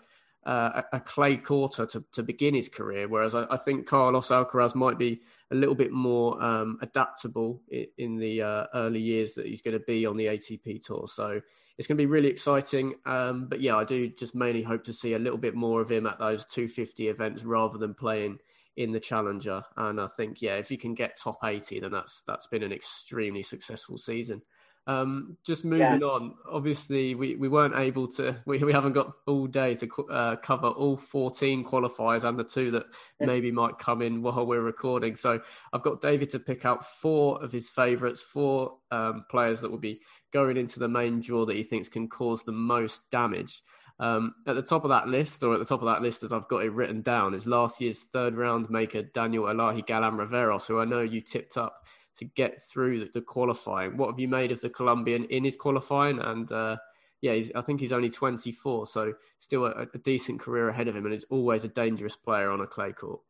uh, 0.49 0.83
a 0.95 1.01
clay 1.01 1.37
quarter 1.37 1.85
to, 1.85 2.03
to 2.13 2.23
begin 2.23 2.55
his 2.55 2.71
career, 2.71 3.07
whereas 3.07 3.35
I, 3.35 3.47
I, 3.51 3.59
think 3.59 3.87
Carlos 3.87 4.29
Alcaraz 4.29 4.75
might 4.75 4.97
be 4.97 5.21
a 5.51 5.55
little 5.55 5.75
bit 5.75 5.93
more 5.93 6.43
um, 6.43 6.79
adaptable 6.81 7.61
in, 7.69 7.87
in 7.99 8.17
the 8.17 8.41
uh, 8.41 8.67
early 8.73 9.01
years 9.01 9.35
that 9.35 9.45
he's 9.45 9.61
going 9.61 9.79
to 9.79 9.85
be 9.85 10.07
on 10.07 10.17
the 10.17 10.25
ATP 10.25 10.83
tour. 10.83 11.07
So 11.07 11.43
it's 11.77 11.87
going 11.87 11.99
to 11.99 12.03
be 12.03 12.07
really 12.07 12.29
exciting. 12.29 12.95
Um, 13.05 13.47
but 13.47 13.61
yeah, 13.61 13.77
I 13.77 13.85
do 13.85 14.09
just 14.09 14.35
mainly 14.35 14.63
hope 14.63 14.85
to 14.85 14.93
see 14.95 15.13
a 15.13 15.19
little 15.19 15.37
bit 15.37 15.55
more 15.55 15.83
of 15.83 15.91
him 15.91 16.07
at 16.07 16.19
those 16.19 16.47
250 16.47 17.09
events 17.09 17.45
rather 17.45 17.77
than 17.77 17.93
playing 17.93 18.39
in 18.79 18.91
the 18.91 19.01
Challenger. 19.01 19.63
And 19.77 20.01
I 20.01 20.07
think 20.07 20.41
yeah, 20.41 20.55
if 20.55 20.71
you 20.71 20.79
can 20.79 20.95
get 20.95 21.19
top 21.19 21.41
80, 21.45 21.81
then 21.81 21.93
that's 21.93 22.23
that's 22.27 22.47
been 22.47 22.63
an 22.63 22.73
extremely 22.73 23.43
successful 23.43 23.99
season. 23.99 24.41
Um, 24.89 25.37
just 25.45 25.67
moving 25.67 26.01
yeah. 26.01 26.07
on, 26.07 26.35
obviously 26.51 27.15
we, 27.15 27.37
we 27.37 27.47
weren't 27.47 27.77
able 27.77 28.09
to, 28.13 28.39
we, 28.47 28.57
we 28.65 28.73
haven't 28.73 28.95
got 28.95 29.13
all 29.27 29.47
day 29.47 29.75
to 29.75 29.89
uh, 30.11 30.37
cover 30.37 30.69
all 30.69 30.97
14 30.97 31.63
qualifiers 31.63 32.25
and 32.25 32.39
the 32.39 32.45
two 32.45 32.71
that 32.71 32.87
yeah. 33.21 33.27
maybe 33.27 33.51
might 33.51 33.79
come 33.79 34.01
in 34.01 34.23
while 34.23 34.47
we're 34.47 34.63
recording. 34.63 35.15
So 35.15 35.43
I've 35.75 35.83
got 35.83 36.01
David 36.01 36.31
to 36.31 36.39
pick 36.39 36.65
out 36.65 36.87
four 36.87 37.43
of 37.45 37.53
his 37.53 37.69
favourites, 37.69 38.23
four 38.23 38.79
um, 38.91 39.27
players 39.31 39.61
that 39.61 39.71
will 39.71 39.77
be 39.77 40.01
going 40.33 40.57
into 40.57 40.79
the 40.79 40.89
main 40.89 41.21
draw 41.21 41.45
that 41.45 41.57
he 41.57 41.65
thinks 41.65 41.91
can 41.91 42.09
cause 42.09 42.43
the 42.43 42.53
most 42.53 43.11
damage. 43.11 43.63
Um, 44.01 44.37
at 44.47 44.55
the 44.55 44.63
top 44.63 44.85
of 44.85 44.91
that 44.91 45.09
list, 45.09 45.43
or 45.43 45.53
at 45.53 45.59
the 45.59 45.67
top 45.67 45.83
of 45.83 45.87
that 45.87 46.01
list 46.01 46.23
as 46.23 46.33
I've 46.33 46.49
got 46.49 46.65
it 46.65 46.73
written 46.73 47.03
down, 47.03 47.35
is 47.35 47.47
last 47.47 47.79
year's 47.81 48.05
third 48.05 48.37
round 48.37 48.71
maker 48.71 49.03
Daniel 49.03 49.45
Elahi 49.45 49.85
Galan 49.85 50.15
Riveros, 50.15 50.65
who 50.65 50.79
I 50.79 50.87
know 50.87 51.01
you 51.01 51.21
tipped 51.21 51.59
up 51.59 51.85
to 52.19 52.25
get 52.25 52.63
through 52.63 53.01
the, 53.01 53.11
the, 53.15 53.21
qualifying. 53.21 53.97
What 53.97 54.11
have 54.11 54.19
you 54.19 54.29
made 54.29 54.53
of 54.53 54.61
the 54.61 54.71
Colombian 54.71 55.25
in 55.25 55.45
his 55.45 55.57
qualifying? 55.57 56.19
And 56.19 56.51
uh, 56.51 56.77
yeah, 57.21 57.41
I 57.55 57.61
think 57.63 57.81
he's 57.81 57.93
only 57.93 58.11
24, 58.11 58.87
so 58.87 59.15
still 59.39 59.67
a, 59.67 59.87
a, 59.93 59.99
decent 59.99 60.41
career 60.41 60.69
ahead 60.69 60.89
of 60.89 60.97
him, 60.97 61.05
and 61.05 61.15
is 61.15 61.27
always 61.31 61.65
a 61.65 61.69
dangerous 61.69 62.17
player 62.17 62.51
on 62.51 62.61
a 62.61 62.67
clay 62.67 62.93
court. 62.93 63.21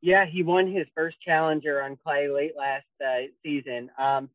Yeah, 0.00 0.26
he 0.26 0.42
won 0.42 0.72
his 0.72 0.86
first 0.94 1.20
challenger 1.20 1.82
on 1.82 1.96
clay 1.96 2.28
late 2.28 2.56
last 2.56 2.86
uh, 3.04 3.26
season. 3.42 3.90
Um, 3.98 4.30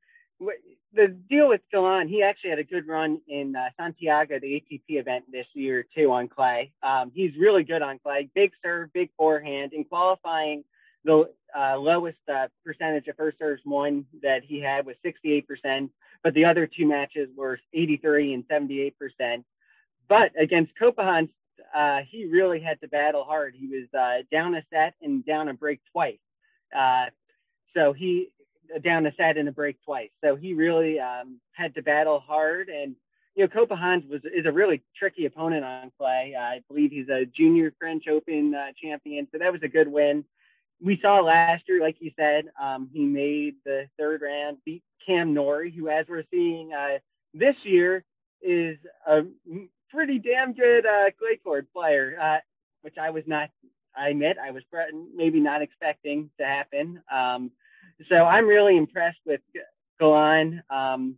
the 0.93 1.07
deal 1.29 1.49
with 1.49 1.61
Galan, 1.71 2.07
he 2.07 2.21
actually 2.21 2.51
had 2.51 2.59
a 2.59 2.63
good 2.63 2.87
run 2.87 3.19
in 3.27 3.55
uh, 3.55 3.69
Santiago, 3.77 4.39
the 4.39 4.61
ATP 4.61 4.99
event 4.99 5.25
this 5.31 5.47
year 5.53 5.85
too 5.95 6.11
on 6.11 6.27
clay. 6.27 6.71
Um, 6.83 7.11
he's 7.13 7.31
really 7.39 7.63
good 7.63 7.81
on 7.81 7.99
clay, 7.99 8.29
big 8.35 8.51
serve, 8.63 8.91
big 8.93 9.09
forehand. 9.17 9.73
In 9.73 9.85
qualifying, 9.85 10.63
the 11.03 11.29
uh, 11.55 11.77
lowest 11.77 12.17
uh, 12.33 12.47
percentage 12.65 13.07
of 13.07 13.15
first 13.15 13.37
serves 13.37 13.61
won 13.65 14.05
that 14.21 14.43
he 14.43 14.59
had 14.59 14.85
was 14.85 14.95
68%, 15.05 15.89
but 16.23 16.33
the 16.33 16.45
other 16.45 16.67
two 16.67 16.87
matches 16.87 17.29
were 17.35 17.59
83 17.73 18.33
and 18.33 18.47
78%. 18.47 19.43
But 20.07 20.31
against 20.39 20.71
Coppejans, 20.81 21.29
uh, 21.75 22.01
he 22.09 22.25
really 22.25 22.59
had 22.59 22.79
to 22.81 22.87
battle 22.87 23.23
hard. 23.23 23.55
He 23.57 23.67
was 23.67 23.87
uh, 23.97 24.23
down 24.31 24.55
a 24.55 24.63
set 24.71 24.95
and 25.01 25.25
down 25.25 25.47
a 25.49 25.53
break 25.53 25.79
twice. 25.91 26.17
Uh, 26.75 27.05
so 27.75 27.93
he 27.93 28.29
down 28.83 29.05
a 29.05 29.13
set 29.15 29.37
and 29.37 29.47
a 29.47 29.51
break 29.51 29.77
twice. 29.83 30.09
So 30.23 30.35
he 30.35 30.53
really 30.53 30.99
um, 30.99 31.39
had 31.51 31.75
to 31.75 31.81
battle 31.81 32.19
hard. 32.19 32.69
And 32.69 32.95
you 33.35 33.43
know, 33.43 33.47
Coppejans 33.47 34.07
was 34.09 34.21
is 34.25 34.45
a 34.45 34.51
really 34.51 34.83
tricky 34.97 35.25
opponent 35.25 35.63
on 35.63 35.91
clay. 35.97 36.35
I 36.39 36.61
believe 36.67 36.91
he's 36.91 37.09
a 37.09 37.25
junior 37.25 37.73
French 37.79 38.07
Open 38.07 38.53
uh, 38.53 38.71
champion, 38.81 39.27
so 39.31 39.39
that 39.39 39.51
was 39.51 39.61
a 39.63 39.67
good 39.67 39.87
win 39.87 40.23
we 40.81 40.99
saw 41.01 41.19
last 41.19 41.63
year, 41.67 41.81
like 41.81 41.97
you 41.99 42.11
said, 42.17 42.45
um, 42.61 42.89
he 42.91 43.05
made 43.05 43.55
the 43.65 43.87
third 43.97 44.21
round, 44.21 44.57
beat 44.65 44.83
Cam 45.05 45.33
Norrie, 45.33 45.71
who, 45.71 45.89
as 45.89 46.05
we're 46.07 46.23
seeing 46.31 46.73
uh, 46.73 46.99
this 47.33 47.55
year, 47.63 48.03
is 48.41 48.77
a 49.07 49.21
pretty 49.89 50.19
damn 50.19 50.53
good 50.53 50.85
uh, 50.85 51.11
clay 51.17 51.37
court 51.43 51.67
player, 51.73 52.17
uh, 52.21 52.37
which 52.81 52.95
I 53.01 53.09
was 53.11 53.23
not, 53.27 53.49
I 53.95 54.09
admit, 54.09 54.37
I 54.43 54.51
was 54.51 54.63
maybe 55.15 55.39
not 55.39 55.61
expecting 55.61 56.29
to 56.39 56.45
happen. 56.45 57.01
Um, 57.11 57.51
so 58.09 58.25
I'm 58.25 58.47
really 58.47 58.75
impressed 58.75 59.19
with 59.25 59.41
Galan. 59.99 60.63
Um, 60.69 61.15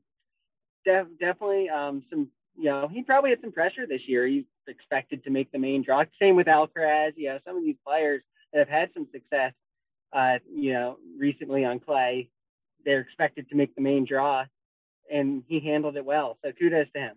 def- 0.83 1.07
definitely 1.19 1.69
um, 1.69 2.03
some, 2.09 2.27
you 2.57 2.65
know, 2.65 2.87
he 2.87 3.01
probably 3.01 3.31
had 3.31 3.41
some 3.41 3.51
pressure 3.51 3.87
this 3.87 4.07
year. 4.07 4.27
He's 4.27 4.45
expected 4.67 5.23
to 5.23 5.29
make 5.29 5.51
the 5.51 5.59
main 5.59 5.83
draw. 5.83 6.03
Same 6.21 6.35
with 6.35 6.47
Alcaraz. 6.47 7.13
You 7.15 7.29
know, 7.29 7.39
some 7.45 7.57
of 7.57 7.63
these 7.63 7.77
players 7.85 8.21
have 8.59 8.69
had 8.69 8.89
some 8.93 9.07
success, 9.11 9.53
uh, 10.13 10.39
you 10.53 10.73
know, 10.73 10.97
recently 11.17 11.65
on 11.65 11.79
clay, 11.79 12.29
they're 12.83 13.01
expected 13.01 13.49
to 13.49 13.55
make 13.55 13.75
the 13.75 13.81
main 13.81 14.05
draw, 14.05 14.45
and 15.11 15.43
he 15.47 15.59
handled 15.59 15.97
it 15.97 16.05
well. 16.05 16.37
So 16.43 16.51
kudos 16.51 16.87
to 16.93 16.99
him. 16.99 17.15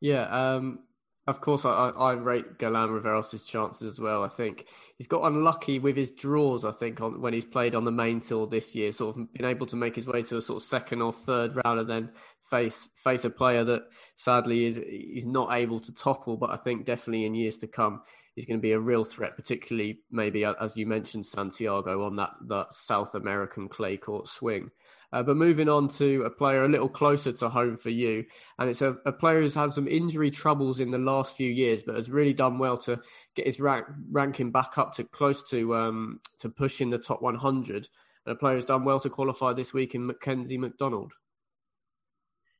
Yeah, 0.00 0.22
um, 0.22 0.80
of 1.26 1.40
course, 1.40 1.64
I, 1.64 1.90
I 1.90 2.12
rate 2.12 2.58
Galan 2.58 2.90
Riveros' 2.90 3.46
chances 3.46 3.82
as 3.82 4.00
well. 4.00 4.24
I 4.24 4.28
think 4.28 4.66
he's 4.96 5.06
got 5.06 5.24
unlucky 5.24 5.78
with 5.78 5.96
his 5.96 6.10
draws. 6.10 6.64
I 6.64 6.72
think 6.72 7.00
on 7.00 7.20
when 7.20 7.32
he's 7.32 7.44
played 7.44 7.74
on 7.74 7.84
the 7.84 7.90
main 7.90 8.20
tour 8.20 8.46
this 8.46 8.74
year, 8.74 8.90
sort 8.92 9.16
of 9.16 9.32
been 9.32 9.44
able 9.44 9.66
to 9.66 9.76
make 9.76 9.94
his 9.94 10.06
way 10.06 10.22
to 10.22 10.38
a 10.38 10.42
sort 10.42 10.62
of 10.62 10.68
second 10.68 11.02
or 11.02 11.12
third 11.12 11.60
round, 11.64 11.80
and 11.80 11.88
then 11.88 12.10
face 12.50 12.88
face 12.96 13.24
a 13.24 13.30
player 13.30 13.64
that 13.64 13.82
sadly 14.16 14.64
is 14.64 14.78
is 14.78 15.26
not 15.26 15.54
able 15.54 15.80
to 15.80 15.94
topple. 15.94 16.36
But 16.36 16.50
I 16.50 16.56
think 16.56 16.86
definitely 16.86 17.26
in 17.26 17.34
years 17.34 17.58
to 17.58 17.66
come, 17.66 18.02
he's 18.34 18.46
going 18.46 18.58
to 18.58 18.62
be 18.62 18.72
a 18.72 18.80
real 18.80 19.04
threat, 19.04 19.36
particularly 19.36 20.00
maybe 20.10 20.44
as 20.44 20.76
you 20.76 20.86
mentioned 20.86 21.26
Santiago 21.26 22.04
on 22.04 22.16
that 22.16 22.32
that 22.48 22.72
South 22.72 23.14
American 23.14 23.68
clay 23.68 23.98
court 23.98 24.26
swing. 24.26 24.70
Uh, 25.12 25.22
but 25.22 25.36
moving 25.36 25.68
on 25.68 25.88
to 25.88 26.22
a 26.22 26.30
player 26.30 26.64
a 26.64 26.68
little 26.68 26.88
closer 26.88 27.32
to 27.32 27.48
home 27.48 27.76
for 27.76 27.90
you, 27.90 28.24
and 28.58 28.70
it's 28.70 28.82
a, 28.82 28.96
a, 29.06 29.12
player 29.12 29.40
who's 29.40 29.54
had 29.54 29.72
some 29.72 29.88
injury 29.88 30.30
troubles 30.30 30.78
in 30.78 30.90
the 30.90 30.98
last 30.98 31.36
few 31.36 31.50
years, 31.50 31.82
but 31.82 31.96
has 31.96 32.10
really 32.10 32.32
done 32.32 32.58
well 32.58 32.78
to 32.78 33.00
get 33.34 33.46
his 33.46 33.58
rank, 33.58 33.86
ranking 34.10 34.52
back 34.52 34.78
up 34.78 34.94
to 34.94 35.04
close 35.04 35.42
to 35.50 35.74
um, 35.74 36.20
to 36.38 36.48
pushing 36.48 36.90
the 36.90 36.98
top 36.98 37.22
100. 37.22 37.88
And 38.26 38.32
a 38.32 38.38
player 38.38 38.54
who's 38.54 38.64
done 38.64 38.84
well 38.84 39.00
to 39.00 39.10
qualify 39.10 39.52
this 39.52 39.72
week 39.72 39.94
in 39.94 40.06
Mackenzie 40.06 40.58
McDonald. 40.58 41.12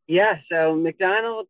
Yeah, 0.08 0.38
so 0.50 0.74
McDonald, 0.74 1.46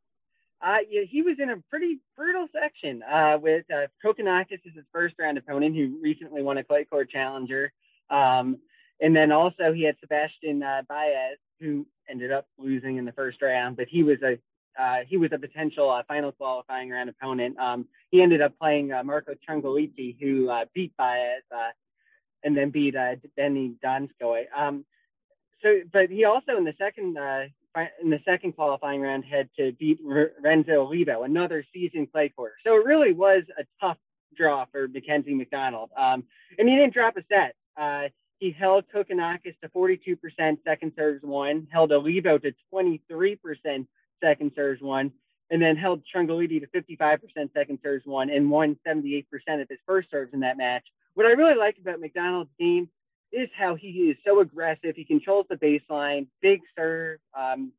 uh, 0.60 0.78
yeah, 0.90 1.02
he 1.08 1.22
was 1.22 1.36
in 1.38 1.48
a 1.48 1.56
pretty 1.70 2.00
brutal 2.14 2.46
section 2.52 3.02
uh, 3.02 3.38
with 3.40 3.64
uh, 3.72 3.86
Kokkinakis 4.04 4.60
as 4.66 4.74
his 4.74 4.84
first 4.92 5.14
round 5.18 5.38
opponent, 5.38 5.74
who 5.74 5.98
recently 6.02 6.42
won 6.42 6.58
a 6.58 6.64
clay 6.64 6.84
court 6.84 7.08
challenger. 7.08 7.72
Um, 8.10 8.58
and 9.00 9.14
then 9.14 9.32
also 9.32 9.72
he 9.72 9.82
had 9.84 9.96
Sebastian 10.00 10.62
uh, 10.62 10.82
Baez, 10.88 11.38
who 11.60 11.86
ended 12.08 12.32
up 12.32 12.46
losing 12.58 12.96
in 12.96 13.04
the 13.04 13.12
first 13.12 13.40
round, 13.42 13.76
but 13.76 13.88
he 13.88 14.02
was 14.02 14.18
a 14.22 14.38
uh, 14.78 15.00
he 15.06 15.16
was 15.16 15.30
a 15.32 15.38
potential 15.38 15.90
uh, 15.90 16.02
final 16.06 16.32
qualifying 16.32 16.90
round 16.90 17.10
opponent. 17.10 17.58
Um, 17.58 17.86
he 18.10 18.22
ended 18.22 18.40
up 18.40 18.56
playing 18.58 18.92
uh, 18.92 19.02
Marco 19.02 19.34
Trungelliti, 19.48 20.16
who 20.20 20.48
uh, 20.48 20.64
beat 20.74 20.96
Baez 20.96 21.42
uh, 21.54 21.70
and 22.44 22.56
then 22.56 22.70
beat 22.70 22.96
uh, 22.96 23.16
Benny 23.36 23.74
Donskoy. 23.84 24.44
Um, 24.56 24.84
so, 25.62 25.80
but 25.92 26.08
he 26.08 26.24
also 26.24 26.56
in 26.56 26.64
the 26.64 26.74
second 26.78 27.18
in 28.02 28.10
the 28.10 28.20
second 28.24 28.52
qualifying 28.52 29.00
round 29.00 29.24
had 29.24 29.48
to 29.56 29.72
beat 29.72 29.98
Renzo 30.40 30.86
Olivo, 30.86 31.24
another 31.24 31.64
seasoned 31.72 32.10
clay 32.12 32.30
court. 32.30 32.52
So 32.64 32.76
it 32.76 32.84
really 32.84 33.12
was 33.12 33.42
a 33.58 33.64
tough 33.80 33.98
draw 34.36 34.64
for 34.72 34.88
Mackenzie 34.88 35.34
McDonald. 35.34 35.90
Um, 35.96 36.24
and 36.58 36.68
he 36.68 36.76
didn't 36.76 36.94
drop 36.94 37.16
a 37.16 37.24
set. 37.28 37.54
He 38.40 38.50
held 38.50 38.84
Kokkinakis 38.92 39.54
to 39.62 39.68
42% 39.68 40.16
second 40.64 40.92
serves 40.96 41.22
one, 41.22 41.68
held 41.70 41.92
Olivo 41.92 42.38
to 42.38 42.52
23% 42.72 43.86
second 44.22 44.52
serves 44.56 44.80
one, 44.80 45.12
and 45.50 45.60
then 45.60 45.76
held 45.76 46.02
Trungelliti 46.12 46.58
to 46.60 46.66
55% 46.68 47.20
second 47.52 47.78
serves 47.82 48.06
one 48.06 48.30
and 48.30 48.50
won 48.50 48.78
78% 48.86 49.26
of 49.60 49.68
his 49.68 49.78
first 49.86 50.10
serves 50.10 50.32
in 50.32 50.40
that 50.40 50.56
match. 50.56 50.84
What 51.14 51.26
I 51.26 51.32
really 51.32 51.56
like 51.56 51.76
about 51.78 52.00
McDonald's 52.00 52.50
game 52.58 52.88
is 53.30 53.50
how 53.56 53.74
he 53.74 53.88
is 54.10 54.16
so 54.26 54.40
aggressive. 54.40 54.96
He 54.96 55.04
controls 55.04 55.44
the 55.50 55.56
baseline, 55.56 56.26
big 56.40 56.62
serve, 56.74 57.18
um, 57.38 57.72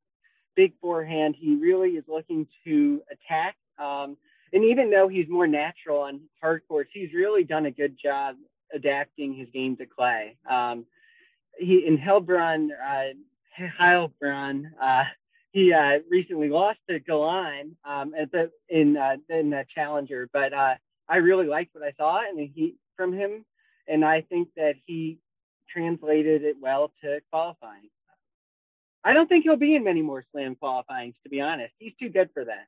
big 0.56 0.74
forehand. 0.80 1.36
He 1.40 1.56
really 1.56 1.92
is 1.92 2.04
looking 2.08 2.48
to 2.66 3.02
attack. 3.12 3.56
Um, 3.80 4.16
and 4.54 4.64
even 4.64 4.92
though 4.92 5.08
he's 5.08 5.28
more 5.28 5.48
natural 5.48 6.02
on 6.02 6.22
hard 6.40 6.62
courts, 6.68 6.92
he's 6.94 7.14
really 7.14 7.44
done 7.44 7.66
a 7.66 7.72
good 7.72 7.98
job 8.02 8.36
adapting 8.74 9.34
his 9.34 9.48
game 9.54 9.78
to 9.78 9.86
clay. 9.86 10.38
Um, 10.50 10.86
he 11.58 11.86
in 11.86 11.98
Heilbronn, 11.98 12.70
uh, 12.72 13.14
Heilbronn, 13.80 14.72
uh, 14.82 15.04
he 15.52 15.74
uh, 15.74 16.00
recently 16.10 16.50
lost 16.50 16.80
to 16.90 17.00
Galan 17.00 17.76
um, 17.84 18.14
at 18.18 18.32
the, 18.32 18.52
in 18.70 18.98
uh, 18.98 19.18
in 19.30 19.50
the 19.50 19.66
Challenger, 19.74 20.30
but 20.32 20.54
uh, 20.54 20.76
I 21.10 21.18
really 21.18 21.48
liked 21.48 21.76
what 21.76 21.84
I 21.84 21.94
saw 21.98 22.22
and 22.28 22.40
he 22.40 22.76
from 22.96 23.14
him, 23.14 23.46
and 23.88 24.06
I 24.06 24.22
think 24.22 24.50
that 24.56 24.76
he 24.86 25.18
translated 25.72 26.44
it 26.44 26.58
well 26.62 26.92
to 27.02 27.20
qualifying. 27.32 27.90
I 29.04 29.14
don't 29.14 29.28
think 29.28 29.44
he'll 29.44 29.56
be 29.56 29.76
in 29.76 29.84
many 29.84 30.02
more 30.02 30.24
slam 30.32 30.56
qualifying, 30.56 31.14
to 31.24 31.30
be 31.30 31.42
honest. 31.42 31.74
He's 31.80 31.94
too 32.00 32.10
good 32.10 32.30
for 32.34 32.46
that. 32.46 32.68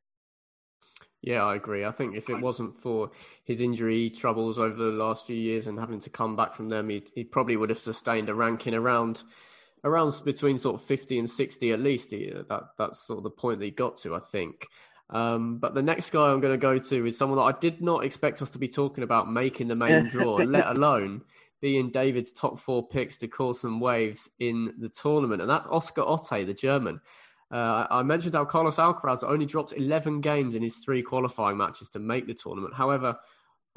Yeah, 1.23 1.45
I 1.45 1.55
agree. 1.55 1.85
I 1.85 1.91
think 1.91 2.17
if 2.17 2.29
it 2.29 2.41
wasn't 2.41 2.77
for 2.77 3.09
his 3.45 3.61
injury 3.61 4.09
troubles 4.09 4.59
over 4.59 4.75
the 4.75 4.91
last 4.91 5.25
few 5.25 5.37
years 5.37 5.67
and 5.67 5.79
having 5.79 6.01
to 6.01 6.09
come 6.09 6.35
back 6.35 6.53
from 6.53 6.67
them, 6.67 6.89
he 6.89 7.01
he 7.15 7.23
probably 7.23 7.55
would 7.55 7.69
have 7.69 7.79
sustained 7.79 8.27
a 8.27 8.33
ranking 8.33 8.73
around 8.73 9.23
around 9.85 10.13
between 10.25 10.57
sort 10.57 10.75
of 10.75 10.81
50 10.81 11.19
and 11.19 11.29
60 11.29 11.71
at 11.71 11.79
least. 11.79 12.09
That 12.09 12.63
that's 12.77 12.99
sort 12.99 13.19
of 13.19 13.23
the 13.23 13.29
point 13.29 13.59
that 13.59 13.65
he 13.65 13.71
got 13.71 13.95
to, 13.99 14.15
I 14.15 14.19
think. 14.19 14.67
Um, 15.09 15.59
but 15.59 15.73
the 15.73 15.81
next 15.81 16.09
guy 16.09 16.29
I'm 16.29 16.41
going 16.41 16.53
to 16.53 16.57
go 16.57 16.77
to 16.77 17.05
is 17.05 17.17
someone 17.17 17.37
that 17.37 17.55
I 17.55 17.57
did 17.57 17.81
not 17.81 18.03
expect 18.03 18.41
us 18.41 18.49
to 18.51 18.59
be 18.59 18.67
talking 18.67 19.05
about 19.05 19.31
making 19.31 19.69
the 19.69 19.75
main 19.75 20.07
draw, 20.09 20.35
let 20.43 20.75
alone 20.75 21.21
being 21.61 21.89
David's 21.89 22.33
top 22.33 22.59
four 22.59 22.85
picks 22.85 23.17
to 23.19 23.29
cause 23.29 23.61
some 23.61 23.79
waves 23.79 24.29
in 24.39 24.73
the 24.79 24.89
tournament, 24.89 25.41
and 25.41 25.49
that's 25.49 25.65
Oscar 25.67 26.01
Otte, 26.01 26.45
the 26.45 26.53
German. 26.53 26.99
Uh, 27.53 27.85
I 27.91 28.01
mentioned 28.01 28.33
how 28.33 28.45
Carlos 28.45 28.77
Alcaraz 28.77 29.23
only 29.23 29.45
dropped 29.45 29.73
11 29.73 30.21
games 30.21 30.55
in 30.55 30.63
his 30.63 30.77
three 30.77 31.03
qualifying 31.03 31.55
matches 31.55 31.87
to 31.89 31.99
make 31.99 32.25
the 32.25 32.33
tournament. 32.33 32.73
However, 32.73 33.15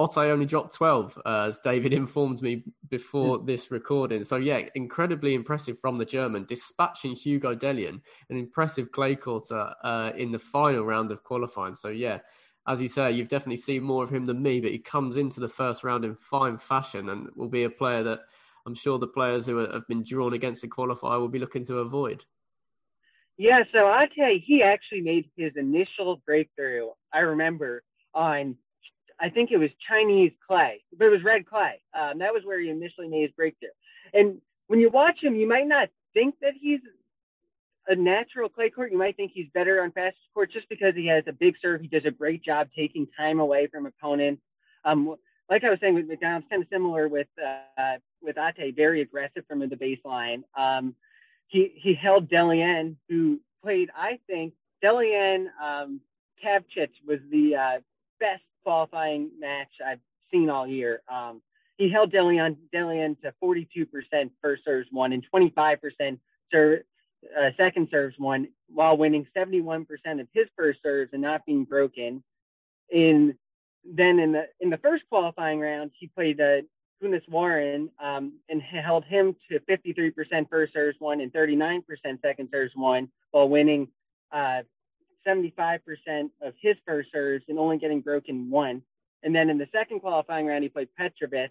Otte 0.00 0.30
only 0.30 0.46
dropped 0.46 0.74
12, 0.74 1.18
uh, 1.26 1.44
as 1.48 1.58
David 1.58 1.92
informed 1.94 2.40
me 2.40 2.64
before 2.88 3.38
this 3.38 3.70
recording. 3.70 4.24
So, 4.24 4.36
yeah, 4.36 4.62
incredibly 4.74 5.34
impressive 5.34 5.78
from 5.78 5.98
the 5.98 6.06
German, 6.06 6.46
dispatching 6.46 7.14
Hugo 7.14 7.54
Dellien, 7.54 8.00
an 8.30 8.38
impressive 8.38 8.92
clay 8.92 9.14
quarter 9.14 9.74
uh, 9.84 10.12
in 10.16 10.32
the 10.32 10.38
final 10.38 10.82
round 10.82 11.12
of 11.12 11.22
qualifying. 11.22 11.74
So, 11.74 11.90
yeah, 11.90 12.20
as 12.66 12.80
you 12.80 12.88
say, 12.88 13.12
you've 13.12 13.28
definitely 13.28 13.58
seen 13.58 13.82
more 13.82 14.02
of 14.02 14.10
him 14.10 14.24
than 14.24 14.42
me, 14.42 14.58
but 14.58 14.72
he 14.72 14.78
comes 14.78 15.18
into 15.18 15.38
the 15.38 15.48
first 15.48 15.84
round 15.84 16.02
in 16.02 16.14
fine 16.16 16.56
fashion 16.56 17.10
and 17.10 17.28
will 17.36 17.50
be 17.50 17.64
a 17.64 17.70
player 17.70 18.02
that 18.04 18.20
I'm 18.66 18.74
sure 18.74 18.98
the 18.98 19.06
players 19.06 19.44
who 19.44 19.58
have 19.58 19.86
been 19.86 20.02
drawn 20.02 20.32
against 20.32 20.62
the 20.62 20.68
qualifier 20.68 21.20
will 21.20 21.28
be 21.28 21.38
looking 21.38 21.64
to 21.66 21.78
avoid. 21.78 22.24
Yeah, 23.38 23.64
so 23.72 23.86
I 23.86 24.08
tell 24.16 24.30
you, 24.30 24.40
he 24.44 24.62
actually 24.62 25.02
made 25.02 25.28
his 25.36 25.52
initial 25.56 26.22
breakthrough. 26.24 26.88
I 27.12 27.20
remember 27.20 27.82
on, 28.14 28.56
I 29.20 29.28
think 29.28 29.50
it 29.50 29.58
was 29.58 29.70
Chinese 29.86 30.32
clay, 30.46 30.82
but 30.96 31.06
it 31.06 31.10
was 31.10 31.22
red 31.22 31.46
clay. 31.46 31.80
Um, 31.98 32.18
that 32.18 32.32
was 32.32 32.42
where 32.44 32.60
he 32.60 32.70
initially 32.70 33.08
made 33.08 33.22
his 33.22 33.32
breakthrough. 33.32 33.68
And 34.14 34.40
when 34.68 34.80
you 34.80 34.88
watch 34.88 35.22
him, 35.22 35.36
you 35.36 35.46
might 35.46 35.66
not 35.66 35.90
think 36.14 36.36
that 36.40 36.54
he's 36.58 36.80
a 37.88 37.94
natural 37.94 38.48
clay 38.48 38.70
court. 38.70 38.90
You 38.90 38.98
might 38.98 39.16
think 39.16 39.32
he's 39.34 39.48
better 39.52 39.82
on 39.82 39.92
fast 39.92 40.16
court 40.34 40.50
just 40.50 40.68
because 40.68 40.94
he 40.94 41.06
has 41.06 41.24
a 41.26 41.32
big 41.32 41.54
serve. 41.60 41.82
He 41.82 41.88
does 41.88 42.04
a 42.06 42.10
great 42.10 42.42
job 42.42 42.68
taking 42.74 43.06
time 43.16 43.38
away 43.38 43.66
from 43.66 43.86
opponents. 43.86 44.42
Um, 44.84 45.14
like 45.48 45.62
I 45.62 45.70
was 45.70 45.78
saying 45.80 45.94
with 45.94 46.08
McDonald's, 46.08 46.46
kind 46.50 46.62
of 46.62 46.68
similar 46.72 47.06
with 47.08 47.28
uh, 47.40 47.98
with 48.20 48.36
Otte, 48.36 48.74
very 48.74 49.02
aggressive 49.02 49.44
from 49.46 49.60
the 49.60 49.66
baseline. 49.76 50.42
Um, 50.58 50.94
he 51.48 51.72
he 51.76 51.94
held 51.94 52.28
Dellien, 52.28 52.96
who 53.08 53.40
played, 53.62 53.90
I 53.96 54.18
think, 54.26 54.54
Dellien 54.82 55.46
um, 55.62 56.00
was 57.06 57.18
the 57.30 57.56
uh, 57.56 57.80
best 58.20 58.42
qualifying 58.62 59.30
match 59.38 59.68
I've 59.84 60.00
seen 60.32 60.50
all 60.50 60.66
year. 60.66 61.02
Um, 61.08 61.42
he 61.76 61.90
held 61.90 62.12
Dellien 62.12 62.56
Dellien 62.74 63.20
to 63.22 63.32
42% 63.42 64.30
first 64.42 64.64
serves 64.64 64.88
won 64.92 65.12
and 65.12 65.24
25% 65.34 66.18
serve, 66.52 66.82
uh, 67.38 67.50
second 67.56 67.88
serves 67.90 68.16
won, 68.18 68.48
while 68.68 68.96
winning 68.96 69.26
71% 69.36 69.86
of 70.20 70.28
his 70.32 70.46
first 70.56 70.80
serves 70.82 71.10
and 71.12 71.22
not 71.22 71.44
being 71.46 71.64
broken. 71.64 72.22
In 72.90 73.36
then 73.84 74.18
in 74.18 74.32
the 74.32 74.46
in 74.60 74.70
the 74.70 74.78
first 74.78 75.04
qualifying 75.08 75.60
round, 75.60 75.90
he 75.98 76.08
played 76.08 76.40
uh, 76.40 76.62
Kunis 77.02 77.28
Warren 77.28 77.90
um, 78.02 78.32
and 78.48 78.62
held 78.62 79.04
him 79.04 79.36
to 79.50 79.60
53% 79.60 80.48
first 80.48 80.72
serves 80.72 80.96
won 81.00 81.20
and 81.20 81.32
39% 81.32 81.82
second 82.22 82.48
serves 82.50 82.72
won 82.76 83.08
while 83.30 83.48
winning 83.48 83.88
uh, 84.32 84.62
75% 85.26 85.80
of 86.42 86.54
his 86.60 86.76
first 86.86 87.10
serves 87.12 87.44
and 87.48 87.58
only 87.58 87.78
getting 87.78 88.00
broken 88.00 88.50
one. 88.50 88.82
And 89.22 89.34
then 89.34 89.50
in 89.50 89.58
the 89.58 89.68
second 89.72 90.00
qualifying 90.00 90.46
round, 90.46 90.62
he 90.62 90.68
played 90.68 90.88
Petrovic 90.96 91.50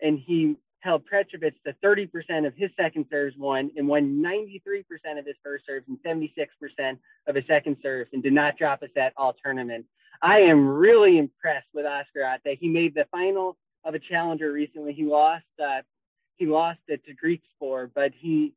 and 0.00 0.18
he 0.18 0.56
held 0.80 1.04
Petrovic 1.06 1.54
to 1.64 1.74
30% 1.84 2.46
of 2.46 2.54
his 2.54 2.70
second 2.78 3.06
serves 3.10 3.36
won 3.36 3.70
and 3.76 3.88
won 3.88 4.22
93% 4.22 4.84
of 5.18 5.26
his 5.26 5.36
first 5.42 5.64
serves 5.66 5.86
and 5.88 5.98
76% 6.06 6.98
of 7.26 7.34
his 7.34 7.44
second 7.46 7.76
serves 7.82 8.10
and 8.12 8.22
did 8.22 8.32
not 8.32 8.56
drop 8.56 8.82
a 8.82 8.88
set 8.94 9.12
all 9.16 9.34
tournament. 9.42 9.86
I 10.22 10.40
am 10.40 10.66
really 10.66 11.18
impressed 11.18 11.68
with 11.74 11.86
Oscar 11.86 12.20
Otte. 12.20 12.58
He 12.58 12.68
made 12.68 12.94
the 12.94 13.06
final 13.10 13.56
of 13.86 13.94
a 13.94 13.98
challenger 13.98 14.52
recently. 14.52 14.92
He 14.92 15.04
lost 15.04 15.44
uh, 15.62 15.82
he 16.36 16.46
lost 16.46 16.80
it 16.88 17.02
to 17.06 17.14
Griekspoor, 17.14 17.90
but 17.94 18.12
he 18.18 18.52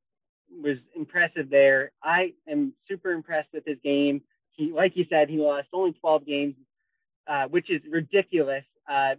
was 0.62 0.78
impressive 0.96 1.50
there. 1.50 1.92
I 2.04 2.34
am 2.48 2.74
super 2.90 3.12
impressed 3.12 3.50
with 3.54 3.64
his 3.66 3.78
game. 3.84 4.22
He, 4.52 4.72
like 4.72 4.98
you 4.98 5.06
said, 5.10 5.30
he 5.30 5.38
lost 5.38 5.68
only 5.72 5.94
12 5.94 6.26
games, 6.26 6.56
uh, 7.28 7.46
which 7.46 7.70
is 7.70 7.82
ridiculous. 7.90 8.66
Uh, 8.90 9.16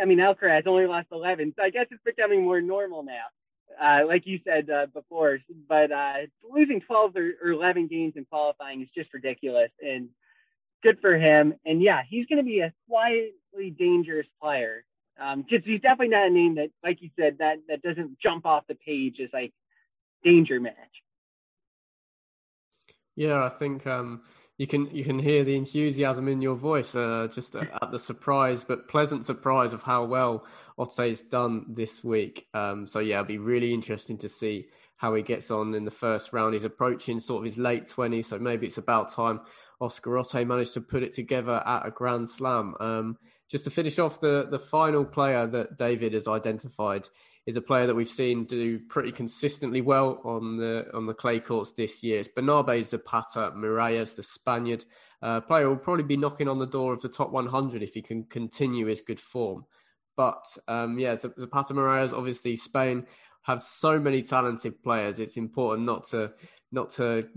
I 0.00 0.04
mean, 0.04 0.18
Alcaraz 0.18 0.66
only 0.66 0.86
lost 0.86 1.08
11, 1.10 1.54
so 1.56 1.64
I 1.64 1.70
guess 1.70 1.86
it's 1.90 2.02
becoming 2.04 2.44
more 2.44 2.60
normal 2.60 3.02
now. 3.02 3.24
Uh, 3.80 4.06
like 4.06 4.26
you 4.26 4.38
said 4.44 4.68
uh, 4.68 4.86
before, 4.92 5.38
but 5.68 5.90
uh, 5.90 6.14
losing 6.48 6.80
12 6.80 7.16
or, 7.16 7.30
or 7.42 7.50
11 7.50 7.86
games 7.86 8.14
in 8.16 8.24
qualifying 8.24 8.82
is 8.82 8.88
just 8.94 9.14
ridiculous. 9.14 9.70
And 9.80 10.10
good 10.82 10.98
for 11.00 11.16
him. 11.16 11.54
And 11.64 11.82
yeah, 11.82 12.02
he's 12.08 12.26
going 12.26 12.38
to 12.38 12.44
be 12.44 12.60
a 12.60 12.72
quietly 12.88 13.70
dangerous 13.78 14.26
player 14.42 14.84
um, 15.20 15.44
he's 15.48 15.80
definitely 15.80 16.08
not 16.08 16.26
a 16.26 16.30
name 16.30 16.54
that, 16.56 16.70
like 16.82 17.02
you 17.02 17.10
said, 17.18 17.36
that 17.38 17.58
that 17.68 17.82
doesn't 17.82 18.18
jump 18.20 18.46
off 18.46 18.64
the 18.68 18.74
page 18.74 19.16
as 19.22 19.28
like 19.32 19.52
danger 20.24 20.60
match. 20.60 20.74
Yeah, 23.16 23.44
I 23.44 23.48
think 23.48 23.86
um, 23.86 24.22
you 24.56 24.66
can 24.66 24.90
you 24.94 25.04
can 25.04 25.18
hear 25.18 25.44
the 25.44 25.56
enthusiasm 25.56 26.28
in 26.28 26.40
your 26.40 26.54
voice, 26.54 26.94
uh, 26.94 27.28
just 27.30 27.56
at 27.56 27.90
the 27.90 27.98
surprise 27.98 28.64
but 28.64 28.88
pleasant 28.88 29.26
surprise 29.26 29.72
of 29.72 29.82
how 29.82 30.04
well 30.04 30.46
Otte's 30.78 31.22
done 31.22 31.66
this 31.68 32.02
week. 32.02 32.46
Um, 32.54 32.86
so 32.86 33.00
yeah, 33.00 33.16
it'll 33.16 33.26
be 33.26 33.38
really 33.38 33.74
interesting 33.74 34.18
to 34.18 34.28
see 34.28 34.68
how 34.96 35.14
he 35.14 35.22
gets 35.22 35.50
on 35.50 35.74
in 35.74 35.84
the 35.84 35.90
first 35.90 36.32
round. 36.32 36.54
He's 36.54 36.64
approaching 36.64 37.20
sort 37.20 37.40
of 37.40 37.44
his 37.46 37.58
late 37.58 37.86
20s, 37.86 38.26
so 38.26 38.38
maybe 38.38 38.66
it's 38.66 38.78
about 38.78 39.12
time 39.12 39.40
Oscar 39.80 40.10
Otte 40.10 40.46
managed 40.46 40.74
to 40.74 40.82
put 40.82 41.02
it 41.02 41.14
together 41.14 41.62
at 41.64 41.86
a 41.86 41.90
Grand 41.90 42.28
Slam. 42.28 42.74
Um, 42.80 43.16
just 43.50 43.64
to 43.64 43.70
finish 43.70 43.98
off, 43.98 44.20
the, 44.20 44.46
the 44.50 44.58
final 44.58 45.04
player 45.04 45.46
that 45.46 45.76
David 45.76 46.14
has 46.14 46.28
identified 46.28 47.08
is 47.46 47.56
a 47.56 47.60
player 47.60 47.86
that 47.86 47.94
we've 47.94 48.08
seen 48.08 48.44
do 48.44 48.78
pretty 48.78 49.10
consistently 49.10 49.80
well 49.80 50.20
on 50.24 50.56
the 50.56 50.86
on 50.94 51.06
the 51.06 51.14
clay 51.14 51.40
courts 51.40 51.72
this 51.72 52.02
year. 52.02 52.20
It's 52.20 52.28
Bernabe 52.28 52.84
Zapata 52.84 53.52
Miralles, 53.56 54.14
the 54.14 54.22
Spaniard. 54.22 54.84
Uh, 55.22 55.40
player 55.40 55.68
will 55.68 55.76
probably 55.76 56.04
be 56.04 56.16
knocking 56.16 56.48
on 56.48 56.58
the 56.58 56.66
door 56.66 56.92
of 56.92 57.02
the 57.02 57.08
top 57.08 57.30
100 57.30 57.82
if 57.82 57.94
he 57.94 58.02
can 58.02 58.24
continue 58.24 58.86
his 58.86 59.00
good 59.00 59.20
form. 59.20 59.64
But 60.16 60.46
um, 60.68 60.98
yeah, 60.98 61.16
Zapata 61.16 61.74
Miralles, 61.74 62.12
obviously 62.12 62.56
Spain 62.56 63.06
have 63.42 63.62
so 63.62 63.98
many 63.98 64.22
talented 64.22 64.82
players. 64.82 65.18
It's 65.18 65.36
important 65.36 65.86
not 65.86 66.04
to 66.08 66.32
not 66.72 66.90
to 66.90 67.28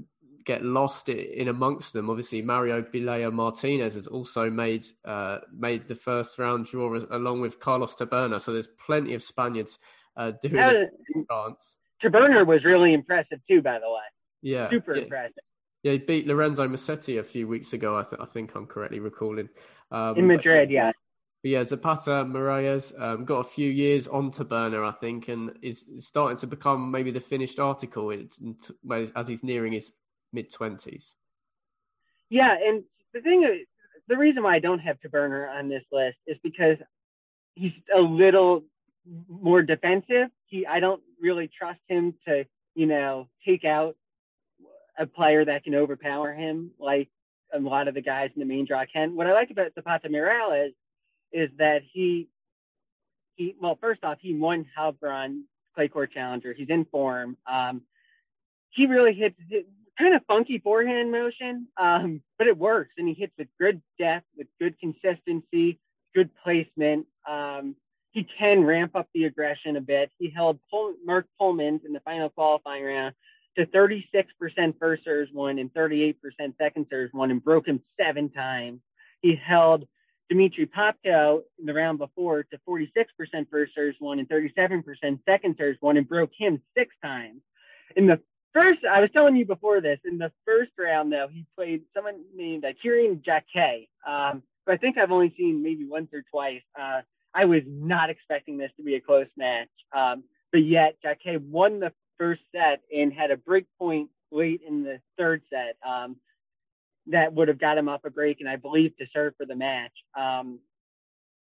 get 0.45 0.63
lost 0.63 1.09
in 1.09 1.47
amongst 1.47 1.93
them. 1.93 2.09
Obviously, 2.09 2.41
Mario 2.41 2.81
Vilella 2.81 3.31
Martinez 3.31 3.93
has 3.93 4.07
also 4.07 4.49
made 4.49 4.85
uh, 5.05 5.39
made 5.51 5.87
the 5.87 5.95
first 5.95 6.37
round 6.39 6.65
draw 6.65 6.99
along 7.11 7.41
with 7.41 7.59
Carlos 7.59 7.95
Taberner. 7.95 8.41
So 8.41 8.53
there's 8.53 8.69
plenty 8.85 9.13
of 9.13 9.23
Spaniards 9.23 9.79
uh, 10.17 10.31
doing 10.41 10.89
France. 11.27 11.77
Taberner 12.03 12.45
was 12.45 12.63
really 12.63 12.93
impressive 12.93 13.39
too, 13.49 13.61
by 13.61 13.79
the 13.79 13.89
way. 13.89 14.01
Yeah, 14.41 14.69
super 14.69 14.95
yeah. 14.95 15.03
impressive. 15.03 15.43
Yeah, 15.83 15.93
he 15.93 15.97
beat 15.97 16.27
Lorenzo 16.27 16.67
Musetti 16.67 17.19
a 17.19 17.23
few 17.23 17.47
weeks 17.47 17.73
ago. 17.73 17.97
I, 17.97 18.03
th- 18.03 18.21
I 18.21 18.25
think 18.25 18.55
I'm 18.55 18.65
correctly 18.65 18.99
recalling. 18.99 19.49
Um, 19.91 20.17
in 20.17 20.27
Madrid, 20.27 20.69
but, 20.69 20.73
yeah. 20.73 20.91
But 21.43 21.49
yeah, 21.49 21.63
Zapata 21.63 22.25
Miralles 22.25 22.93
um, 23.01 23.25
got 23.25 23.39
a 23.39 23.43
few 23.43 23.69
years 23.69 24.07
on 24.07 24.31
Taberner, 24.31 24.87
I 24.87 24.93
think, 24.93 25.27
and 25.27 25.51
is 25.61 25.85
starting 25.99 26.37
to 26.37 26.47
become 26.47 26.89
maybe 26.89 27.11
the 27.11 27.19
finished 27.19 27.59
article 27.59 28.13
as 29.15 29.27
he's 29.27 29.43
nearing 29.43 29.73
his 29.73 29.91
mid 30.33 30.51
twenties. 30.51 31.15
Yeah, 32.29 32.57
and 32.61 32.83
the 33.13 33.21
thing, 33.21 33.63
the 34.07 34.17
reason 34.17 34.43
why 34.43 34.55
I 34.55 34.59
don't 34.59 34.79
have 34.79 34.97
Taberner 34.99 35.49
on 35.49 35.69
this 35.69 35.83
list 35.91 36.17
is 36.27 36.37
because 36.43 36.77
he's 37.53 37.71
a 37.95 38.01
little 38.01 38.63
more 39.29 39.61
defensive. 39.61 40.29
He, 40.47 40.65
I 40.65 40.79
don't 40.79 41.01
really 41.21 41.47
trust 41.47 41.79
him 41.87 42.15
to, 42.27 42.45
you 42.73 42.87
know, 42.87 43.27
take 43.45 43.63
out 43.65 43.95
a 44.97 45.05
player 45.05 45.45
that 45.45 45.63
can 45.63 45.75
overpower 45.75 46.33
him 46.33 46.71
like 46.79 47.09
a 47.53 47.59
lot 47.59 47.87
of 47.87 47.93
the 47.93 48.01
guys 48.01 48.31
in 48.35 48.39
the 48.39 48.45
main 48.45 48.65
draw 48.65 48.83
can. 48.91 49.15
What 49.15 49.27
I 49.27 49.33
like 49.33 49.51
about 49.51 49.73
Zapata 49.75 50.09
Miralles 50.09 50.69
is 50.69 50.73
is 51.31 51.49
that 51.57 51.81
he, 51.91 52.29
he, 53.35 53.55
well, 53.59 53.75
first 53.81 54.03
off, 54.03 54.19
he 54.21 54.35
won 54.35 54.67
Heilbronn 54.77 55.41
Clay 55.73 55.87
Court 55.87 56.11
Challenger. 56.13 56.53
He's 56.53 56.69
in 56.69 56.85
form. 56.85 57.37
Um, 57.51 57.81
he 58.69 58.85
really 58.85 59.13
hits 59.13 59.35
kind 59.97 60.15
of 60.15 60.21
funky 60.27 60.59
forehand 60.59 61.11
motion, 61.11 61.67
um, 61.77 62.21
but 62.37 62.47
it 62.47 62.57
works, 62.57 62.93
and 62.97 63.07
he 63.07 63.13
hits 63.13 63.33
with 63.37 63.47
good 63.59 63.81
depth, 63.99 64.25
with 64.37 64.47
good 64.59 64.75
consistency, 64.79 65.79
good 66.15 66.29
placement. 66.43 67.05
Um, 67.29 67.75
he 68.11 68.27
can 68.37 68.63
ramp 68.63 68.95
up 68.95 69.07
the 69.13 69.25
aggression 69.25 69.75
a 69.75 69.81
bit. 69.81 70.11
He 70.19 70.29
held 70.29 70.59
Pol- 70.69 70.95
Marc 71.03 71.25
Polmans 71.39 71.85
in 71.85 71.93
the 71.93 71.99
final 72.01 72.29
qualifying 72.29 72.83
round 72.83 73.15
to 73.57 73.65
36% 73.67 74.03
first 74.79 75.03
serves 75.03 75.31
won 75.31 75.59
and 75.59 75.73
38% 75.73 76.15
second 76.57 76.87
serves 76.89 77.13
won, 77.13 77.31
and 77.31 77.43
broke 77.43 77.67
him 77.67 77.81
seven 77.99 78.29
times. 78.29 78.81
He 79.21 79.35
held 79.35 79.87
Dmitry 80.29 80.65
Popko 80.67 81.41
in 81.59 81.65
the 81.65 81.73
round 81.73 81.99
before 81.99 82.43
to 82.43 82.59
46% 82.67 82.87
first 83.51 83.75
serves 83.75 83.97
won 83.99 84.19
and 84.19 84.29
37% 84.29 85.19
second 85.25 85.55
serves 85.57 85.79
won, 85.81 85.97
and 85.97 86.07
broke 86.07 86.31
him 86.35 86.61
six 86.75 86.95
times. 87.03 87.41
In 87.95 88.07
the 88.07 88.19
First, 88.53 88.79
I 88.89 89.01
was 89.01 89.09
telling 89.11 89.35
you 89.35 89.45
before 89.45 89.81
this, 89.81 89.99
in 90.05 90.17
the 90.17 90.31
first 90.45 90.71
round, 90.77 91.11
though, 91.11 91.27
he 91.31 91.45
played 91.55 91.81
someone 91.95 92.23
named 92.35 92.65
uh, 92.65 92.73
Kyrian 92.83 93.23
Jacquet, 93.25 93.87
um, 94.07 94.43
I 94.67 94.77
think 94.77 94.97
I've 94.97 95.11
only 95.11 95.33
seen 95.37 95.61
maybe 95.61 95.85
once 95.85 96.09
or 96.13 96.23
twice. 96.31 96.61
Uh, 96.79 97.01
I 97.33 97.45
was 97.45 97.63
not 97.67 98.09
expecting 98.09 98.57
this 98.57 98.71
to 98.77 98.83
be 98.83 98.95
a 98.95 99.01
close 99.01 99.27
match, 99.35 99.69
um, 99.95 100.23
but 100.51 100.59
yet 100.59 100.97
Jacquet 101.01 101.37
won 101.37 101.79
the 101.79 101.91
first 102.17 102.41
set 102.55 102.81
and 102.95 103.11
had 103.11 103.31
a 103.31 103.37
break 103.37 103.65
point 103.79 104.09
late 104.31 104.61
in 104.67 104.83
the 104.83 104.99
third 105.17 105.41
set 105.49 105.75
um, 105.87 106.15
that 107.07 107.33
would 107.33 107.47
have 107.47 107.59
got 107.59 107.77
him 107.77 107.89
off 107.89 108.01
a 108.05 108.09
break 108.09 108.39
and 108.39 108.49
I 108.49 108.55
believe 108.55 108.95
to 108.97 109.05
serve 109.13 109.33
for 109.37 109.45
the 109.45 109.55
match. 109.55 109.91
Um, 110.17 110.59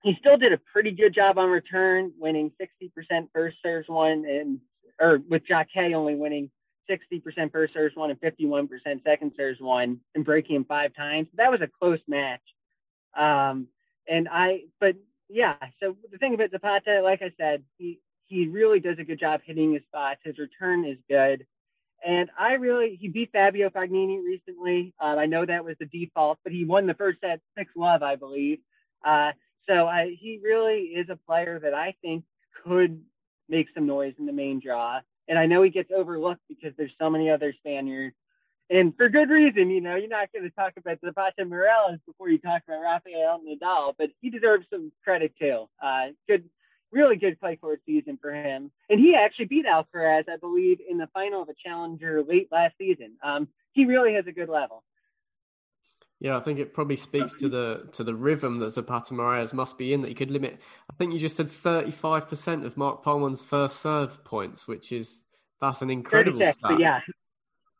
he 0.01 0.15
still 0.19 0.37
did 0.37 0.51
a 0.51 0.59
pretty 0.71 0.91
good 0.91 1.13
job 1.13 1.37
on 1.37 1.49
return, 1.49 2.11
winning 2.17 2.51
60% 2.61 3.27
first 3.33 3.57
serves 3.63 3.87
one, 3.87 4.25
and 4.25 4.59
or 4.99 5.19
with 5.29 5.45
Jacquet 5.47 5.93
only 5.93 6.15
winning 6.15 6.49
60% 6.89 7.51
first 7.51 7.73
serves 7.73 7.95
won 7.95 8.11
and 8.11 8.19
51% 8.19 8.69
second 9.03 9.31
serves 9.35 9.59
won 9.59 9.99
and 10.15 10.25
breaking 10.25 10.55
him 10.55 10.65
five 10.65 10.93
times. 10.95 11.27
That 11.35 11.51
was 11.51 11.61
a 11.61 11.67
close 11.67 11.99
match. 12.07 12.41
Um, 13.15 13.67
and 14.07 14.27
I, 14.29 14.63
but 14.79 14.95
yeah, 15.29 15.55
so 15.81 15.95
the 16.11 16.17
thing 16.17 16.33
about 16.33 16.51
Zapata, 16.51 17.01
like 17.01 17.21
I 17.21 17.31
said, 17.39 17.63
he, 17.77 17.99
he 18.25 18.47
really 18.47 18.79
does 18.79 18.97
a 18.99 19.03
good 19.03 19.19
job 19.19 19.41
hitting 19.45 19.73
his 19.73 19.83
spots. 19.83 20.21
His 20.23 20.37
return 20.37 20.85
is 20.85 20.97
good. 21.09 21.45
And 22.05 22.29
I 22.37 22.53
really, 22.53 22.97
he 22.99 23.07
beat 23.07 23.31
Fabio 23.31 23.69
Fognini 23.69 24.21
recently. 24.23 24.93
Uh, 25.01 25.15
I 25.17 25.25
know 25.25 25.45
that 25.45 25.63
was 25.63 25.77
the 25.79 25.85
default, 25.85 26.39
but 26.43 26.51
he 26.51 26.65
won 26.65 26.85
the 26.85 26.93
first 26.93 27.21
set 27.21 27.39
6 27.57 27.71
love, 27.77 28.03
I 28.03 28.17
believe. 28.17 28.59
Uh, 29.05 29.31
so 29.67 29.87
I, 29.87 30.15
he 30.19 30.39
really 30.43 30.79
is 30.79 31.07
a 31.09 31.15
player 31.15 31.59
that 31.59 31.73
I 31.73 31.95
think 32.01 32.25
could 32.65 33.01
make 33.47 33.67
some 33.73 33.87
noise 33.87 34.13
in 34.19 34.25
the 34.25 34.33
main 34.33 34.59
draw. 34.59 34.99
And 35.27 35.39
I 35.39 35.45
know 35.45 35.61
he 35.61 35.69
gets 35.69 35.91
overlooked 35.95 36.41
because 36.49 36.73
there's 36.77 36.93
so 36.99 37.09
many 37.09 37.29
other 37.29 37.53
Spaniards. 37.57 38.15
And 38.69 38.95
for 38.95 39.09
good 39.09 39.29
reason, 39.29 39.69
you 39.69 39.81
know, 39.81 39.95
you're 39.95 40.07
not 40.07 40.31
going 40.33 40.43
to 40.43 40.55
talk 40.55 40.73
about 40.77 40.99
the 41.01 41.09
Zapata 41.09 41.45
Miralles 41.45 41.99
before 42.05 42.29
you 42.29 42.37
talk 42.37 42.63
about 42.67 42.81
Rafael 42.81 43.41
Nadal, 43.47 43.93
but 43.97 44.09
he 44.21 44.29
deserves 44.29 44.65
some 44.69 44.91
credit 45.03 45.33
too. 45.39 45.69
Uh, 45.81 46.07
good, 46.27 46.49
really 46.91 47.17
good 47.17 47.39
clay 47.39 47.55
court 47.55 47.81
season 47.85 48.17
for 48.21 48.33
him. 48.33 48.71
And 48.89 48.99
he 48.99 49.15
actually 49.15 49.45
beat 49.45 49.65
Alcaraz, 49.65 50.29
I 50.29 50.37
believe, 50.37 50.79
in 50.89 50.97
the 50.97 51.09
final 51.13 51.41
of 51.41 51.49
a 51.49 51.53
challenger 51.53 52.23
late 52.23 52.47
last 52.51 52.75
season. 52.77 53.13
Um, 53.21 53.47
he 53.73 53.85
really 53.85 54.13
has 54.13 54.27
a 54.27 54.31
good 54.31 54.49
level. 54.49 54.83
Yeah, 56.19 56.37
I 56.37 56.39
think 56.39 56.59
it 56.59 56.73
probably 56.73 56.95
speaks 56.95 57.35
to 57.35 57.49
the 57.49 57.89
to 57.93 58.03
the 58.03 58.15
rhythm 58.15 58.59
that 58.59 58.69
Zapata 58.69 59.13
Miralles 59.13 59.53
must 59.53 59.77
be 59.77 59.93
in. 59.93 60.01
That 60.01 60.09
you 60.09 60.15
could 60.15 60.31
limit. 60.31 60.59
I 60.89 60.93
think 60.95 61.11
you 61.11 61.19
just 61.19 61.35
said 61.35 61.49
thirty 61.49 61.91
five 61.91 62.29
percent 62.29 62.65
of 62.65 62.77
Mark 62.77 63.03
Polman's 63.03 63.41
first 63.41 63.81
serve 63.81 64.23
points, 64.23 64.67
which 64.67 64.91
is 64.91 65.23
that's 65.59 65.81
an 65.81 65.89
incredible 65.89 66.39
stat. 66.39 66.79
Yeah. 66.79 67.01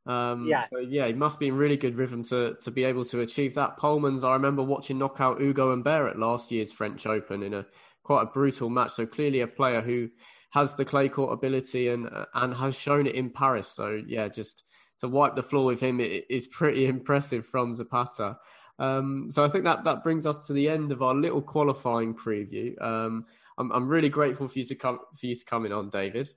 Um, 0.05 0.45
yeah. 0.47 0.61
So 0.61 0.79
yeah, 0.79 1.07
he 1.07 1.13
must 1.13 1.39
be 1.39 1.47
in 1.47 1.55
really 1.55 1.77
good 1.77 1.95
rhythm 1.95 2.23
to 2.25 2.55
to 2.61 2.71
be 2.71 2.83
able 2.83 3.05
to 3.05 3.21
achieve 3.21 3.55
that. 3.55 3.77
Polman's. 3.77 4.25
I 4.25 4.33
remember 4.33 4.61
watching 4.61 4.97
knockout 4.97 5.41
Ugo 5.41 5.69
Humbert 5.69 6.09
at 6.09 6.19
last 6.19 6.51
year's 6.51 6.71
French 6.71 7.05
Open 7.05 7.43
in 7.43 7.53
a 7.53 7.65
quite 8.03 8.23
a 8.23 8.25
brutal 8.25 8.69
match. 8.69 8.91
So 8.91 9.05
clearly 9.05 9.39
a 9.39 9.47
player 9.47 9.81
who 9.81 10.09
has 10.49 10.75
the 10.75 10.85
clay 10.85 11.07
court 11.07 11.31
ability 11.31 11.87
and 11.87 12.09
and 12.33 12.53
has 12.53 12.77
shown 12.77 13.07
it 13.07 13.15
in 13.15 13.29
Paris. 13.29 13.69
So 13.69 14.01
yeah, 14.05 14.27
just 14.27 14.65
to 14.99 15.07
wipe 15.07 15.35
the 15.35 15.43
floor 15.43 15.65
with 15.65 15.81
him 15.81 15.99
is 15.99 16.47
pretty 16.47 16.85
impressive 16.95 17.45
from 17.45 17.75
Zapata. 17.75 18.37
Um, 18.79 19.27
so 19.29 19.43
I 19.43 19.49
think 19.49 19.65
that 19.65 19.83
that 19.83 20.03
brings 20.03 20.25
us 20.25 20.47
to 20.47 20.53
the 20.53 20.67
end 20.69 20.91
of 20.91 21.01
our 21.01 21.13
little 21.13 21.41
qualifying 21.41 22.15
preview. 22.15 22.81
Um, 22.81 23.25
I'm, 23.57 23.71
I'm 23.71 23.87
really 23.87 24.09
grateful 24.09 24.47
for 24.47 24.59
you 24.59 24.65
to 24.65 24.75
come 24.75 24.99
for 25.19 25.25
you 25.27 25.35
to 25.35 25.45
coming 25.45 25.71
on, 25.71 25.89
David. 25.89 26.29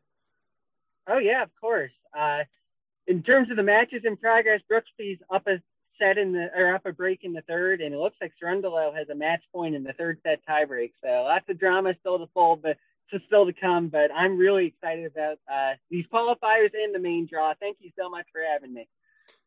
Oh 1.09 1.19
yeah, 1.19 1.43
of 1.43 1.51
course. 1.59 1.93
Uh, 2.17 2.45
in 3.07 3.23
terms 3.23 3.51
of 3.51 3.57
the 3.57 3.63
matches 3.63 4.03
in 4.05 4.17
progress, 4.17 4.61
Brooksby's 4.71 5.21
up 5.33 5.47
a 5.47 5.61
set 5.99 6.19
in 6.19 6.33
the 6.33 6.51
or 6.55 6.75
up 6.75 6.85
a 6.85 6.93
break 6.93 7.21
in 7.25 7.33
the 7.33 7.43
third, 7.43 7.81
and 7.81 7.95
it 7.95 7.99
looks 7.99 8.17
like 8.21 8.33
Cerundolo 8.43 8.95
has 8.95 9.09
a 9.09 9.15
match 9.15 9.43
point 9.53 9.75
in 9.75 9.83
the 9.83 9.95
third 9.95 10.19
set 10.23 10.41
tiebreak. 10.47 10.93
So 11.03 11.09
lots 11.09 11.49
of 11.49 11.59
drama 11.59 11.95
still 12.01 12.19
to 12.19 12.27
fold, 12.35 12.63
but 12.63 12.77
to 13.11 13.21
still 13.27 13.47
to 13.47 13.53
come, 13.53 13.89
but 13.89 14.11
I'm 14.15 14.37
really 14.37 14.67
excited 14.67 15.07
about 15.07 15.39
uh, 15.53 15.75
these 15.91 16.05
qualifiers 16.13 16.71
and 16.75 16.95
the 16.95 16.99
main 16.99 17.27
draw. 17.31 17.55
Thank 17.61 17.79
you 17.81 17.91
so 17.99 18.09
much 18.09 18.27
for 18.33 18.41
having 18.53 18.75
me. 18.75 18.89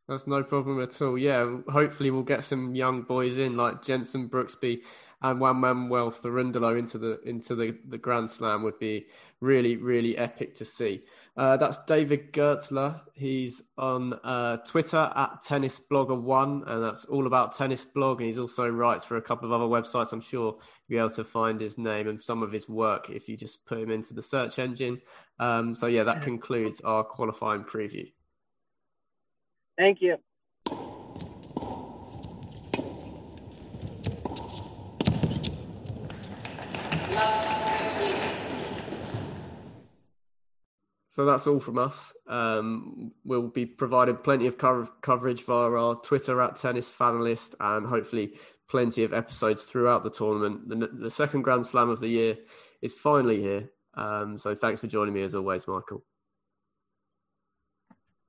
That's 0.07 0.25
no 0.25 0.43
problem 0.43 0.81
at 0.81 0.99
all. 1.01 1.17
Yeah, 1.17 1.57
hopefully 1.69 2.09
we'll 2.09 2.23
get 2.23 2.43
some 2.43 2.73
young 2.73 3.03
boys 3.03 3.37
in 3.37 3.55
like 3.55 3.83
Jensen 3.83 4.27
Brooksby 4.27 4.81
and 5.21 5.39
Juan 5.39 5.57
Manuel 5.57 6.11
Cerundolo 6.11 6.77
into 6.79 6.97
the 6.97 7.19
into 7.21 7.55
the, 7.55 7.77
the 7.87 7.97
Grand 7.97 8.29
Slam 8.29 8.63
would 8.63 8.79
be 8.79 9.05
really 9.39 9.75
really 9.75 10.17
epic 10.17 10.55
to 10.55 10.65
see. 10.65 11.03
Uh, 11.37 11.57
that's 11.57 11.79
David 11.85 12.33
Gertzler. 12.33 13.01
He's 13.13 13.61
on 13.77 14.13
uh, 14.13 14.57
Twitter 14.57 15.11
at 15.15 15.41
Tennis 15.41 15.79
Blogger 15.79 16.19
One, 16.19 16.63
and 16.67 16.83
that's 16.83 17.05
all 17.05 17.27
about 17.27 17.55
tennis 17.55 17.85
blog. 17.85 18.19
And 18.19 18.27
he's 18.27 18.39
also 18.39 18.67
writes 18.67 19.05
for 19.05 19.17
a 19.17 19.21
couple 19.21 19.45
of 19.45 19.53
other 19.53 19.69
websites. 19.69 20.11
I'm 20.11 20.21
sure 20.21 20.39
you'll 20.39 20.61
be 20.89 20.97
able 20.97 21.09
to 21.11 21.23
find 21.23 21.61
his 21.61 21.77
name 21.77 22.07
and 22.07 22.21
some 22.21 22.43
of 22.43 22.51
his 22.51 22.67
work 22.67 23.09
if 23.09 23.29
you 23.29 23.37
just 23.37 23.65
put 23.65 23.79
him 23.79 23.91
into 23.91 24.13
the 24.13 24.21
search 24.21 24.59
engine. 24.59 25.01
Um, 25.39 25.75
so 25.75 25.87
yeah, 25.87 26.03
that 26.03 26.23
concludes 26.23 26.81
our 26.81 27.03
qualifying 27.03 27.63
preview. 27.63 28.11
Thank 29.77 30.01
you. 30.01 30.17
So 41.19 41.25
that's 41.25 41.47
all 41.47 41.59
from 41.59 41.77
us. 41.77 42.13
Um, 42.29 43.11
we'll 43.25 43.49
be 43.49 43.65
providing 43.65 44.15
plenty 44.15 44.47
of 44.47 44.57
co- 44.57 44.87
coverage 45.01 45.43
via 45.43 45.69
our 45.69 45.95
Twitter 45.95 46.41
at 46.41 46.55
Tennis 46.55 46.89
Fanalist 46.89 47.55
and 47.59 47.85
hopefully 47.85 48.35
plenty 48.69 49.03
of 49.03 49.11
episodes 49.11 49.65
throughout 49.65 50.05
the 50.05 50.11
tournament. 50.11 50.69
The, 50.69 50.87
the 50.87 51.09
second 51.09 51.41
Grand 51.41 51.65
Slam 51.65 51.89
of 51.89 51.99
the 51.99 52.07
year 52.07 52.37
is 52.81 52.93
finally 52.93 53.41
here. 53.41 53.69
Um, 53.95 54.37
so 54.37 54.55
thanks 54.55 54.79
for 54.79 54.87
joining 54.87 55.13
me 55.13 55.23
as 55.23 55.35
always, 55.35 55.67
Michael. 55.67 56.05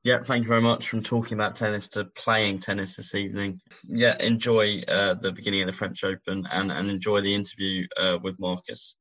Yeah, 0.03 0.25
thank 0.25 0.43
you 0.43 0.49
very 0.49 0.63
much. 0.63 0.89
From 0.89 1.05
talking 1.05 1.35
about 1.35 1.55
tennis 1.55 1.87
to 1.91 2.07
playing 2.07 2.59
tennis 2.59 2.97
this 2.97 3.15
evening. 3.15 3.61
Yeah, 3.87 4.17
enjoy 4.19 4.81
uh, 4.89 5.15
the 5.15 5.31
beginning 5.31 5.61
of 5.61 5.69
the 5.69 5.73
French 5.73 6.03
Open 6.03 6.45
and, 6.51 6.73
and 6.73 6.91
enjoy 6.91 7.21
the 7.21 7.37
interview 7.37 7.87
uh, 7.97 8.19
with 8.21 8.41
Marcus. 8.41 8.97